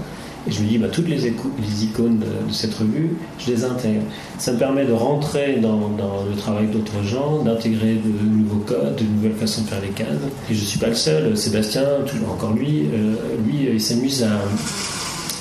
et 0.46 0.50
je 0.50 0.60
me 0.60 0.68
dis 0.68 0.78
bah, 0.78 0.88
toutes 0.88 1.08
les, 1.08 1.26
icônes 1.26 2.18
de, 2.18 2.52
cette 2.52 2.74
revue, 2.74 3.16
je 3.38 3.50
les 3.50 3.64
intègre. 3.64 4.02
Ça 4.38 4.52
me 4.52 4.58
permet 4.58 4.84
de 4.84 4.92
rentrer 4.92 5.58
dans, 5.60 5.90
le 6.28 6.36
travail 6.36 6.66
d'autres 6.66 7.02
gens, 7.04 7.42
d'intégrer 7.42 7.94
de 7.94 8.26
nouveaux 8.26 8.64
codes, 8.64 8.96
de 8.96 9.04
nouvelles 9.04 9.38
façons 9.38 9.62
de 9.62 9.68
faire 9.68 9.80
les 9.80 9.88
cases. 9.88 10.08
Et 10.50 10.54
je 10.54 10.60
ne 10.60 10.66
suis 10.66 10.78
pas 10.78 10.88
le 10.88 10.94
seul. 10.94 11.36
Sébastien, 11.36 11.84
toujours 12.06 12.32
encore 12.32 12.54
lui, 12.54 12.86
euh, 12.92 13.14
lui, 13.46 13.68
il 13.72 13.80
s'amuse 13.80 14.26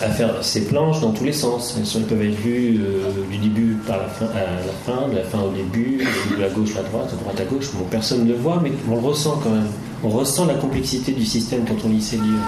à 0.03 0.09
faire 0.09 0.43
ces 0.43 0.65
planches 0.65 1.01
dans 1.01 1.11
tous 1.11 1.23
les 1.23 1.33
sens. 1.33 1.77
Elles, 1.95 2.03
peuvent 2.03 2.21
être 2.21 2.39
vues 2.39 2.79
euh, 2.81 3.11
du 3.31 3.37
début 3.37 3.77
à 3.87 3.97
la 3.97 4.07
fin, 4.07 5.07
de 5.07 5.15
la 5.15 5.23
fin 5.23 5.41
au 5.41 5.51
début, 5.51 6.05
de 6.35 6.41
la 6.41 6.49
gauche 6.49 6.75
à 6.75 6.83
la 6.83 6.89
droite, 6.89 7.11
de 7.11 7.19
droite 7.19 7.39
à 7.39 7.45
gauche. 7.45 7.69
Personne 7.89 8.25
ne 8.25 8.29
le 8.29 8.37
voit, 8.37 8.59
mais 8.61 8.71
on 8.89 8.95
le 8.95 9.01
ressent 9.01 9.39
quand 9.43 9.51
même. 9.51 9.67
On 10.03 10.09
ressent 10.09 10.45
la 10.45 10.55
complexité 10.55 11.11
du 11.11 11.25
système 11.25 11.63
quand 11.67 11.85
on 11.85 11.89
lit 11.89 12.01
ces 12.01 12.17
livres. 12.17 12.45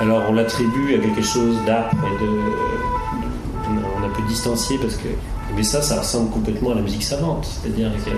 Alors 0.00 0.24
on 0.28 0.32
l'attribue 0.32 0.94
à 0.94 0.98
quelque 0.98 1.22
chose 1.22 1.56
d'âpre 1.66 1.96
et 2.06 2.24
de 2.24 2.28
distancié 4.28 4.78
parce 4.78 4.96
que. 4.96 5.08
Mais 5.56 5.62
ça, 5.62 5.82
ça 5.82 5.98
ressemble 5.98 6.30
complètement 6.30 6.72
à 6.72 6.74
la 6.76 6.82
musique 6.82 7.02
savante. 7.02 7.46
C'est-à-dire 7.46 7.90
que. 8.04 8.10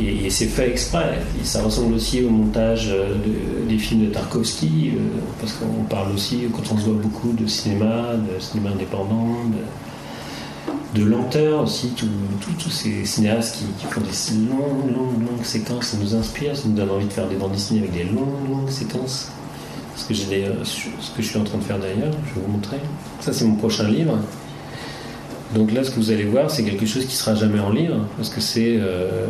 Et, 0.00 0.30
c'est 0.30 0.46
fait 0.46 0.70
exprès. 0.70 1.18
Ça 1.42 1.62
ressemble 1.62 1.94
aussi 1.94 2.22
au 2.22 2.30
montage 2.30 2.90
euh, 2.90 3.16
des 3.68 3.76
films 3.76 4.06
de 4.06 4.12
Tarkovsky, 4.12 4.92
euh, 4.94 4.98
parce 5.40 5.52
qu'on 5.54 5.82
parle 5.84 6.12
aussi, 6.12 6.46
quand 6.52 6.62
on 6.72 6.78
se 6.78 6.84
voit 6.84 7.02
beaucoup 7.02 7.32
de 7.32 7.46
cinéma, 7.48 8.12
de 8.14 8.40
cinéma 8.40 8.70
indépendant, 8.70 9.36
de, 10.94 11.02
lenteur 11.02 11.62
aussi, 11.62 11.92
tous 11.96 12.70
ces 12.70 13.04
cinéastes 13.04 13.64
qui, 13.80 13.86
font 13.86 14.00
des 14.00 14.48
longues, 14.48 14.96
longues, 14.96 15.28
longues 15.28 15.44
séquences, 15.44 15.86
ça 15.86 15.96
nous 16.00 16.14
inspire, 16.14 16.56
ça 16.56 16.68
nous 16.68 16.74
donne 16.74 16.90
envie 16.90 17.06
de 17.06 17.12
faire 17.12 17.26
des 17.26 17.36
bandes 17.36 17.52
dessinées 17.52 17.80
avec 17.80 17.92
des 17.92 18.04
longues, 18.04 18.48
longues 18.48 18.70
séquences. 18.70 19.32
Ce 19.96 20.06
que, 20.06 20.14
j'ai 20.14 20.46
ce 20.64 21.10
que 21.10 21.22
je 21.22 21.28
suis 21.28 21.38
en 21.38 21.44
train 21.44 21.58
de 21.58 21.62
faire 21.62 21.78
d'ailleurs, 21.78 22.12
je 22.28 22.34
vais 22.34 22.46
vous 22.46 22.52
montrer. 22.52 22.78
Ça, 23.20 23.32
c'est 23.32 23.44
mon 23.44 23.56
prochain 23.56 23.88
livre. 23.88 24.18
Donc 25.54 25.72
là, 25.72 25.82
ce 25.82 25.90
que 25.90 25.96
vous 25.96 26.10
allez 26.10 26.24
voir, 26.24 26.50
c'est 26.50 26.64
quelque 26.64 26.86
chose 26.86 27.06
qui 27.06 27.16
sera 27.16 27.34
jamais 27.34 27.58
en 27.58 27.70
livre, 27.70 28.06
parce 28.16 28.30
que 28.30 28.40
c'est, 28.40 28.78
euh, 28.78 29.26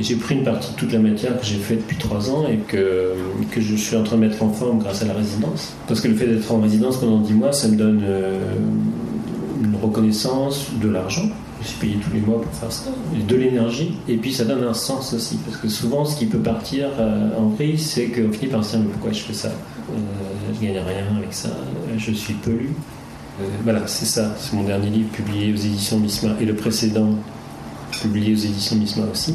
j'ai 0.00 0.16
pris 0.16 0.34
une 0.34 0.44
partie 0.44 0.72
de 0.72 0.76
toute 0.76 0.92
la 0.92 0.98
matière 0.98 1.38
que 1.38 1.46
j'ai 1.46 1.56
faite 1.56 1.78
depuis 1.78 1.96
trois 1.96 2.30
ans 2.30 2.46
et 2.46 2.58
que, 2.58 3.14
que 3.50 3.60
je 3.60 3.74
suis 3.74 3.96
en 3.96 4.02
train 4.02 4.16
de 4.16 4.20
mettre 4.22 4.42
en 4.42 4.50
forme 4.50 4.78
grâce 4.78 5.02
à 5.02 5.06
la 5.06 5.14
résidence. 5.14 5.72
Parce 5.88 6.00
que 6.00 6.08
le 6.08 6.14
fait 6.14 6.26
d'être 6.26 6.52
en 6.52 6.60
résidence 6.60 6.98
pendant 6.98 7.18
dix 7.18 7.32
mois, 7.32 7.52
ça 7.52 7.68
me 7.68 7.76
donne 7.76 8.02
euh, 8.04 8.38
une 9.64 9.76
reconnaissance, 9.76 10.68
de 10.80 10.88
l'argent. 10.88 11.30
Je 11.62 11.68
suis 11.68 11.78
payé 11.78 11.96
tous 11.96 12.12
les 12.12 12.20
mois 12.20 12.40
pour 12.40 12.52
faire 12.52 12.70
ça, 12.70 12.90
de 13.14 13.36
l'énergie, 13.36 13.96
et 14.08 14.16
puis 14.16 14.32
ça 14.32 14.44
donne 14.44 14.62
un 14.62 14.74
sens 14.74 15.14
aussi, 15.14 15.36
parce 15.38 15.56
que 15.56 15.68
souvent, 15.68 16.04
ce 16.04 16.16
qui 16.16 16.26
peut 16.26 16.38
partir 16.38 16.88
euh, 16.98 17.30
en 17.38 17.48
vrille, 17.48 17.78
c'est 17.78 18.08
qu'on 18.08 18.30
finit 18.30 18.50
par 18.50 18.64
se 18.64 18.72
dire 18.72 18.80
mais 18.80 18.92
pourquoi 18.92 19.12
je 19.12 19.20
fais 19.20 19.32
ça 19.32 19.50
Je 20.52 20.66
gagne 20.66 20.78
rien 20.78 21.16
avec 21.16 21.32
ça, 21.32 21.50
je 21.96 22.12
suis 22.12 22.34
pelu. 22.34 22.70
Euh, 23.40 23.44
voilà, 23.64 23.86
c'est 23.86 24.06
ça. 24.06 24.34
C'est 24.38 24.54
mon 24.54 24.64
dernier 24.64 24.90
livre 24.90 25.10
publié 25.10 25.52
aux 25.52 25.56
éditions 25.56 25.98
Misma 25.98 26.30
et 26.40 26.44
le 26.44 26.54
précédent 26.54 27.10
publié 28.02 28.32
aux 28.32 28.38
éditions 28.38 28.76
Misma 28.76 29.04
aussi. 29.12 29.34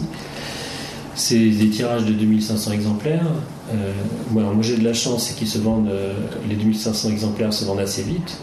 C'est 1.13 1.49
des 1.49 1.69
tirages 1.69 2.05
de 2.05 2.13
2500 2.13 2.71
exemplaires. 2.71 3.27
Euh, 3.73 3.93
moi 4.31 4.45
j'ai 4.61 4.77
de 4.77 4.83
la 4.83 4.93
chance, 4.93 5.27
c'est 5.27 5.35
qu'ils 5.35 5.47
se 5.47 5.59
vendent, 5.59 5.89
euh, 5.89 6.13
les 6.49 6.55
2500 6.55 7.09
exemplaires 7.09 7.53
se 7.53 7.65
vendent 7.65 7.79
assez 7.79 8.03
vite. 8.03 8.37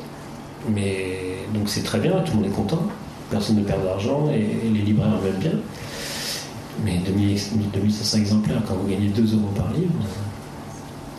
Mais 0.75 1.39
donc 1.55 1.69
c'est 1.69 1.83
très 1.83 1.99
bien, 1.99 2.13
tout 2.21 2.33
le 2.33 2.37
monde 2.43 2.47
est 2.47 2.55
content. 2.55 2.83
Personne 3.31 3.57
ne 3.57 3.63
perd 3.63 3.85
d'argent 3.85 4.31
et, 4.31 4.69
les 4.69 4.81
libraires 4.81 5.13
en 5.15 5.39
bien. 5.39 5.53
Mais 6.85 7.01
2500 7.05 8.19
exemplaires, 8.19 8.63
quand 8.67 8.75
vous 8.75 8.89
gagnez 8.89 9.09
2 9.09 9.35
euros 9.35 9.51
par 9.55 9.73
livre, 9.73 9.93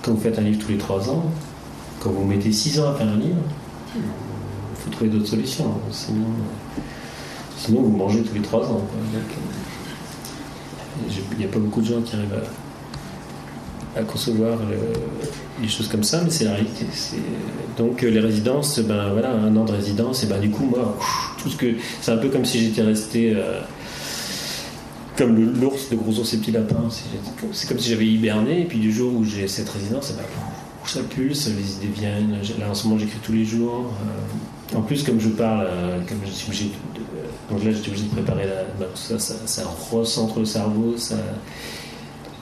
quand 0.01 0.13
vous 0.13 0.21
faites 0.21 0.39
un 0.39 0.43
livre 0.43 0.59
tous 0.59 0.71
les 0.71 0.77
3 0.77 1.09
ans, 1.09 1.25
quand 1.99 2.11
vous 2.11 2.25
mettez 2.25 2.51
6 2.51 2.79
ans 2.79 2.91
à 2.91 2.95
faire 2.95 3.09
un 3.09 3.17
livre, 3.17 3.41
faut 4.75 4.89
trouver 4.91 5.09
d'autres 5.09 5.27
solutions. 5.27 5.65
Sinon, 5.91 6.25
sinon, 7.57 7.81
vous 7.81 7.95
mangez 7.95 8.21
tous 8.21 8.33
les 8.33 8.41
trois 8.41 8.61
ans. 8.61 8.81
Il 11.31 11.37
n'y 11.37 11.45
a 11.45 11.47
pas 11.47 11.59
beaucoup 11.59 11.81
de 11.81 11.85
gens 11.85 12.01
qui 12.01 12.15
arrivent 12.15 12.33
à, 12.33 12.68
concevoir 14.07 14.59
les 15.61 15.67
choses 15.67 15.87
comme 15.87 16.03
ça, 16.03 16.21
mais 16.23 16.29
c'est 16.29 16.45
la 16.45 16.53
réalité. 16.53 16.85
Donc 17.77 18.01
les 18.01 18.19
résidences, 18.19 18.79
ben 18.79 19.09
voilà, 19.11 19.31
un 19.31 19.55
an 19.55 19.65
de 19.65 19.71
résidence, 19.71 20.23
et 20.23 20.27
ben 20.27 20.39
du 20.39 20.49
coup 20.49 20.65
moi, 20.65 20.97
tout 21.41 21.49
ce 21.49 21.57
que 21.57 21.75
c'est 22.01 22.11
un 22.11 22.17
peu 22.17 22.29
comme 22.29 22.45
si 22.45 22.59
j'étais 22.59 22.81
resté 22.81 23.33
euh, 23.35 23.61
comme 25.17 25.35
l'ours, 25.59 25.89
de 25.89 25.95
gros 25.95 26.17
ours 26.19 26.33
et 26.33 26.37
petits 26.37 26.51
lapins. 26.51 26.89
C'est 27.51 27.67
comme 27.67 27.79
si 27.79 27.89
j'avais 27.89 28.07
hiberné, 28.07 28.61
et 28.61 28.65
puis 28.65 28.79
du 28.79 28.91
jour 28.91 29.13
où 29.15 29.23
j'ai 29.23 29.47
cette 29.47 29.69
résidence, 29.69 30.11
et 30.11 30.13
ben, 30.13 30.23
ça 30.85 31.01
pulse, 31.03 31.47
les 31.47 31.75
idées 31.75 31.93
viennent. 31.93 32.37
Là 32.59 32.69
en 32.69 32.73
ce 32.73 32.87
moment 32.87 32.99
j'écris 32.99 33.19
tous 33.23 33.33
les 33.33 33.45
jours. 33.45 33.93
Euh, 34.73 34.77
en 34.77 34.81
plus 34.81 35.03
comme 35.03 35.19
je 35.19 35.29
parle, 35.29 35.67
euh, 35.67 35.99
comme 36.07 36.19
je 36.25 36.31
suis 36.31 36.47
obligé 36.47 36.65
de, 36.65 37.53
donc 37.53 37.63
là 37.63 37.71
j'étais 37.71 37.89
obligé 37.89 38.05
de 38.05 38.11
préparer 38.11 38.45
la, 38.45 38.63
bah, 38.79 38.91
ça, 38.93 39.19
ça, 39.19 39.63
recentre 39.91 40.39
le 40.39 40.45
cerveau. 40.45 40.95
Ça... 40.97 41.15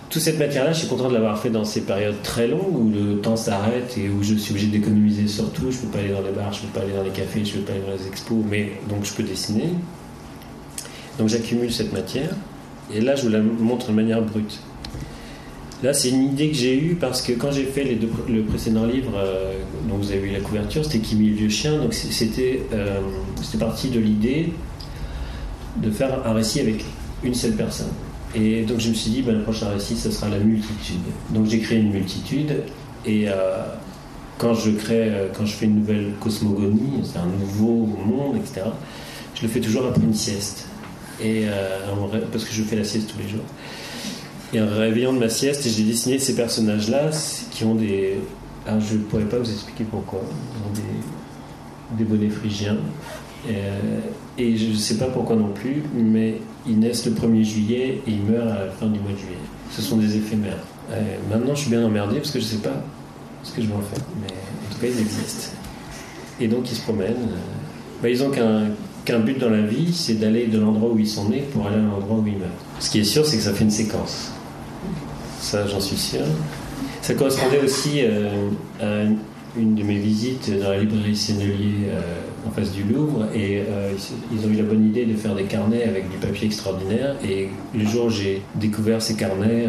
Toute 0.10 0.22
cette 0.22 0.40
matière-là, 0.40 0.72
je 0.72 0.80
suis 0.80 0.88
content 0.88 1.10
de 1.10 1.14
l'avoir 1.14 1.38
fait 1.38 1.50
dans 1.50 1.66
ces 1.66 1.82
périodes 1.82 2.22
très 2.24 2.48
longues 2.48 2.78
où 2.78 2.90
le 2.90 3.20
temps 3.20 3.36
s'arrête 3.36 3.98
et 3.98 4.10
où 4.10 4.24
je 4.24 4.36
suis 4.36 4.52
obligé 4.52 4.68
d'économiser 4.68 5.28
sur 5.28 5.52
tout. 5.52 5.70
Je 5.70 5.78
peux 5.80 5.88
pas 5.88 6.00
aller 6.00 6.14
dans 6.14 6.22
les 6.22 6.32
bars, 6.32 6.54
je 6.54 6.62
peux 6.62 6.68
pas 6.68 6.80
aller 6.82 6.94
dans 6.94 7.04
les 7.04 7.10
cafés, 7.10 7.44
je 7.44 7.56
peux 7.56 7.62
pas 7.62 7.74
aller 7.74 7.82
dans 7.82 7.92
les 7.92 8.08
expos, 8.08 8.38
mais 8.50 8.72
donc 8.90 9.04
je 9.04 9.14
peux 9.14 9.24
dessiner. 9.24 9.70
Donc 11.20 11.28
j'accumule 11.28 11.74
cette 11.74 11.92
matière 11.92 12.30
et 12.94 13.02
là 13.02 13.16
je 13.16 13.24
vous 13.24 13.30
la 13.30 13.42
montre 13.42 13.88
de 13.88 13.94
manière 13.94 14.22
brute. 14.22 14.60
Là, 15.84 15.94
c'est 15.94 16.10
une 16.10 16.24
idée 16.24 16.50
que 16.50 16.56
j'ai 16.56 16.76
eue 16.76 16.96
parce 16.96 17.22
que 17.22 17.34
quand 17.34 17.52
j'ai 17.52 17.66
fait 17.66 17.84
le 17.84 18.42
précédent 18.44 18.86
livre, 18.86 19.12
euh, 19.16 19.60
dont 19.88 19.98
vous 19.98 20.10
avez 20.10 20.22
vu 20.22 20.32
la 20.32 20.40
couverture, 20.40 20.84
c'était 20.84 21.00
Kimi 21.00 21.30
le 21.30 21.36
vieux 21.36 21.50
chien. 21.50 21.78
Donc 21.78 21.94
c'était 21.94 22.64
euh, 22.74 23.00
parti 23.60 23.90
de 23.90 24.00
l'idée 24.00 24.54
de 25.76 25.92
faire 25.92 26.26
un 26.26 26.34
récit 26.34 26.62
avec 26.62 26.84
une 27.24 27.36
seule 27.36 27.54
personne. 27.54 27.92
Et 28.36 28.64
donc 28.64 28.80
je 28.80 28.90
me 28.90 28.94
suis 28.94 29.10
dit, 29.10 29.22
ben, 29.22 29.36
le 29.36 29.44
prochain 29.44 29.70
récit, 29.70 29.96
ce 29.96 30.12
sera 30.12 30.30
la 30.30 30.40
multitude. 30.40 31.00
Donc 31.32 31.46
j'ai 31.48 31.60
créé 31.60 31.80
une 31.80 31.92
multitude 31.92 32.64
et 33.06 33.30
euh, 33.30 33.64
quand 34.38 34.54
je 34.54 34.72
crée, 34.72 35.10
euh, 35.10 35.28
quand 35.36 35.46
je 35.46 35.54
fais 35.54 35.66
une 35.66 35.80
nouvelle 35.80 36.14
cosmogonie, 36.20 37.02
c'est 37.04 37.20
un 37.20 37.26
nouveau 37.26 37.86
monde, 37.86 38.38
etc. 38.38 38.68
Je 39.36 39.44
le 39.44 39.48
fais 39.48 39.62
toujours 39.62 39.86
après 39.86 40.02
une 40.02 40.14
sieste. 40.14 40.68
Et 41.20 41.46
parce 42.32 42.46
que 42.46 42.54
je 42.54 42.62
fais 42.62 42.76
la 42.76 42.84
sieste 42.84 43.12
tous 43.12 43.18
les 43.18 43.28
jours. 43.28 43.44
Et 44.54 44.62
en 44.62 44.68
réveillant 44.68 45.14
de 45.14 45.20
ma 45.20 45.30
sieste, 45.30 45.68
j'ai 45.68 45.84
dessiné 45.84 46.20
ces 46.20 46.36
personnages-là 46.36 47.10
qui 47.52 47.66
ont 47.66 47.76
des. 47.76 48.20
Alors 48.66 48.82
je 48.82 48.94
ne 48.94 49.00
pourrais 49.00 49.26
pas 49.26 49.40
vous 49.40 49.50
expliquer 49.50 49.84
pourquoi. 49.84 50.22
Ils 50.22 50.70
ont 50.70 50.74
des, 50.74 52.04
des 52.04 52.10
bonnets 52.10 52.30
phrygiens. 52.30 52.78
Euh, 53.50 54.00
et, 54.38 54.58
je 54.58 54.72
ne 54.72 54.76
sais 54.76 54.98
pas 54.98 55.06
pourquoi 55.06 55.36
non 55.36 55.50
plus, 55.54 55.84
mais 55.94 56.36
ils 56.68 56.78
naissent 56.78 57.06
le 57.06 57.14
1er 57.14 57.44
juillet 57.44 58.02
et 58.06 58.12
ils 58.12 58.24
meurent 58.24 58.52
à 58.52 58.66
la 58.66 58.72
fin 58.72 58.88
du 58.88 59.00
mois 59.00 59.12
de 59.12 59.18
juillet. 59.18 59.38
Ce 59.72 59.82
sont 59.82 59.98
des 59.98 60.16
éphémères. 60.16 60.64
Euh, 60.92 61.02
maintenant, 61.30 61.56
je 61.56 61.62
suis 61.62 61.70
bien 61.70 61.86
emmerdé 61.86 62.18
parce 62.18 62.32
que 62.32 62.40
je 62.40 62.46
ne 62.46 62.50
sais 62.50 62.58
pas 62.58 62.84
ce 63.44 63.52
que 63.52 63.62
je 63.62 63.68
vais 63.68 63.74
en 63.74 63.82
faire. 63.82 64.04
Mais 64.22 64.28
en 64.28 64.74
tout 64.74 64.80
cas, 64.80 64.88
ils 64.88 65.02
existent. 65.02 65.52
Et 66.40 66.48
donc, 66.48 66.70
ils 66.72 66.76
se 66.76 66.82
promènent. 66.82 67.30
Ils 68.04 68.24
ont 68.24 68.30
qu'un 68.30 69.20
but 69.20 69.40
dans 69.40 69.50
la 69.50 69.62
vie, 69.62 69.92
c'est 69.94 70.16
d'aller 70.16 70.48
de 70.48 70.60
l'endroit 70.60 70.92
où 70.92 71.00
ils 71.00 71.08
sont 71.08 71.30
nés 71.30 71.44
pour 71.52 71.68
aller 71.68 71.78
à 71.78 71.82
l'endroit 71.82 72.18
où 72.18 72.28
ils 72.28 72.38
meurent. 72.38 72.48
Ce 72.80 72.90
qui 72.90 73.00
est 73.00 73.04
sûr, 73.04 73.26
c'est 73.26 73.38
que 73.38 73.44
ça 73.44 73.54
fait 73.54 73.64
une 73.64 73.72
séquence 73.72 74.32
ça 75.40 75.66
j'en 75.68 75.80
suis 75.80 75.98
sûr. 75.98 76.22
Ça 77.02 77.14
correspondait 77.14 77.62
aussi 77.62 78.02
euh, 78.02 78.50
à 78.82 79.04
une 79.58 79.76
de 79.76 79.84
mes 79.84 79.98
visites 79.98 80.52
dans 80.60 80.70
la 80.70 80.80
librairie 80.80 81.16
Sennelier 81.16 81.88
euh, 81.90 82.02
en 82.48 82.52
face 82.52 82.72
du 82.72 82.84
Louvre 82.84 83.26
et 83.34 83.64
euh, 83.68 83.92
ils 84.32 84.48
ont 84.48 84.50
eu 84.50 84.56
la 84.56 84.64
bonne 84.64 84.86
idée 84.86 85.06
de 85.06 85.16
faire 85.16 85.36
des 85.36 85.44
carnets 85.44 85.84
avec 85.84 86.10
du 86.10 86.18
papier 86.18 86.48
extraordinaire 86.48 87.16
et 87.28 87.50
le 87.76 87.86
jour 87.86 88.06
où 88.06 88.10
j'ai 88.10 88.42
découvert 88.56 89.02
ces 89.02 89.16
carnets 89.16 89.68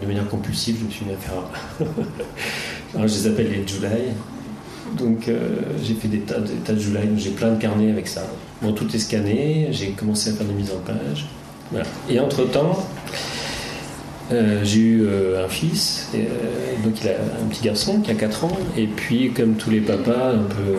de 0.00 0.06
manière 0.06 0.28
compulsive 0.28 0.76
je 0.80 0.84
me 0.84 0.90
suis 0.90 1.04
mis 1.04 1.12
à 1.12 1.16
faire 1.16 1.42
Alors, 2.94 3.06
je 3.06 3.14
les 3.14 3.26
appelle 3.26 3.50
les 3.50 3.66
July 3.66 4.12
donc 4.96 5.30
j'ai 5.82 5.94
fait 5.94 6.08
des 6.08 6.20
tas, 6.20 6.40
des 6.40 6.54
tas 6.54 6.72
de 6.72 6.78
July 6.78 7.08
j'ai 7.16 7.30
plein 7.30 7.52
de 7.52 7.60
carnets 7.60 7.90
avec 7.90 8.08
ça. 8.08 8.22
Bon 8.62 8.72
tout 8.72 8.86
est 8.94 8.98
scanné. 8.98 9.68
J'ai 9.70 9.90
commencé 9.90 10.30
à 10.30 10.32
faire 10.32 10.46
des 10.46 10.54
mises 10.54 10.72
en 10.72 10.80
page. 10.80 11.26
Et 12.08 12.18
entre 12.18 12.44
temps 12.44 12.86
euh, 14.30 14.60
j'ai 14.62 14.80
eu 14.80 15.06
euh, 15.06 15.44
un 15.44 15.48
fils, 15.48 16.08
euh, 16.14 16.18
donc 16.84 17.00
il 17.00 17.08
a 17.08 17.12
un 17.12 17.48
petit 17.48 17.62
garçon 17.64 18.00
qui 18.00 18.10
a 18.10 18.14
4 18.14 18.44
ans, 18.44 18.58
et 18.76 18.86
puis 18.86 19.30
comme 19.30 19.54
tous 19.54 19.70
les 19.70 19.80
papas 19.80 20.32
un 20.32 20.42
peu 20.42 20.74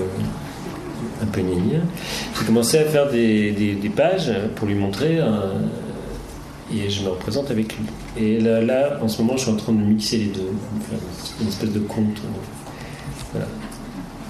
un 1.22 1.26
peu 1.26 1.42
j'ai 1.42 2.46
commencé 2.46 2.78
à 2.78 2.86
faire 2.86 3.10
des, 3.10 3.52
des, 3.52 3.90
pages 3.90 4.32
pour 4.56 4.68
lui 4.68 4.76
montrer, 4.76 5.20
et 6.74 6.90
je 6.90 7.04
me 7.04 7.10
représente 7.10 7.52
avec 7.52 7.76
lui. 7.78 7.86
Et 8.18 8.40
là, 8.40 8.62
là, 8.62 9.00
en 9.02 9.08
ce 9.08 9.22
moment, 9.22 9.36
je 9.36 9.44
suis 9.44 9.52
en 9.52 9.56
train 9.56 9.74
de 9.74 9.82
mixer 9.82 10.18
les 10.18 10.28
deux, 10.28 10.52
une 11.42 11.48
espèce 11.48 11.72
de 11.72 11.80
conte. 11.80 12.22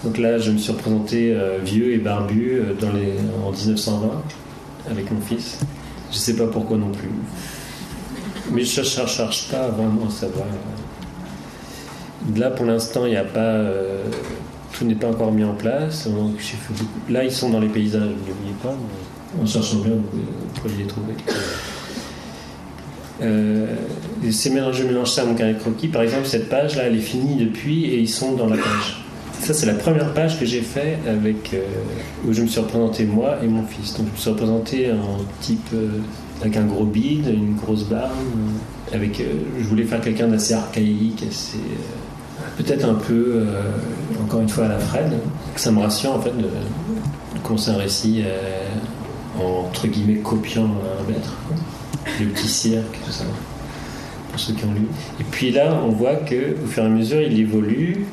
Donc 0.04 0.18
là, 0.18 0.38
je 0.38 0.52
me 0.52 0.58
suis 0.58 0.72
représenté 0.72 1.38
vieux 1.64 1.94
et 1.94 1.98
barbu 1.98 2.62
dans 2.80 2.92
les, 2.94 3.14
en 3.46 3.52
1920 3.52 4.24
avec 4.90 5.12
mon 5.12 5.22
fils. 5.22 5.60
Je 6.12 6.18
sais 6.18 6.36
pas 6.36 6.48
pourquoi 6.48 6.78
non 6.78 6.92
plus. 6.92 7.10
Mais 8.52 8.64
je 8.64 8.82
ne 8.82 8.86
cherche 8.86 9.50
pas 9.50 9.68
vraiment 9.68 10.08
à 10.08 10.12
savoir. 10.12 10.48
Là, 12.36 12.52
pour 12.52 12.66
l'instant, 12.66 13.06
il 13.06 13.12
n'y 13.12 13.18
a 13.18 13.24
pas. 13.24 13.40
Euh, 13.40 14.04
tout 14.74 14.86
n'est 14.86 14.96
pas 14.96 15.08
encore 15.08 15.32
mis 15.32 15.44
en 15.44 15.54
place. 15.54 16.08
Là, 17.10 17.24
ils 17.24 17.32
sont 17.32 17.50
dans 17.50 17.60
les 17.60 17.68
paysages, 17.68 18.02
n'oubliez 18.02 18.56
pas. 18.62 18.76
En 19.42 19.46
cherchant 19.46 19.78
bien, 19.78 19.94
vous 19.94 20.62
pouvez 20.62 20.76
les 20.84 20.88
trouver. 20.88 21.14
Euh, 23.22 23.68
c'est 24.32 24.50
je 24.50 24.84
mélange 24.84 25.12
ça 25.12 25.24
à 25.24 25.26
mon 25.26 25.34
de 25.34 25.54
croquis. 25.54 25.88
Par 25.88 26.02
exemple, 26.02 26.26
cette 26.26 26.50
page-là, 26.50 26.84
elle 26.84 26.96
est 26.96 27.02
finie 27.02 27.36
depuis 27.36 27.86
et 27.86 28.00
ils 28.00 28.10
sont 28.10 28.34
dans 28.34 28.48
la 28.48 28.56
page. 28.56 29.04
Ça, 29.42 29.54
c'est 29.54 29.66
la 29.66 29.74
première 29.74 30.14
page 30.14 30.40
que 30.40 30.46
j'ai 30.46 30.62
fait 30.62 30.98
avec, 31.08 31.54
euh, 31.54 31.64
où 32.28 32.34
je 32.34 32.42
me 32.42 32.48
suis 32.48 32.60
représenté 32.60 33.06
moi 33.06 33.38
et 33.42 33.48
mon 33.48 33.64
fils. 33.64 33.96
Donc, 33.96 34.08
je 34.08 34.12
me 34.12 34.18
suis 34.18 34.30
représenté 34.30 34.92
en 34.92 35.20
type 35.42 35.70
euh, 35.74 36.00
avec 36.42 36.58
un 36.58 36.66
gros 36.66 36.86
bide, 36.86 37.28
une 37.28 37.56
grosse 37.56 37.86
barbe. 37.86 38.12
Avec, 38.94 39.20
euh, 39.20 39.26
je 39.60 39.66
voulais 39.66 39.86
faire 39.86 40.02
quelqu'un 40.02 40.28
d'assez 40.28 40.54
archaïque, 40.54 41.24
assez 41.28 41.60
peut-être 42.60 42.86
un 42.86 42.96
peu, 42.96 43.34
euh, 43.36 43.44
encore 44.22 44.42
une 44.42 44.50
fois, 44.50 44.66
à 44.66 44.70
la 44.70 44.80
Fred. 44.80 45.14
Ça 45.56 45.72
me 45.72 45.80
rassure 45.80 46.14
en 46.14 46.22
fait 46.22 46.36
de, 46.36 46.44
de 46.44 47.40
commencer 47.42 47.72
un 47.72 47.78
récit 47.78 48.22
euh, 48.26 48.68
en, 49.40 49.68
entre 49.68 49.88
guillemets 49.88 50.20
copiant 50.20 50.66
un 50.66 51.12
maître, 51.12 51.36
le 52.20 52.28
petit 52.28 52.48
cirque, 52.48 53.00
tout 53.06 53.12
ça, 53.12 53.24
pour 54.30 54.40
ceux 54.40 54.54
qui 54.54 54.66
ont 54.66 54.74
lu. 54.74 54.88
Et 55.20 55.24
puis 55.24 55.52
là, 55.52 55.82
on 55.86 55.90
voit 55.90 56.16
que 56.16 56.56
au 56.62 56.68
fur 56.68 56.84
et 56.84 56.86
à 56.86 56.90
mesure, 56.90 57.22
il 57.22 57.40
évolue. 57.40 58.06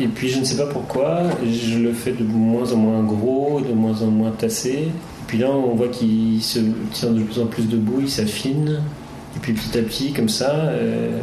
Et 0.00 0.06
puis 0.06 0.28
je 0.28 0.38
ne 0.38 0.44
sais 0.44 0.56
pas 0.56 0.66
pourquoi, 0.66 1.22
je 1.44 1.78
le 1.78 1.92
fais 1.92 2.12
de 2.12 2.22
moins 2.22 2.72
en 2.72 2.76
moins 2.76 3.02
gros, 3.02 3.60
de 3.60 3.74
moins 3.74 4.00
en 4.02 4.06
moins 4.06 4.30
tassé. 4.30 4.70
Et 4.70 4.92
puis 5.26 5.38
là, 5.38 5.50
on 5.50 5.74
voit 5.74 5.88
qu'il 5.88 6.40
se 6.40 6.60
tient 6.92 7.10
de 7.10 7.22
plus 7.22 7.40
en 7.40 7.46
plus 7.46 7.68
debout, 7.68 7.98
il 8.02 8.08
s'affine. 8.08 8.80
Et 9.36 9.40
puis 9.40 9.54
petit 9.54 9.76
à 9.76 9.82
petit, 9.82 10.12
comme 10.12 10.28
ça, 10.28 10.52
euh, 10.52 11.18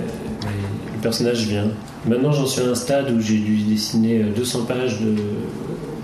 le 0.94 1.02
personnage 1.02 1.48
vient. 1.48 1.70
Maintenant, 2.08 2.32
j'en 2.32 2.46
suis 2.46 2.62
à 2.62 2.66
un 2.66 2.76
stade 2.76 3.12
où 3.12 3.20
j'ai 3.20 3.40
dû 3.40 3.58
dessiner 3.64 4.24
200 4.24 4.66
pages 4.66 5.00
de, 5.02 5.16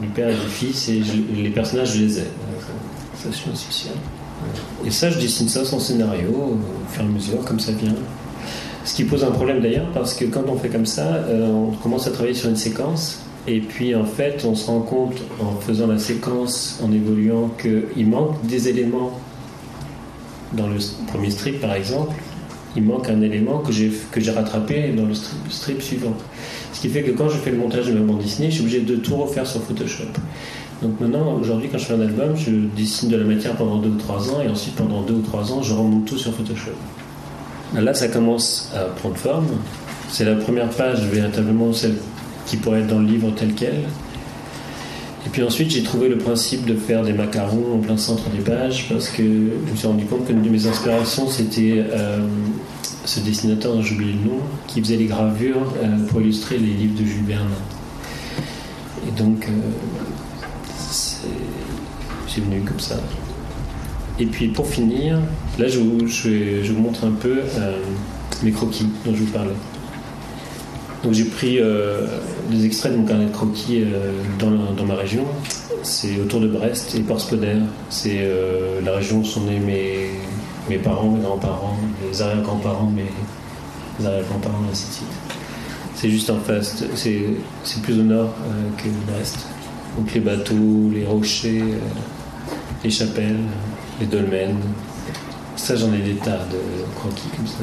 du 0.02 0.08
père 0.16 0.30
et 0.30 0.34
du 0.34 0.50
fils, 0.50 0.90
et 0.90 1.02
les 1.36 1.50
personnages, 1.50 1.96
je 1.96 2.04
les 2.04 2.20
ai. 2.20 2.24
Et 4.86 4.90
ça, 4.90 5.12
je 5.12 5.20
dessine 5.20 5.48
ça 5.48 5.64
sans 5.64 5.80
scénario, 5.80 6.30
au 6.30 6.92
fur 6.92 7.04
et 7.04 7.06
à 7.06 7.08
mesure, 7.08 7.46
comme 7.46 7.60
ça 7.60 7.72
vient. 7.72 7.94
Ce 8.84 8.96
qui 8.96 9.04
pose 9.04 9.24
un 9.24 9.30
problème 9.30 9.62
d'ailleurs, 9.62 9.92
parce 9.94 10.16
que 10.16 10.26
quand 10.26 10.44
on 10.48 10.58
fait 10.58 10.70
comme 10.70 10.88
ça, 10.88 11.06
euh, 11.06 11.48
on 11.48 11.72
commence 11.72 12.08
à 12.08 12.12
travailler 12.12 12.34
sur 12.34 12.50
une 12.50 12.56
séquence, 12.56 13.20
et 13.48 13.60
puis 13.60 13.94
en 13.94 14.06
fait, 14.06 14.44
on 14.44 14.56
se 14.56 14.66
rend 14.66 14.82
compte, 14.82 15.22
en 15.40 15.60
faisant 15.60 15.86
la 15.86 16.00
séquence, 16.00 16.80
en 16.84 16.92
évoluant, 16.92 17.52
qu'il 17.62 18.08
manque 18.08 18.44
des 18.48 18.70
éléments 18.70 19.20
dans 20.54 20.68
le 20.68 20.78
premier 21.08 21.30
strip 21.30 21.62
par 21.62 21.74
exemple, 21.74 22.16
il 22.76 22.84
manque 22.84 23.10
un 23.10 23.22
élément 23.22 23.60
que 23.60 23.72
j'ai 23.72 24.32
rattrapé 24.32 24.94
dans 24.96 25.06
le 25.06 25.14
strip, 25.14 25.40
strip 25.50 25.82
suivant. 25.82 26.14
Ce 26.74 26.82
qui 26.82 26.90
fait 26.90 27.04
que 27.04 27.12
quand 27.12 27.30
je 27.30 27.38
fais 27.38 27.52
le 27.52 27.58
montage 27.58 27.88
de 27.88 27.94
ma 27.94 28.00
bande 28.00 28.20
dessinée, 28.20 28.50
je 28.50 28.56
suis 28.56 28.62
obligé 28.62 28.82
de 28.82 28.96
tout 28.96 29.16
refaire 29.16 29.46
sur 29.46 29.62
Photoshop. 29.62 30.06
Donc 30.82 31.00
maintenant, 31.00 31.36
aujourd'hui, 31.40 31.70
quand 31.72 31.78
je 31.78 31.86
fais 31.86 31.94
un 31.94 32.02
album, 32.02 32.36
je 32.36 32.52
dessine 32.76 33.10
de 33.10 33.18
la 33.18 33.26
matière 33.26 33.56
pendant 33.56 33.78
deux 33.78 33.90
ou 33.90 33.98
trois 33.98 34.32
ans, 34.32 34.42
et 34.42 34.48
ensuite 34.48 34.76
pendant 34.76 35.02
deux 35.02 35.16
ou 35.16 35.22
trois 35.22 35.52
ans, 35.52 35.62
je 35.62 35.74
remonte 35.74 36.06
tout 36.06 36.18
sur 36.18 36.34
Photoshop. 36.34 36.72
Là, 37.76 37.94
ça 37.94 38.08
commence 38.08 38.72
à 38.76 38.86
prendre 38.86 39.16
forme. 39.16 39.48
C'est 40.10 40.26
la 40.26 40.36
première 40.36 40.70
page, 40.70 41.04
véritablement 41.04 41.72
celle 41.72 41.96
qui 42.46 42.58
pourrait 42.58 42.80
être 42.80 42.88
dans 42.88 43.00
le 43.00 43.06
livre 43.06 43.32
tel 43.36 43.54
quel. 43.54 43.84
Puis 45.32 45.44
ensuite, 45.44 45.72
j'ai 45.72 45.84
trouvé 45.84 46.10
le 46.10 46.18
principe 46.18 46.66
de 46.66 46.76
faire 46.76 47.04
des 47.04 47.14
macarons 47.14 47.76
en 47.76 47.78
plein 47.80 47.96
centre 47.96 48.30
des 48.30 48.42
pages 48.42 48.88
parce 48.90 49.08
que 49.10 49.24
je 49.24 49.72
me 49.72 49.76
suis 49.78 49.88
rendu 49.88 50.06
compte 50.06 50.26
qu'une 50.26 50.42
de 50.42 50.50
mes 50.50 50.68
inspirations, 50.68 51.30
c'était 51.30 51.86
euh, 51.90 52.20
ce 53.06 53.20
dessinateur 53.22 53.82
j'ai 53.82 53.96
oublié 53.96 54.14
le 54.14 54.30
nom, 54.30 54.40
qui 54.68 54.82
faisait 54.82 54.98
les 54.98 55.06
gravures 55.06 55.74
euh, 55.82 55.98
pour 56.08 56.22
illustrer 56.22 56.58
les 56.58 56.74
livres 56.74 57.00
de 57.00 57.06
Jules 57.06 57.26
Verne. 57.26 57.50
Et 59.08 59.12
donc, 59.20 59.48
euh, 59.48 59.52
c'est 62.28 62.42
venu 62.42 62.62
comme 62.62 62.80
ça. 62.80 63.00
Et 64.20 64.26
puis 64.26 64.50
pour 64.50 64.68
finir, 64.68 65.20
là, 65.58 65.68
je 65.68 65.80
vous, 65.80 66.08
je 66.08 66.74
montre 66.74 67.06
un 67.06 67.12
peu 67.12 67.40
euh, 67.58 67.78
mes 68.44 68.52
croquis 68.52 68.88
dont 69.06 69.16
je 69.16 69.24
vous 69.24 69.32
parlais. 69.32 69.56
Donc 71.04 71.14
j'ai 71.14 71.26
pris 71.26 71.58
des 72.50 72.66
extraits 72.66 72.94
de 72.94 72.98
mon 72.98 73.06
carnet 73.06 73.26
de 73.26 73.32
croquis 73.32 73.84
euh, 73.84 74.12
dans, 74.40 74.74
dans 74.74 74.86
ma 74.86 74.96
région. 74.96 75.26
C'est 75.84 76.20
autour 76.20 76.42
de 76.42 76.48
Brest 76.48 76.96
et 76.96 77.02
Porspoder. 77.02 77.58
C'est 77.90 78.20
euh, 78.20 78.82
la 78.82 78.96
région 78.96 79.20
où 79.20 79.26
sont 79.26 79.42
nés 79.42 79.60
mes, 79.60 80.78
parents, 80.78 81.10
mes 81.10 81.22
grands-parents, 81.22 81.78
mes 82.02 82.22
arrière-grands-parents, 82.22 82.92
mes 82.92 84.06
arrière-grands-parents, 84.06 84.64
ainsi 84.72 84.88
de 84.88 84.94
suite. 84.94 85.08
C'est 85.96 86.10
juste 86.10 86.30
en 86.30 86.40
face, 86.40 86.84
c'est 86.96 87.82
plus 87.84 88.00
au 88.00 88.04
nord 88.04 88.34
euh, 88.48 88.82
que 88.82 88.90
Brest. 89.12 89.38
Donc 89.98 90.14
les 90.14 90.22
bateaux, 90.22 90.90
les 90.94 91.06
rochers, 91.06 91.64
les 92.84 92.90
chapelles, 92.90 93.40
les 94.00 94.06
dolmens. 94.06 94.56
Ça 95.58 95.76
j'en 95.76 95.94
ai 95.94 96.00
des 96.00 96.16
tas 96.16 96.46
de 96.52 96.58
croquis 96.96 97.28
comme 97.36 97.46
ça. 97.46 97.58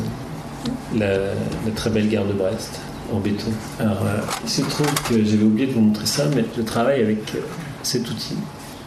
La 0.95 1.73
très 1.73 1.91
belle 1.91 2.09
gare 2.09 2.27
de 2.27 2.35
Brest 2.35 2.81
en 3.13 3.21
béton. 3.21 3.51
Alors, 3.79 4.03
euh, 4.05 4.21
il 4.45 4.51
se 4.51 4.63
trouve 4.63 4.93
que 5.09 5.25
j'avais 5.25 5.45
oublié 5.45 5.67
de 5.67 5.73
vous 5.73 5.81
montrer 5.81 6.07
ça, 6.07 6.25
mais 6.35 6.45
je 6.57 6.63
travaille 6.63 7.03
avec 7.03 7.35
euh, 7.35 7.41
cet 7.83 8.09
outil. 8.11 8.37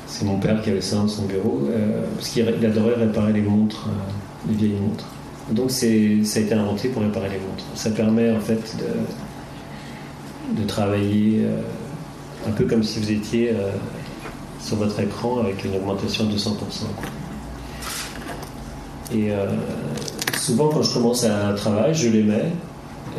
C'est 0.08 0.26
mon 0.26 0.40
père 0.40 0.62
qui 0.62 0.70
avait 0.70 0.82
ça 0.82 0.98
dans 0.98 1.08
son 1.08 1.26
bureau, 1.26 1.62
euh, 1.70 2.04
parce 2.16 2.30
qu'il 2.30 2.46
il 2.60 2.66
adorait 2.66 2.96
réparer 2.96 3.34
les 3.34 3.42
montres, 3.42 3.88
euh, 3.88 4.50
les 4.50 4.56
vieilles 4.56 4.80
montres. 4.80 5.06
Donc 5.52 5.72
ça 5.72 5.86
a 5.86 6.40
été 6.40 6.54
inventé 6.54 6.90
pour 6.90 7.02
réparer 7.02 7.30
les 7.30 7.40
montres. 7.40 7.66
Ça 7.76 7.90
permet 7.90 8.32
en 8.32 8.40
fait 8.40 8.76
de, 8.78 10.64
travailler 10.68 11.46
un 12.48 12.52
peu 12.52 12.66
comme 12.66 12.84
si 12.84 13.00
vous 13.00 13.12
étiez 13.12 13.54
sur 14.62 14.78
votre 14.78 15.00
écran 15.00 15.40
avec 15.40 15.66
une 15.66 15.76
augmentation 15.76 16.26
de 16.26 16.34
200%. 16.38 16.58
quoi. 16.60 17.10
Et 19.14 19.32
souvent 20.38 20.70
quand 20.70 20.84
je 20.84 20.94
commence 20.94 21.26
un 21.26 21.54
travail, 21.54 21.94
je 21.96 22.10
les 22.10 22.24
mets, 22.24 22.52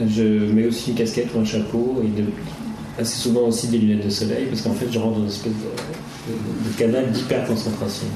je 0.09 0.23
mets 0.53 0.67
aussi 0.67 0.91
une 0.91 0.97
casquette 0.97 1.29
ou 1.35 1.41
un 1.41 1.45
chapeau 1.45 2.03
et 2.05 3.01
assez 3.01 3.17
souvent 3.19 3.43
aussi 3.49 3.69
des 3.69 3.79
lunettes 3.79 4.05
de 4.05 4.11
soleil 4.11 4.47
parce 4.47 4.63
qu'en 4.63 4.73
fait 4.73 4.87
je 4.91 4.99
rentre 4.99 5.15
dans 5.17 5.23
une 5.23 5.29
espèce 5.29 5.53
de, 5.53 6.33
de- 6.71 6.77
canal 6.77 7.11
d'hyper 7.11 7.47
concentration. 7.47 8.07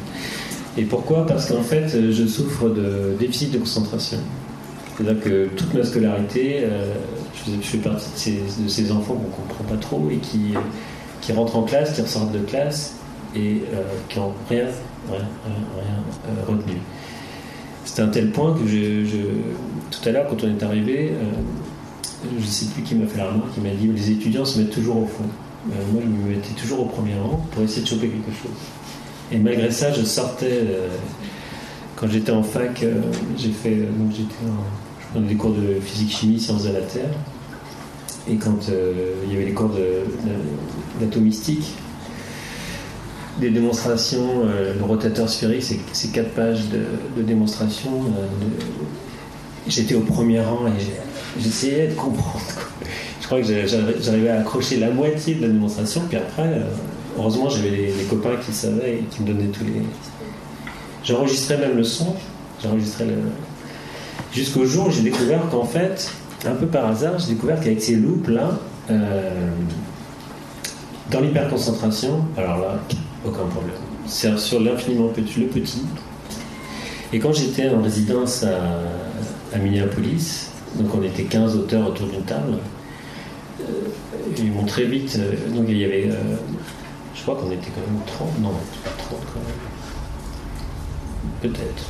Et 0.78 0.82
pourquoi? 0.84 1.26
Parce 1.26 1.46
qu'en 1.46 1.62
fait 1.62 1.88
je 2.12 2.26
souffre 2.26 2.68
de 2.68 3.14
déficit 3.18 3.52
de 3.52 3.58
concentration. 3.58 4.18
C'est-à-dire 4.96 5.22
que 5.22 5.46
toute 5.56 5.74
ma 5.74 5.84
scolarité, 5.84 6.60
euh, 6.62 6.94
je, 7.34 7.50
fais- 7.50 7.76
je 7.78 7.82
partie 7.82 8.38
de 8.62 8.68
ces, 8.68 8.90
enfants 8.92 9.14
qu'on 9.14 9.42
comprend 9.42 9.64
pas 9.64 9.76
trop 9.76 10.08
et 10.10 10.16
qui, 10.16 10.54
qui 11.20 11.32
rentrent 11.32 11.56
en 11.56 11.62
classe, 11.64 11.94
qui 11.94 12.00
ressortent 12.00 12.32
de 12.32 12.38
classe 12.38 12.94
et 13.34 13.62
euh, 13.74 13.82
qui 14.08 14.18
n'ont 14.18 14.32
rien, 14.48 14.66
euh, 15.12 15.16
retenu. 16.48 16.78
C'était 17.84 18.02
un 18.02 18.08
tel 18.08 18.30
point 18.30 18.54
que 18.54 18.60
tout 19.90 20.08
à 20.08 20.12
l'heure, 20.12 20.26
quand 20.28 20.42
on 20.44 20.48
est 20.48 20.62
arrivé, 20.62 21.12
je 22.24 22.40
ne 22.40 22.50
sais 22.50 22.66
plus 22.66 22.82
qui 22.82 22.94
m'a 22.94 23.06
fait 23.06 23.18
la 23.18 23.28
remarque, 23.28 23.50
il 23.56 23.62
m'a 23.62 23.70
dit 23.70 23.86
les 23.86 24.10
étudiants 24.10 24.44
se 24.44 24.58
mettent 24.58 24.70
toujours 24.70 24.96
au 24.96 25.06
fond. 25.06 25.24
Euh, 25.70 25.74
moi, 25.92 26.02
je 26.02 26.08
me 26.08 26.34
mettais 26.36 26.54
toujours 26.54 26.80
au 26.80 26.84
premier 26.86 27.14
rang 27.14 27.44
pour 27.50 27.62
essayer 27.62 27.82
de 27.82 27.88
choper 27.88 28.08
quelque 28.08 28.30
chose. 28.30 28.56
Et 29.32 29.38
malgré 29.38 29.70
ça, 29.70 29.92
je 29.92 30.02
sortais. 30.04 30.60
euh, 30.62 30.88
quand 31.96 32.08
j'étais 32.08 32.32
en 32.32 32.42
fac, 32.42 32.82
euh, 32.82 33.00
j'ai 33.36 33.50
fait. 33.50 33.76
je 33.78 35.06
prenais 35.12 35.28
des 35.28 35.34
cours 35.34 35.52
de 35.52 35.80
physique-chimie, 35.80 36.38
sciences 36.38 36.64
de 36.64 36.72
la 36.72 36.82
Terre. 36.82 37.10
Et 38.28 38.36
quand 38.36 38.68
il 39.24 39.32
y 39.32 39.36
avait 39.36 39.44
les 39.44 39.52
cours 39.52 39.70
d'atomistique, 41.00 41.74
des 43.40 43.50
démonstrations, 43.50 44.46
le 44.46 44.84
rotateur 44.84 45.28
sphérique, 45.28 45.62
c'est, 45.92 46.10
quatre 46.10 46.30
pages 46.30 46.68
de, 46.70 46.80
de 47.16 47.22
démonstration. 47.22 47.90
J'étais 49.68 49.94
au 49.94 50.00
premier 50.00 50.40
rang 50.40 50.66
et 50.66 50.80
j'essayais 51.40 51.88
de 51.88 51.94
comprendre. 51.94 52.40
Je 53.20 53.26
crois 53.26 53.40
que 53.40 53.46
j'arrivais 54.00 54.28
à 54.28 54.40
accrocher 54.40 54.76
la 54.76 54.90
moitié 54.90 55.34
de 55.34 55.42
la 55.42 55.48
démonstration, 55.48 56.02
puis 56.08 56.16
après, 56.16 56.46
euh, 56.46 56.62
heureusement, 57.18 57.48
j'avais 57.48 57.70
les, 57.70 58.04
copains 58.08 58.36
qui 58.36 58.52
savaient 58.52 58.98
et 58.98 59.04
qui 59.10 59.22
me 59.22 59.26
donnaient 59.26 59.48
tous 59.48 59.64
les. 59.64 59.82
J'enregistrais 61.02 61.58
même 61.58 61.76
le 61.76 61.82
son, 61.82 62.14
j'enregistrais 62.62 63.06
le. 63.06 63.16
Jusqu'au 64.32 64.64
jour 64.64 64.86
où 64.86 64.90
j'ai 64.90 65.02
découvert 65.02 65.40
qu'en 65.50 65.64
fait, 65.64 66.08
un 66.46 66.54
peu 66.54 66.66
par 66.66 66.86
hasard, 66.86 67.18
j'ai 67.18 67.34
découvert 67.34 67.58
qu'avec 67.58 67.82
ces 67.82 67.96
loupes-là, 67.96 68.60
euh, 68.90 69.30
dans 71.10 71.20
l'hyperconcentration, 71.20 72.24
alors 72.36 72.58
là, 72.58 72.78
aucun 73.24 73.46
problème. 73.46 73.74
C'est 74.06 74.38
sur 74.38 74.60
l'infiniment 74.60 75.08
petit, 75.08 75.40
le 75.40 75.46
petit. 75.46 75.82
Et 77.12 77.18
quand 77.18 77.32
j'étais 77.32 77.68
en 77.70 77.82
résidence 77.82 78.44
à 78.44 79.58
Minneapolis, 79.58 80.50
donc 80.78 80.94
on 80.94 81.02
était 81.02 81.24
15 81.24 81.56
auteurs 81.56 81.88
autour 81.88 82.06
d'une 82.08 82.22
table, 82.22 82.58
euh, 83.60 83.64
ils 84.38 84.52
m'ont 84.52 84.64
très 84.64 84.84
vite. 84.84 85.18
euh, 85.18 85.32
donc 85.54 85.66
il 85.68 85.78
y 85.78 85.84
avait. 85.84 86.08
euh, 86.10 86.36
je 87.14 87.22
crois 87.22 87.36
qu'on 87.36 87.50
était 87.50 87.70
quand 87.74 87.80
même 87.92 88.00
30, 88.06 88.40
non, 88.42 88.50
pas 88.84 88.90
30 88.98 89.18
quand 89.32 89.40
même. 89.40 91.52
Peut-être. 91.52 91.84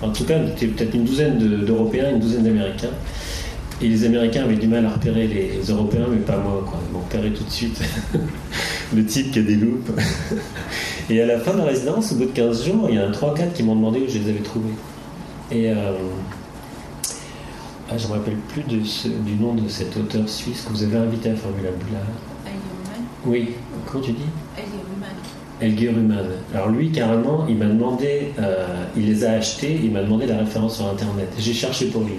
En 0.00 0.10
tout 0.10 0.24
cas, 0.24 0.38
on 0.42 0.48
était 0.48 0.66
peut-être 0.68 0.94
une 0.94 1.04
douzaine 1.04 1.38
de- 1.38 1.64
d'Européens, 1.64 2.10
une 2.10 2.20
douzaine 2.20 2.44
d'Américains. 2.44 2.90
Et 3.80 3.88
les 3.88 4.04
Américains 4.04 4.42
avaient 4.44 4.56
du 4.56 4.66
mal 4.68 4.84
à 4.86 4.90
repérer 4.90 5.26
les 5.26 5.60
Européens, 5.70 6.06
mais 6.10 6.18
pas 6.18 6.36
moi. 6.36 6.64
Quoi. 6.68 6.78
Ils 6.88 6.92
m'ont 6.92 7.00
repéré 7.00 7.32
tout 7.32 7.44
de 7.44 7.50
suite. 7.50 7.80
le 8.94 9.04
type 9.04 9.32
qui 9.32 9.38
a 9.40 9.42
des 9.42 9.56
loupes. 9.56 9.90
Et 11.10 11.20
à 11.22 11.26
la 11.26 11.38
fin 11.38 11.52
de 11.52 11.58
la 11.58 11.64
résidence, 11.64 12.12
au 12.12 12.16
bout 12.16 12.26
de 12.26 12.30
15 12.30 12.64
jours, 12.66 12.86
il 12.90 12.96
y 12.96 13.00
en 13.00 13.08
a 13.08 13.12
3-4 13.12 13.52
qui 13.54 13.62
m'ont 13.62 13.74
demandé 13.76 14.00
où 14.00 14.08
je 14.10 14.18
les 14.18 14.30
avais 14.30 14.40
trouvés. 14.40 14.74
Et 15.50 15.70
euh, 15.70 15.92
ah, 17.90 17.96
je 17.96 18.06
ne 18.06 18.12
me 18.12 18.18
rappelle 18.18 18.36
plus 18.48 18.62
de 18.62 18.84
ce- 18.84 19.08
du 19.08 19.34
nom 19.34 19.54
de 19.54 19.68
cet 19.68 19.96
auteur 19.96 20.28
suisse 20.28 20.62
que 20.62 20.70
vous 20.72 20.82
avez 20.82 20.96
invité 20.98 21.30
à 21.30 21.34
Formula 21.36 21.70
Bula. 21.70 22.00
Oui, 23.26 23.50
comment 23.86 24.04
tu 24.04 24.12
dis? 24.12 24.22
Elger 25.60 25.90
Human. 25.90 26.26
Alors 26.54 26.68
lui, 26.68 26.90
carrément, 26.92 27.44
il 27.48 27.56
m'a 27.56 27.66
demandé, 27.66 28.32
euh, 28.38 28.84
il 28.96 29.06
les 29.06 29.24
a 29.24 29.32
achetés, 29.32 29.80
il 29.82 29.90
m'a 29.90 30.02
demandé 30.02 30.26
la 30.26 30.38
référence 30.38 30.76
sur 30.76 30.86
Internet. 30.88 31.28
J'ai 31.38 31.52
cherché 31.52 31.86
pour 31.86 32.02
lui. 32.02 32.14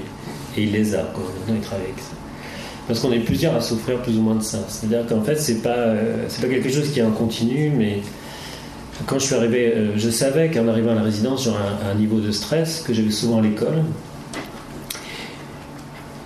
Et 0.57 0.63
il 0.63 0.71
les 0.73 0.93
a, 0.95 1.03
quoi. 1.13 1.23
Maintenant, 1.39 1.55
il 1.55 1.61
travaille 1.61 1.85
avec 1.85 1.99
ça. 1.99 2.15
parce 2.87 2.99
qu'on 3.01 3.11
est 3.11 3.19
plusieurs 3.19 3.55
à 3.55 3.61
souffrir 3.61 4.01
plus 4.01 4.17
ou 4.17 4.21
moins 4.21 4.35
de 4.35 4.41
ça. 4.43 4.57
C'est-à-dire 4.67 5.05
qu'en 5.07 5.21
fait, 5.21 5.35
c'est 5.35 5.61
pas, 5.61 5.69
euh, 5.77 6.25
c'est 6.27 6.41
pas 6.41 6.47
quelque 6.47 6.69
chose 6.69 6.91
qui 6.91 6.99
est 6.99 7.03
en 7.03 7.11
continu, 7.11 7.71
mais 7.77 8.01
quand 9.05 9.19
je 9.19 9.25
suis 9.25 9.35
arrivé, 9.35 9.71
euh, 9.75 9.91
je 9.95 10.09
savais 10.09 10.49
qu'en 10.49 10.67
arrivant 10.67 10.91
à 10.91 10.95
la 10.95 11.03
résidence, 11.03 11.43
j'aurais 11.45 11.59
un, 11.59 11.91
un, 11.91 11.93
niveau 11.95 12.19
de 12.19 12.31
stress 12.31 12.81
que 12.81 12.91
j'avais 12.93 13.11
souvent 13.11 13.37
à 13.37 13.41
l'école. 13.41 13.83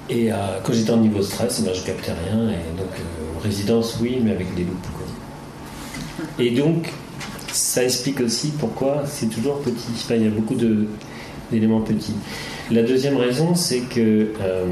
Et 0.10 0.32
euh, 0.32 0.36
quand 0.64 0.74
j'étais 0.74 0.92
en 0.92 0.98
niveau 0.98 1.22
stress, 1.22 1.62
ben, 1.62 1.74
je 1.74 1.84
captais 1.84 2.12
rien. 2.12 2.50
Et 2.50 2.78
donc, 2.78 2.90
euh, 2.98 3.40
résidence, 3.42 3.98
oui, 4.02 4.20
mais 4.22 4.32
avec 4.32 4.54
des 4.56 4.64
loupes. 4.64 4.88
Quoi. 4.94 6.26
Et 6.40 6.52
donc, 6.52 6.92
ça 7.52 7.84
explique 7.84 8.20
aussi 8.20 8.52
pourquoi 8.60 9.04
c'est 9.08 9.28
toujours 9.28 9.60
petit. 9.62 9.94
Il 10.10 10.24
y 10.24 10.28
a 10.28 10.30
beaucoup 10.30 10.56
d'éléments 11.52 11.82
petits. 11.82 12.16
La 12.72 12.84
deuxième 12.84 13.18
raison, 13.18 13.56
c'est 13.56 13.82
que 13.82 14.34
euh, 14.42 14.66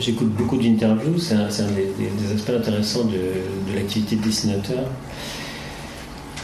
j'écoute 0.00 0.28
beaucoup 0.28 0.56
d'interviews, 0.56 1.18
c'est 1.18 1.34
un, 1.34 1.48
des, 1.48 2.34
aspects 2.34 2.50
intéressants 2.50 3.04
de, 3.04 3.70
de 3.70 3.76
l'activité 3.76 4.16
de 4.16 4.22
dessinateur. 4.22 4.84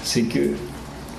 C'est 0.02 0.22
que 0.22 0.50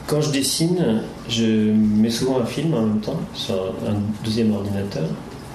quand 0.07 0.21
je 0.21 0.31
dessine, 0.31 1.01
je 1.29 1.71
mets 1.71 2.09
souvent 2.09 2.39
un 2.39 2.45
film 2.45 2.73
en 2.73 2.81
même 2.81 2.99
temps 2.99 3.19
sur 3.33 3.55
un 3.55 3.95
deuxième 4.23 4.53
ordinateur. 4.53 5.07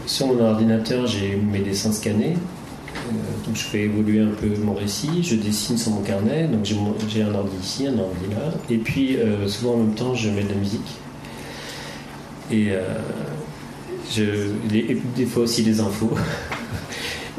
Sur 0.06 0.26
mon 0.26 0.40
ordinateur, 0.44 1.06
j'ai 1.06 1.36
mes 1.36 1.60
dessins 1.60 1.92
scannés. 1.92 2.34
Euh, 3.10 3.46
donc 3.46 3.56
je 3.56 3.62
fais 3.62 3.82
évoluer 3.82 4.20
un 4.20 4.30
peu 4.30 4.48
mon 4.62 4.74
récit, 4.74 5.22
je 5.22 5.36
dessine 5.36 5.78
sur 5.78 5.92
mon 5.92 6.02
carnet, 6.02 6.48
donc 6.48 6.64
j'ai 6.64 7.22
un 7.22 7.34
ordi 7.34 7.56
ici, 7.62 7.86
un 7.86 7.98
ordi 7.98 8.26
là, 8.30 8.52
et 8.68 8.78
puis 8.78 9.16
euh, 9.16 9.46
souvent 9.48 9.74
en 9.74 9.76
même 9.78 9.94
temps 9.94 10.14
je 10.14 10.28
mets 10.28 10.42
de 10.42 10.48
la 10.48 10.54
musique. 10.56 10.96
Et 12.50 12.70
euh, 12.70 12.98
des 15.16 15.26
fois 15.26 15.44
aussi 15.44 15.62
des 15.62 15.80
infos. 15.80 16.10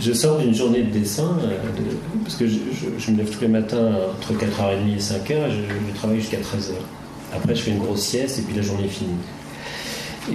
je 0.00 0.12
sors 0.12 0.38
d'une 0.38 0.54
journée 0.54 0.82
de 0.82 0.90
dessin, 0.90 1.36
euh, 1.42 1.56
parce 2.24 2.36
que 2.36 2.46
je, 2.46 3.10
me 3.10 3.16
lève 3.18 3.30
tous 3.30 3.40
les 3.40 3.48
matins 3.48 3.92
entre 4.16 4.32
4h30 4.32 4.96
et 4.96 4.98
5h, 4.98 5.32
et 5.32 5.50
je, 5.50 5.88
je 5.88 5.94
travaille 5.96 6.20
jusqu'à 6.20 6.38
13h. 6.38 6.72
Après, 7.34 7.54
je 7.54 7.62
fais 7.62 7.70
une 7.70 7.78
grosse 7.78 8.02
sieste, 8.02 8.38
et 8.38 8.42
puis 8.42 8.56
la 8.56 8.62
journée 8.62 8.86
est 8.86 8.88
finie. 8.88 9.10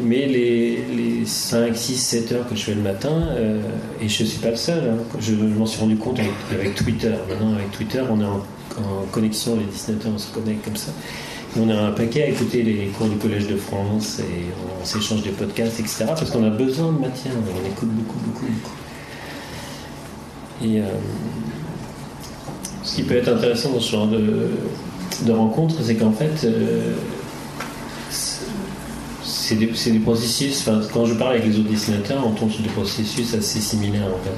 Mais 0.01 0.25
les, 0.25 0.83
les 0.95 1.25
5, 1.25 1.75
6, 1.75 1.95
7 1.95 2.31
heures 2.31 2.49
que 2.49 2.55
je 2.55 2.63
fais 2.63 2.73
le 2.73 2.81
matin, 2.81 3.27
euh, 3.37 3.61
et 4.01 4.09
je 4.09 4.23
ne 4.23 4.27
suis 4.27 4.39
pas 4.39 4.49
le 4.49 4.55
seul, 4.55 4.89
hein, 4.89 5.17
je, 5.19 5.33
m'en 5.33 5.65
suis 5.65 5.79
rendu 5.79 5.95
compte 5.95 6.19
avec, 6.51 6.75
Twitter. 6.75 7.13
Maintenant, 7.29 7.53
avec 7.53 7.71
Twitter, 7.71 8.03
on 8.09 8.19
est 8.19 8.25
en, 8.25 8.41
connexion, 9.11 9.57
les 9.57 9.65
dessinateurs, 9.65 10.11
on 10.13 10.17
se 10.17 10.31
connecte 10.33 10.65
comme 10.65 10.75
ça. 10.75 10.91
On 11.57 11.69
a 11.69 11.75
un 11.75 11.91
paquet 11.91 12.23
à 12.23 12.27
écouter 12.27 12.61
les 12.63 12.87
cours 12.87 13.07
du 13.07 13.15
Collège 13.15 13.47
de 13.47 13.55
France, 13.55 14.19
et 14.19 14.45
on 14.81 14.85
s'échange 14.85 15.21
des 15.21 15.29
podcasts, 15.29 15.79
etc. 15.79 16.05
Parce 16.07 16.29
qu'on 16.29 16.43
a 16.43 16.49
besoin 16.49 16.91
de 16.91 16.99
matière, 16.99 17.33
on 17.35 17.65
écoute 17.65 17.89
beaucoup, 17.89 18.19
beaucoup, 18.25 18.45
beaucoup. 18.45 18.84
Et 20.63 20.79
euh, 20.79 20.83
ce 22.83 22.95
qui 22.95 23.03
peut 23.03 23.15
être 23.15 23.29
intéressant 23.29 23.71
dans 23.71 23.79
ce 23.79 23.91
genre 23.91 24.07
de, 24.07 24.51
de 25.25 25.31
rencontre, 25.31 25.75
c'est 25.81 25.95
qu'en 25.95 26.11
fait, 26.11 26.45
euh, 26.45 26.93
c'est 28.09 29.91
des, 29.91 29.99
processus. 29.99 30.61
Enfin, 30.61 30.81
quand 30.93 31.05
je 31.05 31.13
parle 31.13 31.33
avec 31.33 31.45
les 31.45 31.59
autres 31.59 31.69
dessinateurs, 31.69 32.25
on 32.25 32.31
tombe 32.31 32.51
sur 32.51 32.63
des 32.63 32.69
processus 32.69 33.33
assez 33.33 33.59
similaires 33.59 34.07
en 34.07 34.23
fait. 34.23 34.29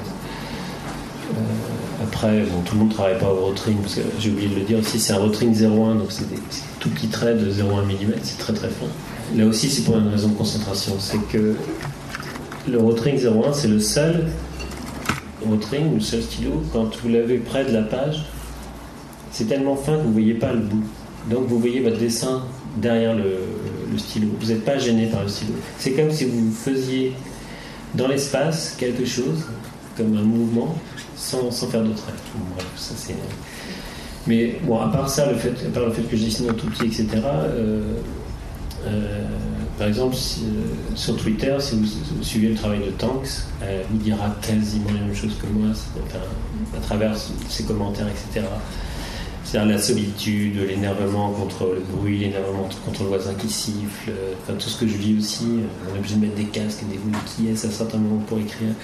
Euh, 1.34 2.04
après, 2.04 2.44
tout 2.64 2.74
le 2.74 2.80
monde 2.80 2.88
ne 2.88 2.94
travaille 2.94 3.18
pas 3.18 3.30
au 3.30 3.46
rotring, 3.46 3.78
parce 3.78 3.94
que 3.94 4.00
j'ai 4.18 4.30
oublié 4.30 4.48
de 4.48 4.54
le 4.56 4.62
dire 4.62 4.78
aussi, 4.78 4.98
c'est 4.98 5.12
un 5.12 5.18
rotring 5.18 5.54
0,1, 5.54 5.98
donc 5.98 6.10
c'est 6.10 6.24
tout 6.80 6.90
petits 6.90 7.08
traits 7.08 7.38
de 7.38 7.50
0,1 7.50 7.82
mm, 7.84 8.12
c'est 8.22 8.38
très 8.38 8.52
très 8.52 8.68
fin. 8.68 8.86
Là 9.36 9.46
aussi, 9.46 9.68
c'est 9.68 9.82
pour 9.82 9.96
une 9.96 10.08
raison 10.08 10.28
de 10.28 10.34
concentration. 10.34 10.94
C'est 10.98 11.22
que 11.28 11.54
le 12.68 12.78
rotring 12.78 13.18
0,1, 13.18 13.52
c'est 13.52 13.68
le 13.68 13.80
seul 13.80 14.26
rotring, 15.46 15.94
le 15.94 16.00
seul 16.00 16.22
stylo, 16.22 16.62
quand 16.72 16.96
vous 17.02 17.08
l'avez 17.08 17.38
près 17.38 17.64
de 17.64 17.72
la 17.72 17.82
page, 17.82 18.24
c'est 19.32 19.44
tellement 19.44 19.76
fin 19.76 19.96
que 19.96 20.02
vous 20.02 20.08
ne 20.08 20.12
voyez 20.12 20.34
pas 20.34 20.52
le 20.52 20.60
bout. 20.60 20.84
Donc 21.30 21.46
vous 21.46 21.58
voyez 21.58 21.80
votre 21.80 21.98
dessin 21.98 22.42
derrière 22.76 23.14
le, 23.14 23.98
stylo. 23.98 24.28
Vous 24.40 24.48
n'êtes 24.48 24.64
pas 24.64 24.78
gêné 24.78 25.06
par 25.06 25.22
le 25.22 25.28
stylo. 25.28 25.54
C'est 25.78 25.92
comme 25.92 26.10
si 26.10 26.24
vous 26.24 26.50
faisiez 26.52 27.12
dans 27.94 28.08
l'espace 28.08 28.76
quelque 28.78 29.04
chose, 29.04 29.44
comme 29.96 30.16
un 30.16 30.22
mouvement, 30.22 30.74
sans, 31.16 31.50
faire 31.50 31.82
de 31.82 31.92
trait. 31.92 32.12
Bref, 32.54 32.66
ça 32.76 32.94
c'est. 32.96 33.14
Mais 34.26 34.58
bon, 34.62 34.78
à 34.78 34.88
part 34.88 35.08
ça, 35.08 35.30
le 35.30 35.36
fait, 35.36 35.54
à 35.66 35.70
part 35.72 35.86
le 35.86 35.92
fait 35.92 36.02
que 36.02 36.16
je 36.16 36.24
dessine 36.24 36.50
en 36.50 36.54
tout 36.54 36.66
petit, 36.66 36.86
etc. 36.86 37.06
Euh, 37.24 37.94
euh, 38.86 39.24
par 39.78 39.88
exemple, 39.88 40.16
euh, 40.16 40.96
sur 40.96 41.16
Twitter, 41.16 41.54
si 41.60 41.76
vous, 41.76 42.22
suivez 42.22 42.48
le 42.48 42.54
travail 42.54 42.80
de 42.80 42.90
Tanks, 42.90 43.28
euh, 43.62 43.82
il 43.92 43.98
dira 43.98 44.34
quasiment 44.42 44.90
la 44.92 45.06
même 45.06 45.14
chose 45.14 45.32
que 45.40 45.46
moi, 45.46 45.68
à 46.76 46.80
travers 46.80 47.14
ses 47.48 47.64
commentaires, 47.64 48.08
etc. 48.08 48.46
C'est-à-dire 49.44 49.72
la 49.72 49.80
solitude, 49.80 50.58
l'énervement 50.68 51.30
contre 51.30 51.74
le 51.74 51.80
bruit, 51.80 52.18
l'énervement 52.18 52.68
contre 52.84 53.04
le 53.04 53.08
voisin 53.08 53.32
qui 53.34 53.48
siffle, 53.48 54.12
enfin, 54.42 54.58
tout 54.58 54.68
ce 54.68 54.78
que 54.78 54.86
je 54.86 54.96
vis 54.96 55.16
aussi. 55.18 55.46
On 55.90 55.94
est 55.94 55.98
obligé 55.98 56.16
de 56.16 56.20
mettre 56.20 56.34
des 56.34 56.44
casques, 56.44 56.80
des 56.90 56.98
boules 56.98 57.18
qui 57.24 57.50
à 57.50 57.56
certains 57.56 57.96
moments 57.96 58.22
pour 58.26 58.38
écrire? 58.38 58.74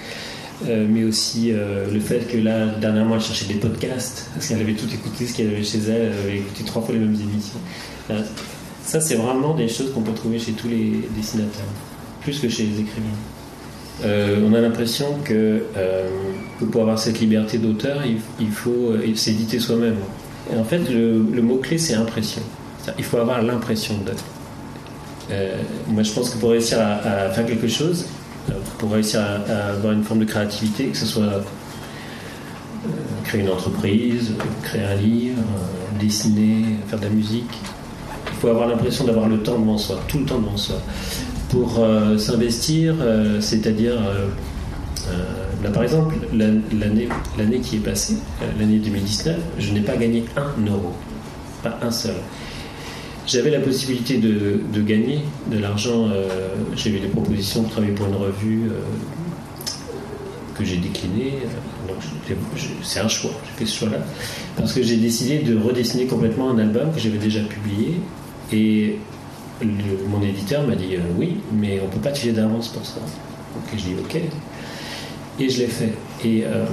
Euh, 0.67 0.87
mais 0.89 1.03
aussi 1.03 1.51
euh, 1.51 1.91
le 1.91 1.99
fait 1.99 2.31
que 2.31 2.37
là, 2.37 2.67
dernièrement, 2.67 3.15
elle 3.15 3.21
cherchait 3.21 3.45
des 3.45 3.55
podcasts, 3.55 4.29
parce 4.33 4.47
qu'elle 4.47 4.61
avait 4.61 4.73
tout 4.73 4.87
écouté, 4.93 5.27
ce 5.27 5.35
qu'elle 5.35 5.47
avait 5.47 5.63
chez 5.63 5.79
elle, 5.79 6.13
elle 6.13 6.19
avait 6.19 6.37
écouté 6.37 6.63
trois 6.63 6.81
fois 6.81 6.93
les 6.93 7.01
mêmes 7.01 7.15
émissions. 7.15 7.59
Ça, 8.85 9.01
c'est 9.01 9.15
vraiment 9.15 9.53
des 9.53 9.67
choses 9.67 9.91
qu'on 9.93 10.01
peut 10.01 10.13
trouver 10.13 10.39
chez 10.39 10.53
tous 10.53 10.67
les 10.67 11.09
dessinateurs, 11.15 11.65
plus 12.21 12.39
que 12.39 12.47
chez 12.47 12.63
les 12.63 12.81
écrivains. 12.81 13.07
Euh, 14.03 14.41
on 14.45 14.53
a 14.53 14.61
l'impression 14.61 15.19
que, 15.23 15.63
que, 16.59 16.65
pour 16.65 16.81
avoir 16.81 16.99
cette 16.99 17.19
liberté 17.19 17.57
d'auteur, 17.57 18.03
il, 18.39 18.51
faut 18.51 18.93
s'éditer 19.15 19.59
soi-même. 19.59 19.97
Et 20.53 20.57
en 20.57 20.63
fait, 20.63 20.89
le, 20.89 21.41
mot-clé, 21.41 21.77
c'est 21.77 21.95
impression. 21.95 22.41
Il 22.97 23.03
faut 23.03 23.17
avoir 23.17 23.41
l'impression 23.41 23.95
d'être. 24.05 24.23
Euh, 25.31 25.55
moi, 25.87 26.03
je 26.03 26.11
pense 26.11 26.29
que 26.29 26.37
pour 26.37 26.51
réussir 26.51 26.79
à, 26.79 27.29
faire 27.31 27.45
quelque 27.45 27.67
chose, 27.67 28.05
pour 28.77 28.91
réussir 28.91 29.21
à, 29.21 29.71
avoir 29.71 29.93
une 29.93 30.03
forme 30.03 30.19
de 30.19 30.25
créativité, 30.25 30.85
que 30.85 30.97
ce 30.97 31.05
soit 31.05 31.23
euh, 31.23 31.41
créer 33.23 33.41
une 33.41 33.49
entreprise, 33.49 34.33
créer 34.61 34.83
un 34.83 34.95
livre, 34.95 35.39
euh, 35.39 35.99
dessiner, 35.99 36.77
faire 36.87 36.99
de 36.99 37.05
la 37.05 37.09
musique, 37.09 37.59
avoir 38.49 38.67
l'impression 38.67 39.05
d'avoir 39.05 39.27
le 39.27 39.39
temps 39.39 39.59
devant 39.59 39.77
soi, 39.77 39.99
tout 40.07 40.19
le 40.19 40.25
temps 40.25 40.39
devant 40.39 40.57
soi. 40.57 40.75
Pour 41.49 41.79
euh, 41.79 42.17
s'investir, 42.17 42.95
c'est-à-dire 43.39 43.95
Là, 45.65 45.71
par 45.71 45.81
exemple, 45.81 46.15
l'année 46.31 47.59
qui 47.59 47.77
est 47.77 47.79
passée, 47.79 48.17
l'année 48.59 48.77
2019, 48.77 49.35
je 49.57 49.71
n'ai 49.71 49.81
pas 49.81 49.97
gagné 49.97 50.23
un 50.37 50.69
euro. 50.69 50.93
Pas 51.63 51.79
un 51.81 51.89
seul. 51.89 52.13
J'avais 53.25 53.49
la 53.49 53.59
possibilité 53.59 54.17
de, 54.17 54.59
de, 54.71 54.81
gagner 54.83 55.21
de 55.51 55.57
l'argent. 55.57 56.09
Euh, 56.11 56.27
j'ai 56.75 56.91
eu 56.91 56.99
des 56.99 57.07
propositions 57.07 57.63
de 57.63 57.69
travailler 57.69 57.93
pour 57.93 58.05
une 58.05 58.15
revue 58.15 58.69
euh, 58.69 58.79
que 60.55 60.63
j'ai 60.63 60.77
déclinée. 60.77 61.39
C'est 62.83 62.99
un 62.99 63.07
choix. 63.07 63.31
J'ai 63.45 63.65
fait 63.65 63.71
ce 63.71 63.79
choix-là. 63.79 63.97
Parce 64.55 64.71
que 64.71 64.83
j'ai 64.83 64.97
décidé 64.97 65.39
de 65.39 65.57
redessiner 65.57 66.05
complètement 66.05 66.51
un 66.51 66.59
album 66.59 66.91
que 66.93 66.99
j'avais 66.99 67.17
déjà 67.17 67.39
publié. 67.41 67.95
Et 68.51 68.97
mon 70.09 70.21
éditeur 70.21 70.65
m'a 70.67 70.75
dit 70.75 70.95
euh, 70.95 70.99
oui, 71.17 71.37
mais 71.53 71.79
on 71.81 71.87
ne 71.87 71.91
peut 71.91 71.99
pas 71.99 72.11
te 72.11 72.19
filer 72.19 72.33
d'avance 72.33 72.67
pour 72.69 72.85
ça. 72.85 72.99
Donc 72.99 73.63
j'ai 73.71 73.89
dit 73.89 73.95
ok. 73.99 74.21
Et 75.39 75.49
je 75.49 75.59
l'ai 75.59 75.67
fait. 75.67 75.93
Et 76.23 76.43
euh, 76.45 76.65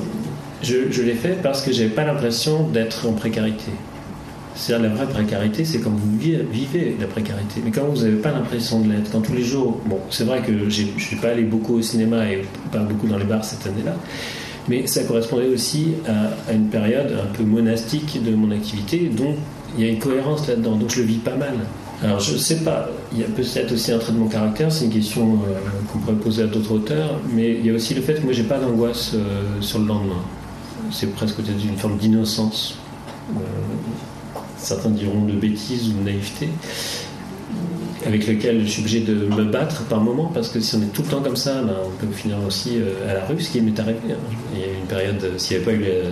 je, 0.63 0.91
je 0.91 1.03
l'ai 1.03 1.15
fait 1.15 1.41
parce 1.43 1.63
que 1.63 1.73
j'avais 1.73 1.91
pas 1.91 2.05
l'impression 2.05 2.69
d'être 2.69 3.07
en 3.07 3.13
précarité. 3.13 3.73
C'est-à-dire 4.55 4.91
la 4.91 4.95
vraie 4.95 5.09
précarité, 5.09 5.65
c'est 5.65 5.81
quand 5.81 5.91
vous 5.91 6.19
vivez 6.19 6.97
la 7.01 7.07
précarité. 7.07 7.63
Mais 7.65 7.71
quand 7.71 7.87
vous 7.87 8.03
n'avez 8.03 8.17
pas 8.17 8.33
l'impression 8.33 8.81
de 8.81 8.93
l'être, 8.93 9.11
quand 9.11 9.23
tous 9.23 9.33
les 9.33 9.43
jours, 9.43 9.81
bon, 9.87 9.99
c'est 10.11 10.25
vrai 10.25 10.43
que 10.43 10.69
je 10.69 10.83
ne 10.83 10.99
suis 10.99 11.17
pas 11.17 11.29
allé 11.29 11.43
beaucoup 11.43 11.75
au 11.75 11.83
cinéma 11.83 12.31
et 12.31 12.43
pas 12.71 12.81
beaucoup 12.81 13.07
dans 13.07 13.17
les 13.17 13.25
bars 13.25 13.45
cette 13.45 13.67
année-là, 13.67 13.97
mais 14.69 14.87
ça 14.87 15.05
correspondait 15.05 15.49
aussi 15.49 15.95
à, 16.07 16.51
à, 16.51 16.53
une 16.53 16.69
période 16.69 17.17
un 17.19 17.33
peu 17.35 17.45
monastique 17.45 18.23
de 18.23 18.35
mon 18.35 18.51
activité, 18.51 19.09
donc 19.09 19.37
il 19.77 19.85
y 19.85 19.89
a 19.89 19.91
une 19.93 19.99
cohérence 19.99 20.47
là-dedans, 20.47 20.77
donc 20.77 20.91
je 20.91 21.01
le 21.01 21.07
vis 21.07 21.19
pas 21.19 21.37
mal. 21.37 21.55
Alors 22.03 22.19
je 22.19 22.37
sais 22.37 22.57
pas, 22.57 22.89
il 23.13 23.21
y 23.21 23.23
a 23.23 23.27
peut-être 23.27 23.73
aussi 23.73 23.93
un 23.93 23.99
trait 23.99 24.13
de 24.13 24.19
mon 24.19 24.27
caractère, 24.27 24.73
c'est 24.73 24.87
une 24.87 24.91
question 24.91 25.35
euh, 25.35 25.59
qu'on 25.93 26.01
pourrait 26.01 26.17
poser 26.17 26.43
à 26.43 26.47
d'autres 26.47 26.73
auteurs, 26.73 27.21
mais 27.33 27.53
il 27.53 27.65
y 27.65 27.71
a 27.71 27.73
aussi 27.73 27.95
le 27.95 28.03
fait 28.03 28.15
que 28.15 28.23
moi 28.23 28.33
j'ai 28.33 28.43
pas 28.43 28.59
d'angoisse 28.59 29.13
euh, 29.15 29.43
sur 29.61 29.79
le 29.79 29.87
lendemain. 29.87 30.23
C'est 30.91 31.15
presque 31.15 31.37
peut-être 31.37 31.65
une 31.65 31.77
forme 31.77 31.99
d'innocence. 31.99 32.77
Euh, 33.37 33.41
certains 34.57 34.91
diront 34.91 35.25
de 35.27 35.33
bêtise 35.33 35.91
ou 35.91 35.93
de 36.01 36.05
naïveté, 36.05 36.49
avec 38.05 38.27
lequel 38.27 38.67
je 38.67 38.71
suis 38.71 38.81
obligé 38.81 39.01
de 39.01 39.15
me 39.15 39.45
battre 39.45 39.85
par 39.85 40.01
moment, 40.01 40.29
parce 40.35 40.49
que 40.49 40.59
si 40.59 40.75
on 40.75 40.83
est 40.83 40.93
tout 40.93 41.03
le 41.03 41.09
temps 41.09 41.23
comme 41.23 41.37
ça, 41.37 41.63
ben, 41.63 41.77
on 41.87 42.05
peut 42.05 42.13
finir 42.13 42.39
aussi 42.45 42.81
à 43.09 43.15
la 43.15 43.25
rue, 43.27 43.41
ce 43.41 43.51
qui 43.51 43.61
m'est 43.61 43.79
arrivé. 43.79 44.01
Hein. 44.11 44.17
Il 44.55 44.61
y 44.61 44.65
a 44.65 44.67
eu 44.67 44.77
une 44.81 44.87
période, 44.87 45.39
s'il 45.39 45.57
n'y 45.57 45.63
avait 45.63 45.73
pas 45.73 45.79
eu 45.79 45.85
la, 45.85 46.11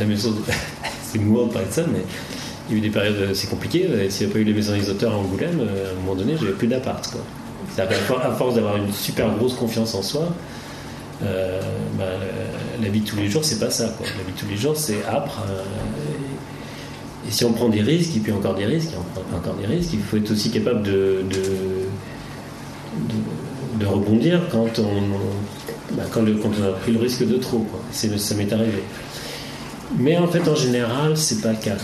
la 0.00 0.06
maison, 0.06 0.32
de... 0.32 0.38
c'est 1.12 1.18
parler 1.18 1.68
de 1.68 1.72
ça, 1.72 1.84
mais 1.90 2.02
il 2.68 2.72
y 2.72 2.74
a 2.74 2.78
eu 2.78 2.80
des 2.82 2.90
périodes 2.90 3.30
assez 3.30 3.46
compliquées. 3.46 3.88
S'il 4.10 4.26
n'y 4.26 4.32
avait 4.32 4.32
pas 4.32 4.38
eu 4.40 4.44
les 4.44 4.52
maisons 4.52 4.76
des 4.76 4.90
auteurs 4.90 5.12
à 5.12 5.16
Angoulême, 5.16 5.60
à 5.60 5.90
un 5.90 6.00
moment 6.00 6.14
donné, 6.14 6.34
j'avais 6.38 6.52
plus 6.52 6.68
d'appart. 6.68 7.16
Qu'à 7.76 7.86
force 8.32 8.56
d'avoir 8.56 8.76
une 8.76 8.92
super 8.92 9.30
grosse 9.36 9.54
confiance 9.54 9.94
en 9.94 10.02
soi, 10.02 10.32
euh, 11.22 11.60
bah, 11.98 12.04
la 12.80 12.88
vie 12.88 13.00
de 13.00 13.08
tous 13.08 13.16
les 13.16 13.28
jours, 13.28 13.44
c'est 13.44 13.58
pas 13.58 13.70
ça. 13.70 13.84
La 13.84 14.24
vie 14.24 14.32
de 14.34 14.38
tous 14.38 14.48
les 14.48 14.56
jours, 14.56 14.76
c'est 14.76 15.04
âpre. 15.06 15.44
Euh, 15.48 15.62
et, 17.28 17.30
si 17.30 17.44
on 17.44 17.52
prend 17.52 17.68
des 17.68 17.82
risques, 17.82 18.16
et 18.16 18.20
puis 18.20 18.32
encore 18.32 18.54
des 18.54 18.66
risques, 18.66 18.90
encore 19.34 19.54
des 19.54 19.66
risques, 19.66 19.90
il 19.94 20.00
faut 20.00 20.16
être 20.16 20.30
aussi 20.30 20.50
capable 20.50 20.82
de, 20.82 21.22
rebondir 23.84 24.42
quand 24.50 24.78
on, 24.78 25.94
bah, 25.94 26.04
quand, 26.12 26.22
on 26.22 26.64
a 26.64 26.72
pris 26.72 26.92
le 26.92 27.00
risque 27.00 27.26
de 27.26 27.36
trop. 27.36 27.66
Ça 27.92 28.34
m'est 28.34 28.52
arrivé. 28.52 28.82
Mais 29.96 30.16
en 30.18 30.26
fait, 30.26 30.46
en 30.48 30.54
général, 30.54 31.16
c'est 31.16 31.40
pas 31.40 31.52
le 31.52 31.58
cas. 31.58 31.76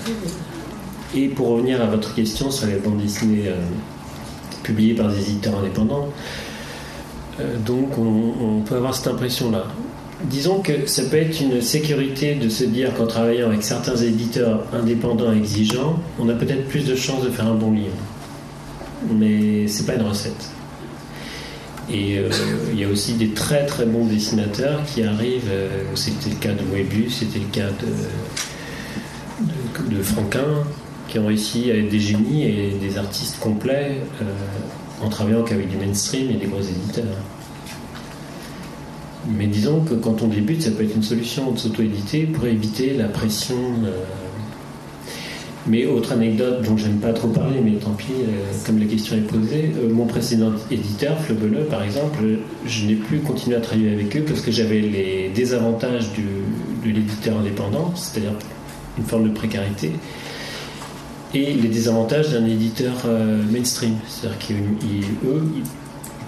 Et 1.15 1.29
pour 1.29 1.49
revenir 1.49 1.81
à 1.81 1.87
votre 1.87 2.15
question 2.15 2.51
sur 2.51 2.67
les 2.67 2.75
bandes 2.75 3.01
dessinées 3.01 3.49
euh, 3.49 3.57
publiées 4.63 4.95
par 4.95 5.09
des 5.09 5.21
éditeurs 5.21 5.59
indépendants, 5.59 6.09
euh, 7.41 7.57
donc 7.65 7.97
on, 7.99 8.61
peut 8.61 8.77
avoir 8.77 8.95
cette 8.95 9.09
impression-là. 9.09 9.67
Disons 10.25 10.61
que 10.61 10.87
ça 10.87 11.03
peut 11.05 11.17
être 11.17 11.41
une 11.41 11.61
sécurité 11.61 12.35
de 12.35 12.49
se 12.49 12.65
dire 12.65 12.95
qu'en 12.95 13.07
travaillant 13.07 13.49
avec 13.49 13.63
certains 13.63 13.97
éditeurs 13.97 14.65
indépendants 14.73 15.33
exigeants, 15.33 15.99
on 16.19 16.29
a 16.29 16.35
peut-être 16.35 16.69
plus 16.69 16.87
de 16.87 16.95
chances 16.95 17.25
de 17.25 17.31
faire 17.31 17.47
un 17.47 17.55
bon 17.55 17.73
livre. 17.73 17.97
Mais 19.13 19.67
c'est 19.69 19.87
pas 19.87 19.95
une 19.95 20.07
recette. 20.07 20.54
Et 21.91 22.19
euh, 22.19 22.31
il 22.73 22.79
y 22.81 22.85
a 22.85 22.89
aussi 22.89 23.15
des 23.15 23.31
très 23.31 23.67
très 23.67 23.85
bons 23.85 24.07
dessinateurs 24.07 24.85
qui 24.87 25.03
arrivent. 25.03 25.51
Euh, 25.51 25.85
c'était 25.95 26.31
le 26.31 26.37
cas 26.37 26.53
de 26.53 26.63
Moebius, 26.65 27.19
c'était 27.19 27.41
le 27.41 27.47
cas 27.47 27.69
de, 29.91 30.03
Franquin, 30.03 30.65
qui 31.09 31.19
ont 31.19 31.27
réussi 31.27 31.71
à 31.71 31.77
être 31.77 31.89
des 31.89 32.01
génies 32.01 32.45
et 32.45 32.77
des 32.81 32.99
artistes 32.99 33.39
complets 33.39 33.99
en 35.03 35.09
travaillant 35.09 35.43
qu'avec 35.43 35.69
du 35.69 35.77
mainstream 35.77 36.31
et 36.31 36.35
des 36.35 36.47
gros 36.47 36.61
éditeurs. 36.61 37.17
Mais 39.27 39.47
disons 39.47 39.81
que 39.81 39.95
quand 39.95 40.23
on 40.23 40.29
débute, 40.29 40.63
ça 40.63 40.71
peut 40.71 40.85
être 40.85 40.95
une 40.95 41.03
solution 41.03 41.51
de 41.53 41.59
s'auto-éditer 41.59 42.25
pour 42.27 42.47
éviter 42.47 42.95
la 42.95 43.09
pression. 43.09 43.57
Euh. 45.67 45.71
Mais 45.71 45.87
autre 45.87 46.13
anecdote 46.13 46.63
dont 46.63 46.77
j'aime 46.77 46.99
pas 46.99 47.13
trop 47.13 47.29
parler, 47.29 47.61
mais 47.63 47.73
tant 47.73 47.93
pis, 47.93 48.13
euh, 48.13 48.53
comme 48.67 48.79
la 48.79 48.87
question 48.87 49.17
est 49.17 49.21
posée, 49.21 49.73
euh, 49.77 49.93
mon 49.93 50.07
précédent 50.07 50.53
éditeur, 50.71 51.19
Fleubeleux 51.21 51.65
par 51.65 51.83
exemple, 51.83 52.23
je 52.67 52.87
n'ai 52.87 52.95
plus 52.95 53.21
continué 53.21 53.57
à 53.57 53.61
travailler 53.61 53.93
avec 53.93 54.17
eux 54.17 54.25
parce 54.27 54.41
que 54.41 54.51
j'avais 54.51 54.81
les 54.81 55.31
désavantages 55.35 56.11
de 56.13 56.91
l'éditeur 56.91 57.39
indépendant, 57.39 57.93
c'est-à-dire 57.97 58.35
une 58.99 59.05
forme 59.05 59.29
de 59.29 59.35
précarité, 59.35 59.93
et 61.35 61.53
les 61.53 61.69
désavantages 61.69 62.31
d'un 62.31 62.47
éditeur 62.47 62.93
euh, 63.07 63.43
mainstream. 63.51 63.95
C'est-à-dire 64.07 64.39
qu'eux, 64.39 64.55
ils 64.83 65.65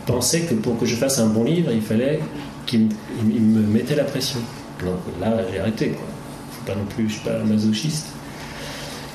pensaient 0.06 0.42
que 0.42 0.54
pour 0.54 0.78
que 0.78 0.86
je 0.86 0.96
fasse 0.96 1.18
un 1.18 1.28
bon 1.28 1.44
livre, 1.44 1.70
il 1.72 1.80
fallait 1.80 2.20
qu'ils 2.66 2.88
me 3.22 3.60
mettaient 3.60 3.94
la 3.94 4.04
pression. 4.04 4.40
Donc 4.80 4.98
là, 5.20 5.36
j'ai 5.52 5.60
arrêté. 5.60 5.90
Quoi. 5.90 6.06
Pas 6.66 6.74
non 6.74 6.86
plus, 6.86 7.08
je 7.08 7.14
suis 7.14 7.22
pas 7.22 7.38
masochiste. 7.44 8.15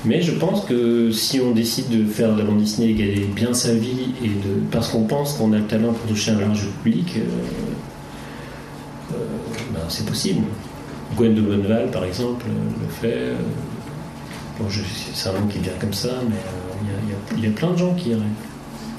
Mais 0.06 0.22
je 0.22 0.32
pense 0.32 0.66
que 0.66 1.12
si 1.12 1.40
on 1.40 1.52
décide 1.52 1.90
de 1.90 2.06
faire 2.06 2.34
de 2.34 2.40
la 2.40 2.46
bande 2.46 2.60
dessinée 2.60 2.90
et 2.90 2.94
gagner 2.94 3.28
bien 3.36 3.54
sa 3.54 3.74
vie, 3.74 4.14
et 4.24 4.28
de, 4.30 4.62
parce 4.72 4.90
qu'on 4.90 5.04
pense 5.04 5.34
qu'on 5.34 5.54
a 5.54 5.58
le 5.58 5.66
talent 5.66 5.94
pour 5.94 6.08
toucher 6.10 6.32
un 6.32 6.40
large 6.40 6.68
public, 6.82 7.18
euh, 7.18 7.20
euh, 9.14 9.16
ben, 9.74 9.82
c'est 9.90 10.06
possible. 10.06 10.42
Gwen 11.16 11.36
de 11.36 11.42
Bonneval, 11.42 11.92
par 11.92 12.06
exemple, 12.06 12.46
le 12.82 12.88
fait 12.88 13.36
c'est 15.14 15.30
un 15.30 15.34
nom 15.34 15.48
qui 15.48 15.60
vient 15.60 15.74
comme 15.80 15.94
ça, 15.94 16.10
mais 16.28 16.36
euh, 16.36 17.38
il 17.38 17.44
y, 17.44 17.48
a 17.48 17.52
plein 17.52 17.72
de 17.72 17.78
gens 17.78 17.94
qui 17.94 18.10
iraient. 18.10 18.20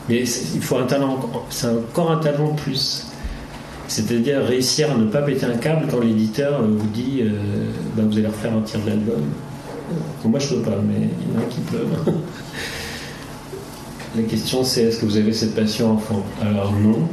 Mais 0.09 0.20
il 0.20 0.62
faut 0.62 0.77
un 0.77 0.87
talent, 0.87 1.20
c'est 1.51 1.69
encore 1.69 2.11
un 2.11 2.19
talent 2.19 2.49
plus. 2.49 3.07
C'est-à-dire 3.89 4.45
réussir 4.45 4.91
à 4.91 4.95
ne 4.97 5.07
pas 5.07 5.23
péter 5.23 5.45
un 5.45 5.57
câble 5.57 5.87
quand 5.91 6.01
l'éditeur 6.01 6.61
euh, 6.61 6.66
vous 6.66 6.87
dit 6.89 7.20
euh, 7.23 7.31
bah, 7.97 8.03
vous 8.07 8.16
allez 8.16 8.27
refaire 8.27 8.55
un 8.55 8.62
tir 8.62 8.81
de 8.81 8.91
l'album. 8.91 9.23
Moi 10.24 10.39
je 10.39 10.55
peux 10.55 10.62
pas, 10.62 10.78
mais 10.86 11.09
il 11.20 11.35
y 11.35 11.36
en 11.36 11.40
a 11.40 11.44
qui 11.44 11.60
peuvent. 11.60 12.14
La 14.16 14.23
question 14.24 14.62
c'est 14.62 14.82
est-ce 14.82 14.98
que 14.98 15.06
vous 15.06 15.16
avez 15.16 15.32
cette 15.32 15.55
passion 15.55 15.93
enfant? 15.93 16.24
Alors 16.40 16.73
non. 16.73 17.09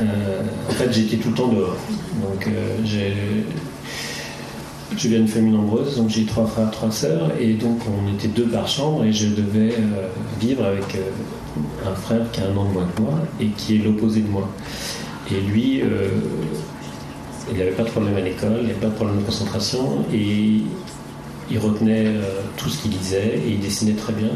en 0.00 0.72
fait 0.72 0.92
j'étais 0.92 1.16
tout 1.16 1.28
le 1.30 1.34
temps 1.34 1.48
dehors. 1.48 1.76
Donc 2.22 2.48
j'ai 2.84 3.14
je 4.96 5.08
viens 5.08 5.18
d'une 5.18 5.28
famille 5.28 5.52
nombreuse, 5.52 5.96
donc 5.96 6.08
j'ai 6.08 6.24
trois 6.24 6.46
frères, 6.46 6.70
trois 6.70 6.90
sœurs, 6.90 7.30
et 7.40 7.54
donc 7.54 7.78
on 7.86 8.12
était 8.12 8.28
deux 8.28 8.46
par 8.46 8.66
chambre, 8.66 9.04
et 9.04 9.12
je 9.12 9.28
devais 9.28 9.72
euh, 9.74 10.08
vivre 10.40 10.64
avec 10.64 10.94
euh, 10.94 11.88
un 11.90 11.94
frère 11.94 12.22
qui 12.32 12.40
a 12.40 12.44
un 12.44 12.56
an 12.56 12.64
de 12.64 12.72
moins 12.72 12.86
que 12.94 13.02
moi, 13.02 13.14
et 13.40 13.46
qui 13.46 13.76
est 13.76 13.78
l'opposé 13.78 14.20
de 14.20 14.28
moi. 14.28 14.48
Et 15.30 15.40
lui, 15.40 15.80
euh, 15.82 16.08
il 17.50 17.58
n'avait 17.58 17.70
pas 17.70 17.84
de 17.84 17.88
problème 17.88 18.16
à 18.16 18.20
l'école, 18.20 18.58
il 18.60 18.66
n'avait 18.68 18.80
pas 18.80 18.88
de 18.88 18.94
problème 18.94 19.18
de 19.18 19.22
concentration, 19.22 20.04
et 20.12 20.62
il 21.50 21.58
retenait 21.58 22.06
tout 22.56 22.68
ce 22.68 22.82
qu'il 22.82 22.92
disait, 22.92 23.40
et 23.44 23.50
il 23.50 23.60
dessinait 23.60 23.94
très 23.94 24.12
bien. 24.12 24.30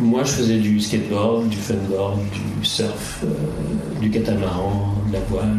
Moi, 0.00 0.24
je 0.24 0.30
faisais 0.30 0.58
du 0.58 0.80
skateboard, 0.80 1.48
du 1.48 1.56
funboard, 1.56 2.18
du 2.60 2.64
surf, 2.64 3.24
du 4.00 4.10
catamaran, 4.10 4.94
de 5.08 5.12
la 5.12 5.20
voile 5.20 5.58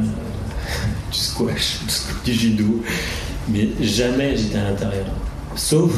du 1.11 1.17
squash, 1.17 1.79
du 2.25 2.33
judo, 2.33 2.81
mais 3.49 3.69
jamais 3.81 4.35
j'étais 4.35 4.57
à 4.57 4.71
l'intérieur. 4.71 5.05
Sauf, 5.55 5.93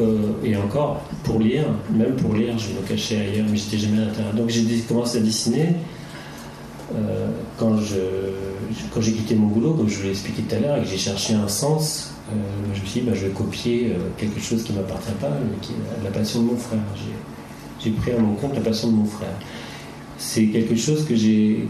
euh, 0.00 0.32
et 0.42 0.56
encore, 0.56 1.02
pour 1.24 1.38
lire, 1.38 1.64
même 1.90 2.16
pour 2.16 2.34
lire, 2.34 2.58
je 2.58 2.68
me 2.68 2.86
cachais 2.86 3.18
ailleurs, 3.18 3.46
mais 3.50 3.56
j'étais 3.56 3.78
jamais 3.78 3.98
à 3.98 4.06
l'intérieur. 4.06 4.34
Donc 4.34 4.48
j'ai 4.48 4.64
commencé 4.88 5.18
à 5.18 5.20
dessiner 5.20 5.68
euh, 6.94 7.28
quand 7.58 7.76
j'ai 7.78 9.12
quitté 9.12 9.34
mon 9.34 9.48
boulot, 9.48 9.74
comme 9.74 9.88
je 9.88 9.98
vous 9.98 10.04
l'ai 10.04 10.10
expliqué 10.10 10.42
tout 10.42 10.54
à 10.54 10.58
l'heure, 10.60 10.78
et 10.78 10.82
que 10.82 10.88
j'ai 10.88 10.98
cherché 10.98 11.34
un 11.34 11.48
sens. 11.48 12.11
Euh, 12.32 12.74
je 12.74 12.80
me 12.80 12.86
suis 12.86 13.00
dit, 13.00 13.06
bah, 13.06 13.12
je 13.14 13.26
vais 13.26 13.32
copier 13.32 13.94
quelque 14.16 14.40
chose 14.40 14.62
qui 14.62 14.72
ne 14.72 14.78
m'appartient 14.78 15.12
pas, 15.20 15.30
mais 15.30 15.58
qui 15.60 15.72
est 15.72 16.04
la 16.04 16.10
passion 16.10 16.42
de 16.42 16.46
mon 16.46 16.56
frère. 16.56 16.80
J'ai, 17.80 17.90
pris 17.90 18.12
à 18.12 18.18
mon 18.18 18.34
compte 18.34 18.54
la 18.54 18.60
passion 18.60 18.88
de 18.88 18.94
mon 18.94 19.04
frère. 19.04 19.34
C'est 20.18 20.46
quelque 20.46 20.76
chose 20.76 21.04
que 21.04 21.16
j'ai, 21.16 21.66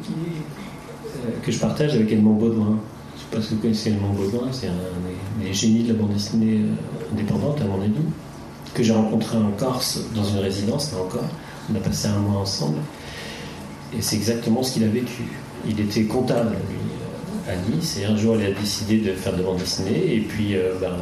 que 1.43 1.53
je 1.53 1.59
partage 1.59 1.95
avec 1.95 2.11
Edmond 2.13 2.35
Baudouin. 2.35 2.79
Je 3.15 3.21
ne 3.21 3.31
sais 3.31 3.37
pas 3.37 3.43
si 3.43 3.55
vous 3.55 3.61
connaissez 3.61 3.91
Edmond 3.91 4.13
Baudouin, 4.13 4.49
c'est 4.53 4.69
un 4.69 5.43
des, 5.43 5.53
génies 5.53 5.85
de 5.85 5.93
la 5.93 5.99
bande 5.99 6.13
dessinée 6.13 6.61
euh, 6.61 7.13
indépendante, 7.13 7.61
à 7.61 7.65
mon 7.65 7.81
avis, 7.81 7.93
que 8.75 8.83
j'ai 8.83 8.93
rencontré 8.93 9.37
en 9.37 9.51
Corse 9.53 10.01
dans 10.15 10.25
une 10.25 10.39
résidence, 10.39 10.93
là 10.93 10.99
encore. 10.99 11.29
On 11.71 11.77
a 11.77 11.81
passé 11.81 12.09
un 12.09 12.19
mois 12.19 12.41
ensemble. 12.41 12.79
Et 13.97 14.01
c'est 14.01 14.17
exactement 14.17 14.63
ce 14.63 14.73
qu'il 14.73 14.85
a 14.85 14.89
vécu. 14.89 15.25
Il 15.69 15.79
était 15.81 16.05
comptable, 16.05 16.55
euh, 16.55 16.82
et 17.99 18.05
un 18.05 18.17
jour, 18.17 18.37
il 18.39 18.47
a 18.47 18.53
décidé 18.53 18.99
de 18.99 19.13
faire 19.13 19.37
de 19.37 19.43
bande 19.43 19.59
dessinée, 19.59 20.15
et 20.15 20.21
puis 20.21 20.57
euh, 20.57 20.75
ben, 20.81 20.93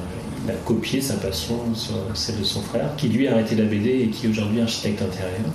il 0.45 0.51
a 0.51 0.55
copié 0.65 1.01
sa 1.01 1.15
passion 1.15 1.75
sur 1.75 1.95
celle 2.15 2.39
de 2.39 2.45
son 2.45 2.61
frère, 2.63 2.95
qui 2.97 3.09
lui 3.09 3.29
a 3.29 3.33
arrêté 3.33 3.55
la 3.57 3.65
BD 3.65 3.91
et 3.91 4.09
qui 4.09 4.29
aujourd'hui 4.29 4.59
est 4.59 4.63
architecte 4.63 5.03
intérieur. 5.03 5.51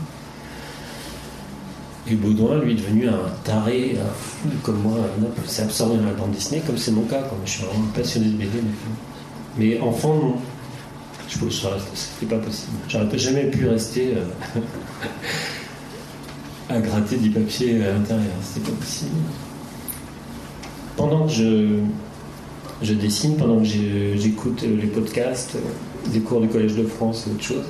Et 2.07 2.13
Baudouin, 2.13 2.59
lui, 2.59 2.73
est 2.73 2.75
devenu 2.75 3.09
un 3.09 3.29
taré, 3.43 3.97
un 3.99 4.13
fou 4.13 4.49
comme 4.61 4.81
moi, 4.81 4.97
s'est 5.47 5.63
absorbé 5.63 5.97
dans 5.97 6.05
la 6.05 6.13
bande 6.13 6.31
dessinée, 6.31 6.61
comme 6.65 6.77
c'est 6.77 6.91
mon 6.91 7.03
cas, 7.03 7.23
comme 7.23 7.39
je 7.45 7.51
suis 7.51 7.63
vraiment 7.63 7.87
passionné 7.95 8.27
de 8.27 8.37
BD. 8.37 8.59
Mais 9.57 9.79
enfant, 9.79 10.15
non. 10.15 10.35
Je 11.27 11.39
que 11.39 11.49
c'était 11.51 12.35
pas 12.35 12.41
possible. 12.41 12.77
J'aurais 12.87 13.17
jamais 13.17 13.45
pu 13.45 13.67
rester 13.67 14.13
euh, 14.15 14.59
à 16.69 16.79
gratter 16.79 17.17
du 17.17 17.31
papier 17.31 17.83
à 17.83 17.93
l'intérieur, 17.93 18.31
c'était 18.43 18.69
pas 18.69 18.77
possible. 18.77 19.11
Pendant 20.97 21.27
que 21.27 21.31
je, 22.81 22.93
dessine, 22.93 23.35
pendant 23.35 23.59
que 23.59 23.65
j'écoute 23.65 24.61
les 24.61 24.87
podcasts, 24.87 25.57
des 26.07 26.19
cours 26.19 26.41
du 26.41 26.47
Collège 26.47 26.75
de 26.75 26.85
France 26.85 27.27
et 27.27 27.31
autre 27.31 27.43
chose, 27.43 27.63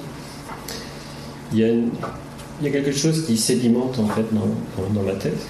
il 1.51 1.59
y 1.59 2.67
a 2.67 2.69
quelque 2.69 2.91
chose 2.91 3.25
qui 3.25 3.37
sédimente 3.37 3.97
en 3.99 4.07
fait 4.07 4.25
dans, 4.31 5.01
ma 5.01 5.13
tête. 5.13 5.47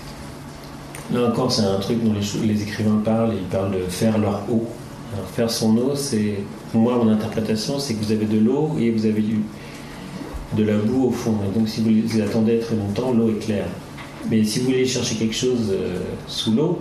Là 1.13 1.29
encore, 1.29 1.51
c'est 1.51 1.63
un 1.63 1.79
truc 1.79 2.03
dont 2.03 2.13
les, 2.13 2.61
écrivains 2.61 3.01
parlent, 3.03 3.33
ils 3.35 3.47
parlent 3.47 3.71
de 3.71 3.83
faire 3.89 4.17
leur 4.17 4.43
eau. 4.49 4.65
Alors, 5.13 5.27
faire 5.29 5.51
son 5.51 5.77
eau, 5.77 5.95
c'est, 5.95 6.39
pour 6.71 6.81
moi, 6.81 6.97
mon 6.97 7.09
interprétation, 7.09 7.79
c'est 7.79 7.93
que 7.93 8.03
vous 8.03 8.11
avez 8.11 8.25
de 8.25 8.39
l'eau 8.39 8.71
et 8.79 8.89
vous 8.89 9.05
avez 9.05 9.23
de 10.57 10.63
la 10.63 10.77
boue 10.77 11.07
au 11.07 11.11
fond. 11.11 11.35
Et 11.45 11.57
donc, 11.57 11.69
si 11.69 11.81
vous 11.81 12.21
attendez 12.21 12.59
très 12.59 12.75
longtemps, 12.75 13.13
l'eau 13.13 13.29
est 13.29 13.39
claire. 13.39 13.67
Mais 14.29 14.43
si 14.43 14.59
vous 14.59 14.65
voulez 14.65 14.85
chercher 14.85 15.15
quelque 15.15 15.35
chose 15.35 15.71
euh, 15.71 15.99
sous 16.27 16.53
l'eau, 16.53 16.79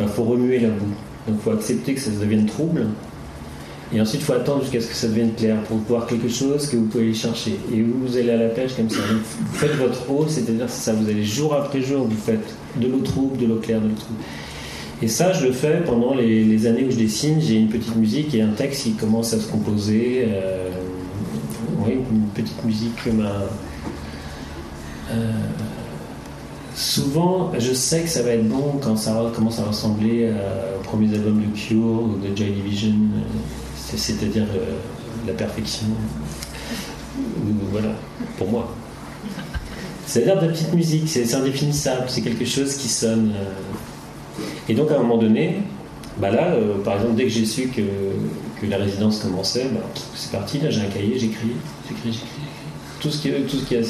il 0.00 0.06
bah, 0.06 0.12
faut 0.12 0.24
remuer 0.24 0.58
la 0.58 0.68
boue. 0.68 0.94
Donc, 1.26 1.36
il 1.38 1.42
faut 1.42 1.50
accepter 1.50 1.94
que 1.94 2.00
ça 2.00 2.10
devienne 2.10 2.46
trouble 2.46 2.86
et 3.92 4.00
ensuite, 4.00 4.20
il 4.20 4.24
faut 4.24 4.34
attendre 4.34 4.62
jusqu'à 4.62 4.80
ce 4.80 4.86
que 4.86 4.94
ça 4.94 5.08
devienne 5.08 5.32
clair 5.34 5.60
pour 5.64 5.78
voir 5.78 6.06
quelque 6.06 6.28
chose 6.28 6.68
que 6.68 6.76
vous 6.76 6.86
pouvez 6.86 7.04
aller 7.04 7.14
chercher. 7.14 7.58
Et 7.74 7.82
vous, 7.82 8.16
allez 8.16 8.30
à 8.30 8.36
la 8.36 8.48
pêche 8.48 8.74
comme 8.76 8.88
ça. 8.88 9.00
vous 9.10 9.54
faites 9.54 9.74
votre 9.74 10.08
eau, 10.10 10.26
c'est-à-dire 10.28 10.70
ça, 10.70 10.92
vous 10.92 11.08
allez 11.08 11.24
jour 11.24 11.54
après 11.54 11.80
jour, 11.80 12.06
vous 12.06 12.16
faites 12.16 12.54
de 12.76 12.86
l'eau 12.86 13.00
trouble, 13.00 13.36
de 13.38 13.46
l'eau 13.46 13.56
claire, 13.56 13.80
de 13.80 13.88
l'eau 13.88 13.96
trouble. 13.96 14.20
Et 15.02 15.08
ça, 15.08 15.32
je 15.32 15.44
le 15.44 15.52
fais 15.52 15.82
pendant 15.84 16.14
les, 16.14 16.66
années 16.66 16.84
où 16.84 16.90
je 16.90 16.96
dessine. 16.96 17.40
J'ai 17.40 17.56
une 17.56 17.68
petite 17.68 17.96
musique 17.96 18.32
et 18.34 18.42
un 18.42 18.52
texte 18.52 18.84
qui 18.84 18.92
commence 18.92 19.32
à 19.34 19.40
se 19.40 19.48
composer. 19.48 20.26
Euh, 20.28 20.68
oui, 21.84 21.94
une 22.12 22.26
petite 22.28 22.64
musique 22.64 23.02
comme 23.02 23.22
un. 23.22 23.42
Euh, 25.12 25.32
Souvent, 26.80 27.52
je 27.58 27.74
sais 27.74 28.00
que 28.00 28.08
ça 28.08 28.22
va 28.22 28.30
être 28.30 28.48
bon 28.48 28.78
quand 28.80 28.96
ça 28.96 29.30
commence 29.34 29.58
à 29.58 29.64
ressembler 29.64 30.32
aux 30.78 30.82
premiers 30.82 31.12
albums 31.14 31.38
de 31.38 31.54
Cure 31.54 31.78
ou 31.78 32.16
de 32.16 32.34
Joy 32.34 32.52
Division, 32.52 32.94
c'est-à-dire 33.94 34.46
la 35.26 35.34
perfection. 35.34 35.88
Voilà, 37.70 37.90
pour 38.38 38.48
moi. 38.48 38.74
C'est-à-dire 40.06 40.40
de 40.40 40.46
la 40.46 40.52
petite 40.52 40.72
musique, 40.72 41.06
c'est 41.06 41.34
indéfinissable, 41.34 42.04
c'est 42.08 42.22
quelque 42.22 42.46
chose 42.46 42.74
qui 42.76 42.88
sonne. 42.88 43.34
Et 44.66 44.72
donc 44.72 44.90
à 44.90 44.94
un 44.94 45.00
moment 45.00 45.18
donné, 45.18 45.58
bah 46.18 46.30
là, 46.30 46.54
euh, 46.54 46.82
par 46.82 46.96
exemple, 46.96 47.14
dès 47.14 47.24
que 47.24 47.28
j'ai 47.28 47.44
su 47.44 47.68
que, 47.68 47.82
la 48.66 48.76
résidence 48.76 49.20
commençait, 49.20 49.66
bah, 49.72 49.80
c'est 50.14 50.32
parti, 50.32 50.58
là 50.58 50.70
j'ai 50.70 50.82
un 50.82 50.86
cahier, 50.86 51.18
j'écris, 51.18 51.52
j'écris, 51.88 52.12
j'écris. 52.12 52.28
Tout 53.00 53.10
ce 53.10 53.22
qui, 53.22 53.30
tout 53.30 53.74
a, 53.74 53.82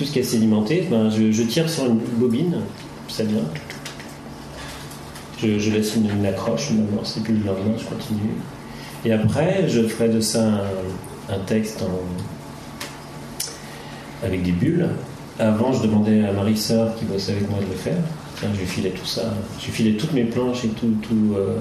tout 0.00 0.06
ce 0.06 0.12
qui 0.12 0.20
est 0.20 0.22
sédimenté, 0.22 0.86
ben, 0.90 1.10
je, 1.10 1.42
tire 1.42 1.68
sur 1.68 1.84
une 1.84 1.98
bobine, 2.16 2.56
ça 3.08 3.22
vient. 3.22 3.44
Je, 5.38 5.70
laisse 5.70 5.94
une, 5.94 6.24
accroche, 6.24 6.70
une 6.70 6.88
amorce, 6.88 7.18
et 7.18 7.20
puis 7.20 7.34
le 7.34 7.40
lendemain, 7.40 7.74
je 7.76 7.84
continue. 7.84 8.32
Et 9.04 9.12
après, 9.12 9.68
je 9.68 9.82
ferai 9.82 10.08
de 10.08 10.20
ça 10.20 10.62
un, 11.28 11.38
texte 11.40 11.84
avec 14.24 14.42
des 14.42 14.52
bulles. 14.52 14.88
Avant, 15.38 15.70
je 15.74 15.82
demandais 15.82 16.24
à 16.24 16.32
Marie 16.32 16.56
Sœur, 16.56 16.94
qui 16.94 17.04
bossait 17.04 17.32
avec 17.32 17.50
moi, 17.50 17.58
de 17.60 17.66
le 17.66 17.76
faire 17.76 18.02
je 18.54 18.58
lui 18.58 18.66
filais 18.66 18.88
tout 18.88 19.04
ça, 19.04 19.34
je 19.60 19.66
lui 19.66 19.72
filais 19.72 19.92
toutes 19.98 20.14
mes 20.14 20.24
planches 20.24 20.64
et 20.64 20.68
tout. 20.68 20.94
euh, 21.36 21.56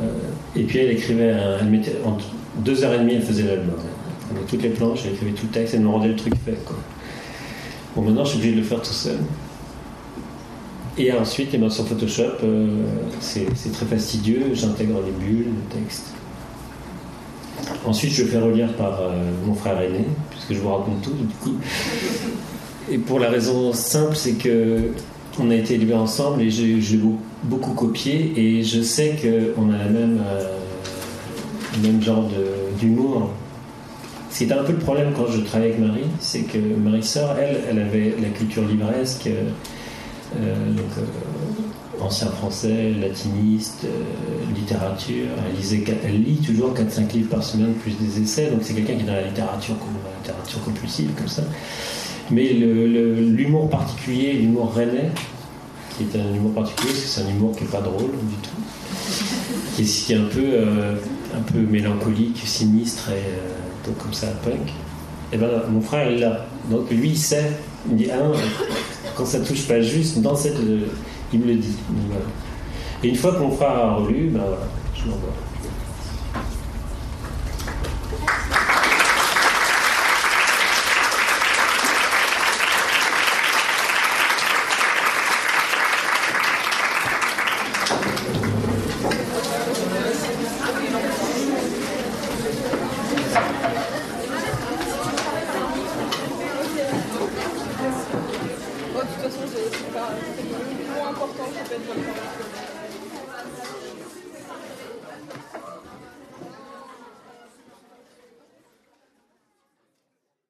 et 0.56 0.64
puis 0.64 0.80
elle 0.80 0.92
écrivait, 0.92 1.36
elle 1.60 1.68
mettait, 1.68 1.98
en 2.06 2.16
deux 2.62 2.86
heures 2.86 2.94
et 2.94 3.00
demie, 3.00 3.16
elle 3.16 3.22
faisait 3.22 3.44
l'album. 3.44 3.76
Elle 3.76 4.36
prenait 4.36 4.48
toutes 4.48 4.64
les 4.64 4.70
planches, 4.70 5.00
elle 5.04 5.12
écrivait 5.12 5.34
tout 5.34 5.46
le 5.48 5.52
texte, 5.52 5.74
elle 5.74 5.82
me 5.82 5.90
rendait 5.90 6.08
le 6.08 6.16
truc 6.16 6.34
fait. 6.46 6.58
Bon, 8.00 8.06
maintenant, 8.06 8.24
je 8.24 8.30
suis 8.30 8.38
obligé 8.38 8.56
de 8.56 8.62
le 8.62 8.66
faire 8.66 8.82
tout 8.82 8.94
seul. 8.94 9.18
Et 10.98 11.12
ensuite, 11.12 11.52
les 11.52 11.70
sur 11.70 11.86
Photoshop, 11.86 12.32
euh, 12.46 12.86
c'est 13.20 13.72
très 13.74 13.86
fastidieux, 13.86 14.52
j'intègre 14.54 15.02
les 15.06 15.12
bulles, 15.12 15.48
le 15.48 15.82
texte. 15.82 16.06
Ensuite, 17.86 18.14
je 18.14 18.24
le 18.24 18.30
fais 18.30 18.40
relire 18.40 18.72
par 18.78 19.02
euh, 19.02 19.10
mon 19.46 19.54
frère 19.54 19.82
aîné, 19.82 20.06
puisque 20.30 20.54
je 20.54 20.60
vous 20.60 20.70
raconte 20.70 21.02
tout, 21.02 21.12
du 21.12 21.34
coup. 21.42 21.58
Et 22.90 23.00
pour 23.00 23.20
la 23.20 23.30
raison 23.30 23.74
simple, 23.74 24.16
c'est 24.16 24.36
que 24.36 24.92
on 25.38 25.52
a 25.52 25.56
été 25.56 25.74
élevés 25.74 25.94
ensemble 25.94 26.42
et 26.42 26.50
j'ai 26.50 27.00
beaucoup 27.44 27.74
copié 27.74 28.32
et 28.38 28.64
je 28.64 28.82
sais 28.82 29.18
qu'on 29.22 29.74
a 29.74 29.78
le 29.90 30.20
euh, 30.22 30.56
même 31.84 32.02
genre 32.02 32.30
d'humour. 32.80 33.30
Ce 34.32 34.38
qui 34.38 34.44
était 34.44 34.54
un 34.54 34.64
peu 34.64 34.74
le 34.74 34.80
problème 34.80 35.12
quand 35.16 35.28
je 35.28 35.42
travaillais 35.42 35.74
avec 35.74 35.86
Marie, 35.86 36.06
c'est 36.20 36.42
que 36.42 36.58
Marie 36.58 37.04
Sœur, 37.04 37.36
elle, 37.40 37.62
elle 37.70 37.80
avait 37.80 38.14
la 38.22 38.30
culture 38.30 38.64
livresque, 38.64 39.28
euh, 39.28 40.72
donc, 40.72 40.86
euh, 40.98 42.04
ancien 42.04 42.28
français, 42.28 42.94
latiniste, 43.02 43.88
littérature. 44.56 45.28
Elle, 45.50 45.56
lisait, 45.58 45.84
elle 46.06 46.24
lit 46.24 46.38
toujours 46.38 46.74
4-5 46.74 47.12
livres 47.14 47.30
par 47.30 47.44
semaine, 47.44 47.74
plus 47.74 47.94
des 47.94 48.22
essais, 48.22 48.52
donc 48.52 48.60
c'est 48.62 48.74
quelqu'un 48.74 48.94
qui 48.94 49.02
est 49.02 49.08
dans 49.08 49.14
la 49.14 49.24
littérature, 49.24 49.76
la 50.06 50.18
littérature 50.22 50.64
compulsive, 50.64 51.10
comme 51.18 51.28
ça. 51.28 51.44
Mais 52.32 52.54
l'humour 52.54 53.70
particulier, 53.70 54.34
l'humour 54.34 54.74
rennais, 54.74 55.10
qui 55.98 56.04
est 56.04 56.20
un 56.20 56.36
humour 56.36 56.54
particulier, 56.54 56.92
parce 56.92 57.04
que 57.04 57.10
c'est 57.10 57.22
un 57.22 57.30
humour 57.30 57.56
qui 57.56 57.64
n'est 57.64 57.70
pas 57.70 57.82
drôle 57.82 58.12
du 58.12 58.36
tout, 58.44 58.62
qui 59.76 60.14
est, 60.14 60.16
un 60.16 60.26
peu, 60.26 60.44
euh, 60.44 60.96
un 61.36 61.42
peu 61.42 61.60
mélancolique, 61.60 62.42
sinistre 62.46 63.10
et 63.10 63.69
euh, 63.90 64.02
comme 64.02 64.14
ça, 64.14 64.28
punk. 64.44 64.70
Et 65.32 65.36
eh 65.36 65.38
ben 65.38 65.48
mon 65.70 65.82
frère 65.82 66.12
il 66.12 66.20
l'a. 66.20 66.46
Donc 66.70 66.90
lui 66.90 67.10
il 67.10 67.18
sait, 67.18 67.52
il 67.90 67.98
dit 67.98 68.10
ah 68.12 68.18
quand 69.16 69.26
ça 69.26 69.40
touche 69.40 69.68
pas 69.68 69.82
juste, 69.82 70.20
dans 70.22 70.36
cette, 70.36 70.58
il 71.32 71.40
me 71.40 71.46
le 71.46 71.56
dit. 71.56 71.76
Et 73.04 73.10
une 73.10 73.16
fois 73.16 73.34
que 73.34 73.40
mon 73.40 73.52
frère 73.52 73.70
a 73.70 73.96
relu, 73.96 74.30
ben 74.30 74.42
je 74.96 75.06
l'envoie. 75.06 75.30